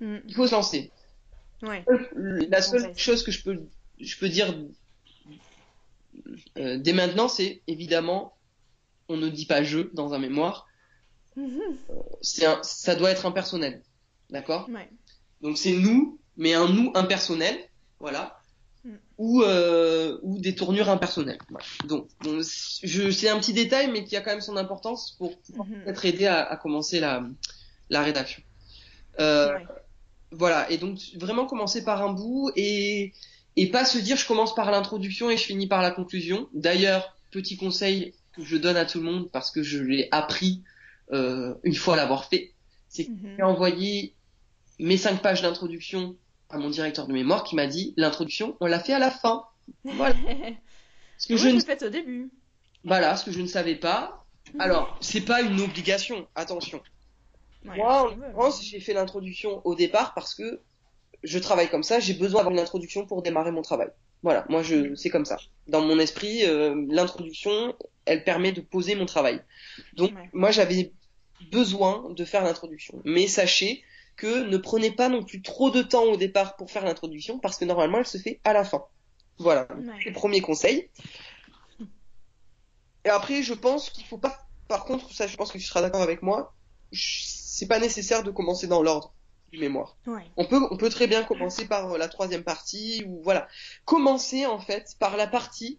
Mhm. 0.00 0.22
il 0.28 0.34
faut 0.34 0.46
se 0.46 0.52
lancer. 0.54 0.90
Ouais. 1.62 1.84
Le- 2.14 2.46
La 2.50 2.60
seule 2.62 2.82
Conseil. 2.88 2.98
chose 2.98 3.22
que 3.22 3.30
je 3.32 3.42
peux, 3.42 3.60
je 4.00 4.16
peux 4.18 4.28
dire 4.28 4.52
euh, 6.58 6.78
dès 6.78 6.92
maintenant, 6.92 7.28
c'est 7.28 7.62
évidemment, 7.66 8.36
on 9.08 9.16
ne 9.16 9.28
dit 9.28 9.46
pas 9.46 9.62
je 9.62 9.80
dans 9.94 10.12
un 10.14 10.18
mémoire. 10.18 10.66
Mhm. 11.36 11.78
C'est 12.20 12.44
un, 12.46 12.62
ça 12.62 12.94
doit 12.94 13.10
être 13.10 13.26
impersonnel, 13.26 13.82
d'accord? 14.30 14.68
Ouais. 14.68 14.88
Donc 15.42 15.58
c'est 15.58 15.72
nous, 15.72 16.18
mais 16.36 16.54
un 16.54 16.68
nous 16.68 16.90
impersonnel, 16.94 17.56
voilà, 18.00 18.38
Mm. 18.84 18.90
ou 19.18 19.42
euh, 19.42 20.18
ou 20.22 20.40
des 20.40 20.56
tournures 20.56 20.88
impersonnelles. 20.88 21.38
Voilà. 21.50 21.64
Donc, 21.86 22.08
donc, 22.24 22.42
je, 22.82 23.10
c'est 23.12 23.28
un 23.28 23.38
petit 23.38 23.52
détail, 23.52 23.88
mais 23.92 24.02
qui 24.04 24.16
a 24.16 24.20
quand 24.22 24.32
même 24.32 24.40
son 24.40 24.56
importance 24.56 25.12
pour 25.18 25.30
Mhm. 25.54 25.84
peut-être 25.84 26.04
aider 26.04 26.26
à, 26.26 26.42
à 26.42 26.56
commencer 26.56 26.98
la 26.98 27.22
la 27.90 28.02
rédaction. 28.02 28.42
Euh, 29.20 29.52
Ouais. 29.54 29.64
Voilà, 30.34 30.68
et 30.70 30.78
donc 30.78 30.98
vraiment 31.16 31.44
commencer 31.46 31.84
par 31.84 32.02
un 32.02 32.12
bout 32.14 32.50
et, 32.56 33.12
et 33.56 33.70
pas 33.70 33.84
se 33.84 33.98
dire 33.98 34.16
je 34.16 34.26
commence 34.26 34.54
par 34.54 34.70
l'introduction 34.70 35.28
et 35.30 35.36
je 35.36 35.44
finis 35.44 35.66
par 35.68 35.82
la 35.82 35.90
conclusion. 35.90 36.48
D'ailleurs, 36.54 37.16
petit 37.30 37.56
conseil 37.58 38.14
que 38.34 38.42
je 38.42 38.56
donne 38.56 38.78
à 38.78 38.86
tout 38.86 38.98
le 38.98 39.04
monde 39.04 39.30
parce 39.30 39.50
que 39.50 39.62
je 39.62 39.78
l'ai 39.78 40.08
appris 40.10 40.62
euh, 41.12 41.54
une 41.62 41.74
fois 41.74 41.94
l'avoir 41.96 42.24
fait, 42.30 42.52
c'est 42.88 43.08
Mhm. 43.10 43.34
j'ai 43.36 43.42
envoyé 43.42 44.14
mes 44.78 44.96
cinq 44.96 45.22
pages 45.22 45.42
d'introduction 45.42 46.16
à 46.50 46.58
mon 46.58 46.70
directeur 46.70 47.06
de 47.06 47.12
mémoire 47.12 47.44
qui 47.44 47.56
m'a 47.56 47.66
dit 47.66 47.94
l'introduction, 47.96 48.56
on 48.60 48.66
l'a 48.66 48.80
fait 48.80 48.92
à 48.92 48.98
la 48.98 49.10
fin. 49.10 49.44
Voilà. 49.84 50.14
Ce 51.18 51.28
que 51.28 51.34
Moi, 51.34 51.42
je 51.42 51.48
ne, 51.48 51.60
fait 51.60 51.82
au 51.84 51.88
début. 51.88 52.30
voilà, 52.84 53.16
ce 53.16 53.24
que 53.24 53.30
je 53.30 53.40
ne 53.40 53.46
savais 53.46 53.76
pas. 53.76 54.26
Alors, 54.58 54.98
c'est 55.00 55.20
pas 55.20 55.40
une 55.40 55.60
obligation, 55.60 56.26
attention. 56.34 56.82
Ouais, 57.64 57.76
Moi, 57.76 58.02
en 58.02 58.06
l'occurrence, 58.08 58.64
j'ai 58.64 58.80
fait 58.80 58.92
l'introduction 58.92 59.62
au 59.64 59.76
départ 59.76 60.14
parce 60.14 60.34
que 60.34 60.60
je 61.22 61.38
travaille 61.38 61.70
comme 61.70 61.84
ça, 61.84 62.00
j'ai 62.00 62.14
besoin 62.14 62.40
d'avoir 62.40 62.52
une 62.54 62.58
introduction 62.60 63.06
pour 63.06 63.22
démarrer 63.22 63.52
mon 63.52 63.62
travail. 63.62 63.88
Voilà, 64.24 64.44
moi, 64.48 64.64
je, 64.64 64.96
c'est 64.96 65.10
comme 65.10 65.24
ça. 65.24 65.36
Dans 65.68 65.80
mon 65.80 65.98
esprit, 66.00 66.44
euh, 66.44 66.74
l'introduction, 66.88 67.76
elle 68.04 68.24
permet 68.24 68.50
de 68.50 68.60
poser 68.60 68.96
mon 68.96 69.06
travail. 69.06 69.40
Donc, 69.94 70.12
Ouais. 70.16 70.28
moi, 70.32 70.50
j'avais 70.50 70.92
besoin 71.52 72.04
de 72.10 72.24
faire 72.24 72.42
l'introduction. 72.42 73.00
Mais 73.04 73.28
sachez 73.28 73.84
que 74.16 74.44
ne 74.44 74.56
prenez 74.56 74.90
pas 74.92 75.08
non 75.08 75.22
plus 75.24 75.42
trop 75.42 75.70
de 75.70 75.82
temps 75.82 76.04
au 76.04 76.16
départ 76.16 76.56
pour 76.56 76.70
faire 76.70 76.84
l'introduction 76.84 77.38
parce 77.38 77.56
que 77.56 77.64
normalement, 77.64 77.98
elle 77.98 78.06
se 78.06 78.18
fait 78.18 78.40
à 78.44 78.52
la 78.52 78.64
fin. 78.64 78.84
Voilà, 79.38 79.66
Ouais. 79.72 80.04
les 80.04 80.12
premiers 80.12 80.40
conseils. 80.40 80.88
Et 83.04 83.08
après, 83.08 83.42
je 83.42 83.54
pense 83.54 83.90
qu'il 83.90 84.04
faut 84.04 84.18
pas, 84.18 84.46
par 84.68 84.84
contre, 84.84 85.12
ça, 85.12 85.26
je 85.26 85.36
pense 85.36 85.50
que 85.50 85.58
tu 85.58 85.64
seras 85.64 85.80
d'accord 85.82 86.02
avec 86.02 86.22
moi, 86.22 86.54
c'est 86.92 87.66
pas 87.66 87.80
nécessaire 87.80 88.22
de 88.22 88.30
commencer 88.30 88.66
dans 88.66 88.82
l'ordre 88.82 89.12
du 89.50 89.58
mémoire. 89.58 89.96
Ouais. 90.06 90.24
On 90.36 90.46
peut, 90.46 90.60
on 90.70 90.76
peut 90.76 90.88
très 90.88 91.06
bien 91.06 91.24
commencer 91.24 91.66
par 91.66 91.92
euh, 91.92 91.98
la 91.98 92.08
troisième 92.08 92.44
partie 92.44 93.04
ou 93.06 93.20
voilà. 93.22 93.48
Commencez 93.84 94.46
en 94.46 94.58
fait 94.60 94.94
par 94.98 95.16
la 95.16 95.26
partie 95.26 95.78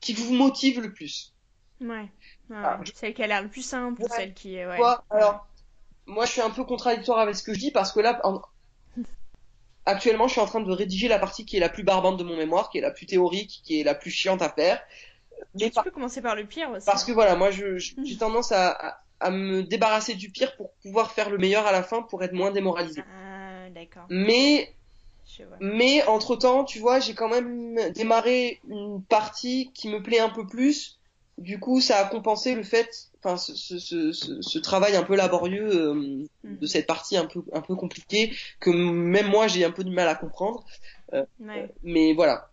qui 0.00 0.12
vous 0.14 0.34
motive 0.34 0.80
le 0.80 0.92
plus. 0.92 1.32
Ouais. 1.80 2.10
Ah. 2.52 2.80
Celle 2.94 3.14
qui 3.14 3.22
a 3.22 3.26
l'air 3.26 3.42
le 3.42 3.48
plus 3.48 3.62
simple, 3.62 4.02
Ouais. 4.02 4.08
celle 4.10 4.34
qui 4.34 4.56
est. 4.56 4.66
Ouais. 4.66 4.76
Toi, 4.76 5.04
alors, 5.10 5.46
moi, 6.06 6.26
je 6.26 6.32
suis 6.32 6.40
un 6.40 6.50
peu 6.50 6.64
contradictoire 6.64 7.18
avec 7.18 7.36
ce 7.36 7.42
que 7.42 7.54
je 7.54 7.58
dis 7.60 7.70
parce 7.70 7.92
que 7.92 8.00
là, 8.00 8.20
en- 8.24 8.40
actuellement, 9.86 10.26
je 10.28 10.32
suis 10.32 10.40
en 10.40 10.46
train 10.46 10.60
de 10.60 10.70
rédiger 10.70 11.08
la 11.08 11.18
partie 11.18 11.44
qui 11.44 11.56
est 11.56 11.60
la 11.60 11.68
plus 11.68 11.82
barbante 11.84 12.16
de 12.18 12.24
mon 12.24 12.36
mémoire, 12.36 12.70
qui 12.70 12.78
est 12.78 12.82
la 12.82 12.90
plus 12.90 13.06
théorique, 13.06 13.60
qui 13.64 13.80
est 13.80 13.84
la 13.84 13.94
plus 13.94 14.10
chiante 14.10 14.42
à 14.42 14.48
faire. 14.50 14.80
Mais 15.54 15.70
Tu 15.70 15.82
peux 15.82 15.90
commencer 15.90 16.22
par 16.22 16.36
le 16.36 16.46
pire 16.46 16.70
aussi. 16.70 16.86
Parce 16.86 17.04
que 17.04 17.12
voilà, 17.12 17.36
moi, 17.36 17.50
je- 17.50 17.78
je- 17.78 17.94
Mhm. 17.96 18.06
j'ai 18.06 18.16
tendance 18.16 18.52
à, 18.52 18.70
à, 18.70 19.00
à 19.20 19.30
me 19.30 19.62
débarrasser 19.62 20.14
du 20.14 20.30
pire 20.30 20.56
pour 20.56 20.72
pouvoir 20.82 21.12
faire 21.12 21.30
le 21.30 21.38
meilleur 21.38 21.66
à 21.66 21.72
la 21.72 21.82
fin 21.82 22.02
pour 22.02 22.22
être 22.22 22.32
moins 22.32 22.50
démoralisé. 22.50 23.02
Ah, 23.02 23.68
d'accord. 23.70 24.06
Mais, 24.10 24.74
mais 25.60 26.04
entre 26.06 26.36
temps, 26.36 26.64
tu 26.64 26.78
vois, 26.78 27.00
j'ai 27.00 27.14
quand 27.14 27.28
même 27.28 27.92
démarré 27.92 28.60
une 28.68 29.02
partie 29.04 29.72
qui 29.74 29.88
me 29.88 30.02
plaît 30.02 30.20
un 30.20 30.30
peu 30.30 30.46
plus. 30.46 30.98
Du 31.38 31.58
coup, 31.58 31.80
ça 31.80 31.98
a 31.98 32.04
compensé 32.08 32.54
le 32.54 32.62
fait, 32.62 32.88
enfin, 33.24 33.36
ce, 33.36 33.54
ce, 33.54 33.78
ce, 33.78 34.12
ce- 34.12 34.42
ce 34.42 34.58
travail 34.58 34.94
un 34.96 35.02
peu 35.02 35.16
laborieux 35.16 35.68
euh, 35.74 35.94
Mhm. 36.44 36.58
de 36.60 36.66
cette 36.66 36.86
partie 36.86 37.16
un 37.16 37.26
peu 37.26 37.42
un 37.52 37.60
peu 37.62 37.74
compliquée 37.76 38.32
que 38.60 38.70
même 38.70 39.28
moi 39.28 39.46
j'ai 39.48 39.64
un 39.64 39.70
peu 39.70 39.82
du 39.84 39.90
mal 39.90 40.08
à 40.08 40.14
comprendre. 40.14 40.64
Ouais. 41.40 41.70
Mais 41.82 42.12
voilà. 42.14 42.50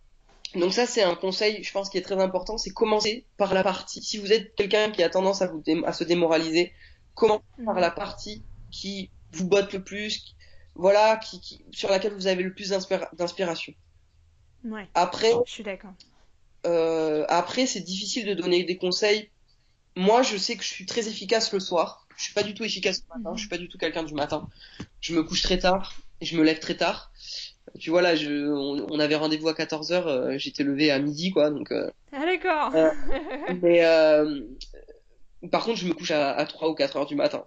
Donc 0.54 0.72
ça 0.72 0.86
c'est 0.86 1.02
un 1.02 1.14
conseil, 1.14 1.62
je 1.64 1.72
pense, 1.72 1.88
qui 1.90 1.98
est 1.98 2.02
très 2.02 2.20
important, 2.20 2.58
c'est 2.58 2.70
commencer 2.70 3.24
par 3.38 3.54
la 3.54 3.62
partie. 3.62 4.02
Si 4.02 4.18
vous 4.18 4.32
êtes 4.32 4.54
quelqu'un 4.54 4.90
qui 4.90 5.02
a 5.02 5.08
tendance 5.10 5.42
à 5.42 5.46
vous 5.46 5.60
dé- 5.62 5.82
à 5.86 5.92
se 5.92 6.04
démoraliser, 6.04 6.72
commencez 7.14 7.42
par 7.64 7.74
Mhm. 7.74 7.80
la 7.80 7.90
partie 7.90 8.42
qui 8.70 9.10
vous 9.32 9.46
botte 9.48 9.72
le 9.72 9.82
plus, 9.82 10.34
voilà, 10.74 11.16
qui, 11.16 11.40
qui 11.40 11.64
sur 11.72 11.88
laquelle 11.90 12.12
vous 12.14 12.26
avez 12.26 12.42
le 12.42 12.52
plus 12.54 12.70
d'inspira- 12.70 13.08
d'inspiration. 13.14 13.72
Ouais. 14.64 14.86
Après, 14.94 15.32
Je 15.46 15.52
suis 15.52 15.64
d'accord. 15.64 15.92
euh, 16.66 17.24
après 17.28 17.66
c'est 17.66 17.80
difficile 17.80 18.26
de 18.26 18.34
donner 18.34 18.62
des 18.64 18.76
conseils. 18.76 19.30
Moi, 19.96 20.22
je 20.22 20.36
sais 20.36 20.56
que 20.56 20.62
je 20.62 20.68
suis 20.68 20.86
très 20.86 21.08
efficace 21.08 21.52
le 21.52 21.60
soir. 21.60 22.06
je 22.16 22.24
suis 22.24 22.34
pas 22.34 22.42
du 22.42 22.54
tout 22.54 22.64
efficace 22.64 23.02
le 23.02 23.18
matin, 23.18 23.36
je 23.36 23.40
suis 23.40 23.48
pas 23.48 23.58
du 23.58 23.68
tout 23.68 23.78
quelqu'un 23.78 24.02
du 24.02 24.14
matin. 24.14 24.48
Je 25.00 25.14
me 25.14 25.22
couche 25.22 25.42
très 25.42 25.58
tard 25.58 25.94
et 26.20 26.24
je 26.24 26.36
me 26.36 26.42
lève 26.42 26.58
très 26.58 26.76
tard. 26.76 27.12
Tu 27.78 27.90
vois 27.90 28.02
là, 28.02 28.16
je, 28.16 28.48
on, 28.50 28.98
avait 28.98 29.14
rendez-vous 29.14 29.48
à 29.48 29.52
14h, 29.52 30.06
euh, 30.06 30.38
j'étais 30.38 30.64
levé 30.64 30.90
à 30.90 30.98
midi 30.98 31.30
quoi, 31.30 31.50
donc. 31.50 31.70
Euh, 31.72 31.90
ah 32.12 32.24
d'accord. 32.24 32.74
Euh, 32.74 32.90
mais 33.62 35.48
par 35.50 35.64
contre, 35.64 35.78
je 35.78 35.86
me 35.86 35.94
couche 35.94 36.10
à, 36.10 36.32
à 36.32 36.46
3 36.46 36.70
ou 36.70 36.74
4 36.74 36.96
heures 36.96 37.06
du 37.06 37.16
matin. 37.16 37.44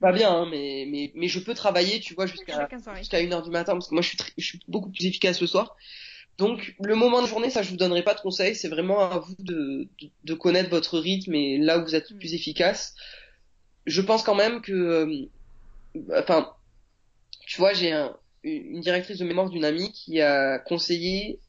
Pas 0.00 0.12
bien, 0.12 0.30
hein, 0.30 0.46
mais, 0.50 0.86
mais, 0.88 1.12
mais 1.14 1.28
je 1.28 1.38
peux 1.38 1.54
travailler, 1.54 2.00
tu 2.00 2.14
vois, 2.14 2.26
jusqu'à 2.26 2.68
jusqu'à 2.98 3.18
1 3.18 3.32
heure 3.32 3.42
du 3.42 3.50
matin, 3.50 3.72
parce 3.72 3.88
que 3.88 3.94
moi 3.94 4.02
je 4.02 4.08
suis, 4.08 4.18
je 4.36 4.44
suis 4.44 4.60
beaucoup 4.68 4.90
plus 4.90 5.06
efficace 5.06 5.40
le 5.40 5.46
soir. 5.46 5.76
Donc 6.38 6.74
le 6.80 6.94
moment 6.96 7.22
de 7.22 7.26
journée, 7.26 7.50
ça 7.50 7.62
je 7.62 7.70
vous 7.70 7.76
donnerai 7.76 8.02
pas 8.02 8.14
de 8.14 8.20
conseils, 8.20 8.56
c'est 8.56 8.68
vraiment 8.68 9.00
à 9.00 9.18
vous 9.18 9.36
de, 9.38 9.88
de, 10.00 10.10
de, 10.24 10.34
connaître 10.34 10.70
votre 10.70 10.98
rythme 10.98 11.34
et 11.34 11.58
là 11.58 11.78
où 11.78 11.84
vous 11.84 11.94
êtes 11.94 12.10
le 12.10 12.16
plus 12.16 12.34
efficace. 12.34 12.94
Je 13.86 14.00
pense 14.00 14.22
quand 14.22 14.34
même 14.34 14.60
que, 14.60 14.72
euh, 14.72 15.28
enfin, 16.18 16.52
tu 17.46 17.58
vois, 17.58 17.72
j'ai 17.72 17.92
un, 17.92 18.16
une 18.42 18.80
directrice 18.80 19.18
de 19.18 19.24
mémoire 19.24 19.50
d'une 19.50 19.64
amie 19.64 19.92
qui 19.92 20.20
a 20.20 20.58
conseillé 20.58 21.40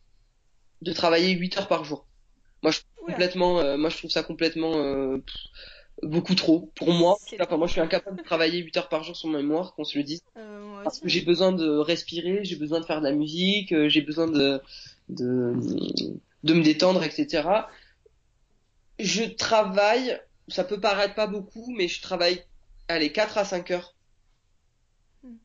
de 0.82 0.94
travailler 0.94 1.32
8 1.32 1.58
heures 1.58 1.68
par 1.68 1.84
jour. 1.84 2.06
Moi 2.62 2.72
je 2.72 2.82
complètement, 3.06 3.60
euh, 3.60 3.78
moi 3.78 3.90
je 3.90 3.98
trouve 3.98 4.12
ça 4.12 4.24
complètement 4.24 4.74
euh, 4.76 5.18
beaucoup 6.04 6.36
trop 6.36 6.72
pour 6.76 6.92
moi. 6.92 7.18
Enfin, 7.40 7.58
moi 7.58 7.68
je 7.68 7.74
suis 7.74 7.82
incapable 7.82 8.18
de 8.18 8.24
travailler 8.24 8.60
8 8.60 8.78
heures 8.78 8.90
par 8.90 9.04
jour 9.04 9.16
sur 9.16 9.30
ma 9.30 9.40
mémoire, 9.40 9.74
qu'on 9.76 9.84
se 9.84 9.98
le 9.98 10.04
dise 10.04 10.22
parce 10.86 11.00
que 11.00 11.10
j'ai 11.10 11.22
besoin 11.22 11.52
de 11.52 11.68
respirer, 11.68 12.46
j'ai 12.46 12.56
besoin 12.56 12.80
de 12.80 12.86
faire 12.86 13.02
de 13.02 13.08
la 13.08 13.12
musique, 13.12 13.72
euh, 13.72 13.90
j'ai 13.90 14.02
besoin 14.02 14.28
de, 14.28 14.62
de, 15.10 15.56
de 16.44 16.54
me 16.54 16.62
détendre, 16.62 17.04
etc. 17.04 17.50
Je 19.00 19.24
travaille, 19.24 20.22
ça 20.48 20.64
peut 20.64 20.80
paraître 20.80 21.16
pas 21.16 21.26
beaucoup, 21.26 21.74
mais 21.76 21.88
je 21.88 22.04
travaille, 22.04 22.44
allez, 22.88 23.12
4 23.12 23.40
à 23.40 23.46
5 23.46 23.72
heures 23.72 23.96
hmm. 25.24 25.38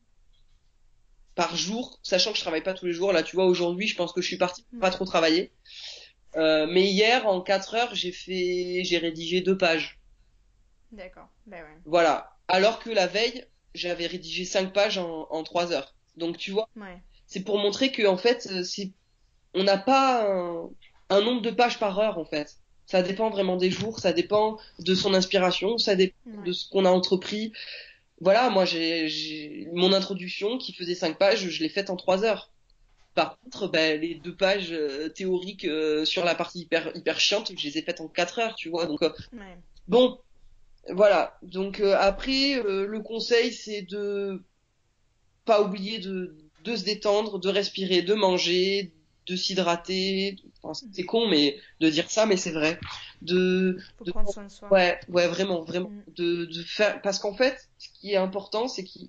par 1.34 1.56
jour, 1.56 1.98
sachant 2.02 2.32
que 2.32 2.36
je 2.36 2.42
travaille 2.42 2.62
pas 2.62 2.74
tous 2.74 2.84
les 2.84 2.92
jours. 2.92 3.14
Là, 3.14 3.22
tu 3.22 3.34
vois, 3.34 3.46
aujourd'hui, 3.46 3.86
je 3.86 3.96
pense 3.96 4.12
que 4.12 4.20
je 4.20 4.26
suis 4.26 4.36
parti 4.36 4.66
hmm. 4.72 4.78
pas 4.78 4.90
trop 4.90 5.06
travailler. 5.06 5.52
Euh, 6.36 6.66
mais 6.70 6.86
hier, 6.86 7.26
en 7.26 7.40
4 7.40 7.74
heures, 7.76 7.94
j'ai 7.94 8.12
fait, 8.12 8.82
j'ai 8.84 8.98
rédigé 8.98 9.40
deux 9.40 9.56
pages. 9.56 9.99
D'accord. 10.92 11.28
Ben 11.46 11.62
ouais. 11.62 11.78
Voilà. 11.84 12.36
Alors 12.48 12.80
que 12.80 12.90
la 12.90 13.06
veille, 13.06 13.44
j'avais 13.74 14.06
rédigé 14.06 14.44
cinq 14.44 14.72
pages 14.72 14.98
en, 14.98 15.28
en 15.30 15.42
3 15.42 15.72
heures. 15.72 15.94
Donc 16.16 16.36
tu 16.36 16.50
vois, 16.50 16.68
ouais. 16.76 17.02
c'est 17.26 17.40
pour 17.40 17.58
montrer 17.58 17.92
que 17.92 18.06
en 18.06 18.16
fait, 18.16 18.48
euh, 18.50 18.64
c'est 18.64 18.90
on 19.54 19.64
n'a 19.64 19.78
pas 19.78 20.28
un, 20.28 20.70
un, 21.08 21.20
nombre 21.22 21.42
de 21.42 21.50
pages 21.50 21.78
par 21.78 21.98
heure 21.98 22.18
en 22.18 22.24
fait. 22.24 22.56
Ça 22.86 23.02
dépend 23.02 23.30
vraiment 23.30 23.56
des 23.56 23.70
jours, 23.70 24.00
ça 24.00 24.12
dépend 24.12 24.58
de 24.80 24.94
son 24.94 25.14
inspiration, 25.14 25.78
ça 25.78 25.94
dépend 25.94 26.16
ouais. 26.26 26.44
de 26.44 26.52
ce 26.52 26.68
qu'on 26.68 26.84
a 26.84 26.90
entrepris. 26.90 27.52
Voilà, 28.20 28.50
moi 28.50 28.64
j'ai 28.64 29.68
mon 29.72 29.92
introduction 29.92 30.58
qui 30.58 30.72
faisait 30.72 30.94
cinq 30.94 31.16
pages, 31.16 31.48
je 31.48 31.62
l'ai 31.62 31.68
faite 31.68 31.90
en 31.90 31.96
3 31.96 32.24
heures. 32.24 32.50
Par 33.14 33.38
contre, 33.38 33.68
ben, 33.68 34.00
les 34.00 34.14
deux 34.14 34.34
pages 34.34 34.70
euh, 34.70 35.08
théoriques 35.08 35.64
euh, 35.64 36.04
sur 36.04 36.24
la 36.24 36.34
partie 36.34 36.60
hyper 36.60 36.94
hyper 36.96 37.18
chiante, 37.18 37.50
je 37.56 37.64
les 37.64 37.78
ai 37.78 37.82
faites 37.82 38.00
en 38.00 38.08
4 38.08 38.38
heures, 38.38 38.54
tu 38.54 38.68
vois. 38.68 38.86
Donc 38.86 39.00
ouais. 39.00 39.10
bon, 39.88 40.18
voilà. 40.88 41.38
Donc 41.42 41.80
euh, 41.80 41.96
après, 41.98 42.56
euh, 42.56 42.86
le 42.86 43.00
conseil, 43.00 43.52
c'est 43.52 43.82
de 43.82 44.42
pas 45.44 45.62
oublier 45.62 45.98
de, 45.98 46.36
de 46.64 46.76
se 46.76 46.84
détendre, 46.84 47.38
de 47.38 47.48
respirer, 47.48 48.02
de 48.02 48.14
manger, 48.14 48.92
de 49.26 49.36
s'hydrater. 49.36 50.36
Enfin, 50.62 50.86
c'est 50.92 51.04
con, 51.04 51.28
mais 51.28 51.58
de 51.80 51.88
dire 51.88 52.10
ça, 52.10 52.26
mais 52.26 52.36
c'est 52.36 52.52
vrai. 52.52 52.78
De, 53.22 53.78
de. 54.04 54.12
Ouais, 54.70 54.98
ouais, 55.08 55.28
vraiment, 55.28 55.62
vraiment. 55.62 55.90
Mm. 55.90 56.04
De, 56.16 56.44
de 56.46 56.62
faire, 56.62 57.00
parce 57.02 57.18
qu'en 57.18 57.34
fait, 57.34 57.68
ce 57.78 57.88
qui 58.00 58.12
est 58.12 58.16
important, 58.16 58.68
c'est 58.68 58.84
qu'il, 58.84 59.08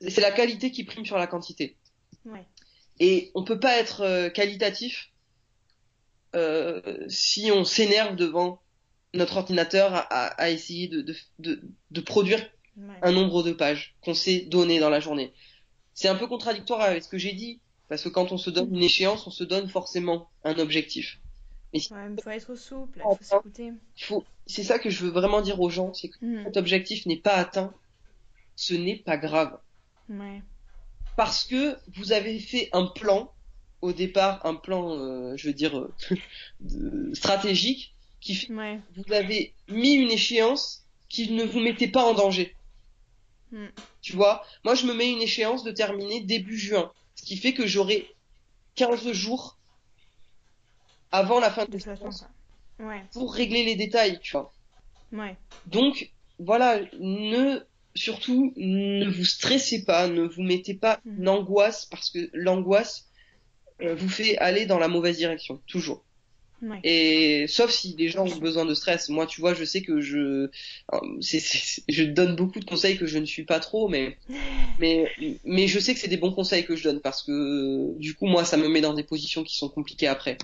c'est 0.00 0.20
la 0.20 0.32
qualité 0.32 0.70
qui 0.70 0.84
prime 0.84 1.04
sur 1.04 1.18
la 1.18 1.26
quantité. 1.26 1.76
Ouais. 2.24 2.46
Et 3.00 3.30
on 3.34 3.44
peut 3.44 3.60
pas 3.60 3.76
être 3.78 4.02
euh, 4.02 4.28
qualitatif 4.28 5.10
euh, 6.34 7.06
si 7.08 7.50
on 7.50 7.64
s'énerve 7.64 8.16
devant 8.16 8.60
notre 9.18 9.36
ordinateur 9.36 9.92
a, 9.94 10.26
a 10.26 10.50
essayé 10.50 10.88
de, 10.88 11.02
de, 11.02 11.14
de, 11.38 11.60
de 11.90 12.00
produire 12.00 12.40
ouais. 12.76 12.94
un 13.02 13.12
nombre 13.12 13.42
de 13.42 13.52
pages 13.52 13.94
qu'on 14.02 14.14
s'est 14.14 14.40
donné 14.40 14.78
dans 14.78 14.90
la 14.90 15.00
journée. 15.00 15.32
C'est 15.94 16.08
un 16.08 16.14
peu 16.14 16.26
contradictoire 16.26 16.80
avec 16.80 17.02
ce 17.02 17.08
que 17.08 17.18
j'ai 17.18 17.32
dit, 17.32 17.60
parce 17.88 18.02
que 18.02 18.08
quand 18.08 18.32
on 18.32 18.38
se 18.38 18.50
donne 18.50 18.74
une 18.74 18.82
échéance, 18.82 19.26
on 19.26 19.30
se 19.30 19.44
donne 19.44 19.68
forcément 19.68 20.30
un 20.44 20.58
objectif. 20.58 21.18
Mais 21.72 21.80
si... 21.80 21.92
ouais, 21.92 22.08
il 22.10 22.22
faut 22.22 22.30
être 22.30 22.54
souple, 22.54 22.98
il 22.98 23.02
faut 23.02 23.18
s'écouter. 23.20 23.72
Faut... 23.96 24.24
C'est 24.46 24.62
ça 24.62 24.78
que 24.78 24.90
je 24.90 25.04
veux 25.04 25.10
vraiment 25.10 25.42
dire 25.42 25.60
aux 25.60 25.70
gens, 25.70 25.92
c'est 25.92 26.08
que 26.08 26.24
mm. 26.24 26.44
cet 26.44 26.56
objectif 26.56 27.04
n'est 27.06 27.20
pas 27.20 27.34
atteint, 27.34 27.74
ce 28.56 28.74
n'est 28.74 28.96
pas 28.96 29.16
grave. 29.16 29.58
Ouais. 30.08 30.42
Parce 31.16 31.44
que 31.44 31.76
vous 31.96 32.12
avez 32.12 32.38
fait 32.38 32.68
un 32.72 32.86
plan, 32.86 33.32
au 33.82 33.92
départ, 33.92 34.44
un 34.46 34.54
plan, 34.54 34.92
euh, 34.92 35.36
je 35.36 35.48
veux 35.48 35.54
dire, 35.54 35.76
euh, 35.76 37.10
stratégique, 37.12 37.94
qui 38.20 38.52
ouais. 38.52 38.80
vous 38.96 39.12
avez 39.12 39.54
mis 39.68 39.94
une 39.94 40.10
échéance 40.10 40.84
qui 41.08 41.30
ne 41.32 41.44
vous 41.44 41.60
mettait 41.60 41.88
pas 41.88 42.02
en 42.02 42.14
danger. 42.14 42.54
Mm. 43.52 43.66
Tu 44.02 44.12
vois, 44.14 44.44
moi 44.64 44.74
je 44.74 44.86
me 44.86 44.94
mets 44.94 45.10
une 45.10 45.22
échéance 45.22 45.64
de 45.64 45.70
terminer 45.70 46.20
début 46.20 46.58
juin, 46.58 46.92
ce 47.14 47.22
qui 47.22 47.36
fait 47.36 47.54
que 47.54 47.66
j'aurai 47.66 48.06
15 48.74 49.12
jours 49.12 49.58
avant 51.10 51.40
la 51.40 51.50
fin 51.50 51.64
de, 51.64 51.78
de 51.78 52.84
ouais. 52.84 53.02
pour 53.12 53.34
régler 53.34 53.64
les 53.64 53.76
détails, 53.76 54.20
tu 54.20 54.32
vois. 54.32 54.52
Ouais. 55.12 55.36
Donc 55.66 56.10
voilà, 56.38 56.80
ne 57.00 57.60
surtout 57.94 58.52
ne 58.56 59.08
vous 59.10 59.24
stressez 59.24 59.84
pas, 59.84 60.06
ne 60.08 60.22
vous 60.22 60.42
mettez 60.42 60.74
pas 60.74 61.00
Mm. 61.04 61.18
une 61.20 61.28
angoisse 61.28 61.86
parce 61.86 62.10
que 62.10 62.30
l'angoisse 62.32 63.08
euh, 63.80 63.94
vous 63.94 64.08
fait 64.08 64.36
aller 64.38 64.66
dans 64.66 64.78
la 64.78 64.88
mauvaise 64.88 65.16
direction, 65.16 65.62
toujours. 65.66 66.04
Ouais. 66.62 66.80
Et 66.84 67.46
sauf 67.48 67.70
si 67.70 67.94
les 67.96 68.08
gens 68.08 68.26
ont 68.26 68.36
besoin 68.36 68.64
de 68.64 68.74
stress. 68.74 69.08
Moi, 69.08 69.26
tu 69.26 69.40
vois, 69.40 69.54
je 69.54 69.64
sais 69.64 69.82
que 69.82 70.00
je, 70.00 70.50
c'est, 71.20 71.40
c'est, 71.40 71.82
je 71.88 72.04
donne 72.04 72.36
beaucoup 72.36 72.60
de 72.60 72.64
conseils 72.64 72.96
que 72.98 73.06
je 73.06 73.18
ne 73.18 73.26
suis 73.26 73.44
pas 73.44 73.60
trop, 73.60 73.88
mais, 73.88 74.18
mais, 74.78 75.08
mais 75.44 75.66
je 75.68 75.78
sais 75.78 75.94
que 75.94 76.00
c'est 76.00 76.08
des 76.08 76.16
bons 76.16 76.32
conseils 76.32 76.64
que 76.64 76.76
je 76.76 76.84
donne 76.84 77.00
parce 77.00 77.22
que 77.22 77.98
du 77.98 78.14
coup, 78.14 78.26
moi, 78.26 78.44
ça 78.44 78.56
me 78.56 78.68
met 78.68 78.80
dans 78.80 78.94
des 78.94 79.04
positions 79.04 79.44
qui 79.44 79.56
sont 79.56 79.68
compliquées 79.68 80.08
après 80.08 80.38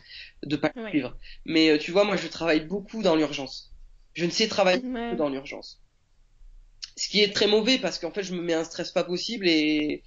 de 0.44 0.56
pas 0.56 0.72
Ouais. 0.76 0.90
suivre. 0.90 1.16
Mais 1.44 1.70
euh, 1.70 1.78
tu 1.78 1.90
vois, 1.92 2.04
moi, 2.04 2.16
je 2.16 2.28
travaille 2.28 2.66
beaucoup 2.66 3.02
dans 3.02 3.16
l'urgence. 3.16 3.72
Je 4.14 4.24
ne 4.24 4.30
sais 4.30 4.48
travailler 4.48 4.82
Ouais. 4.84 5.10
que 5.12 5.16
dans 5.16 5.28
l'urgence. 5.28 5.82
Ce 6.96 7.08
qui 7.08 7.20
est 7.22 7.32
très 7.34 7.46
mauvais 7.46 7.78
parce 7.78 7.98
qu'en 7.98 8.12
fait, 8.12 8.22
je 8.22 8.34
me 8.34 8.42
mets 8.42 8.54
un 8.54 8.64
stress 8.64 8.92
pas 8.92 9.04
possible 9.04 9.48
et 9.48 10.02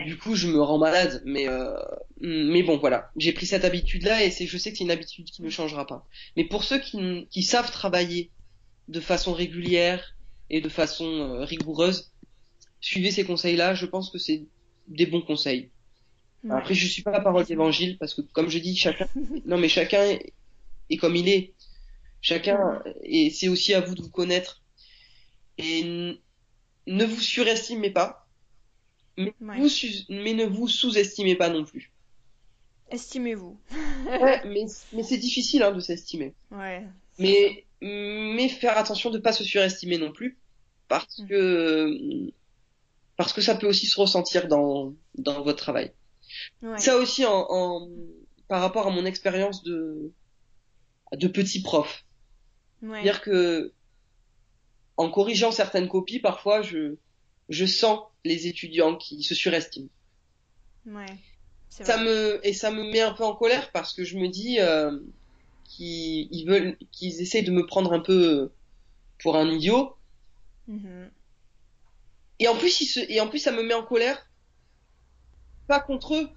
du 0.00 0.16
coup, 0.18 0.34
je 0.34 0.48
me 0.48 0.60
rends 0.60 0.78
malade. 0.78 1.22
Mais 1.24 1.48
euh, 1.48 1.76
mais 2.20 2.62
bon, 2.62 2.78
voilà, 2.78 3.10
j'ai 3.16 3.32
pris 3.32 3.46
cette 3.46 3.64
habitude-là 3.64 4.24
et 4.24 4.30
c'est, 4.30 4.46
je 4.46 4.56
sais 4.58 4.72
que 4.72 4.78
c'est 4.78 4.84
une 4.84 4.90
habitude 4.90 5.26
qui 5.26 5.42
ne 5.42 5.50
changera 5.50 5.86
pas. 5.86 6.06
Mais 6.36 6.44
pour 6.44 6.64
ceux 6.64 6.78
qui, 6.78 7.26
qui 7.30 7.42
savent 7.42 7.70
travailler 7.70 8.30
de 8.88 9.00
façon 9.00 9.32
régulière 9.32 10.16
et 10.50 10.60
de 10.60 10.68
façon 10.68 11.06
euh, 11.06 11.44
rigoureuse, 11.44 12.12
suivez 12.80 13.10
ces 13.10 13.24
conseils-là. 13.24 13.74
Je 13.74 13.86
pense 13.86 14.10
que 14.10 14.18
c'est 14.18 14.44
des 14.88 15.06
bons 15.06 15.22
conseils. 15.22 15.70
Ouais. 16.44 16.52
Après, 16.52 16.74
je 16.74 16.86
suis 16.86 17.02
pas 17.02 17.12
la 17.12 17.20
parole 17.20 17.44
d'évangile 17.44 17.98
parce 17.98 18.14
que, 18.14 18.20
comme 18.20 18.48
je 18.48 18.58
dis, 18.58 18.76
chacun, 18.76 19.08
non 19.46 19.58
mais 19.58 19.68
chacun 19.68 20.02
est, 20.04 20.32
est 20.90 20.96
comme 20.96 21.16
il 21.16 21.28
est. 21.28 21.54
Chacun 22.20 22.80
et 23.02 23.30
c'est 23.30 23.48
aussi 23.48 23.74
à 23.74 23.80
vous 23.80 23.96
de 23.96 24.02
vous 24.02 24.10
connaître 24.10 24.62
et 25.58 26.16
ne 26.86 27.04
vous 27.04 27.20
surestimez 27.20 27.90
pas. 27.90 28.21
Mais, 29.16 29.34
Ouais. 29.40 29.58
vous 29.58 29.68
su- 29.68 30.04
mais 30.08 30.32
ne 30.34 30.44
vous 30.46 30.68
sous-estimez 30.68 31.36
pas 31.36 31.50
non 31.50 31.64
plus. 31.64 31.92
Estimez-vous. 32.90 33.58
Ouais, 34.06 34.42
mais, 34.46 34.64
mais 34.92 35.02
c'est 35.02 35.16
difficile 35.18 35.62
hein, 35.62 35.72
de 35.72 35.80
s'estimer. 35.80 36.34
Ouais. 36.50 36.86
Mais, 37.18 37.64
mais 37.80 38.48
faire 38.48 38.76
attention 38.78 39.10
de 39.10 39.18
pas 39.18 39.32
se 39.32 39.44
surestimer 39.44 39.98
non 39.98 40.12
plus, 40.12 40.38
parce 40.88 41.18
Mm. 41.18 41.26
que 41.28 42.30
parce 43.16 43.32
que 43.32 43.40
ça 43.42 43.54
peut 43.54 43.66
aussi 43.66 43.86
se 43.86 44.00
ressentir 44.00 44.48
dans 44.48 44.94
dans 45.16 45.42
votre 45.42 45.58
travail. 45.58 45.92
Ouais. 46.62 46.78
Ça 46.78 46.96
aussi 46.96 47.24
en, 47.26 47.46
en 47.50 47.88
par 48.48 48.60
rapport 48.62 48.86
à 48.86 48.90
mon 48.90 49.04
expérience 49.04 49.62
de 49.62 50.10
de 51.12 51.28
petit 51.28 51.60
prof, 51.62 52.04
Ouais. 52.82 53.02
dire 53.02 53.20
que 53.20 53.72
en 54.96 55.10
corrigeant 55.10 55.52
certaines 55.52 55.88
copies, 55.88 56.18
parfois 56.20 56.62
je 56.62 56.96
je 57.52 57.66
sens 57.66 58.00
les 58.24 58.46
étudiants 58.46 58.96
qui 58.96 59.22
se 59.22 59.34
surestiment. 59.34 59.88
Ouais. 60.86 61.06
Ça 61.70 61.96
vrai. 61.96 62.04
me 62.04 62.40
et 62.46 62.52
ça 62.52 62.70
me 62.70 62.84
met 62.84 63.00
un 63.00 63.12
peu 63.12 63.24
en 63.24 63.34
colère 63.34 63.70
parce 63.72 63.92
que 63.94 64.04
je 64.04 64.18
me 64.18 64.28
dis 64.28 64.60
euh, 64.60 64.98
qu'ils 65.64 66.28
ils 66.30 66.44
veulent 66.46 66.76
qu'ils 66.92 67.20
essayent 67.22 67.44
de 67.44 67.50
me 67.50 67.64
prendre 67.66 67.92
un 67.92 68.00
peu 68.00 68.50
pour 69.20 69.36
un 69.36 69.48
idiot 69.50 69.96
Mhm. 70.68 71.10
et 72.38 72.46
en 72.48 72.56
plus 72.56 72.80
ils 72.82 72.86
se 72.86 73.00
et 73.10 73.20
en 73.20 73.28
plus 73.28 73.38
ça 73.40 73.50
me 73.52 73.62
met 73.62 73.74
en 73.74 73.82
colère 73.82 74.28
pas 75.66 75.80
contre 75.80 76.14
eux 76.14 76.28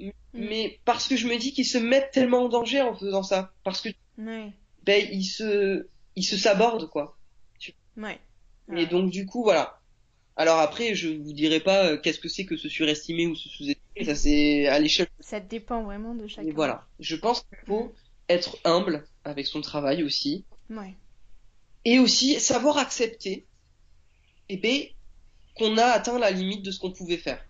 Mm. 0.00 0.10
mais 0.34 0.80
parce 0.84 1.06
que 1.06 1.16
je 1.16 1.28
me 1.28 1.36
dis 1.38 1.52
qu'ils 1.52 1.64
se 1.66 1.78
mettent 1.78 2.10
tellement 2.10 2.42
en 2.44 2.48
danger 2.48 2.82
en 2.82 2.94
faisant 2.96 3.22
ça 3.22 3.52
parce 3.62 3.80
que 3.80 3.88
Ouais. 4.18 4.50
ben 4.82 5.08
ils 5.12 5.24
se 5.24 5.86
ils 6.16 6.24
se 6.24 6.36
sabordent 6.36 6.88
quoi 6.90 7.16
Ouais. 7.96 8.18
Et 8.76 8.86
donc 8.86 9.10
du 9.12 9.24
coup, 9.26 9.44
voilà. 9.44 9.80
Alors 10.36 10.58
après, 10.58 10.94
je 10.94 11.08
vous 11.08 11.32
dirai 11.32 11.60
pas 11.60 11.86
euh, 11.86 11.96
qu'est-ce 11.96 12.18
que 12.18 12.28
c'est 12.28 12.44
que 12.44 12.56
se 12.56 12.68
surestimer 12.68 13.26
ou 13.26 13.36
se 13.36 13.48
sous-estimer, 13.48 14.04
ça 14.04 14.14
c'est 14.14 14.66
à 14.66 14.78
l'échelle. 14.78 15.06
Ça 15.20 15.40
dépend 15.40 15.84
vraiment 15.84 16.14
de 16.14 16.26
chacun. 16.26 16.48
Et 16.48 16.52
voilà. 16.52 16.86
Je 16.98 17.14
pense 17.16 17.42
qu'il 17.42 17.58
faut 17.66 17.94
être 18.28 18.58
humble 18.64 19.06
avec 19.24 19.46
son 19.46 19.60
travail 19.60 20.02
aussi. 20.02 20.44
Ouais. 20.70 20.94
Et 21.84 21.98
aussi 21.98 22.40
savoir 22.40 22.78
accepter 22.78 23.46
eh 24.48 24.56
ben, 24.56 24.82
qu'on 25.56 25.78
a 25.78 25.84
atteint 25.84 26.18
la 26.18 26.30
limite 26.30 26.62
de 26.62 26.70
ce 26.70 26.80
qu'on 26.80 26.92
pouvait 26.92 27.16
faire. 27.16 27.44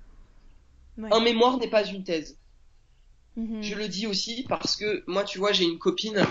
Ouais. 0.98 1.08
Un 1.12 1.20
mémoire 1.20 1.58
n'est 1.58 1.70
pas 1.70 1.86
une 1.86 2.04
thèse. 2.04 2.38
Mhm. 3.36 3.62
Je 3.62 3.74
le 3.74 3.88
dis 3.88 4.06
aussi 4.06 4.44
parce 4.48 4.76
que 4.76 5.02
moi, 5.06 5.24
tu 5.24 5.38
vois, 5.38 5.52
j'ai 5.52 5.64
une 5.64 5.78
copine 5.78 6.24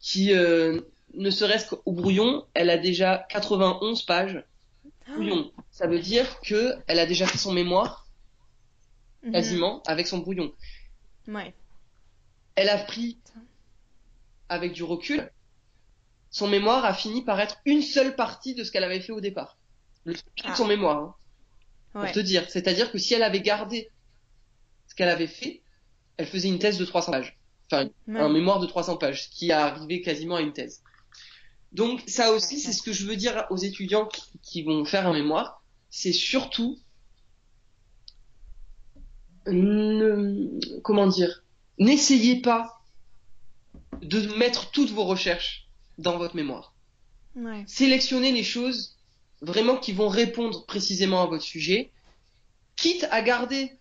qui, 0.00 0.32
euh, 0.32 0.80
ne 1.14 1.30
serait-ce 1.30 1.74
qu'au 1.74 1.92
brouillon, 1.92 2.46
elle 2.54 2.70
a 2.70 2.78
déjà 2.78 3.26
91 3.30 4.02
pages. 4.02 4.42
Brouillon. 5.14 5.52
Ça 5.70 5.86
veut 5.86 5.98
dire 6.00 6.40
que 6.40 6.74
elle 6.86 6.98
a 6.98 7.06
déjà 7.06 7.26
fait 7.26 7.38
son 7.38 7.52
mémoire, 7.52 8.06
Mhm. 9.22 9.32
quasiment, 9.32 9.82
avec 9.86 10.06
son 10.06 10.18
brouillon. 10.18 10.52
Ouais. 11.28 11.54
Elle 12.54 12.68
a 12.68 12.78
pris, 12.78 13.18
avec 14.48 14.72
du 14.72 14.82
recul, 14.82 15.30
son 16.30 16.48
mémoire 16.48 16.84
a 16.84 16.94
fini 16.94 17.22
par 17.24 17.40
être 17.40 17.58
une 17.64 17.82
seule 17.82 18.14
partie 18.16 18.54
de 18.54 18.64
ce 18.64 18.70
qu'elle 18.70 18.84
avait 18.84 19.00
fait 19.00 19.12
au 19.12 19.20
départ. 19.20 19.58
Le 20.04 20.14
sujet 20.14 20.24
Ah. 20.44 20.50
de 20.52 20.56
son 20.56 20.66
mémoire, 20.66 20.98
hein, 20.98 21.14
pour 21.92 22.02
Ouais. 22.02 22.12
te 22.12 22.20
dire. 22.20 22.48
C'est-à-dire 22.48 22.90
que 22.92 22.98
si 22.98 23.14
elle 23.14 23.22
avait 23.22 23.40
gardé 23.40 23.90
ce 24.88 24.94
qu'elle 24.94 25.08
avait 25.08 25.26
fait, 25.26 25.62
elle 26.16 26.26
faisait 26.26 26.48
une 26.48 26.58
thèse 26.58 26.78
de 26.78 26.84
300 26.84 27.12
pages. 27.12 27.36
Enfin, 27.66 27.88
Ouais. 28.08 28.20
un 28.20 28.28
mémoire 28.28 28.58
de 28.60 28.66
300 28.66 28.96
pages, 28.96 29.24
ce 29.24 29.28
qui 29.30 29.48
est 29.50 29.52
arrivé 29.52 30.00
quasiment 30.02 30.36
à 30.36 30.40
une 30.40 30.52
thèse. 30.52 30.82
Donc 31.72 32.02
ça 32.06 32.32
aussi, 32.32 32.58
c'est 32.58 32.72
ce 32.72 32.82
que 32.82 32.92
je 32.92 33.06
veux 33.06 33.16
dire 33.16 33.46
aux 33.50 33.56
étudiants 33.56 34.06
qui, 34.06 34.22
qui 34.42 34.62
vont 34.62 34.84
faire 34.84 35.06
un 35.06 35.12
mémoire, 35.12 35.62
c'est 35.90 36.12
surtout 36.12 36.78
ne- 39.46 40.80
comment 40.82 41.06
dire, 41.06 41.42
n'essayez 41.78 42.40
pas 42.40 42.80
de 44.02 44.20
mettre 44.36 44.70
toutes 44.70 44.90
vos 44.90 45.04
recherches 45.04 45.68
dans 45.98 46.18
votre 46.18 46.36
mémoire. 46.36 46.74
Ouais. 47.36 47.64
Sélectionnez 47.66 48.32
les 48.32 48.42
choses 48.42 48.96
vraiment 49.40 49.76
qui 49.76 49.92
vont 49.92 50.08
répondre 50.08 50.66
précisément 50.66 51.22
à 51.22 51.26
votre 51.26 51.44
sujet, 51.44 51.90
quitte 52.76 53.06
à 53.10 53.22
garder 53.22 53.78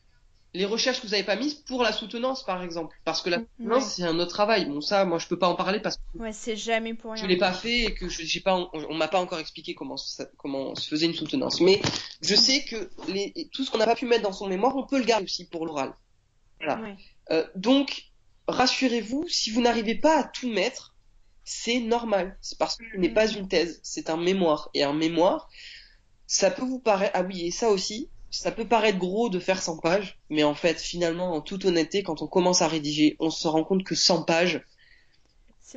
les 0.56 0.66
recherches 0.66 1.00
que 1.02 1.06
vous 1.06 1.12
n'avez 1.12 1.24
pas 1.24 1.36
mises 1.36 1.54
pour 1.54 1.84
la 1.84 1.92
soutenance, 1.92 2.44
par 2.44 2.64
exemple. 2.64 2.96
Parce 3.06 3.22
que 3.22 3.30
la 3.30 3.38
soutenance, 3.58 3.84
Ouais. 3.84 3.90
c'est 3.90 4.04
un 4.04 4.18
autre 4.20 4.32
travail. 4.32 4.66
Bon, 4.66 4.82
ça, 4.82 5.06
moi, 5.06 5.20
je 5.20 5.28
peux 5.28 5.38
pas 5.38 5.48
en 5.48 5.56
parler 5.56 5.80
parce 5.80 5.98
que 5.98 6.18
Ouais, 6.18 6.34
c'est 6.34 6.56
jamais 6.56 6.96
pour 6.96 7.12
rien. 7.14 7.22
je 7.22 7.28
l'ai 7.28 7.38
pas 7.38 7.54
fait 7.54 7.82
et 7.86 7.94
que 7.94 8.10
je- 8.10 8.24
j'ai 8.24 8.40
pas, 8.40 8.56
on, 8.56 8.70
on 8.74 8.96
m'a 8.96 9.08
pas 9.08 9.20
encore 9.20 9.38
expliqué 9.40 9.76
comment 9.76 9.96
ça, 9.98 10.26
comment 10.38 10.74
se 10.76 10.88
faisait 10.90 11.06
une 11.06 11.14
soutenance. 11.14 11.62
Mais 11.62 11.80
je 12.22 12.34
sais 12.36 12.64
que 12.64 12.90
les, 13.08 13.50
tout 13.54 13.64
ce 13.64 13.70
qu'on 13.70 13.78
n'a 13.78 13.86
pas 13.86 13.96
pu 13.96 14.06
mettre 14.08 14.24
dans 14.24 14.34
son 14.34 14.48
mémoire, 14.48 14.76
on 14.76 14.86
peut 14.88 14.98
le 14.98 15.06
garder 15.06 15.26
aussi 15.26 15.46
pour 15.48 15.66
l'oral. 15.68 15.94
Voilà. 16.60 16.82
Ouais. 16.82 16.96
Euh, 17.32 17.46
donc, 17.56 18.06
rassurez-vous, 18.48 19.28
si 19.28 19.52
vous 19.52 19.62
n'arrivez 19.62 19.96
pas 19.96 20.20
à 20.20 20.24
tout 20.24 20.50
mettre, 20.50 20.96
c'est 21.44 21.80
normal. 21.80 22.38
C'est 22.42 22.58
parce 22.58 22.76
que 22.76 22.84
ce 22.92 22.98
n'est 22.98 23.10
pas 23.14 23.28
une 23.28 23.48
thèse, 23.48 23.80
c'est 23.84 24.10
un 24.10 24.18
mémoire. 24.18 24.70
Et 24.74 24.84
un 24.84 24.94
mémoire, 24.94 25.48
ça 26.28 26.50
peut 26.52 26.66
vous 26.66 26.80
paraître, 26.80 27.12
ah 27.16 27.22
oui, 27.24 27.46
et 27.46 27.52
ça 27.52 27.70
aussi, 27.70 28.10
ça 28.32 28.52
peut 28.52 28.68
paraître 28.68 28.98
gros 28.98 29.30
de 29.30 29.40
faire 29.40 29.62
100 29.62 29.78
pages, 29.78 30.20
mais 30.30 30.44
en 30.44 30.56
fait, 30.56 30.80
finalement, 30.82 31.34
en 31.36 31.42
toute 31.42 31.66
honnêteté, 31.66 32.04
quand 32.04 32.22
on 32.22 32.28
commence 32.28 32.62
à 32.62 32.68
rédiger, 32.68 33.16
on 33.20 33.30
se 33.30 33.48
rend 33.48 33.64
compte 33.64 33.84
que 33.84 33.96
100 33.96 34.24
pages, 34.24 34.64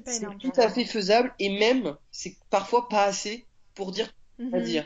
C'est 0.04 0.36
tout 0.38 0.52
à 0.56 0.68
fait 0.68 0.84
faisable, 0.84 1.34
et 1.38 1.48
même, 1.48 1.96
c'est 2.10 2.36
parfois 2.50 2.88
pas 2.88 3.04
assez 3.04 3.46
pour 3.74 3.92
dire 3.92 4.12
à 4.52 4.58
Mhm. 4.58 4.62
dire. 4.62 4.84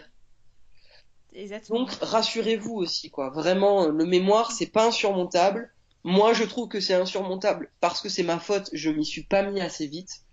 Exactement. 1.32 1.86
Donc 1.86 1.92
rassurez-vous 2.00 2.74
aussi 2.74 3.08
quoi. 3.08 3.30
Vraiment 3.30 3.86
le 3.86 4.04
mémoire 4.04 4.50
c'est 4.50 4.66
pas 4.66 4.86
insurmontable. 4.86 5.72
Moi 6.02 6.32
je 6.32 6.42
trouve 6.42 6.68
que 6.68 6.80
c'est 6.80 6.94
insurmontable 6.94 7.70
parce 7.80 8.00
que 8.00 8.08
c'est 8.08 8.24
ma 8.24 8.40
faute, 8.40 8.68
je 8.72 8.90
m'y 8.90 9.04
suis 9.04 9.22
pas 9.24 9.42
mis 9.48 9.60
assez 9.60 9.86
vite. 9.86 10.25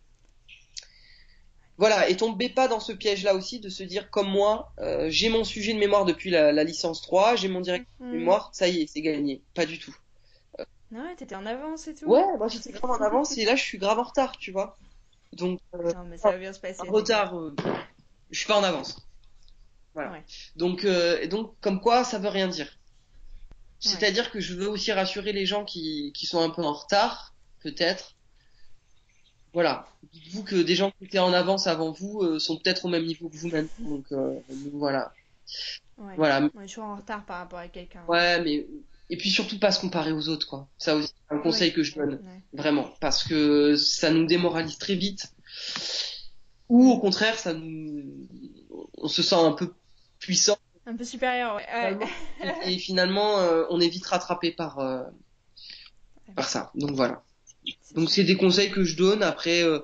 Voilà, 1.78 2.08
et 2.08 2.16
tombez 2.16 2.50
pas 2.50 2.68
dans 2.68 2.80
ce 2.80 2.92
piège-là 2.94 3.34
aussi 3.34 3.60
de 3.60 3.70
se 3.70 3.82
dire 3.84 4.10
comme 4.12 4.30
moi, 4.30 4.72
euh, 4.80 5.10
j'ai 5.10 5.30
mon 5.30 5.44
sujet 5.44 5.74
de 5.74 5.80
mémoire 5.80 6.06
depuis 6.06 6.30
la, 6.30 6.52
la 6.52 6.64
licence 6.64 7.02
3, 7.02 7.36
j'ai 7.36 7.48
mon 7.48 7.62
direct 7.62 7.88
de 8.00 8.06
Mhm. 8.06 8.12
mémoire, 8.20 8.50
ça 8.54 8.68
y 8.68 8.82
est, 8.82 8.88
c'est 8.88 9.02
gagné. 9.02 9.42
Pas 9.56 9.66
du 9.66 9.80
tout. 9.80 9.96
Ouais, 10.92 11.16
t'étais 11.16 11.36
en 11.36 11.46
avance 11.48 11.88
et 11.88 11.96
tout. 11.96 12.06
Ouais, 12.06 12.24
moi 12.38 12.48
j'étais 12.48 12.72
grave 12.72 12.92
en 12.92 13.04
avance 13.04 13.36
et 13.40 13.46
là 13.46 13.56
je 13.56 13.64
suis 13.64 13.80
grave 13.80 13.98
en 13.98 14.04
retard, 14.04 14.38
tu 14.38 14.52
vois. 14.52 14.78
Donc 15.32 15.60
euh, 15.74 15.92
Non, 15.94 16.04
mais 16.06 16.18
ça 16.18 16.32
va 16.32 16.38
bien 16.38 16.54
se 16.54 16.60
passer. 16.60 16.88
en 16.88 16.92
retard, 16.92 17.36
euh, 17.36 17.56
je 18.30 18.38
suis 18.38 18.48
pas 18.48 18.60
en 18.60 18.64
avance. 18.64 19.08
Voilà. 19.96 20.12
Ouais. 20.12 20.24
Donc, 20.56 20.86
euh, 20.86 21.20
et 21.22 21.28
donc, 21.28 21.56
comme 21.62 21.82
quoi, 21.82 22.04
ça 22.04 22.20
veut 22.20 22.30
rien 22.30 22.48
dire. 22.48 22.78
C'est-à-dire 23.80 24.32
que 24.32 24.40
je 24.40 24.54
veux 24.54 24.70
aussi 24.70 24.92
rassurer 24.92 25.34
les 25.34 25.46
gens 25.46 25.66
qui, 25.66 26.14
qui 26.16 26.26
sont 26.26 26.40
un 26.42 26.50
peu 26.50 26.64
en 26.64 26.74
retard, 26.74 27.34
peut-être. 27.60 28.16
Voilà. 29.54 29.88
Dites-vous 30.12 30.44
que 30.44 30.56
des 30.56 30.76
gens 30.76 30.92
qui 30.98 31.06
étaient 31.06 31.20
en 31.20 31.34
avance 31.34 31.68
avant 31.68 31.92
vous 31.92 32.22
euh, 32.22 32.40
sont 32.40 32.58
peut-être 32.58 32.86
au 32.86 32.90
même 32.90 33.06
niveau 33.06 33.30
que 33.30 33.38
vous-même. 33.38 33.68
Donc, 33.80 34.06
euh, 34.12 34.34
donc 34.50 34.74
voilà. 34.74 35.14
Ouais. 35.98 36.14
Voilà. 36.18 36.42
Ouais, 36.42 36.50
je 36.64 36.68
suis 36.68 36.82
en 36.82 36.96
retard 36.96 37.24
par 37.26 37.38
rapport 37.38 37.60
à 37.60 37.68
quelqu'un. 37.68 38.04
Ouais, 38.08 38.42
mais 38.42 38.66
et 39.10 39.18
puis 39.18 39.30
surtout 39.30 39.60
pas 39.60 39.72
se 39.72 39.80
comparer 39.80 40.12
aux 40.12 40.28
autres, 40.30 40.48
quoi. 40.48 40.68
Ça 40.78 40.96
aussi, 40.96 41.10
c'est 41.30 41.36
un 41.36 41.40
conseil 41.40 41.70
Ouais. 41.70 41.76
que 41.76 41.84
je 41.84 41.96
donne. 41.96 42.20
Vraiment, 42.54 42.90
parce 43.00 43.24
que 43.24 43.76
ça 43.76 44.10
nous 44.12 44.26
démoralise 44.26 44.78
très 44.78 44.96
vite. 44.96 45.32
Ou 46.70 46.90
au 46.90 47.00
contraire, 47.00 47.38
ça 47.38 47.54
nous, 47.54 48.28
on 48.98 49.08
se 49.08 49.22
sent 49.22 49.36
un 49.36 49.52
peu 49.52 49.74
puissant 50.20 50.58
Un 50.88 50.96
peu 50.96 51.04
supérieur, 51.04 51.60
finalement. 51.60 52.08
et, 52.66 52.74
et 52.74 52.78
finalement, 52.80 53.40
euh, 53.40 53.66
on 53.70 53.80
est 53.80 53.90
vite 53.90 54.06
rattrapé 54.06 54.52
par 54.52 54.80
euh, 54.80 55.04
par 56.36 56.48
ça. 56.50 56.72
Donc 56.74 56.92
voilà. 56.92 57.24
Donc 57.96 58.10
c'est 58.10 58.24
des 58.24 58.36
conseils 58.36 58.72
que 58.72 58.84
je 58.84 58.96
donne. 58.96 59.24
Après, 59.24 59.64
euh, 59.64 59.80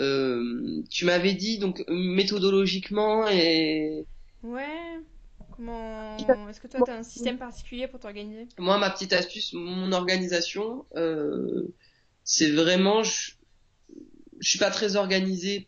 euh, 0.00 0.82
tu 0.90 1.04
m'avais 1.04 1.34
dit 1.34 1.58
donc 1.58 1.84
méthodologiquement 1.88 3.28
et 3.28 4.04
Ouais. 4.42 5.00
Comment. 5.56 6.16
Est-ce 6.48 6.60
que 6.60 6.68
toi, 6.68 6.80
t'as 6.84 6.98
un 6.98 7.02
système 7.02 7.38
particulier 7.38 7.88
pour 7.88 7.98
t'organiser? 7.98 8.46
Moi 8.58 8.78
ma 8.78 8.90
petite 8.90 9.12
astuce, 9.12 9.54
mon 9.54 9.90
organisation, 9.92 10.84
euh, 10.96 11.74
c'est 12.24 12.50
vraiment 12.50 13.02
je, 13.02 13.32
je 14.38 14.48
suis 14.48 14.58
pas 14.58 14.70
très 14.70 14.96
organisé 14.96 15.66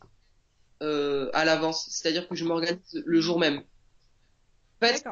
euh, 0.83 1.31
à 1.33 1.45
l'avance. 1.45 1.87
C'est-à-dire 1.91 2.29
que 2.29 2.35
je 2.35 2.45
m'organise 2.45 3.03
le 3.05 3.21
jour 3.21 3.39
même. 3.39 3.63
En 4.81 4.87
fait, 4.87 5.05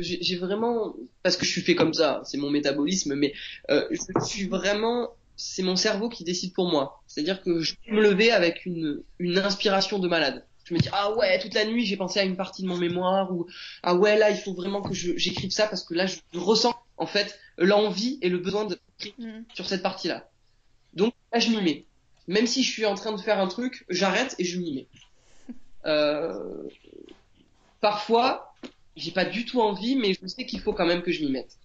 j'ai 0.00 0.36
vraiment 0.36 0.94
parce 1.22 1.38
que 1.38 1.46
je 1.46 1.50
suis 1.50 1.62
fait 1.62 1.74
comme 1.74 1.94
ça, 1.94 2.20
c'est 2.24 2.36
mon 2.36 2.50
métabolisme, 2.50 3.14
mais 3.14 3.32
euh, 3.70 3.86
je 3.90 4.26
suis 4.26 4.46
vraiment, 4.46 5.14
c'est 5.38 5.62
mon 5.62 5.76
cerveau 5.76 6.10
qui 6.10 6.24
décide 6.24 6.52
pour 6.52 6.68
moi. 6.70 7.00
C'est-à-dire 7.06 7.42
que 7.42 7.60
je 7.60 7.74
peux 7.86 7.94
me 7.94 8.02
lever 8.02 8.30
avec 8.30 8.66
une 8.66 9.02
une 9.18 9.38
inspiration 9.38 9.98
de 9.98 10.06
malade. 10.08 10.44
Je 10.64 10.74
me 10.74 10.78
dis 10.78 10.88
ah 10.92 11.14
ouais 11.16 11.38
toute 11.38 11.54
la 11.54 11.64
nuit 11.64 11.86
j'ai 11.86 11.96
pensé 11.96 12.20
à 12.20 12.24
une 12.24 12.36
partie 12.36 12.60
de 12.62 12.68
mon 12.68 12.76
mémoire 12.76 13.32
ou 13.32 13.46
ah 13.82 13.94
ouais 13.94 14.18
là 14.18 14.28
il 14.30 14.36
faut 14.36 14.52
vraiment 14.52 14.82
que 14.82 14.92
j'écrive 14.92 15.50
ça 15.50 15.66
parce 15.66 15.82
que 15.82 15.94
là 15.94 16.04
je 16.06 16.18
ressens 16.38 16.74
en 16.98 17.06
fait 17.06 17.38
l'envie 17.56 18.18
et 18.20 18.28
le 18.28 18.36
besoin 18.38 18.66
de 18.66 18.78
Mhm. 19.18 19.44
sur 19.54 19.66
cette 19.68 19.82
partie-là. 19.82 20.28
Donc 20.92 21.14
là, 21.32 21.38
je 21.38 21.50
m'y 21.50 21.62
mets. 21.62 21.84
Même 22.26 22.48
si 22.48 22.64
je 22.64 22.70
suis 22.70 22.84
en 22.84 22.96
train 22.96 23.12
de 23.12 23.20
faire 23.20 23.38
un 23.38 23.46
truc, 23.46 23.84
j'arrête 23.88 24.34
et 24.40 24.44
je 24.44 24.58
m'y 24.58 24.74
mets. 24.74 24.88
Euh, 25.86 26.64
Parfois, 27.80 28.52
j'ai 28.96 29.12
pas 29.12 29.24
du 29.24 29.44
tout 29.44 29.60
envie, 29.60 29.94
mais 29.94 30.14
je 30.20 30.26
sais 30.26 30.44
qu'il 30.44 30.60
faut 30.60 30.72
quand 30.72 30.86
même 30.86 31.02
que 31.02 31.12
je 31.12 31.24
m'y 31.24 31.30
mette. 31.30 31.56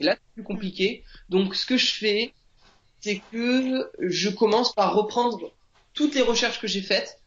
Et 0.00 0.04
là, 0.04 0.14
c'est 0.16 0.32
plus 0.34 0.42
compliqué. 0.42 1.04
Donc, 1.28 1.54
ce 1.54 1.66
que 1.66 1.76
je 1.76 1.92
fais, 1.92 2.32
c'est 3.00 3.20
que 3.32 3.90
je 4.00 4.28
commence 4.30 4.74
par 4.74 4.94
reprendre 4.94 5.54
toutes 5.94 6.14
les 6.14 6.22
recherches 6.22 6.60
que 6.60 6.66
j'ai 6.68 6.82
faites, 6.82 7.20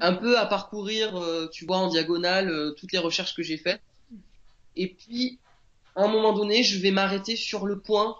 un 0.00 0.12
peu 0.14 0.36
à 0.38 0.46
parcourir, 0.46 1.16
euh, 1.16 1.48
tu 1.52 1.64
vois, 1.64 1.76
en 1.78 1.88
diagonale, 1.88 2.50
euh, 2.50 2.72
toutes 2.72 2.92
les 2.92 2.98
recherches 2.98 3.34
que 3.34 3.42
j'ai 3.44 3.58
faites. 3.58 3.82
Et 4.76 4.94
puis, 4.94 5.40
à 5.96 6.04
un 6.04 6.08
moment 6.08 6.32
donné, 6.34 6.62
je 6.64 6.78
vais 6.80 6.90
m'arrêter 6.92 7.36
sur 7.36 7.66
le 7.66 7.80
point 7.80 8.16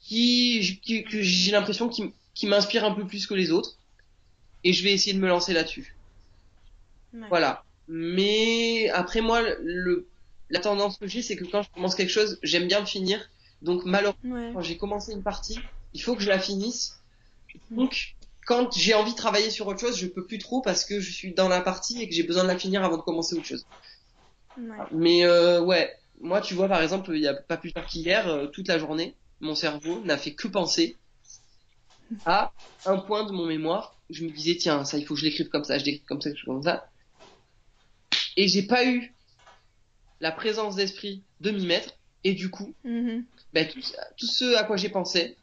qui, 0.00 0.80
qui- 0.82 1.04
que 1.04 1.22
j'ai 1.22 1.52
l'impression 1.52 1.88
qui, 1.88 2.12
qui 2.34 2.46
m'inspire 2.46 2.84
un 2.84 2.92
peu 2.94 3.06
plus 3.06 3.26
que 3.26 3.34
les 3.34 3.50
autres. 3.52 3.78
Et 4.64 4.72
je 4.74 4.84
vais 4.84 4.92
essayer 4.92 5.14
de 5.14 5.20
me 5.20 5.28
lancer 5.28 5.52
là-dessus. 5.54 5.98
Ouais. 7.12 7.26
Voilà. 7.28 7.64
Mais 7.86 8.88
après 8.90 9.20
moi, 9.20 9.42
le, 9.60 10.10
la 10.50 10.60
tendance 10.60 10.98
que 10.98 11.06
j'ai, 11.06 11.22
c'est 11.22 11.36
que 11.36 11.44
quand 11.44 11.62
je 11.62 11.70
commence 11.70 11.94
quelque 11.94 12.10
chose, 12.10 12.38
j'aime 12.42 12.66
bien 12.68 12.80
le 12.80 12.86
finir. 12.86 13.30
Donc 13.62 13.84
malheureusement, 13.84 14.18
Ouais. 14.24 14.52
quand 14.52 14.62
j'ai 14.62 14.76
commencé 14.76 15.12
une 15.12 15.22
partie, 15.22 15.58
il 15.94 16.02
faut 16.02 16.14
que 16.16 16.22
je 16.22 16.28
la 16.28 16.38
finisse. 16.38 17.02
Donc 17.70 18.16
quand 18.46 18.72
j'ai 18.76 18.94
envie 18.94 19.12
de 19.12 19.16
travailler 19.16 19.50
sur 19.50 19.66
autre 19.66 19.80
chose, 19.80 19.98
je 19.98 20.06
peux 20.06 20.26
plus 20.26 20.38
trop 20.38 20.62
parce 20.62 20.84
que 20.84 21.00
je 21.00 21.10
suis 21.12 21.34
dans 21.34 21.48
la 21.48 21.60
partie 21.60 22.02
et 22.02 22.08
que 22.08 22.14
j'ai 22.14 22.22
besoin 22.24 22.44
de 22.44 22.48
la 22.48 22.58
finir 22.58 22.84
avant 22.84 22.96
de 22.96 23.02
commencer 23.02 23.34
autre 23.36 23.46
chose. 23.46 23.66
Ouais. 24.56 24.88
Mais 24.90 25.24
euh, 25.24 25.62
ouais, 25.62 25.94
moi 26.20 26.40
tu 26.40 26.54
vois 26.54 26.68
par 26.68 26.82
exemple, 26.82 27.12
il 27.14 27.22
y 27.22 27.26
a 27.28 27.34
pas 27.34 27.56
plus 27.56 27.72
tard 27.72 27.86
qu'hier, 27.86 28.26
euh, 28.28 28.46
toute 28.48 28.68
la 28.68 28.78
journée, 28.78 29.16
mon 29.40 29.54
cerveau 29.54 30.00
n'a 30.04 30.18
fait 30.18 30.34
que 30.34 30.48
penser 30.48 30.98
à 32.24 32.52
un 32.84 32.98
point 32.98 33.24
de 33.24 33.32
mon 33.32 33.44
mémoire, 33.46 33.98
je 34.08 34.24
me 34.24 34.30
disais 34.30 34.56
tiens 34.56 34.84
ça 34.84 34.98
il 34.98 35.04
faut 35.06 35.14
que 35.14 35.20
je 35.20 35.24
l'écrive 35.26 35.48
comme 35.48 35.64
ça, 35.64 35.78
je 35.78 35.84
l'écrive 35.84 36.04
comme 36.06 36.20
ça, 36.20 36.30
je 36.34 36.44
comme 36.44 36.62
ça, 36.62 36.88
et 38.36 38.48
j'ai 38.48 38.62
pas 38.62 38.84
eu 38.86 39.14
la 40.20 40.32
présence 40.32 40.76
d'esprit 40.76 41.24
de 41.40 41.50
m'y 41.50 41.66
mettre, 41.66 41.98
et 42.24 42.34
du 42.34 42.50
coup, 42.50 42.74
Mhm. 42.84 43.26
Ben, 43.52 43.66
tout, 43.68 43.80
tout 44.16 44.26
ce 44.26 44.54
à 44.56 44.64
quoi 44.64 44.76
j'ai 44.76 44.88
pensé, 44.88 45.36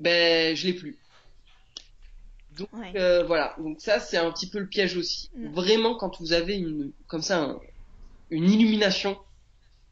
ben 0.00 0.54
je 0.56 0.66
l'ai 0.66 0.74
plus. 0.74 0.98
Donc 2.58 2.68
Ouais. 2.74 2.92
euh, 2.96 3.24
voilà, 3.24 3.54
donc 3.58 3.80
ça 3.80 3.98
c'est 3.98 4.18
un 4.18 4.30
petit 4.30 4.48
peu 4.50 4.58
le 4.58 4.68
piège 4.68 4.96
aussi. 4.96 5.30
Mm. 5.36 5.52
Vraiment 5.54 5.96
quand 5.96 6.20
vous 6.20 6.32
avez 6.32 6.56
une 6.56 6.92
comme 7.06 7.22
ça 7.22 7.38
un- 7.42 7.60
une 8.30 8.50
illumination, 8.50 9.18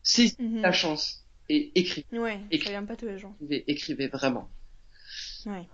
c'est 0.02 0.38
Mhm. 0.38 0.60
la 0.62 0.72
chance 0.72 1.24
et 1.48 1.72
écrivez, 1.74 2.06
Ouais, 2.12 2.40
Écrit. 2.50 2.66
ça 2.66 2.70
vient 2.72 2.84
pas 2.84 2.96
tous 2.96 3.06
les 3.06 3.18
jours. 3.18 3.32
écrivez, 3.40 3.64
écrivez 3.70 4.08
vraiment. 4.08 4.48
Ouais. 5.46 5.66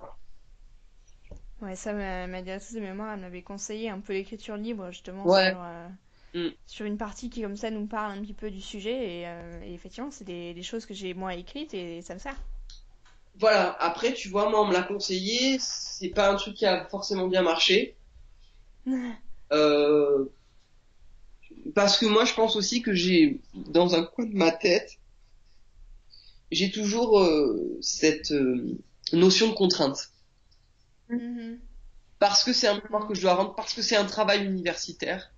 Ouais, 1.63 1.75
ça, 1.75 1.93
ma, 1.93 2.27
ma 2.27 2.43
directrice 2.43 2.75
de 2.75 2.81
mémoire, 2.81 3.15
elle 3.15 3.21
m'avait 3.21 3.43
conseillé 3.43 3.89
un 3.89 4.01
peu 4.01 4.13
l'écriture 4.13 4.57
libre, 4.57 4.91
justement, 4.91 5.27
Ouais. 5.27 5.51
sur, 5.51 5.63
euh, 5.63 5.89
Mm. 6.37 6.51
sur 6.67 6.85
une 6.85 6.99
partie 6.99 7.31
qui, 7.31 7.41
comme 7.41 7.57
ça, 7.57 7.71
nous 7.71 7.87
parle 7.87 8.13
un 8.13 8.21
petit 8.21 8.35
peu 8.35 8.51
du 8.51 8.61
sujet. 8.61 9.21
Et, 9.21 9.27
euh, 9.27 9.63
et 9.65 9.73
effectivement, 9.73 10.11
c'est 10.11 10.25
des, 10.25 10.53
des 10.53 10.63
choses 10.63 10.85
que 10.85 10.93
j'ai 10.93 11.15
moi 11.15 11.35
écrites 11.35 11.73
et 11.73 12.03
ça 12.03 12.13
me 12.13 12.19
sert. 12.19 12.37
Voilà, 13.39 13.77
après 13.81 14.15
tu 14.15 14.29
vois 14.29 14.49
moi 14.49 14.63
on 14.63 14.67
me 14.67 14.73
l'a 14.73 14.83
conseillé, 14.83 15.59
c'est 15.61 16.09
pas 16.09 16.31
un 16.31 16.37
truc 16.37 16.55
qui 16.55 16.65
a 16.65 16.87
forcément 16.87 17.27
bien 17.27 17.43
marché. 17.43 17.97
Euh, 19.53 20.25
parce 21.77 21.99
que 21.99 22.07
moi, 22.07 22.25
je 22.25 22.35
pense 22.35 22.57
aussi 22.57 22.83
que 22.83 22.93
j'ai, 22.93 23.41
dans 23.55 23.95
un 23.95 24.03
coin 24.03 24.27
de 24.27 24.35
ma 24.35 24.51
tête, 24.51 24.99
j'ai 26.51 26.73
toujours 26.73 27.21
euh, 27.21 27.79
cette 27.81 28.35
notion 29.13 29.47
de 29.47 29.55
contrainte. 29.55 30.11
Mhm. 31.09 31.61
Parce 32.19 32.43
que 32.43 32.53
c'est 32.53 32.67
un 32.67 32.81
mémoire 32.83 33.07
que 33.07 33.15
je 33.15 33.21
dois 33.21 33.35
rendre, 33.35 33.55
parce 33.55 33.73
que 33.73 33.83
c'est 33.83 33.95
un 33.95 34.05
travail 34.05 34.45
universitaire, 34.45 35.31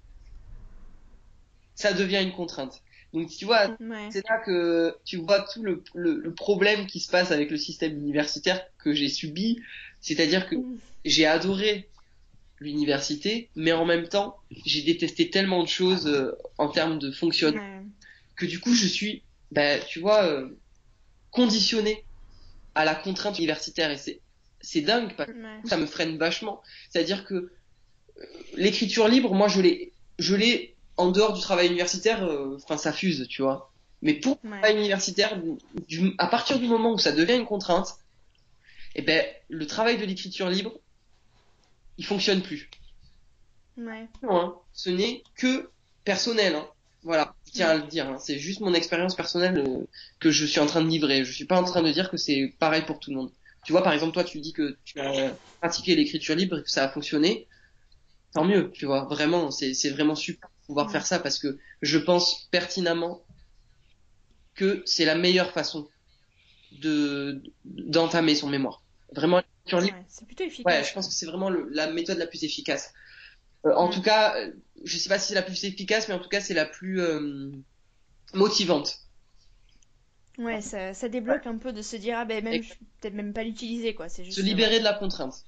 ça 1.82 1.92
devient 1.92 2.22
une 2.22 2.32
contrainte. 2.32 2.82
Donc 3.14 3.30
tu 3.30 3.44
vois, 3.50 3.64
Ouais. 3.80 4.08
c'est 4.12 4.24
là 4.28 4.38
que 4.46 4.94
tu 5.04 5.16
vois 5.26 5.40
tout 5.50 5.62
le, 5.62 5.74
le, 5.94 6.12
le 6.26 6.32
problème 6.34 6.86
qui 6.86 7.00
se 7.00 7.10
passe 7.10 7.30
avec 7.30 7.50
le 7.50 7.56
système 7.56 7.94
universitaire 7.98 8.60
que 8.82 8.92
j'ai 8.98 9.08
subi. 9.08 9.60
C'est-à-dire 10.00 10.48
que 10.48 10.56
Mm. 10.56 10.78
j'ai 11.04 11.26
adoré 11.26 11.72
l'université, 12.60 13.50
mais 13.54 13.72
en 13.72 13.84
même 13.86 14.08
temps, 14.08 14.36
j'ai 14.66 14.82
détesté 14.82 15.30
tellement 15.30 15.62
de 15.62 15.68
choses 15.68 16.06
euh, 16.08 16.32
en 16.58 16.68
termes 16.68 16.98
de 16.98 17.10
fonctionnement 17.12 17.60
Ouais. 17.60 17.84
que 18.36 18.46
du 18.46 18.60
coup, 18.60 18.74
je 18.74 18.86
suis, 18.86 19.24
bah, 19.52 19.78
tu 19.80 20.00
vois, 20.00 20.24
euh, 20.24 20.48
conditionné 21.30 22.06
à 22.74 22.84
la 22.84 22.94
contrainte 22.94 23.38
universitaire 23.38 23.90
et 23.90 23.98
c'est 23.98 24.22
c'est 24.60 24.80
dingue 24.82 25.14
parce 25.16 25.30
Ouais. 25.30 25.60
que 25.62 25.68
ça 25.68 25.76
me 25.78 25.86
freine 25.86 26.18
vachement. 26.18 26.62
C'est-à-dire 26.90 27.24
que 27.24 27.34
euh, 27.34 27.50
l'écriture 28.56 29.08
libre, 29.08 29.34
moi, 29.34 29.48
je 29.48 29.60
l'ai, 29.60 29.94
je 30.18 30.34
l'ai 30.34 30.77
en 30.98 31.10
dehors 31.10 31.32
du 31.32 31.40
travail 31.40 31.68
universitaire. 31.68 32.22
euh, 32.24 32.56
Enfin, 32.62 32.76
ça 32.76 32.92
fuse, 32.92 33.26
tu 33.28 33.42
vois. 33.42 33.72
Mais 34.02 34.14
pour 34.14 34.38
le 34.42 34.48
travail 34.60 34.76
universitaire, 34.78 35.40
du- 35.88 36.14
à 36.18 36.26
partir 36.28 36.58
du 36.58 36.66
moment 36.68 36.92
où 36.92 36.98
ça 36.98 37.12
devient 37.12 37.36
une 37.36 37.46
contrainte, 37.46 37.96
eh 38.94 39.02
ben, 39.02 39.24
le 39.48 39.66
travail 39.66 39.98
de 39.98 40.04
l'écriture 40.04 40.48
libre, 40.50 40.78
il 41.96 42.04
fonctionne 42.06 42.42
plus. 42.42 42.68
Ouais. 43.76 44.08
Non, 44.22 44.36
hein. 44.40 44.54
Ce 44.72 44.90
n'est 44.90 45.22
que 45.36 45.70
personnel. 46.04 46.54
Hein. 46.56 46.68
Voilà, 47.02 47.34
je 47.46 47.52
tiens 47.52 47.68
à 47.70 47.76
le 47.76 47.86
dire. 47.86 48.08
hein. 48.08 48.18
C'est 48.18 48.38
juste 48.38 48.60
mon 48.60 48.74
expérience 48.74 49.14
personnelle 49.14 49.58
euh, 49.58 49.86
que 50.20 50.30
je 50.30 50.44
suis 50.44 50.60
en 50.60 50.66
train 50.66 50.82
de 50.82 50.88
livrer. 50.88 51.24
Je 51.24 51.32
suis 51.32 51.44
pas 51.44 51.60
en 51.60 51.64
train 51.64 51.82
de 51.82 51.90
dire 51.92 52.10
que 52.10 52.16
c'est 52.16 52.54
pareil 52.58 52.82
pour 52.82 52.98
tout 52.98 53.10
le 53.10 53.16
monde. 53.16 53.32
Tu 53.64 53.72
vois, 53.72 53.82
par 53.82 53.92
exemple, 53.92 54.12
toi, 54.14 54.24
tu 54.24 54.40
dis 54.40 54.52
que 54.52 54.76
tu 54.84 54.98
as 55.00 55.36
pratiqué 55.60 55.94
l'écriture 55.94 56.34
libre 56.34 56.58
et 56.58 56.62
que 56.62 56.70
ça 56.70 56.84
a 56.84 56.88
fonctionné. 56.88 57.46
Tant 58.32 58.44
mieux, 58.44 58.70
tu 58.72 58.86
vois. 58.86 59.04
Vraiment, 59.06 59.50
c'est 59.50 59.90
vraiment 59.90 60.14
super 60.14 60.48
pouvoir 60.68 60.90
Ouais. 60.90 60.92
faire 60.92 61.06
ça 61.06 61.20
parce 61.20 61.40
que 61.40 61.58
je 61.82 61.98
pense 61.98 62.48
pertinemment 62.52 63.26
que 64.54 64.82
c'est 64.86 65.04
la 65.04 65.14
meilleure 65.14 65.52
façon 65.52 65.88
de 66.72 67.42
d'entamer 67.64 68.34
son 68.36 68.48
mémoire. 68.48 68.84
Vraiment, 69.14 69.42
libre. 69.72 69.90
Ouais, 69.90 70.04
c'est 70.08 70.26
plutôt 70.26 70.44
Ouais, 70.64 70.84
efficace. 70.84 70.84
je 70.84 70.94
pense 70.94 71.08
que 71.08 71.14
c'est 71.14 71.26
vraiment 71.26 71.50
le- 71.50 71.68
la 71.70 71.90
méthode 71.92 72.18
la 72.18 72.26
plus 72.26 72.44
efficace. 72.44 72.92
Euh, 73.66 73.74
en 73.76 73.88
Mm. 73.88 73.90
tout 73.90 74.02
cas, 74.02 74.36
euh, 74.38 74.52
je 74.84 74.98
sais 74.98 75.08
pas 75.10 75.18
si 75.18 75.28
c'est 75.28 75.34
la 75.36 75.42
plus 75.42 75.64
efficace, 75.64 76.08
mais 76.08 76.14
en 76.14 76.20
tout 76.20 76.28
cas, 76.30 76.40
c'est 76.40 76.54
la 76.54 76.66
plus 76.66 77.00
euh, 77.00 77.52
motivante. 78.34 78.98
Ouais, 80.38 80.62
ça, 80.62 80.94
ça 80.94 81.08
débloque 81.10 81.46
un 81.46 81.58
peu 81.58 81.70
de 81.72 81.82
se 81.82 81.94
dire, 81.96 82.16
ah 82.18 82.24
ben 82.24 82.42
même, 82.42 82.62
je 82.62 82.72
peut-être 83.00 83.12
même 83.14 83.32
pas 83.34 83.44
l'utiliser, 83.44 83.94
quoi. 83.94 84.08
C'est 84.08 84.24
juste. 84.24 84.38
Se 84.38 84.40
libérer 84.40 84.78
de 84.78 84.84
la 84.84 84.94
contrainte. 84.94 85.44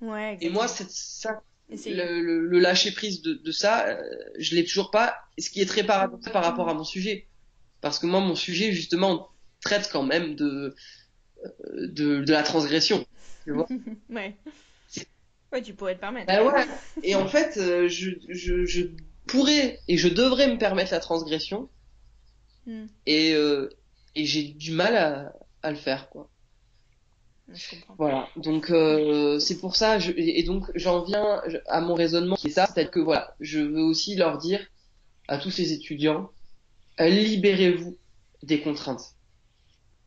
Ouais, 0.00 0.38
Et 0.40 0.48
moi, 0.50 0.66
c'est 0.68 0.90
ça. 0.90 1.40
Le, 1.70 2.20
le- 2.20 2.46
le 2.46 2.58
lâcher 2.58 2.92
prise 2.92 3.22
de, 3.22 3.34
de 3.34 3.52
ça, 3.52 3.86
euh, 3.88 4.02
je 4.38 4.54
l'ai 4.54 4.64
toujours 4.64 4.90
pas. 4.90 5.14
Ce 5.38 5.50
qui 5.50 5.60
est 5.60 5.66
très 5.66 5.84
paradoxal 5.84 6.32
par 6.32 6.44
rapport 6.44 6.68
à 6.68 6.74
mon 6.74 6.84
sujet, 6.84 7.26
parce 7.80 7.98
que 7.98 8.06
moi, 8.06 8.20
mon 8.20 8.34
sujet 8.34 8.72
justement 8.72 9.28
traite 9.62 9.88
quand 9.92 10.02
même 10.02 10.34
de 10.34 10.74
euh, 11.44 11.86
de, 11.88 12.20
de 12.24 12.32
la 12.32 12.42
transgression. 12.42 13.06
Tu 13.44 13.52
vois 13.52 13.66
Ouais. 14.10 14.36
Ouais, 15.52 15.62
tu 15.62 15.74
pourrais 15.74 15.96
te 15.96 16.00
permettre. 16.00 16.26
Bah 16.26 16.44
ouais. 16.44 16.64
Et 17.02 17.14
en 17.16 17.26
fait, 17.26 17.56
euh, 17.56 17.88
je, 17.88 18.10
je, 18.28 18.64
je 18.66 18.82
pourrais 19.26 19.80
et 19.88 19.96
je 19.96 20.08
devrais 20.08 20.46
me 20.48 20.58
permettre 20.58 20.92
la 20.92 21.00
transgression. 21.00 21.68
Hmm. 22.66 22.86
et, 23.06 23.32
euh, 23.32 23.70
et 24.14 24.26
j'ai 24.26 24.42
du 24.44 24.72
mal 24.72 24.94
à, 24.94 25.32
à 25.62 25.70
le 25.70 25.76
faire 25.78 26.10
quoi. 26.10 26.30
Ouais, 27.50 27.56
Je 27.56 27.70
comprends. 27.70 27.98
Voilà, 27.98 28.28
donc 28.36 28.70
euh, 28.70 29.38
c'est 29.40 29.58
pour 29.58 29.76
ça 29.76 29.98
je, 29.98 30.12
et 30.16 30.42
donc 30.42 30.66
j'en 30.74 31.02
viens 31.04 31.42
à 31.66 31.80
mon 31.80 31.94
raisonnement 31.94 32.36
qui 32.36 32.46
est 32.48 32.50
ça, 32.50 32.66
c'est-à-dire 32.66 32.90
que 32.90 33.00
voilà, 33.00 33.34
je 33.40 33.60
veux 33.60 33.82
aussi 33.82 34.16
leur 34.16 34.38
dire 34.38 34.66
à 35.28 35.38
tous 35.38 35.50
ces 35.50 35.72
étudiants, 35.72 36.32
euh, 37.00 37.08
libérez-vous 37.08 37.98
des 38.42 38.60
contraintes. 38.62 39.16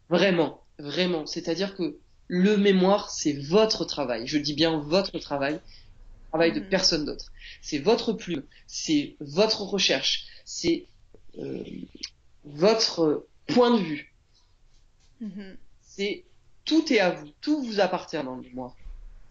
Vraiment, 0.09 0.65
vraiment, 0.79 1.25
c'est-à-dire 1.25 1.75
que 1.75 1.99
le 2.27 2.57
mémoire 2.57 3.09
c'est 3.11 3.33
votre 3.33 3.85
travail, 3.85 4.27
je 4.27 4.37
dis 4.37 4.53
bien 4.53 4.79
votre 4.79 5.19
travail, 5.19 5.55
le 5.55 5.61
travail 6.31 6.53
de 6.53 6.61
Mhm. 6.61 6.69
personne 6.69 7.05
d'autre. 7.05 7.31
C'est 7.61 7.79
votre 7.79 8.13
plume, 8.13 8.47
c'est 8.67 9.17
votre 9.21 9.63
recherche, 9.63 10.25
c'est 10.45 10.89
euh, 11.39 11.63
votre 12.45 13.27
point 13.47 13.71
de 13.77 13.83
vue. 13.83 14.15
Mhm. 15.19 15.57
c'est 15.81 16.25
tout 16.65 16.91
est 16.93 16.99
à 16.99 17.11
vous, 17.11 17.27
tout 17.41 17.61
vous 17.63 17.79
appartient 17.79 18.21
dans 18.23 18.35
le 18.35 18.41
mémoire. 18.41 18.75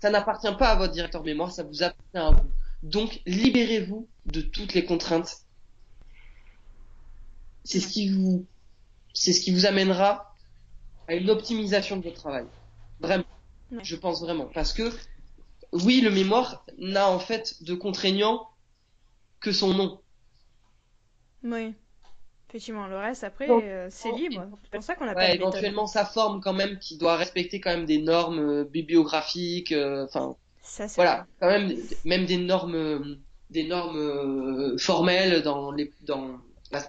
Ça 0.01 0.11
n'appartient 0.11 0.53
pas 0.59 0.71
à 0.71 0.77
votre 0.77 0.93
directeur 0.93 1.23
de 1.23 1.27
mémoire, 1.27 1.53
ça 1.53 1.63
vous 1.63 1.83
appartient 1.83 2.17
à 2.17 2.31
vous. 2.31 2.51
Donc 2.83 3.21
libérez-vous 3.27 4.09
de 4.27 4.41
toutes 4.41 4.75
les 4.75 4.85
contraintes. 4.85 5.39
C'est 7.65 7.81
ce 7.81 7.89
qui 7.89 8.09
vous, 8.09 8.45
c'est 9.15 9.33
ce 9.33 9.41
qui 9.41 9.53
vous 9.53 9.67
amènera 9.67 10.35
à 11.09 11.15
une 11.15 11.31
optimisation 11.31 11.97
de 11.97 12.03
votre 12.05 12.17
travail. 12.17 12.47
Vraiment, 13.01 13.25
Ouais. 13.71 13.83
je 13.83 13.97
pense 13.97 14.21
vraiment, 14.21 14.47
parce 14.53 14.75
que 14.75 14.93
oui, 15.73 16.03
le 16.03 16.11
mémoire 16.11 16.67
n'a 16.77 17.09
en 17.09 17.19
fait 17.19 17.63
de 17.63 17.75
contraignant 17.75 18.49
que 19.41 19.51
son 19.51 19.73
nom. 19.73 20.01
Oui. 21.43 21.75
Effectivement, 22.53 22.87
le 22.87 22.99
reste, 22.99 23.24
après, 23.24 23.49
euh, 23.49 23.89
c'est 23.91 24.12
libre. 24.12 24.47
C'est 24.62 24.73
pour 24.73 24.83
ça 24.83 24.95
qu'on 24.95 25.07
n'a 25.07 25.15
Ouais, 25.15 25.37
éventuellement 25.37 25.87
sa 25.87 26.05
forme 26.05 26.43
quand 26.43 26.53
même, 26.53 26.79
qui 26.79 26.99
doit 26.99 27.16
respecter 27.16 27.61
quand 27.62 27.70
même 27.70 27.87
des 27.87 27.97
normes 27.97 28.39
euh, 28.39 28.65
bibliographiques, 28.65 29.73
euh, 29.73 30.05
enfin. 30.05 30.37
Voilà, 30.97 31.27
quand 31.41 31.49
même, 31.49 31.74
même 32.05 32.27
des 32.27 32.37
normes, 32.37 33.16
des 33.49 33.65
normes 33.66 33.97
euh, 33.97 34.77
formelles 34.77 35.41
dans 35.43 35.73
les, 35.73 35.91
dans 36.03 36.39
la, 36.70 36.83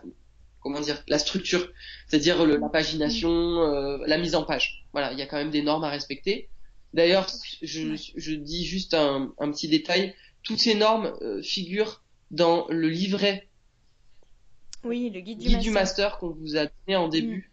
comment 0.60 0.82
dire, 0.82 1.02
la 1.08 1.18
structure, 1.18 1.66
c'est-à-dire 2.08 2.46
la 2.46 2.68
pagination, 2.68 3.32
euh, 3.32 3.98
la 4.06 4.18
mise 4.18 4.36
en 4.36 4.44
page. 4.44 4.86
Voilà, 4.92 5.14
il 5.14 5.18
y 5.18 5.22
a 5.22 5.28
quand 5.28 5.38
même 5.38 5.50
des 5.50 5.62
normes 5.62 5.86
à 5.86 5.90
respecter. 5.90 6.50
D'ailleurs, 6.94 7.28
je, 7.62 7.96
je 8.16 8.34
dis 8.34 8.66
juste 8.66 8.94
un, 8.94 9.34
un 9.40 9.52
petit 9.52 9.70
détail. 9.70 10.14
Toutes 10.44 10.60
ces 10.60 10.76
normes 10.76 11.14
euh, 11.22 11.42
figurent 11.42 12.04
dans 12.32 12.68
le 12.70 12.90
livret 12.90 13.48
Oui, 14.84 15.10
le 15.10 15.20
guide 15.22 15.40
du 15.40 15.48
guide 15.48 15.60
du 15.60 15.72
master. 15.72 16.08
master 16.10 16.18
qu'on 16.20 16.30
vous 16.32 16.58
a 16.58 16.66
donné 16.66 16.96
en 16.98 17.08
début. 17.08 17.52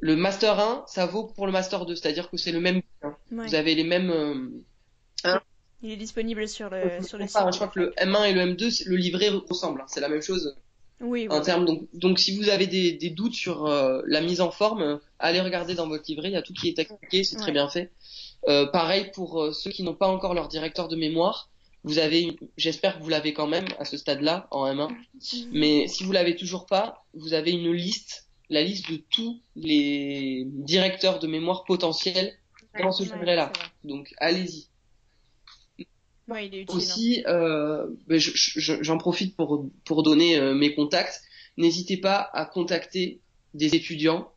Le 0.00 0.14
master 0.16 0.58
1, 0.60 0.84
ça 0.86 1.06
vaut 1.06 1.24
pour 1.24 1.46
le 1.46 1.52
master 1.52 1.84
2, 1.84 1.96
c'est-à-dire 1.96 2.30
que 2.30 2.36
c'est 2.36 2.52
le 2.52 2.60
même. 2.60 2.82
hein. 3.02 3.16
Ouais. 3.32 3.48
Vous 3.48 3.54
avez 3.54 3.74
les 3.74 3.84
mêmes. 3.84 4.10
euh, 4.10 5.38
Il 5.82 5.90
est 5.90 5.96
disponible 5.96 6.48
sur 6.48 6.70
le, 6.70 7.02
sur 7.02 7.18
le 7.18 7.26
site. 7.26 7.36
Je 7.50 7.54
crois 7.56 7.68
que 7.68 7.80
le 7.80 7.92
M1 7.98 8.24
et 8.30 8.32
le 8.32 8.40
M2, 8.42 8.70
c'est- 8.70 8.84
le 8.88 8.96
livret 8.96 9.28
ressemble. 9.28 9.80
hein. 9.80 9.86
C'est 9.88 10.00
la 10.00 10.08
même 10.08 10.22
chose 10.22 10.56
Oui, 11.00 11.26
en 11.30 11.38
oui. 11.38 11.42
termes. 11.44 11.64
Donc, 11.64 11.88
donc, 11.94 12.18
si 12.18 12.36
vous 12.36 12.48
avez 12.48 12.66
des, 12.66 12.92
des 12.92 13.10
doutes 13.10 13.34
sur 13.34 13.66
euh, 13.66 14.00
la 14.06 14.20
mise 14.20 14.40
en 14.40 14.50
forme, 14.50 15.00
allez 15.18 15.40
regarder 15.40 15.74
dans 15.74 15.88
votre 15.88 16.04
livret. 16.08 16.28
Il 16.28 16.32
y 16.34 16.36
a 16.36 16.42
tout 16.42 16.52
qui 16.52 16.68
est 16.68 16.78
expliqué, 16.78 17.24
c'est 17.24 17.36
très 17.36 17.52
bien 17.52 17.68
fait. 17.68 17.90
Euh, 18.48 18.66
pareil 18.66 19.10
pour 19.14 19.52
ceux 19.54 19.70
qui 19.70 19.82
n'ont 19.82 19.94
pas 19.96 20.08
encore 20.08 20.34
leur 20.34 20.48
directeur 20.48 20.86
de 20.88 20.96
mémoire. 20.96 21.50
Vous 21.84 21.98
avez, 21.98 22.36
j'espère 22.56 22.98
que 22.98 23.02
vous 23.02 23.08
l'avez 23.08 23.32
quand 23.32 23.46
même 23.46 23.66
à 23.78 23.84
ce 23.84 23.96
stade-là 23.96 24.48
en 24.50 24.66
M1. 24.66 24.88
Mais 25.52 25.86
si 25.88 26.04
vous 26.04 26.12
l'avez 26.12 26.36
toujours 26.36 26.66
pas, 26.66 27.04
vous 27.14 27.32
avez 27.34 27.52
une 27.52 27.72
liste, 27.72 28.28
la 28.50 28.62
liste 28.62 28.90
de 28.90 28.96
tous 29.10 29.40
les 29.56 30.44
directeurs 30.46 31.18
de 31.18 31.26
mémoire 31.26 31.64
potentiels 31.64 32.36
dans 32.78 32.92
ce 32.92 33.02
livret-là. 33.04 33.52
donc 33.84 34.12
allez-y. 34.18 34.66
Ouais, 36.28 36.46
il 36.46 36.54
est 36.54 36.62
utile. 36.62 36.74
hein. 36.74 36.76
Aussi, 36.76 37.24
euh, 37.26 37.86
ben, 38.06 38.18
je- 38.18 38.32
je- 38.34 38.82
j'en 38.82 38.98
profite 38.98 39.34
pour, 39.34 39.64
pour 39.84 40.02
donner 40.02 40.36
euh, 40.38 40.54
mes 40.54 40.74
contacts. 40.74 41.22
N'hésitez 41.56 41.96
pas 41.96 42.28
à 42.34 42.44
contacter 42.44 43.20
des 43.54 43.74
étudiants 43.74 44.30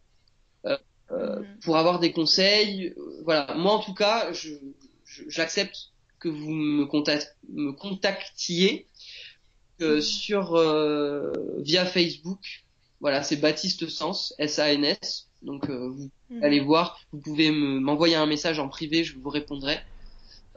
euh, 0.66 0.78
euh, 1.12 1.40
Mhm. 1.42 1.60
pour 1.64 1.76
avoir 1.78 2.00
des 2.00 2.14
conseils. 2.14 2.94
Voilà, 3.26 3.54
moi 3.56 3.74
en 3.74 3.80
tout 3.80 3.94
cas, 3.94 4.32
je- 4.32 4.54
j'accepte 5.28 5.92
que 6.22 6.30
vous 6.30 6.52
me, 6.52 6.86
contact, 6.86 7.36
me 7.50 7.72
contactiez 7.74 8.88
euh, 9.82 10.00
sur 10.02 10.56
euh, 10.56 11.32
via 11.58 11.86
Facebook. 11.86 12.40
Voilà, 13.00 13.24
c'est 13.24 13.38
Baptiste 13.38 13.90
Sens, 13.90 14.34
S-A-N-S. 14.38 15.28
Donc 15.42 15.70
euh, 15.70 15.90
vous 15.90 16.10
Mhm. 16.30 16.44
allez 16.44 16.60
voir, 16.62 17.02
vous 17.12 17.20
pouvez 17.20 17.52
me- 17.52 17.80
m'envoyer 17.80 18.16
un 18.16 18.28
message 18.28 18.60
en 18.60 18.70
privé, 18.70 19.04
je 19.04 19.18
vous 19.18 19.30
répondrai. 19.30 19.80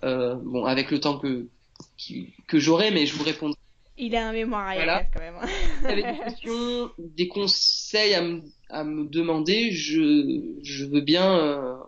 Bon, 0.02 0.66
avec 0.66 0.90
le 0.90 1.00
temps 1.00 1.18
que 1.18 1.48
qui- 1.96 2.34
que 2.46 2.58
j'aurai, 2.60 2.90
mais 2.90 3.06
je 3.06 3.14
vous 3.14 3.24
répondrai. 3.24 3.56
Il 3.96 4.14
a 4.16 4.28
un 4.28 4.32
mémoire 4.32 4.68
à 4.68 4.74
Voilà. 4.74 5.04
quand 5.04 5.20
même. 5.20 5.36
Si 5.46 5.80
vous 5.80 5.86
avez 5.86 6.02
des 6.02 6.18
questions, 6.18 6.90
des 6.98 7.28
conseils 7.28 8.12
à 8.14 8.20
me, 8.22 8.42
à 8.68 8.84
me 8.84 9.06
demander, 9.06 9.70
je, 9.70 10.42
je 10.62 10.84
veux 10.84 11.00
bien 11.00 11.78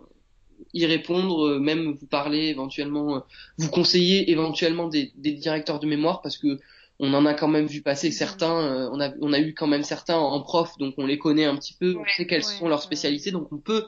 y 0.72 0.86
répondre, 0.86 1.46
euh, 1.46 1.58
même 1.58 1.92
vous 1.92 2.06
parler 2.06 2.46
éventuellement, 2.46 3.16
euh, 3.16 3.20
vous 3.58 3.70
conseiller 3.70 4.30
éventuellement 4.30 4.88
des, 4.88 5.12
des 5.16 5.32
directeurs 5.32 5.80
de 5.80 5.86
mémoire 5.86 6.22
parce 6.22 6.38
que 6.38 6.58
on 6.98 7.12
en 7.12 7.26
a 7.26 7.34
quand 7.34 7.48
même 7.48 7.66
vu 7.66 7.82
passer 7.82 8.10
certains, 8.10 8.58
euh, 8.58 8.88
on 8.92 9.00
a 9.00 9.12
on 9.20 9.32
a 9.32 9.38
eu 9.40 9.54
quand 9.54 9.66
même 9.66 9.82
certains 9.82 10.16
en 10.16 10.40
prof, 10.40 10.78
donc 10.78 10.94
on 10.98 11.06
les 11.06 11.18
connaît 11.18 11.44
un 11.44 11.56
petit 11.56 11.74
peu, 11.74 11.94
on 11.96 12.04
sait 12.16 12.26
quelles 12.26 12.44
ouais, 12.44 12.58
sont 12.58 12.68
leurs 12.68 12.82
spécialités, 12.82 13.30
donc 13.30 13.52
on 13.52 13.58
peut 13.58 13.84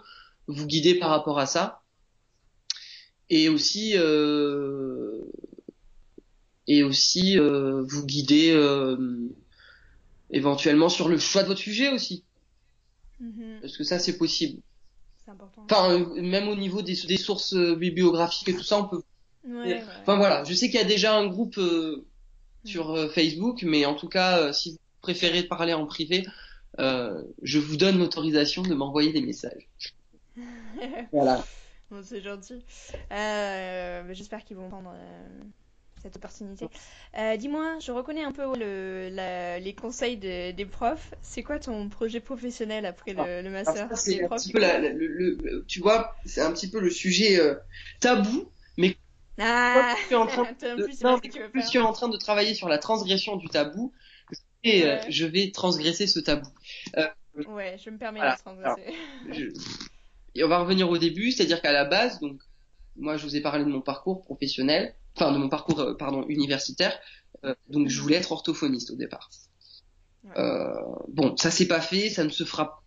vous 0.47 0.67
guider 0.67 0.95
par 0.97 1.11
rapport 1.11 1.39
à 1.39 1.47
ça. 1.47 1.81
Et 3.31 3.49
aussi 3.49 3.93
euh, 3.97 5.21
et 6.67 6.83
aussi 6.83 7.39
euh, 7.39 7.83
vous 7.83 8.05
guider 8.05 8.51
euh, 8.53 8.97
éventuellement 10.31 10.89
sur 10.89 11.09
le 11.09 11.19
choix 11.19 11.43
de 11.43 11.49
votre 11.49 11.61
sujet 11.61 11.89
aussi, 11.91 12.25
Mhm. 13.21 13.61
parce 13.61 13.77
que 13.77 13.85
ça 13.85 13.99
c'est 13.99 14.17
possible. 14.17 14.63
C'est 15.29 15.33
important. 15.33 15.63
Enfin, 15.71 15.91
euh, 15.91 16.23
même 16.23 16.49
au 16.49 16.55
niveau 16.55 16.81
des, 16.81 16.95
des 17.07 17.19
sources 17.19 17.53
euh, 17.53 17.77
bibliographiques 17.77 18.49
et 18.49 18.55
tout 18.55 18.63
ça, 18.63 18.79
on 18.79 18.89
peut. 18.89 19.03
Ouais, 19.47 19.75
ouais. 19.75 19.85
Enfin 20.01 20.17
voilà, 20.17 20.43
je 20.45 20.55
sais 20.55 20.71
qu'il 20.71 20.81
y 20.81 20.83
a 20.83 20.87
déjà 20.87 21.15
un 21.15 21.27
groupe 21.27 21.59
euh, 21.59 22.07
sur 22.65 22.93
euh, 22.93 23.09
Facebook, 23.11 23.63
mais 23.63 23.85
en 23.85 23.95
tout 23.95 24.09
cas, 24.09 24.39
euh, 24.39 24.53
si 24.55 24.71
vous 24.71 24.79
préférez 25.03 25.43
parler 25.43 25.75
en 25.75 25.85
privé, 25.85 26.25
je 26.79 27.59
vous 27.59 27.77
donne 27.77 27.99
l'autorisation 27.99 28.63
de 28.63 28.75
m'envoyer 28.75 29.13
des 29.13 29.21
messages. 29.21 29.69
Voilà. 31.13 31.45
Bon, 31.91 32.03
c'est 32.03 32.23
gentil. 32.23 32.65
J'espère 33.11 34.45
qu'ils 34.45 34.57
vont 34.57 34.71
prendre 34.71 34.95
euh, 34.95 35.43
cette 36.03 36.17
opportunité. 36.17 36.67
Euh, 37.19 37.37
Dis-moi, 37.37 37.79
je 37.81 37.93
reconnais 37.93 38.23
un 38.25 38.33
peu 38.33 38.43
le, 38.59 39.09
la- 39.11 39.59
les 39.59 39.75
conseils 39.75 40.17
de- 40.17 40.53
des 40.53 40.67
profs. 40.67 41.15
C'est 41.23 41.43
quoi 41.43 41.59
ton 41.59 41.89
projet 41.89 42.21
professionnel 42.21 42.87
après 42.87 43.13
le, 43.13 43.43
le 43.43 43.49
Alors 43.49 43.53
master 43.53 43.97
c'est 43.99 44.25
un 44.25 44.29
petit 44.29 44.53
peu 44.53 44.61
la- 44.61 44.79
la- 44.79 44.93
le, 44.93 45.65
tu 45.67 45.81
vois, 45.81 46.15
c'est 46.25 46.41
un 46.41 46.53
petit 46.53 46.71
peu 46.71 46.81
le 46.81 46.91
sujet 46.91 47.39
euh, 47.41 47.55
tabou. 48.01 48.51
Ah 49.41 49.95
Je 50.01 50.07
suis 50.07 50.15
en 50.17 50.27
train 50.27 50.43
de- 50.63 50.85
plus, 50.85 51.01
non, 51.03 51.21
Je 51.55 51.61
suis 51.61 51.79
en 51.79 51.93
train 51.93 52.09
de 52.09 52.17
travailler 52.17 52.55
sur 52.55 52.69
la 52.69 52.79
transgression 52.79 53.37
du 53.37 53.49
tabou 53.49 53.93
et 54.65 54.85
euh, 54.85 54.99
je 55.09 55.25
vais 55.27 55.51
transgresser 55.53 56.07
ce 56.09 56.19
tabou. 56.19 56.49
Ouais, 57.47 57.77
je 57.79 57.91
me 57.91 57.99
permets 57.99 58.19
Voilà. 58.19 58.35
de 58.35 58.41
transgresser. 58.41 58.95
Je- 59.31 59.51
Et 60.35 60.43
on 60.45 60.49
va 60.49 60.59
revenir 60.59 60.91
au 60.91 60.99
début, 60.99 61.31
c'est-à-dire 61.31 61.63
qu'à 61.63 61.71
la 61.73 61.85
base, 61.85 62.19
donc 62.21 62.41
moi 62.97 63.17
je 63.17 63.23
vous 63.25 63.37
ai 63.37 63.41
parlé 63.41 63.65
de 63.65 63.69
mon 63.71 63.81
parcours 63.81 64.23
professionnel, 64.25 64.95
enfin 65.19 65.33
de 65.33 65.39
mon 65.39 65.49
parcours 65.49 65.81
euh, 65.81 65.95
pardon 65.95 66.25
universitaire. 66.29 66.99
Euh, 67.45 67.55
donc 67.69 67.89
je 67.89 68.01
voulais 68.01 68.17
être 68.17 68.33
orthophoniste 68.33 68.91
au 68.91 68.97
départ. 68.97 69.31
Ouais. 70.25 70.39
Euh, 70.39 70.75
bon, 71.09 71.37
ça 71.37 71.51
s'est 71.51 71.69
pas 71.69 71.81
fait, 71.81 72.11
ça 72.11 72.25
ne 72.25 72.31
se 72.31 72.45
fera 72.45 72.83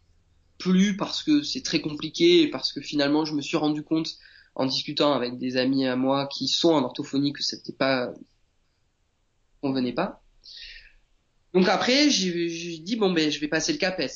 plus 0.58 0.95
parce 0.95 1.24
que 1.24 1.41
c'est 1.41 1.64
très 1.64 1.82
compliqué 1.82 2.44
et 2.44 2.49
parce 2.49 2.72
que 2.72 2.82
finalement 2.82 3.26
je 3.26 3.34
me 3.34 3.41
suis 3.41 3.58
rendu 3.58 3.84
compte 3.84 4.16
en 4.56 4.66
discutant 4.66 5.14
avec 5.14 5.38
des 5.38 5.58
amis 5.58 5.88
à 5.88 5.95
moi 5.95 6.28
qui 6.28 6.48
sont 6.48 6.74
en 6.74 6.84
orthophonie 6.84 7.34
que 7.34 7.41
c'était 7.41 7.74
pas 7.74 8.14
convenait 9.62 9.94
pas. 9.94 10.22
Donc 11.53 11.68
après 11.68 12.10
j'ai 12.10 12.78
dit 12.78 12.95
bon 12.95 13.12
ben 13.12 13.32
je 13.32 13.40
vais 13.40 13.48
passer 13.48 13.74
le 13.74 13.78
CAPES 13.78 14.12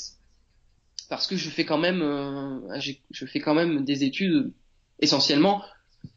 parce 1.09 1.27
que 1.27 1.35
je 1.35 1.49
fais 1.49 1.65
quand 1.65 1.77
même 1.77 2.01
euh, 2.01 2.79
je 2.79 3.25
fais 3.25 3.39
quand 3.39 3.55
même 3.55 3.83
des 3.83 4.03
études 4.03 4.53
essentiellement 4.99 5.63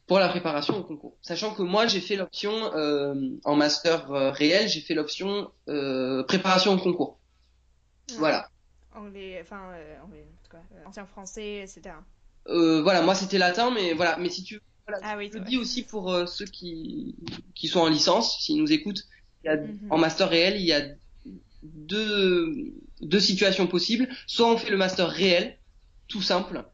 pour 0.08 0.18
la 0.18 0.28
préparation 0.28 0.78
au 0.78 0.82
concours. 0.82 1.16
Sachant 1.22 1.54
que 1.54 1.62
moi 1.62 1.86
j'ai 1.86 2.00
fait 2.00 2.16
l'option 2.16 2.50
euh, 2.74 3.14
en 3.44 3.54
master 3.54 4.10
euh, 4.10 4.30
réel, 4.30 4.68
j'ai 4.68 4.80
fait 4.80 4.94
l'option 4.94 5.52
euh, 5.68 6.24
préparation 6.24 6.72
au 6.72 6.78
concours. 6.78 7.18
Voilà. 8.16 8.48
Anglais, 8.94 9.38
enfin, 9.42 9.70
euh, 9.74 9.96
anglais, 10.02 10.26
quoi, 10.50 10.60
euh, 10.74 10.84
ancien 10.86 11.06
français, 11.06 11.58
etc. 11.58 11.94
Euh, 12.48 12.80
voilà, 12.82 13.02
moi 13.02 13.14
c'était 13.14 13.38
latin, 13.38 13.70
mais 13.70 13.92
voilà. 13.92 14.16
Mais 14.18 14.30
si 14.30 14.42
tu 14.42 14.60
voilà, 14.86 15.00
Ah 15.04 15.16
oui, 15.18 15.28
je 15.30 15.38
le 15.38 15.44
dis 15.44 15.58
aussi 15.58 15.82
pour 15.82 16.10
ceux 16.26 16.46
qui 16.46 17.14
qui 17.54 17.68
sont 17.68 17.80
en 17.80 17.88
licence, 17.88 18.40
s'ils 18.40 18.56
nous 18.58 18.72
écoutent, 18.72 19.02
il 19.44 19.48
y 19.48 19.50
a, 19.50 19.56
Mhm. 19.56 19.88
en 19.90 19.98
master 19.98 20.30
réel, 20.30 20.56
il 20.56 20.64
y 20.66 20.72
a 20.72 20.80
deux 21.62 22.72
deux 23.02 23.20
situations 23.20 23.66
possibles. 23.66 24.08
Soit 24.26 24.50
on 24.50 24.56
fait 24.56 24.70
le 24.70 24.78
master 24.78 25.08
réel, 25.10 25.58
tout 26.08 26.22
simple, 26.22 26.64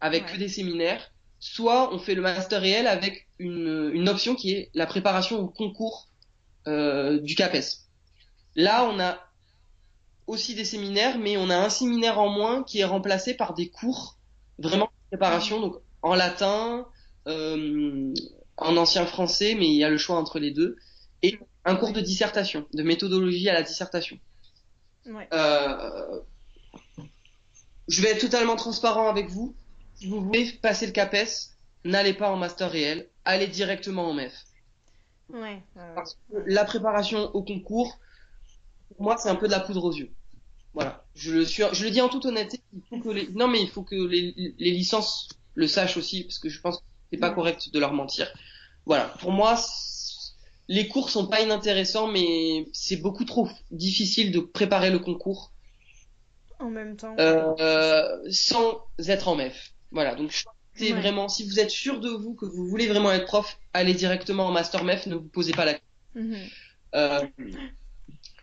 avec 0.00 0.24
Ouais. 0.24 0.32
que 0.32 0.38
des 0.38 0.48
séminaires. 0.48 1.12
Soit 1.40 1.94
on 1.94 1.98
fait 1.98 2.14
le 2.14 2.22
master 2.22 2.60
réel 2.60 2.86
avec 2.86 3.28
une 3.38 3.90
une 3.92 4.08
option 4.08 4.34
qui 4.34 4.52
est 4.52 4.70
la 4.74 4.86
préparation 4.86 5.38
au 5.38 5.48
concours 5.48 6.08
euh, 6.66 7.20
du 7.20 7.34
CAPES. 7.34 7.86
Là, 8.56 8.84
on 8.84 8.98
a 8.98 9.18
aussi 10.26 10.54
des 10.54 10.64
séminaires, 10.64 11.18
mais 11.18 11.36
on 11.36 11.48
a 11.48 11.56
un 11.56 11.70
séminaire 11.70 12.18
en 12.18 12.28
moins 12.28 12.62
qui 12.62 12.80
est 12.80 12.84
remplacé 12.84 13.34
par 13.34 13.54
des 13.54 13.70
cours 13.70 14.18
vraiment 14.58 14.86
de 14.86 15.16
préparation, 15.16 15.60
donc 15.60 15.76
en 16.02 16.14
latin, 16.14 16.86
euh, 17.26 18.12
en 18.56 18.76
ancien 18.76 19.06
français, 19.06 19.54
mais 19.54 19.66
il 19.66 19.76
y 19.76 19.84
a 19.84 19.90
le 19.90 19.96
choix 19.96 20.16
entre 20.16 20.38
les 20.38 20.50
deux, 20.50 20.76
et 21.22 21.38
un 21.64 21.76
cours 21.76 21.92
de 21.92 22.00
dissertation, 22.00 22.66
de 22.74 22.82
méthodologie 22.82 23.48
à 23.48 23.54
la 23.54 23.62
dissertation. 23.62 24.18
Ouais. 25.06 25.28
Euh, 25.32 26.20
je 27.88 28.02
vais 28.02 28.10
être 28.10 28.20
totalement 28.20 28.56
transparent 28.56 29.08
avec 29.08 29.30
vous. 29.30 29.54
Si 29.98 30.06
vous 30.08 30.20
voulez 30.24 30.52
passer 30.62 30.86
le 30.86 30.92
CAPES, 30.92 31.50
n'allez 31.84 32.14
pas 32.14 32.30
en 32.30 32.36
master 32.36 32.70
réel, 32.70 33.08
allez 33.24 33.48
directement 33.48 34.08
en 34.08 34.14
MEF. 34.14 34.32
Ouais. 35.28 35.62
Parce 35.94 36.14
que 36.14 36.36
la 36.46 36.64
préparation 36.64 37.30
au 37.34 37.42
concours, 37.42 37.98
pour 38.88 39.02
moi, 39.02 39.16
c'est 39.18 39.28
un 39.28 39.34
peu 39.34 39.46
de 39.46 39.52
la 39.52 39.60
poudre 39.60 39.84
aux 39.84 39.92
yeux. 39.92 40.10
Voilà. 40.72 41.04
Je 41.14 41.32
le 41.32 41.44
suis, 41.44 41.64
je 41.72 41.84
le 41.84 41.90
dis 41.90 42.00
en 42.00 42.08
toute 42.08 42.24
honnêteté. 42.26 42.60
Il 42.72 42.82
faut 42.88 43.00
que 43.00 43.08
les, 43.08 43.28
non, 43.30 43.48
mais 43.48 43.60
il 43.60 43.68
faut 43.68 43.82
que 43.82 43.96
les, 43.96 44.54
les 44.58 44.70
licences 44.70 45.28
le 45.54 45.66
sachent 45.66 45.96
aussi, 45.96 46.24
parce 46.24 46.38
que 46.38 46.48
je 46.48 46.60
pense 46.60 46.78
que 46.78 46.84
c'est 47.12 47.18
pas 47.18 47.30
correct 47.30 47.70
de 47.72 47.78
leur 47.80 47.92
mentir. 47.92 48.32
Voilà. 48.86 49.06
Pour 49.20 49.32
moi, 49.32 49.56
les 50.68 50.86
cours 50.88 51.10
sont 51.10 51.26
pas 51.26 51.40
inintéressants, 51.40 52.06
mais 52.08 52.66
c'est 52.72 52.96
beaucoup 52.98 53.24
trop 53.24 53.48
difficile 53.70 54.30
de 54.30 54.38
préparer 54.40 54.90
le 54.90 54.98
concours 55.00 55.52
En 56.60 56.70
même 56.70 56.96
temps. 56.96 57.16
euh, 57.18 57.54
euh, 57.58 58.18
sans 58.30 58.78
être 59.06 59.28
en 59.28 59.34
MEF. 59.36 59.72
Voilà. 59.90 60.14
Donc, 60.14 60.32
c'est 60.74 60.92
Ouais. 60.92 61.00
vraiment, 61.00 61.28
si 61.28 61.44
vous 61.44 61.58
êtes 61.60 61.70
sûr 61.70 62.00
de 62.00 62.08
vous, 62.10 62.34
que 62.34 62.46
vous 62.46 62.66
voulez 62.68 62.86
vraiment 62.86 63.10
être 63.12 63.26
prof, 63.26 63.58
allez 63.72 63.94
directement 63.94 64.46
en 64.46 64.52
master 64.52 64.84
MEF, 64.84 65.06
ne 65.06 65.14
vous 65.16 65.28
posez 65.28 65.52
pas 65.52 65.64
la 65.64 65.78
Mhm. 66.14 66.36
euh, 66.94 67.26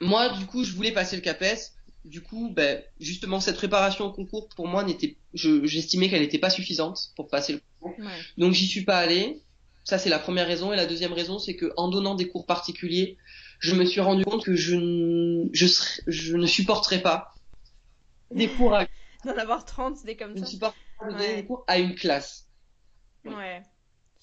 moi, 0.01 0.29
du 0.29 0.45
coup, 0.45 0.63
je 0.63 0.71
voulais 0.73 0.91
passer 0.91 1.15
le 1.15 1.21
CAPES. 1.21 1.71
Du 2.03 2.21
coup, 2.21 2.51
ben, 2.53 2.83
justement, 2.99 3.39
cette 3.39 3.55
préparation 3.55 4.05
au 4.05 4.11
concours, 4.11 4.47
pour 4.49 4.67
moi, 4.67 4.83
n'était, 4.83 5.17
je, 5.33 5.65
j'estimais 5.65 6.09
qu'elle 6.09 6.21
n'était 6.21 6.37
pas 6.37 6.51
suffisante 6.51 7.09
pour 7.15 7.27
passer 7.27 7.53
le 7.53 7.61
concours. 7.79 7.97
Ouais. 8.05 8.11
Donc, 8.37 8.53
j'y 8.53 8.67
suis 8.67 8.83
pas 8.83 8.97
allé. 8.99 9.41
Ça, 9.83 9.97
c'est 9.97 10.09
la 10.09 10.19
première 10.19 10.45
raison. 10.47 10.71
Et 10.73 10.75
la 10.75 10.85
deuxième 10.85 11.13
raison, 11.13 11.39
c'est 11.39 11.55
que, 11.55 11.71
en 11.77 11.87
donnant 11.87 12.13
des 12.15 12.27
cours 12.27 12.45
particuliers, 12.45 13.17
je 13.59 13.73
me 13.73 13.85
suis 13.85 14.01
rendu 14.01 14.23
compte 14.25 14.43
que 14.43 14.55
je, 14.55 14.75
ne- 14.75 15.47
je, 15.53 15.65
serais- 15.65 16.01
je 16.07 16.35
ne 16.35 16.45
supporterais 16.45 17.01
pas 17.01 17.33
des 18.31 18.49
cours 18.49 18.75
à, 18.75 18.85
D'en 19.25 19.37
avoir 19.37 19.65
30, 19.65 20.03
des 20.05 20.15
comme 20.15 20.35
je 20.35 20.41
ça. 20.41 20.45
supporterais 20.45 20.79
pas 20.99 21.07
de 21.07 21.11
donner 21.11 21.27
Ouais. 21.27 21.35
des 21.37 21.45
cours 21.45 21.63
à 21.67 21.77
une 21.79 21.95
classe. 21.95 22.47
Ouais. 23.25 23.61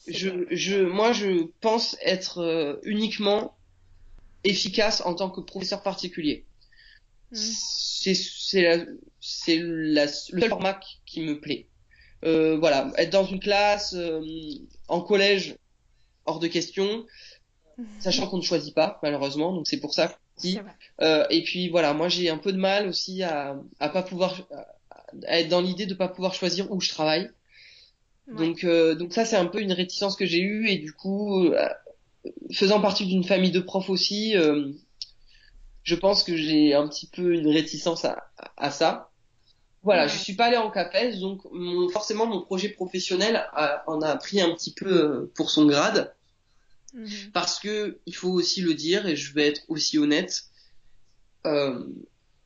Je, 0.08 0.28
bien. 0.30 0.46
je, 0.50 0.80
moi, 0.80 1.12
je 1.12 1.46
pense 1.60 1.96
être 2.02 2.38
euh, 2.38 2.80
uniquement 2.84 3.56
efficace 4.44 5.00
en 5.04 5.14
tant 5.14 5.30
que 5.30 5.40
professeur 5.40 5.82
particulier. 5.82 6.44
Mhm. 7.30 7.38
C'est 7.38 8.14
c'est 8.14 8.62
la- 8.62 8.84
c'est 9.20 9.58
la- 9.58 10.06
le 10.06 10.10
seul 10.10 10.48
format 10.48 10.80
qui- 11.06 11.20
me 11.20 11.40
plaît. 11.40 11.68
Euh, 12.24 12.56
voilà, 12.58 12.90
être 12.98 13.10
dans 13.10 13.24
une 13.24 13.40
classe, 13.40 13.94
euh, 13.94 14.20
en 14.88 15.00
collège, 15.00 15.56
hors 16.26 16.38
de 16.40 16.46
question, 16.48 17.06
sachant 18.00 18.26
qu'on 18.28 18.38
ne 18.38 18.42
choisit 18.42 18.74
pas 18.74 18.98
malheureusement, 19.02 19.52
donc 19.52 19.66
c'est 19.68 19.80
pour 19.80 19.94
ça. 19.94 20.16
Euh, 21.00 21.24
et 21.30 21.42
puis 21.44 21.68
voilà, 21.68 21.92
moi 21.94 22.08
j'ai 22.08 22.28
un 22.28 22.38
peu 22.38 22.52
de 22.52 22.58
mal 22.58 22.88
aussi 22.88 23.22
à, 23.22 23.56
à 23.78 23.88
pas 23.88 24.02
pouvoir, 24.02 24.34
être 25.28 25.48
dans 25.48 25.60
l'idée 25.60 25.86
de 25.86 25.94
pas 25.94 26.08
pouvoir 26.08 26.34
choisir 26.34 26.70
où 26.72 26.80
je 26.80 26.90
travaille. 26.90 27.30
Donc, 28.28 28.64
euh, 28.64 28.94
donc 28.94 29.12
ça, 29.12 29.24
c'est 29.24 29.36
un 29.36 29.46
peu 29.46 29.60
une 29.60 29.72
réticence 29.72 30.16
que 30.16 30.24
j'ai 30.26 30.40
eue 30.40 30.68
et 30.68 30.78
du 30.78 30.92
coup, 30.92 31.46
euh, 31.46 31.68
faisant 32.52 32.80
partie 32.80 33.06
d'une 33.06 33.24
famille 33.24 33.50
de 33.50 33.60
profs 33.60 33.90
aussi, 33.90 34.36
euh, 34.36 34.70
je 35.82 35.94
pense 35.96 36.22
que 36.22 36.36
j'ai 36.36 36.74
un 36.74 36.88
petit 36.88 37.08
peu 37.08 37.34
une 37.34 37.48
réticence 37.48 38.04
à, 38.04 38.30
à 38.56 38.70
ça. 38.70 39.10
Voilà, 39.82 40.04
Ouais. 40.04 40.08
je 40.08 40.16
suis 40.16 40.34
pas 40.34 40.46
allée 40.46 40.56
en 40.56 40.70
CAPES, 40.70 41.18
donc 41.18 41.42
mon, 41.50 41.88
forcément 41.88 42.26
mon 42.26 42.40
projet 42.42 42.68
professionnel 42.68 43.34
a- 43.52 43.82
en 43.88 44.00
a 44.00 44.16
pris 44.16 44.40
un 44.40 44.54
petit 44.54 44.72
peu 44.72 44.86
euh, 44.86 45.32
pour 45.34 45.50
son 45.50 45.66
grade, 45.66 46.14
Mhm. 46.94 47.32
parce 47.32 47.58
que 47.58 47.98
il 48.06 48.14
faut 48.14 48.30
aussi 48.30 48.60
le 48.60 48.74
dire 48.74 49.06
et 49.06 49.16
je 49.16 49.34
vais 49.34 49.48
être 49.48 49.62
aussi 49.68 49.98
honnête. 49.98 50.44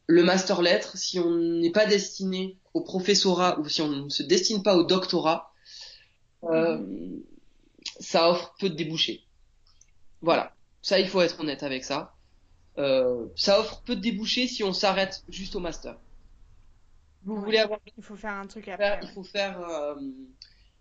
Le 0.08 0.22
master 0.24 0.62
lettres, 0.62 0.96
si 0.96 1.18
on 1.18 1.30
n'est 1.36 1.70
pas 1.72 1.86
destiné 1.86 2.58
au 2.74 2.82
professorat 2.82 3.58
ou 3.60 3.68
si 3.68 3.82
on 3.82 3.88
ne 3.88 4.08
se 4.08 4.22
destine 4.22 4.62
pas 4.62 4.76
au 4.76 4.84
doctorat, 4.84 5.52
euh, 6.44 6.78
ça 8.00 8.30
offre 8.30 8.54
peu 8.58 8.70
de 8.70 8.74
débouchés. 8.74 9.26
Voilà, 10.20 10.54
ça 10.82 10.98
il 11.00 11.08
faut 11.08 11.20
être 11.22 11.40
honnête 11.40 11.62
avec 11.62 11.84
ça. 11.84 12.16
Euh, 12.78 13.26
ça 13.36 13.60
offre 13.60 13.82
peu 13.84 13.96
de 13.96 14.00
débouchés 14.00 14.48
si 14.48 14.62
on 14.64 14.72
s'arrête 14.72 15.24
juste 15.28 15.56
au 15.56 15.60
master. 15.60 15.98
Vous 17.22 17.36
Ouais. 17.36 17.40
voulez 17.42 17.58
avoir 17.58 17.80
Il 17.96 18.02
faut 18.04 18.16
faire 18.16 18.34
un 18.34 18.46
truc 18.46 18.68
faire, 18.76 18.92
après. 18.92 19.00
il 19.02 19.08
ouais. 19.08 19.14
faut 19.14 19.24
faire, 19.24 19.60
euh, 19.60 19.94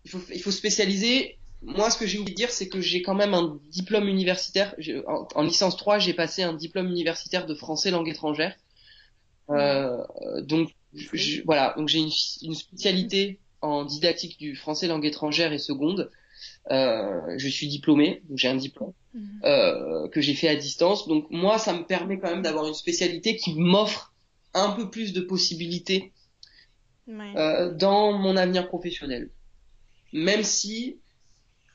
il 0.04 0.10
faut, 0.10 0.20
il 0.32 0.42
faut 0.42 0.50
spécialiser. 0.50 1.38
Moi, 1.62 1.90
ce 1.90 1.98
que 1.98 2.06
j'ai 2.06 2.18
oublié 2.18 2.34
de 2.34 2.36
dire, 2.36 2.50
c'est 2.50 2.68
que 2.68 2.80
j'ai 2.80 3.02
quand 3.02 3.14
même 3.14 3.34
un 3.34 3.58
diplôme 3.70 4.08
universitaire. 4.08 4.74
En 5.34 5.42
licence 5.42 5.76
3, 5.76 5.98
j'ai 5.98 6.14
passé 6.14 6.42
un 6.42 6.52
diplôme 6.54 6.88
universitaire 6.88 7.46
de 7.46 7.54
français 7.54 7.90
langue 7.90 8.08
étrangère. 8.08 8.54
Euh, 9.50 9.96
donc, 10.42 10.70
je- 10.94 11.42
voilà. 11.44 11.74
Donc, 11.76 11.88
j'ai 11.88 11.98
une, 12.00 12.10
une 12.42 12.54
spécialité 12.54 13.40
en 13.60 13.84
didactique 13.84 14.38
du 14.38 14.54
français 14.56 14.86
langue 14.86 15.04
étrangère 15.06 15.52
et 15.52 15.58
seconde. 15.58 16.10
Euh, 16.70 17.20
je 17.38 17.48
suis 17.48 17.68
diplômé, 17.68 18.22
donc 18.28 18.38
j'ai 18.38 18.48
un 18.48 18.56
diplôme 18.56 18.92
Mhm. 19.14 19.40
euh, 19.44 20.08
que 20.08 20.20
j'ai 20.20 20.34
fait 20.34 20.48
à 20.48 20.56
distance. 20.56 21.08
Donc 21.08 21.26
moi, 21.30 21.58
ça 21.58 21.72
me 21.72 21.84
permet 21.86 22.18
quand 22.18 22.30
même 22.30 22.42
d'avoir 22.42 22.66
une 22.66 22.74
spécialité 22.74 23.36
qui 23.36 23.54
m'offre 23.54 24.12
un 24.54 24.72
peu 24.72 24.90
plus 24.90 25.12
de 25.12 25.20
possibilités 25.20 26.12
Ouais. 27.06 27.32
euh, 27.36 27.72
dans 27.74 28.12
mon 28.12 28.36
avenir 28.36 28.68
professionnel. 28.68 29.30
Même 30.12 30.42
si, 30.42 30.98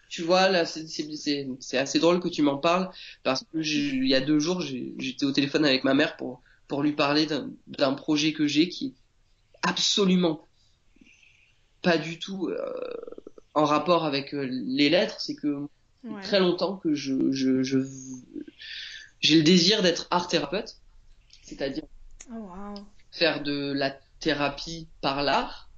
tu 0.10 0.24
vois, 0.24 0.50
là, 0.50 0.66
c'est- 0.66 1.78
assez 1.78 2.00
drôle 2.00 2.20
que 2.20 2.28
tu 2.30 2.42
m'en 2.42 2.58
parles, 2.58 2.90
parce 3.24 3.44
que 3.46 3.60
il 3.60 4.08
y 4.08 4.16
a 4.16 4.22
deux 4.22 4.40
jours, 4.40 4.62
j'étais 4.62 5.26
au 5.26 5.32
téléphone 5.32 5.66
avec 5.66 5.84
ma 5.84 5.94
mère 5.94 6.18
pour, 6.18 6.42
pour 6.72 6.84
lui 6.84 6.94
parler 6.94 7.28
d'un 7.68 7.94
projet 7.94 8.32
que 8.32 8.48
j'ai 8.48 8.70
qui 8.70 8.86
est 8.86 8.94
absolument 9.62 10.48
pas 11.82 11.98
du 11.98 12.18
tout 12.18 12.48
euh, 12.48 12.56
en 13.54 13.66
rapport 13.66 14.06
avec 14.06 14.34
euh, 14.34 14.48
les 14.50 14.90
lettres. 14.90 15.20
C'est 15.20 15.36
que 15.36 15.68
Ouais. 16.04 16.22
très 16.24 16.40
longtemps 16.40 16.78
que 16.78 16.96
je, 16.96 17.32
je, 17.32 17.62
je, 17.62 17.78
j'ai 19.20 19.36
le 19.38 19.44
désir 19.44 19.84
d'être 19.84 20.08
art 20.10 20.28
thérapeute, 20.28 20.78
c'est-à-dire 21.44 21.84
Oh, 22.32 22.38
wow. 22.38 22.74
faire 23.12 23.44
de 23.44 23.72
la 23.74 23.92
thérapie 24.20 24.88
par 25.02 25.22
l'art. 25.22 25.70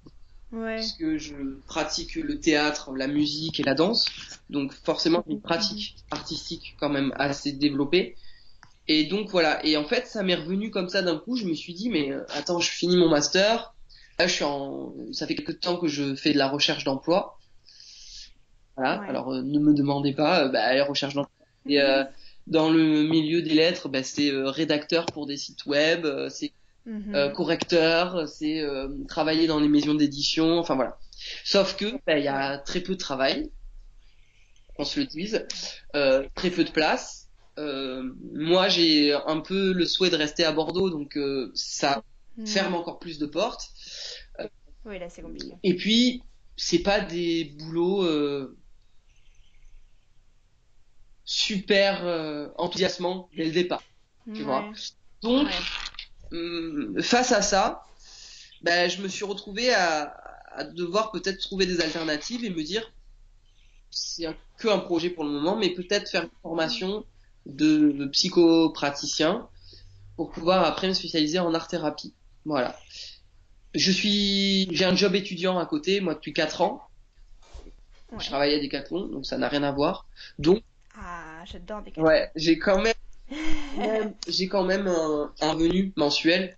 Ouais. 0.53 0.75
puisque 0.77 1.17
je 1.17 1.35
pratique 1.65 2.15
le 2.15 2.39
théâtre, 2.39 2.93
la 2.95 3.07
musique 3.07 3.59
et 3.59 3.63
la 3.63 3.73
danse. 3.73 4.05
Donc 4.51 4.71
forcément 4.73 5.23
une 5.27 5.41
pratique 5.41 5.95
artistique 6.11 6.75
quand 6.79 6.89
même 6.89 7.11
assez 7.17 7.51
développée. 7.51 8.15
Et 8.87 9.05
donc 9.05 9.29
voilà. 9.29 9.65
Et 9.65 9.77
en 9.77 9.85
fait, 9.85 10.07
ça 10.07 10.23
m'est 10.23 10.35
revenu 10.35 10.69
comme 10.71 10.89
ça 10.89 11.01
d'un 11.01 11.17
coup. 11.17 11.35
Je 11.37 11.45
me 11.45 11.53
suis 11.53 11.73
dit, 11.73 11.89
mais 11.89 12.11
euh, 12.11 12.23
attends, 12.35 12.59
je 12.59 12.69
finis 12.69 12.97
mon 12.97 13.09
master. 13.09 13.73
Là, 14.19 14.27
je 14.27 14.33
suis 14.33 14.43
en. 14.43 14.93
Ça 15.11 15.25
fait 15.27 15.35
quelque 15.35 15.51
temps 15.53 15.77
que 15.77 15.87
je 15.87 16.15
fais 16.15 16.33
de 16.33 16.37
la 16.37 16.47
recherche 16.49 16.83
d'emploi. 16.83 17.37
Voilà. 18.75 18.99
Ouais. 19.01 19.07
Alors 19.09 19.31
euh, 19.33 19.41
ne 19.41 19.59
me 19.59 19.73
demandez 19.73 20.13
pas. 20.13 20.45
Euh, 20.45 20.49
bah, 20.49 20.73
la 20.73 20.85
recherche 20.85 21.13
d'emploi. 21.13 21.33
Et 21.67 21.79
euh, 21.81 22.03
dans 22.47 22.69
le 22.69 23.03
milieu 23.03 23.41
des 23.41 23.53
lettres, 23.53 23.87
bah, 23.89 24.03
c'est 24.03 24.29
euh, 24.31 24.49
rédacteur 24.49 25.05
pour 25.07 25.25
des 25.27 25.37
sites 25.37 25.65
web. 25.65 26.05
euh, 26.05 26.29
c'est 26.29 26.51
Mhm. 26.85 27.15
euh, 27.15 27.29
correcteur, 27.29 28.27
c'est 28.27 28.59
euh, 28.59 28.89
travailler 29.07 29.47
dans 29.47 29.61
les 29.61 29.69
maisons 29.69 29.93
d'édition, 29.93 30.59
enfin 30.59 30.75
voilà. 30.75 30.97
Sauf 31.45 31.77
que 31.77 31.85
bah, 32.05 32.17
il 32.17 32.25
y 32.25 32.27
a 32.27 32.57
très 32.57 32.81
peu 32.81 32.95
de 32.95 32.99
travail, 32.99 33.49
on 34.77 34.83
se 34.83 34.99
le 34.99 35.05
dise, 35.05 35.47
euh, 35.95 36.27
très 36.35 36.49
peu 36.49 36.65
de 36.65 36.71
place. 36.71 37.22
Euh, 37.59 38.03
moi, 38.33 38.67
j'ai 38.67 39.13
un 39.13 39.39
peu 39.41 39.73
le 39.73 39.85
souhait 39.85 40.09
de 40.09 40.15
rester 40.15 40.43
à 40.43 40.51
Bordeaux, 40.51 40.89
donc 40.89 41.17
euh, 41.17 41.51
ça 41.53 42.03
Mhm. 42.37 42.47
ferme 42.47 42.73
encore 42.75 42.99
plus 42.99 43.19
de 43.19 43.25
portes. 43.25 43.69
Oui, 44.85 44.99
là, 44.99 45.09
c'est 45.09 45.21
compliqué. 45.21 45.55
Et 45.63 45.75
puis, 45.75 46.21
c'est 46.57 46.79
pas 46.79 46.99
des 46.99 47.55
boulots 47.57 48.03
euh, 48.03 48.57
super 51.25 52.05
euh, 52.05 52.49
enthousiasmants 52.57 53.29
dès 53.35 53.45
le 53.45 53.51
départ, 53.51 53.83
tu 54.33 54.41
Ouais. 54.41 54.47
vois. 54.47 54.71
Donc, 55.21 55.47
Ouais. 55.47 55.51
Hum, 56.31 56.99
face 57.01 57.31
à 57.31 57.43
ça, 57.43 57.83
ben, 58.63 58.89
je 58.89 59.01
me 59.01 59.07
suis 59.07 59.23
retrouvé 59.23 59.71
à, 59.73 60.15
à 60.53 60.63
devoir 60.63 61.11
peut-être 61.11 61.39
trouver 61.39 61.67
des 61.67 61.79
alternatives 61.79 62.43
et 62.43 62.49
me 62.49 62.63
dire, 62.63 62.91
c'est 63.91 64.25
que 64.57 64.67
un 64.67 64.79
projet 64.79 65.09
pour 65.11 65.23
le 65.23 65.29
moment, 65.31 65.55
mais 65.55 65.69
peut-être 65.69 66.09
faire 66.09 66.23
une 66.23 66.31
formation 66.41 67.05
de, 67.45 67.91
de 67.91 68.05
psychopraticien 68.07 69.47
pour 70.15 70.31
pouvoir 70.31 70.63
après 70.65 70.87
me 70.87 70.93
spécialiser 70.93 71.39
en 71.39 71.53
art 71.53 71.67
thérapie. 71.67 72.13
Voilà. 72.45 72.77
Je 73.73 73.91
suis, 73.91 74.67
j'ai 74.75 74.85
un 74.85 74.95
job 74.95 75.15
étudiant 75.15 75.57
à 75.57 75.65
côté, 75.65 75.99
moi 76.01 76.13
depuis 76.13 76.33
4 76.33 76.61
ans. 76.61 76.81
Ouais. 78.11 78.19
Je 78.19 78.27
travaille 78.27 78.53
à 78.53 78.59
Decathlon, 78.59 79.07
donc 79.07 79.25
ça 79.25 79.37
n'a 79.37 79.47
rien 79.47 79.63
à 79.63 79.71
voir. 79.71 80.05
Donc, 80.37 80.61
Ah, 80.95 81.43
j'adore 81.45 81.81
ouais, 81.97 82.31
j'ai 82.35 82.59
quand 82.59 82.79
même, 82.81 82.93
même- 83.77 84.13
j'ai 84.27 84.47
quand 84.47 84.63
même 84.63 84.87
un, 84.87 85.33
un 85.41 85.51
revenu 85.53 85.91
mensuel 85.95 86.57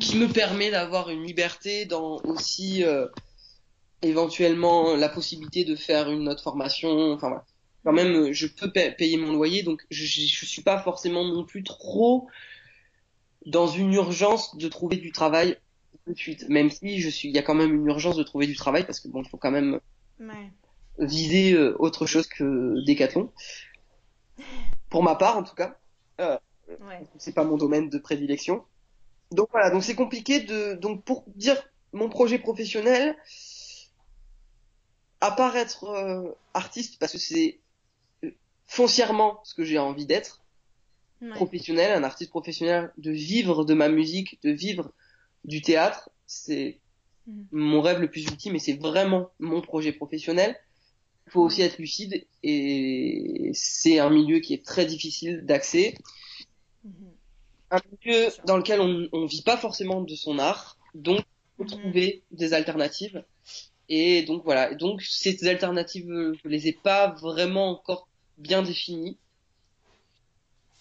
qui 0.00 0.16
me 0.18 0.26
permet 0.26 0.70
d'avoir 0.70 1.08
une 1.10 1.22
liberté 1.24 1.86
dans 1.86 2.16
aussi 2.24 2.82
euh, 2.84 3.06
éventuellement 4.02 4.96
la 4.96 5.08
possibilité 5.08 5.64
de 5.64 5.76
faire 5.76 6.10
une 6.10 6.28
autre 6.28 6.42
formation. 6.42 7.12
Enfin 7.12 7.28
voilà. 7.28 7.44
Quand 7.88 7.94
même, 7.94 8.16
euh, 8.16 8.32
je 8.34 8.46
peux 8.46 8.70
pa- 8.70 8.90
payer 8.90 9.16
mon 9.16 9.32
loyer, 9.32 9.62
donc 9.62 9.86
je, 9.90 10.04
suis 10.04 10.60
pas 10.60 10.78
forcément 10.78 11.24
non 11.24 11.46
plus 11.46 11.64
trop 11.64 12.28
dans 13.46 13.66
une 13.66 13.94
urgence 13.94 14.58
de 14.58 14.68
trouver 14.68 14.96
du 14.96 15.10
travail 15.10 15.56
tout 16.04 16.12
de 16.12 16.18
suite. 16.18 16.46
Même 16.50 16.68
si 16.68 17.00
je 17.00 17.08
suis, 17.08 17.30
il 17.30 17.34
y 17.34 17.38
a 17.38 17.42
quand 17.42 17.54
même 17.54 17.74
une 17.74 17.86
urgence 17.86 18.16
de 18.16 18.22
trouver 18.22 18.46
du 18.46 18.54
travail 18.54 18.84
parce 18.84 19.00
que 19.00 19.08
bon, 19.08 19.22
il 19.22 19.28
faut 19.30 19.38
quand 19.38 19.50
même 19.50 19.80
Ouais. 20.20 20.52
viser 20.98 21.54
euh, 21.54 21.74
autre 21.78 22.04
chose 22.04 22.26
que 22.26 22.84
Décathlon. 22.84 23.32
Pour 24.90 25.02
ma 25.02 25.14
part, 25.14 25.38
en 25.38 25.42
tout 25.42 25.54
cas 25.54 25.78
Ouais. 26.18 27.06
c'est 27.16 27.34
pas 27.34 27.44
mon 27.44 27.56
domaine 27.56 27.88
de 27.88 27.96
prédilection. 27.96 28.66
Donc 29.32 29.48
voilà, 29.50 29.70
donc 29.70 29.82
c'est 29.82 29.94
compliqué 29.94 30.40
de 30.40 30.74
donc 30.74 31.04
pour 31.04 31.24
dire 31.36 31.56
mon 31.94 32.10
projet 32.10 32.38
professionnel 32.38 33.16
à 35.22 35.30
part 35.30 35.56
être 35.56 35.84
euh, 35.84 36.36
artiste 36.52 36.98
parce 36.98 37.12
que 37.12 37.18
c'est 37.18 37.54
euh, 37.54 37.67
foncièrement 38.68 39.40
ce 39.44 39.54
que 39.54 39.64
j'ai 39.64 39.78
envie 39.78 40.06
d'être, 40.06 40.44
Ouais. 41.20 41.30
professionnel, 41.34 41.92
un 41.92 42.04
artiste 42.04 42.30
professionnel, 42.30 42.92
de 42.96 43.10
vivre 43.10 43.64
de 43.64 43.74
ma 43.74 43.88
musique, 43.88 44.40
de 44.42 44.50
vivre 44.50 44.92
du 45.44 45.62
théâtre, 45.62 46.10
c'est 46.26 46.80
Mhm. 47.26 47.48
mon 47.50 47.80
rêve 47.80 48.00
le 48.00 48.10
plus 48.10 48.24
ultime 48.26 48.56
et 48.56 48.60
c'est 48.60 48.80
vraiment 48.80 49.30
mon 49.40 49.60
projet 49.60 49.92
professionnel. 49.92 50.56
Il 51.26 51.32
faut 51.32 51.42
aussi 51.42 51.62
être 51.62 51.78
lucide 51.78 52.26
et 52.42 53.50
c'est 53.54 53.98
un 53.98 54.10
milieu 54.10 54.40
qui 54.40 54.54
est 54.54 54.64
très 54.64 54.86
difficile 54.86 55.42
d'accès 55.44 55.94
Mhm. 56.84 57.18
un 57.70 57.80
milieu 57.90 58.28
dans 58.46 58.56
lequel 58.56 58.80
on 58.80 59.08
on 59.12 59.26
vit 59.26 59.42
pas 59.42 59.56
forcément 59.56 60.02
de 60.02 60.14
son 60.14 60.38
art, 60.38 60.78
donc 60.94 61.20
il 61.20 61.24
faut 61.58 61.64
Mhm. 61.64 61.68
trouver 61.68 62.24
des 62.30 62.52
alternatives. 62.54 63.24
Et 63.88 64.22
donc 64.22 64.44
voilà, 64.44 64.72
Et 64.72 64.76
donc 64.76 65.02
ces 65.02 65.46
alternatives, 65.48 66.08
je 66.08 66.48
les 66.48 66.68
ai 66.68 66.72
pas 66.72 67.14
vraiment 67.20 67.70
encore 67.70 68.07
bien 68.38 68.62
définies. 68.62 69.18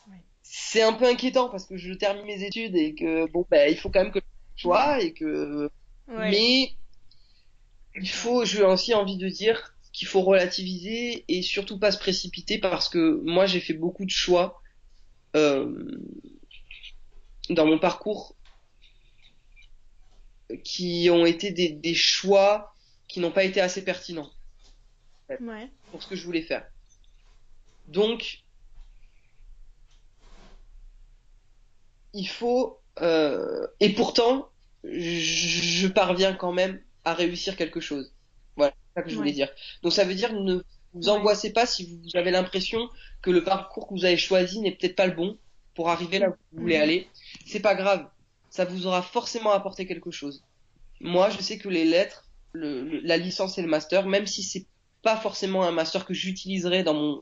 Ouais. 0.07 0.21
C'est 0.43 0.81
un 0.81 0.93
peu 0.93 1.05
inquiétant 1.05 1.49
parce 1.49 1.65
que 1.65 1.77
je 1.77 1.93
termine 1.93 2.25
mes 2.25 2.43
études 2.43 2.75
et 2.75 2.95
que 2.95 3.29
bon 3.31 3.45
ben 3.49 3.69
il 3.71 3.77
faut 3.77 3.89
quand 3.89 4.03
même 4.03 4.11
que 4.13 4.19
je 4.55 4.61
sois 4.61 5.01
et 5.01 5.13
que 5.13 5.69
Ouais. 6.09 6.31
mais 6.31 6.71
il 7.99 8.07
faut, 8.09 8.45
j'ai 8.45 8.63
aussi 8.63 8.93
envie 8.93 9.17
de 9.17 9.27
dire 9.27 9.75
qu'il 9.91 10.07
faut 10.07 10.21
relativiser 10.21 11.25
et 11.27 11.41
surtout 11.41 11.77
pas 11.79 11.91
se 11.91 11.97
précipiter 11.97 12.59
parce 12.59 12.87
que 12.87 13.21
moi 13.25 13.45
j'ai 13.45 13.59
fait 13.59 13.73
beaucoup 13.73 14.05
de 14.05 14.09
choix 14.09 14.61
euh, 15.35 15.99
dans 17.49 17.65
mon 17.65 17.77
parcours 17.77 18.35
qui 20.63 21.09
ont 21.11 21.25
été 21.25 21.51
des, 21.51 21.69
des 21.69 21.93
choix 21.95 22.73
qui 23.09 23.19
n'ont 23.19 23.31
pas 23.31 23.43
été 23.43 23.59
assez 23.59 23.83
pertinents 23.83 24.29
Ouais. 25.41 25.69
pour 25.91 26.01
ce 26.01 26.07
que 26.07 26.15
je 26.15 26.23
voulais 26.23 26.41
faire. 26.41 26.65
Donc, 27.87 28.43
il 32.13 32.27
faut, 32.27 32.79
euh, 33.01 33.67
et 33.79 33.93
pourtant, 33.93 34.49
je, 34.83 35.87
parviens 35.87 36.33
quand 36.33 36.51
même 36.51 36.81
à 37.05 37.13
réussir 37.13 37.55
quelque 37.55 37.79
chose. 37.79 38.13
Voilà, 38.55 38.73
ça 38.95 39.03
que 39.03 39.09
je 39.09 39.15
voulais 39.15 39.31
dire. 39.31 39.49
Donc 39.83 39.93
ça 39.93 40.03
veut 40.03 40.15
dire 40.15 40.33
ne 40.33 40.61
vous 40.93 41.09
angoissez 41.09 41.53
pas 41.53 41.65
si 41.65 41.85
vous 41.85 42.17
avez 42.17 42.31
l'impression 42.31 42.89
que 43.21 43.29
le 43.29 43.43
parcours 43.43 43.87
que 43.87 43.93
vous 43.93 44.05
avez 44.05 44.17
choisi 44.17 44.59
n'est 44.59 44.71
peut-être 44.71 44.95
pas 44.95 45.07
le 45.07 45.13
bon 45.13 45.37
pour 45.75 45.89
arriver 45.89 46.19
là 46.19 46.29
où 46.29 46.33
vous 46.53 46.61
voulez 46.61 46.77
mhm. 46.77 46.83
aller. 46.83 47.07
C'est 47.45 47.59
pas 47.59 47.75
grave, 47.75 48.07
ça 48.49 48.65
vous 48.65 48.87
aura 48.87 49.01
forcément 49.01 49.51
apporté 49.51 49.85
quelque 49.85 50.11
chose. 50.11 50.43
Moi, 50.99 51.29
je 51.29 51.41
sais 51.41 51.59
que 51.59 51.69
les 51.69 51.85
lettres, 51.85 52.25
le, 52.53 52.99
la 53.01 53.17
licence 53.17 53.57
et 53.57 53.61
le 53.61 53.67
master, 53.67 54.07
même 54.07 54.25
si 54.25 54.41
c'est 54.41 54.65
pas 55.03 55.15
forcément 55.15 55.63
un 55.63 55.71
master 55.71 56.05
que 56.05 56.15
j'utiliserai 56.15 56.83
dans 56.83 56.95
mon 56.95 57.21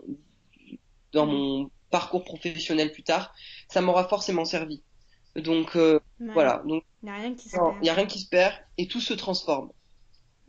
dans 1.16 1.26
mon 1.26 1.72
parcours 1.90 2.24
professionnel 2.24 2.92
plus 2.92 3.04
tard, 3.04 3.34
ça 3.68 3.82
m'aura 3.82 4.08
forcément 4.08 4.46
servi. 4.46 4.84
Donc 5.36 5.76
euh, 5.76 6.00
voilà, 6.20 6.62
donc 6.66 6.84
il 7.02 7.06
n'y 7.06 7.10
a 7.10 7.16
rien 7.16 7.34
qui 7.36 7.50
se 7.50 7.58
perd. 7.58 7.88
A 7.88 7.94
rien 7.94 8.06
qui 8.06 8.20
se 8.20 8.30
perd 8.30 8.54
et 8.78 8.88
tout 8.88 9.02
se 9.02 9.14
transforme. 9.14 9.72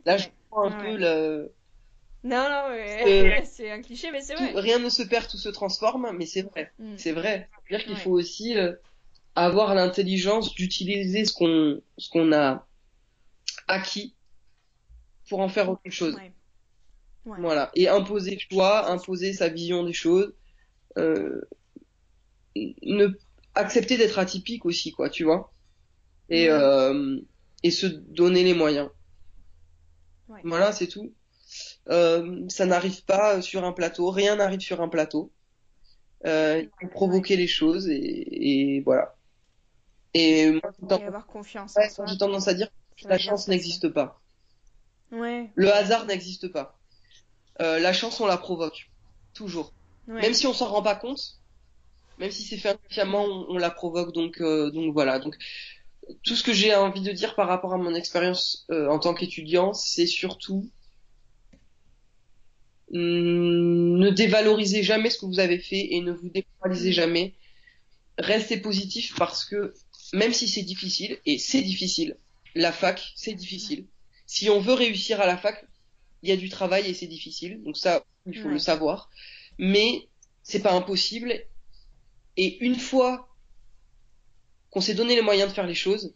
Là, 0.05 0.17
je 0.17 0.27
prends 0.49 0.65
un 0.65 0.71
peu 0.71 0.95
le 0.95 1.51
non, 2.23 2.49
non, 2.49 2.69
mais 2.71 3.45
c'est 3.45 3.71
un 3.71 3.81
cliché, 3.81 4.11
mais 4.11 4.21
c'est 4.21 4.35
vrai. 4.35 4.51
rien 4.55 4.79
ne 4.79 4.89
se 4.89 5.03
perd, 5.03 5.27
tout 5.29 5.37
se 5.37 5.49
transforme, 5.49 6.11
mais 6.17 6.25
c'est 6.25 6.41
vrai. 6.41 6.71
Mm. 6.79 6.93
C'est 6.97 7.11
vrai. 7.11 7.49
C'est-à-dire 7.67 7.87
qu'il 7.87 7.97
faut 7.97 8.11
aussi 8.11 8.57
euh, 8.57 8.73
avoir 9.35 9.75
l'intelligence 9.75 10.53
d'utiliser 10.53 11.25
ce 11.25 11.33
qu'on 11.33 11.81
ce 11.97 12.09
qu'on 12.09 12.33
a 12.33 12.65
acquis 13.67 14.13
pour 15.29 15.39
en 15.39 15.49
faire 15.49 15.69
autre 15.69 15.89
chose. 15.89 16.17
Voilà. 17.25 17.71
Et 17.75 17.87
imposer 17.89 18.35
le 18.35 18.55
choix, 18.55 18.89
imposer 18.89 19.33
sa 19.33 19.49
vision 19.49 19.83
des 19.83 19.93
choses. 19.93 20.33
Euh, 20.97 21.41
ne 22.55 23.07
accepter 23.55 23.97
d'être 23.97 24.19
atypique 24.19 24.65
aussi, 24.65 24.91
quoi, 24.91 25.09
tu 25.09 25.23
vois. 25.23 25.51
Et, 26.29 26.49
euh, 26.49 27.19
et 27.63 27.71
se 27.71 27.85
donner 27.87 28.43
les 28.43 28.53
moyens. 28.53 28.89
Voilà, 30.43 30.71
c'est 30.71 30.87
tout. 30.87 31.13
Euh, 31.89 32.45
ça 32.49 32.65
n'arrive 32.65 33.03
pas 33.05 33.41
sur 33.41 33.63
un 33.63 33.71
plateau, 33.71 34.09
rien 34.09 34.35
n'arrive 34.35 34.59
sur 34.59 34.81
un 34.81 34.89
plateau. 34.89 35.31
Euh, 36.25 36.63
il 36.63 36.69
faut 36.81 36.91
provoquer 36.91 37.37
les 37.37 37.47
choses 37.47 37.87
et, 37.87 38.75
et 38.75 38.81
voilà. 38.81 39.15
Et 40.13 40.51
moi, 40.51 40.71
j'ai 40.89 41.05
avoir 41.05 41.27
confiance. 41.27 41.77
j'ai 42.07 42.17
tendance 42.17 42.47
à 42.47 42.53
dire 42.53 42.69
que 43.01 43.07
la 43.07 43.17
chance 43.17 43.47
n'existe 43.47 43.89
pas. 43.89 44.19
Ouais. 45.11 45.51
Le 45.55 45.71
hasard 45.71 46.05
n'existe 46.05 46.47
pas. 46.51 46.77
Euh, 47.61 47.79
la 47.79 47.93
chance, 47.93 48.19
on 48.19 48.25
la 48.25 48.37
provoque. 48.37 48.89
Toujours. 49.33 49.73
Même 50.07 50.33
si 50.33 50.47
on 50.47 50.53
s'en 50.53 50.67
rend 50.67 50.81
pas 50.81 50.95
compte, 50.95 51.37
même 52.17 52.31
si 52.31 52.43
c'est 52.43 52.57
fait 52.57 52.69
inconsciemment, 52.69 53.25
on, 53.49 53.57
la 53.57 53.69
provoque. 53.69 54.13
Donc, 54.13 54.41
euh, 54.41 54.71
donc 54.71 54.93
voilà. 54.93 55.19
Donc, 55.19 55.35
tout 56.23 56.35
ce 56.35 56.43
que 56.43 56.53
j'ai 56.53 56.73
envie 56.73 57.01
de 57.01 57.11
dire 57.11 57.35
par 57.35 57.47
rapport 57.47 57.73
à 57.73 57.77
mon 57.77 57.93
expérience 57.93 58.65
euh, 58.71 58.87
en 58.87 58.99
tant 58.99 59.13
qu'étudiant, 59.13 59.73
c'est 59.73 60.07
surtout 60.07 60.69
hmm, 62.91 63.97
ne 63.97 64.09
dévalorisez 64.09 64.83
jamais 64.83 65.09
ce 65.09 65.19
que 65.19 65.25
vous 65.25 65.39
avez 65.39 65.59
fait 65.59 65.93
et 65.93 66.01
ne 66.01 66.13
vous 66.13 66.29
démoralisez 66.29 66.93
jamais. 66.93 67.33
Restez 68.17 68.57
positif 68.57 69.13
parce 69.17 69.45
que 69.45 69.73
même 70.13 70.33
si 70.33 70.47
c'est 70.47 70.63
difficile, 70.63 71.17
et 71.25 71.37
c'est 71.37 71.61
difficile, 71.61 72.17
la 72.55 72.71
fac, 72.71 73.11
c'est 73.15 73.33
difficile. 73.33 73.85
Si 74.25 74.49
on 74.49 74.59
veut 74.59 74.73
réussir 74.73 75.21
à 75.21 75.27
la 75.27 75.37
fac, 75.37 75.65
il 76.23 76.29
y 76.29 76.31
a 76.31 76.37
du 76.37 76.49
travail 76.49 76.87
et 76.87 76.93
c'est 76.93 77.07
difficile. 77.07 77.61
Donc 77.63 77.77
ça, 77.77 78.03
il 78.25 78.39
faut 78.39 78.49
le 78.49 78.59
savoir. 78.59 79.09
Mais 79.57 80.07
c'est 80.43 80.61
pas 80.61 80.73
impossible. 80.73 81.33
Et 82.37 82.63
une 82.63 82.75
fois 82.75 83.29
qu'on 84.69 84.81
s'est 84.81 84.93
donné 84.93 85.15
les 85.15 85.21
moyens 85.21 85.49
de 85.49 85.53
faire 85.53 85.67
les 85.67 85.75
choses, 85.75 86.13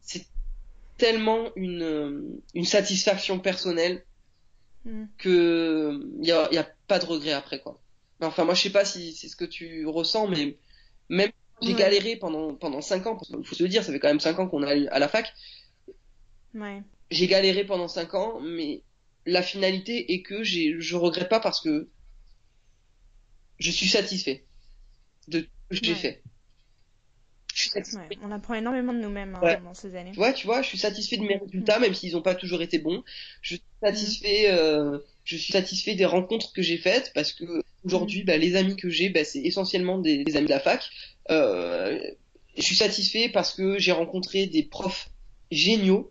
c'est 0.00 0.26
tellement 0.98 1.50
une, 1.56 1.82
euh, 1.82 2.22
une 2.54 2.64
satisfaction 2.64 3.38
personnelle 3.38 4.04
mm. 4.84 5.04
que 5.18 6.00
il 6.20 6.26
y 6.26 6.32
a, 6.32 6.52
y 6.52 6.58
a, 6.58 6.68
pas 6.86 6.98
de 6.98 7.06
regret 7.06 7.32
après 7.32 7.60
quoi. 7.60 7.80
Enfin 8.20 8.44
moi 8.44 8.54
je 8.54 8.62
sais 8.62 8.70
pas 8.70 8.84
si 8.84 9.14
c'est 9.14 9.28
ce 9.28 9.36
que 9.36 9.44
tu 9.44 9.86
ressens, 9.86 10.28
mais 10.28 10.56
même 11.08 11.30
j'ai 11.60 11.74
galéré 11.74 12.16
pendant 12.16 12.54
pendant 12.54 12.80
cinq 12.80 13.06
ans. 13.06 13.18
Il 13.30 13.44
faut 13.44 13.54
se 13.54 13.62
le 13.62 13.68
dire, 13.68 13.84
ça 13.84 13.92
fait 13.92 13.98
quand 13.98 14.08
même 14.08 14.20
cinq 14.20 14.38
ans 14.38 14.48
qu'on 14.48 14.62
est 14.62 14.88
à 14.88 14.98
la 14.98 15.08
fac. 15.08 15.32
Ouais. 16.54 16.82
J'ai 17.10 17.26
galéré 17.26 17.64
pendant 17.64 17.88
cinq 17.88 18.14
ans, 18.14 18.40
mais 18.40 18.82
la 19.26 19.42
finalité 19.42 20.12
est 20.12 20.22
que 20.22 20.42
j'ai, 20.42 20.80
je 20.80 20.96
regrette 20.96 21.28
pas 21.28 21.40
parce 21.40 21.60
que 21.60 21.88
je 23.62 23.70
suis 23.70 23.88
satisfait 23.88 24.44
de 25.28 25.46
ce 25.70 25.80
que 25.80 25.86
j'ai 25.86 25.94
fait. 25.94 26.22
Ouais, 27.74 27.82
on 28.22 28.32
apprend 28.32 28.54
énormément 28.54 28.92
de 28.92 28.98
nous-mêmes 28.98 29.38
hein, 29.40 29.60
dans 29.62 29.74
ces 29.74 29.94
années. 29.94 30.12
Ouais, 30.16 30.32
tu 30.32 30.46
vois, 30.46 30.62
je 30.62 30.68
suis 30.68 30.78
satisfait 30.78 31.18
de 31.18 31.22
mes 31.22 31.36
résultats, 31.36 31.78
même 31.78 31.94
s'ils 31.94 32.12
n'ont 32.12 32.22
pas 32.22 32.34
toujours 32.34 32.62
été 32.62 32.78
bons. 32.78 33.04
Je 33.40 33.54
suis 33.54 33.62
satisfait, 33.82 34.50
euh, 34.50 34.98
je 35.24 35.36
suis 35.36 35.52
satisfait 35.52 35.94
des 35.94 36.06
rencontres 36.06 36.52
que 36.52 36.62
j'ai 36.62 36.78
faites 36.78 37.12
parce 37.14 37.32
que 37.32 37.62
aujourd'hui, 37.84 38.22
mm. 38.22 38.26
bah, 38.26 38.36
les 38.38 38.56
amis 38.56 38.76
que 38.76 38.88
j'ai, 38.88 39.10
bah, 39.10 39.24
c'est 39.24 39.40
essentiellement 39.40 39.98
des, 39.98 40.24
amis 40.34 40.46
de 40.46 40.50
la 40.50 40.60
fac. 40.60 40.82
Euh, 41.30 42.00
je 42.56 42.62
suis 42.62 42.76
satisfait 42.76 43.28
parce 43.28 43.54
que 43.54 43.78
j'ai 43.78 43.92
rencontré 43.92 44.46
des 44.46 44.62
profs 44.62 45.10
géniaux 45.50 46.10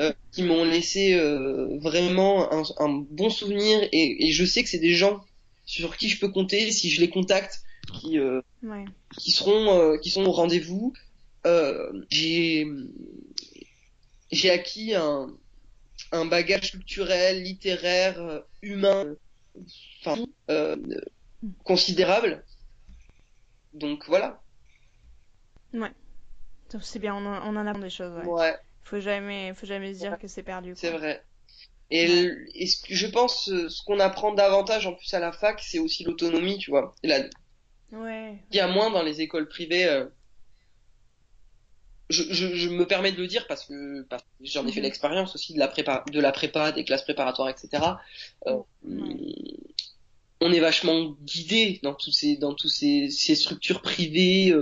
euh, 0.00 0.12
qui 0.32 0.42
m'ont 0.42 0.64
laissé 0.64 1.14
euh, 1.14 1.76
vraiment 1.80 2.52
un, 2.52 2.62
un, 2.78 3.04
bon 3.10 3.30
souvenir 3.30 3.80
et, 3.90 4.28
et 4.28 4.32
je 4.32 4.44
sais 4.44 4.62
que 4.62 4.68
c'est 4.68 4.78
des 4.78 4.94
gens 4.94 5.20
sur 5.68 5.98
qui 5.98 6.08
je 6.08 6.18
peux 6.18 6.30
compter 6.30 6.72
si 6.72 6.90
je 6.90 7.00
les 7.00 7.10
contacte 7.10 7.62
qui 7.92 8.18
euh, 8.18 8.40
ouais. 8.62 8.86
qui 9.18 9.32
seront 9.32 9.98
qui 9.98 10.10
sont 10.10 10.24
au 10.24 10.32
rendez-vous 10.32 10.94
j'ai 12.10 12.66
j'ai 14.32 14.50
acquis 14.50 14.94
un 14.94 15.28
un 16.12 16.24
bagage 16.24 16.72
culturel 16.72 17.42
littéraire 17.42 18.42
humain 18.62 19.14
enfin 20.00 20.24
considérable 21.64 22.44
donc 23.74 24.06
voilà 24.08 24.40
ouais 25.74 25.92
c'est 26.80 26.98
bien 26.98 27.14
on 27.14 27.26
en, 27.26 27.54
on 27.54 27.56
en 27.56 27.66
apprend 27.66 27.82
des 27.82 27.90
choses 27.90 28.14
ouais. 28.24 28.26
ouais 28.26 28.56
faut 28.88 29.00
jamais, 29.00 29.52
faut 29.54 29.66
jamais 29.66 29.92
se 29.92 29.98
dire 29.98 30.18
que 30.18 30.26
c'est 30.26 30.42
perdu. 30.42 30.72
C'est 30.74 30.90
vrai. 30.90 31.22
Et, 31.90 32.76
je 32.90 33.06
pense 33.06 33.48
euh, 33.48 33.68
ce 33.68 33.82
qu'on 33.82 33.98
apprend 33.98 34.34
davantage 34.34 34.86
en 34.86 34.92
plus 34.92 35.12
à 35.14 35.20
la 35.20 35.32
fac, 35.32 35.60
c'est 35.62 35.78
aussi 35.78 36.04
l'autonomie, 36.04 36.58
tu 36.58 36.70
vois. 36.70 36.94
Ouais. 37.92 38.38
Il 38.50 38.56
y 38.56 38.60
a 38.60 38.68
moins 38.68 38.90
dans 38.90 39.02
les 39.02 39.22
écoles 39.22 39.48
privées. 39.48 39.86
Euh, 39.86 40.04
je, 42.10 42.22
je, 42.32 42.68
me 42.68 42.86
permets 42.86 43.12
de 43.12 43.18
le 43.18 43.26
dire 43.26 43.46
parce 43.46 43.64
que, 43.64 44.06
j'en 44.42 44.66
ai 44.66 44.72
fait 44.72 44.80
mhm. 44.80 44.84
l'expérience 44.84 45.34
aussi 45.34 45.54
de 45.54 45.58
la 45.58 45.68
prépa, 45.68 46.04
de 46.10 46.20
la 46.20 46.32
prépa, 46.32 46.72
des 46.72 46.84
classes 46.84 47.04
préparatoires, 47.04 47.48
etc. 47.48 47.82
Euh, 48.46 48.58
on 50.40 50.52
est 50.52 50.60
vachement 50.60 51.16
guidé 51.22 51.80
dans 51.82 51.94
tous 51.94 52.12
ces, 52.12 52.36
dans 52.36 52.54
tous 52.54 52.68
ces, 52.68 53.10
ces 53.10 53.34
structures 53.34 53.80
privées 53.80 54.54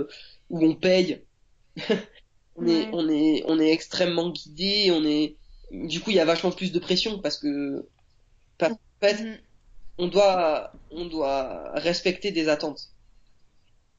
où 0.49 0.65
on 0.65 0.75
paye. 0.75 1.21
on 2.55 2.67
est 2.67 2.89
on 2.91 3.07
est 3.09 3.43
on 3.45 3.59
est 3.59 3.71
extrêmement 3.71 4.31
guidé 4.31 4.89
on 4.91 5.05
est 5.05 5.35
du 5.71 5.99
coup 5.99 6.11
il 6.11 6.15
y 6.15 6.19
a 6.19 6.25
vachement 6.25 6.51
plus 6.51 6.71
de 6.71 6.79
pression 6.79 7.19
parce 7.19 7.37
que 7.37 7.87
en 8.61 8.77
fait 9.01 9.13
mm-hmm. 9.13 9.37
on 9.97 10.07
doit 10.07 10.71
on 10.91 11.05
doit 11.05 11.71
respecter 11.75 12.31
des 12.31 12.49
attentes. 12.49 12.89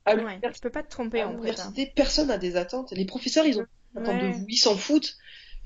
À 0.05 0.15
ouais, 0.15 0.41
tu 0.41 0.61
peux 0.61 0.71
pas 0.71 0.83
te 0.83 0.91
tromper 0.91 1.23
en 1.23 1.33
l'université 1.33 1.93
personne 1.95 2.29
n'a 2.29 2.39
des 2.39 2.57
attentes. 2.57 2.93
Les 2.93 3.05
professeurs 3.05 3.47
ils 3.47 3.59
ont 3.59 3.67
des 3.95 4.01
attentes 4.01 4.23
de 4.23 4.29
vous 4.29 4.47
ils 4.49 4.57
s'en 4.57 4.77
foutent. 4.77 5.17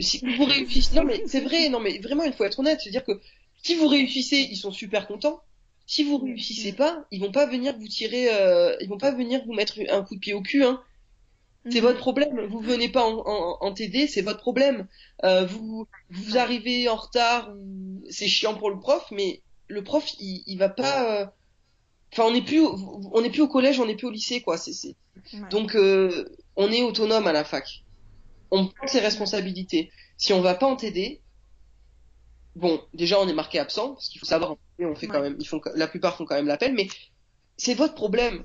Si 0.00 0.24
vous 0.36 0.44
réussissez 0.44 0.96
non 0.96 1.04
mais 1.04 1.22
c'est 1.26 1.40
vrai 1.40 1.68
non 1.68 1.80
mais 1.80 1.98
vraiment 1.98 2.24
il 2.24 2.32
faut 2.32 2.44
être 2.44 2.58
honnête 2.58 2.80
c'est 2.82 2.88
à 2.88 2.92
dire 2.92 3.04
que 3.04 3.20
si 3.62 3.74
vous 3.74 3.86
réussissez 3.86 4.48
ils 4.50 4.56
sont 4.56 4.72
super 4.72 5.06
contents. 5.06 5.42
Si 5.84 6.04
vous 6.04 6.18
réussissez 6.18 6.72
mm. 6.72 6.76
pas 6.76 7.04
ils 7.10 7.20
vont 7.20 7.32
pas 7.32 7.46
venir 7.46 7.76
vous 7.76 7.88
tirer 7.88 8.32
euh, 8.32 8.76
ils 8.80 8.88
vont 8.88 8.98
pas 8.98 9.12
venir 9.12 9.42
vous 9.46 9.52
mettre 9.52 9.78
un 9.90 10.02
coup 10.02 10.14
de 10.16 10.20
pied 10.20 10.34
au 10.34 10.42
cul 10.42 10.64
hein 10.64 10.82
c'est 11.70 11.80
votre 11.80 11.98
problème. 11.98 12.46
Vous 12.46 12.60
venez 12.60 12.88
pas 12.88 13.04
en, 13.04 13.18
en, 13.26 13.58
en 13.60 13.72
TD, 13.72 14.06
c'est 14.06 14.22
votre 14.22 14.40
problème. 14.40 14.88
Euh, 15.24 15.46
vous 15.46 15.86
vous 16.10 16.38
arrivez 16.38 16.88
en 16.88 16.96
retard, 16.96 17.52
c'est 18.10 18.26
chiant 18.28 18.54
pour 18.54 18.70
le 18.70 18.80
prof, 18.80 19.04
mais 19.10 19.42
le 19.68 19.84
prof 19.84 20.04
il, 20.18 20.42
il 20.46 20.58
va 20.58 20.68
pas. 20.68 21.20
Euh, 21.22 21.26
enfin, 22.12 22.24
on 22.24 22.32
n'est 22.32 22.42
plus, 22.42 22.60
on 22.60 23.20
n'est 23.20 23.30
plus 23.30 23.42
au 23.42 23.48
collège, 23.48 23.78
on 23.80 23.86
n'est 23.86 23.96
plus 23.96 24.06
au 24.08 24.10
lycée, 24.10 24.42
quoi. 24.42 24.58
C'est, 24.58 24.96
Donc, 25.50 25.76
euh, 25.76 26.28
on 26.56 26.70
est 26.72 26.82
autonome 26.82 27.26
à 27.26 27.32
la 27.32 27.44
fac. 27.44 27.84
On 28.50 28.66
prend 28.66 28.86
ses 28.86 29.00
responsabilités. 29.00 29.90
Si 30.16 30.32
on 30.32 30.40
va 30.40 30.54
pas 30.54 30.66
en 30.66 30.76
TD, 30.76 31.20
bon, 32.56 32.82
déjà 32.92 33.18
on 33.20 33.28
est 33.28 33.32
marqué 33.34 33.58
absent 33.58 33.94
parce 33.94 34.08
qu'il 34.08 34.20
faut 34.20 34.26
savoir. 34.26 34.56
On 34.80 34.94
fait 34.94 35.06
quand 35.06 35.20
même, 35.20 35.36
ils 35.38 35.46
font, 35.46 35.60
la 35.74 35.86
plupart 35.86 36.16
font 36.16 36.24
quand 36.24 36.34
même 36.34 36.48
l'appel, 36.48 36.74
mais 36.74 36.88
c'est 37.56 37.74
votre 37.74 37.94
problème. 37.94 38.44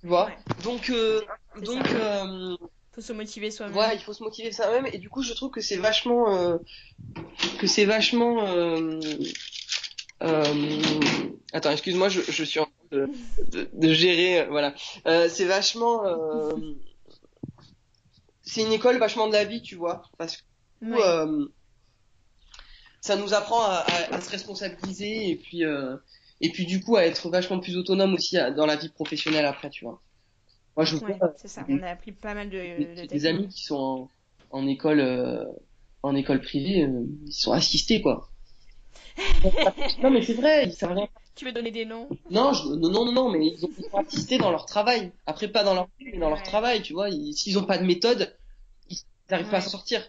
Tu 0.00 0.08
vois? 0.08 0.30
Donc, 0.64 0.90
euh, 0.90 1.22
donc. 1.62 1.90
Euh, 1.90 2.56
faut 2.92 3.00
se 3.00 3.12
motiver 3.12 3.50
soi-même. 3.50 3.76
Ouais, 3.76 3.96
il 3.96 4.00
faut 4.00 4.12
se 4.12 4.22
motiver 4.22 4.52
soi-même. 4.52 4.86
Et 4.92 4.98
du 4.98 5.08
coup, 5.08 5.22
je 5.22 5.32
trouve 5.32 5.50
que 5.50 5.60
c'est 5.60 5.76
vachement, 5.76 6.36
euh, 6.36 6.58
que 7.58 7.66
c'est 7.66 7.84
vachement. 7.84 8.46
Euh, 8.46 9.00
euh, 10.22 10.82
attends, 11.52 11.72
excuse-moi, 11.72 12.08
je, 12.08 12.20
je, 12.20 12.44
suis 12.44 12.60
en 12.60 12.66
train 12.66 12.72
de, 12.92 13.08
de, 13.50 13.68
de 13.72 13.92
gérer. 13.92 14.46
Voilà, 14.46 14.74
c'est 15.28 15.44
vachement. 15.44 16.02
c'est 18.42 18.62
une 18.62 18.72
école 18.72 18.98
vachement 18.98 19.26
de 19.26 19.32
la 19.32 19.44
vie, 19.44 19.62
tu 19.62 19.74
vois, 19.74 20.02
parce 20.18 20.36
que. 20.36 20.42
ça 23.00 23.16
nous 23.16 23.34
apprend 23.34 23.60
à, 23.62 23.84
à, 23.86 24.14
à 24.14 24.20
se 24.20 24.30
responsabiliser 24.30 25.28
et 25.30 25.36
puis 25.36 25.64
euh, 25.64 25.96
et 26.40 26.50
puis 26.50 26.64
du 26.66 26.82
coup 26.82 26.96
à 26.96 27.04
être 27.04 27.28
vachement 27.28 27.60
plus 27.60 27.76
autonome 27.76 28.14
aussi 28.14 28.38
à- 28.38 28.50
dans 28.50 28.66
la 28.66 28.76
vie 28.76 28.88
professionnelle 28.88 29.46
après, 29.46 29.70
tu 29.70 29.84
vois. 29.84 30.00
Moi, 30.76 30.84
je 30.84 30.96
Ouais, 31.00 31.20
c'est 31.36 31.48
ça. 31.48 31.66
On 31.70 31.82
a 31.82 31.90
appris 31.90 32.12
pas 32.12 32.34
mal 32.34 32.50
de, 32.50 32.56
des, 32.76 32.86
de 32.86 33.04
des 33.06 33.26
amis 33.26 33.48
qui 33.48 33.62
sont 33.64 34.10
en, 34.50 34.58
en 34.58 34.66
école 34.66 35.00
euh, 35.00 35.44
en 36.02 36.14
école 36.14 36.40
privée, 36.40 36.84
euh, 36.84 37.04
ils 37.26 37.32
sont 37.32 37.52
assistés 37.52 38.02
quoi. 38.02 38.30
non 40.02 40.10
mais 40.10 40.22
c'est 40.22 40.34
vrai, 40.34 40.66
ils 40.66 40.86
rien. 40.86 41.08
Tu 41.34 41.44
veux 41.44 41.52
donner 41.52 41.70
des 41.70 41.84
noms? 41.84 42.08
Non, 42.30 42.52
je, 42.52 42.68
non, 42.68 42.90
non, 42.90 43.12
non, 43.12 43.30
mais 43.30 43.46
ils, 43.46 43.64
ont, 43.64 43.68
ils 43.78 43.84
sont 43.84 43.96
assistés 43.98 44.38
dans 44.38 44.50
leur 44.50 44.66
travail. 44.66 45.12
Après, 45.26 45.48
pas 45.48 45.64
dans 45.64 45.74
leur 45.74 45.86
vie, 45.98 46.06
mais 46.12 46.18
dans 46.18 46.28
leur 46.28 46.42
travail, 46.42 46.82
tu 46.82 46.92
vois. 46.92 47.08
Ils- 47.10 47.34
S'ils 47.34 47.58
ont 47.58 47.64
pas 47.64 47.78
de 47.78 47.84
méthode, 47.84 48.38
ils 48.90 48.98
n'arrivent 49.30 49.48
pas 49.50 49.58
à 49.58 49.60
sortir. 49.62 50.02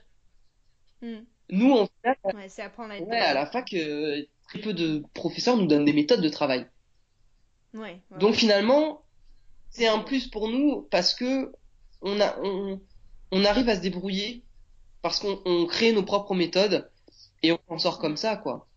Hmm. 1.02 1.26
Nous, 1.50 1.72
on 1.72 1.88
fait 1.88 2.10
Ouais, 2.34 2.50
c'est 2.50 2.62
apprendre 2.64 2.92
à 2.92 2.98
être. 2.98 3.08
ouais, 3.08 3.18
à 3.20 3.34
la 3.34 3.46
fac, 3.46 3.74
euh, 3.74 4.24
très 4.50 4.60
peu 4.60 4.74
de 4.74 5.04
professeurs 5.14 5.58
nous 5.58 5.68
donnent 5.68 5.86
des 5.86 5.94
méthodes 5.94 6.22
de 6.22 6.30
travail. 6.30 6.70
Ouais, 7.74 8.02
ouais, 8.12 8.18
Donc 8.20 8.36
finalement, 8.36 9.05
c'est 9.76 9.88
un 9.88 10.00
plus 10.00 10.28
pour 10.28 10.48
nous 10.48 10.84
parce 10.90 11.14
que 11.14 11.52
on 12.02 12.20
a, 12.22 12.38
on, 12.42 12.80
on 13.32 13.46
arrive 13.46 13.68
à 13.70 13.76
se 13.76 13.82
débrouiller 13.82 14.44
parce 15.02 15.20
qu'on 15.20 15.42
on 15.46 15.66
crée 15.66 15.92
nos 15.92 16.04
propres 16.04 16.34
méthodes 16.36 16.90
et 17.44 17.52
on 17.52 17.60
en 17.68 17.78
sort 17.78 18.00
comme 18.00 18.18
ça, 18.18 18.38
quoi. 18.38 18.70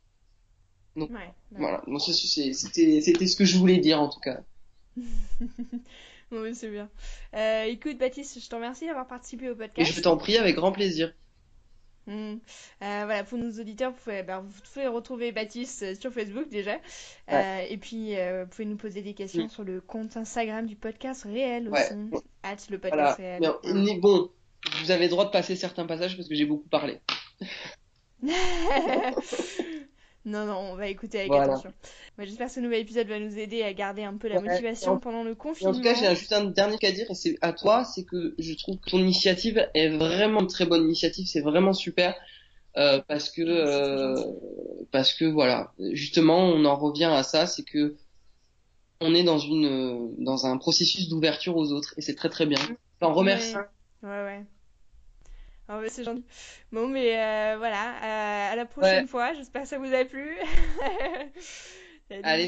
ouais, 0.97 1.07
ouais. 1.09 1.35
Voilà. 1.53 1.83
Bon, 1.87 1.99
c'était, 2.01 2.53
c'était 2.53 3.27
ce 3.27 3.37
que 3.37 3.45
je 3.45 3.59
voulais 3.59 3.79
dire 3.79 4.01
en 4.01 4.09
tout 4.09 4.21
cas. 4.21 4.41
Oui, 6.31 6.55
c'est 6.55 6.71
bien. 6.71 6.91
Euh, 7.35 7.65
écoute, 7.65 7.97
Baptiste, 7.97 8.39
je 8.39 8.49
te 8.49 8.55
remercie 8.55 8.87
d'avoir 8.87 9.07
participé 9.07 9.49
au 9.49 9.55
Et 9.55 9.57
podcast. 9.57 9.93
je 9.95 10.01
t'en 10.03 10.17
prie 10.19 10.37
avec 10.37 10.57
grand 10.57 10.73
plaisir. 10.73 11.15
Hmm. 12.09 12.39
Euh, 12.83 13.03
voilà, 13.05 13.23
pour 13.23 13.37
nos 13.39 13.51
auditeurs, 13.61 13.91
vous 13.93 13.99
pouvez, 14.03 14.23
bah, 14.23 14.41
vous 14.45 14.61
pouvez 14.73 14.87
retrouver 14.87 15.31
Baptiste 15.31 15.83
euh, 15.83 15.95
sur 15.95 16.11
Facebook 16.13 16.49
déjà. 16.49 16.73
Euh, 16.75 16.77
Ouais. 17.33 17.67
et 17.71 17.77
puis, 17.77 18.17
euh, 18.17 18.45
vous 18.45 18.51
pouvez 18.51 18.65
nous 18.65 18.77
poser 18.79 19.03
des 19.03 19.13
questions 19.13 19.45
Mm. 19.45 19.49
sur 19.51 19.63
le 19.63 19.81
compte 19.83 20.17
Instagram 20.17 20.65
du 20.67 20.75
podcast 20.75 21.25
réel 21.25 21.69
Ouais. 21.69 21.85
aussi. 21.85 22.25
At 22.43 22.57
le 22.71 22.79
podcast 22.79 23.19
Voilà. 23.19 23.39
réel. 23.39 23.39
Mais 23.41 23.49
on 23.71 23.87
est 23.87 23.99
bon. 24.01 24.31
Vous 24.83 24.91
avez 24.91 25.05
le 25.05 25.11
droit 25.11 25.27
de 25.27 25.31
passer 25.31 25.55
certains 25.55 25.85
passages 25.87 26.17
parce 26.17 26.29
que 26.29 26.35
j'ai 26.35 26.47
beaucoup 26.47 26.69
parlé. 26.69 26.99
Non, 30.29 30.45
non, 30.45 30.59
on 30.73 30.77
va 30.77 30.89
écouter 30.89 31.21
avec 31.21 31.31
Voilà. 31.31 31.45
attention. 31.53 31.73
Bah, 32.17 32.25
J'espère 32.25 32.49
que 32.49 32.53
ce 32.53 32.61
nouvel 32.61 32.81
épisode 32.81 33.07
va 33.09 33.19
nous 33.19 33.39
aider 33.39 33.63
à 33.63 33.73
garder 33.73 34.03
un 34.05 34.17
peu 34.17 34.29
la 34.29 34.37
Ouais. 34.41 34.49
motivation 34.49 34.99
pendant 34.99 35.23
le 35.25 35.35
confinement. 35.35 35.73
en 35.73 35.75
tout 35.75 35.83
cas, 35.83 35.95
j'ai 35.95 36.15
juste 36.15 36.33
un 36.33 36.45
dernier 36.45 36.77
à 36.83 36.91
dire 36.93 37.07
et 37.11 37.15
c'est 37.15 37.37
à 37.41 37.53
toi, 37.53 37.85
c'est 37.85 38.05
que 38.05 38.35
je 38.39 38.53
trouve 38.55 38.77
que 38.79 38.91
ton 38.91 38.99
initiative 38.99 39.67
est 39.75 39.89
vraiment 39.89 40.41
une 40.41 40.47
très 40.47 40.67
bonne 40.67 40.85
initiative, 40.85 41.27
c'est 41.27 41.41
vraiment 41.41 41.73
super 41.73 42.15
euh, 42.77 43.01
parce 43.09 43.31
que 43.31 43.41
euh, 43.43 44.23
parce 44.93 45.15
que 45.15 45.25
voilà, 45.25 45.73
justement, 45.93 46.39
on 46.45 46.65
en 46.67 46.77
revient 46.77 47.05
à 47.13 47.23
ça, 47.23 47.47
c'est 47.47 47.65
que 47.65 47.97
on 49.01 49.15
est 49.15 49.25
dans 49.25 49.39
une 49.39 50.15
dans 50.23 50.45
un 50.47 50.59
processus 50.59 51.09
d'ouverture 51.09 51.57
aux 51.57 51.73
autres 51.73 51.95
et 51.97 52.03
c'est 52.03 52.15
très 52.15 52.29
très 52.29 52.45
bien. 52.47 52.59
T'en 53.01 53.15
remercie. 53.15 53.55
Ouais, 54.03 54.09
ouais. 54.09 54.45
Ah 55.69 55.79
ouais, 55.79 55.89
c'est 55.91 56.05
gentil. 56.05 56.25
Bon, 56.73 56.89
mais 56.89 57.15
euh, 57.19 57.57
voilà, 57.59 57.91
euh, 58.03 58.53
à 58.53 58.57
la 58.57 58.65
prochaine 58.65 59.03
Ouais. 59.03 59.07
fois. 59.07 59.35
J'espère 59.35 59.63
que 59.63 59.69
ça 59.69 59.79
vous 59.79 59.93
a 59.95 60.05
plu. 60.05 60.37
Allez. 62.11 62.23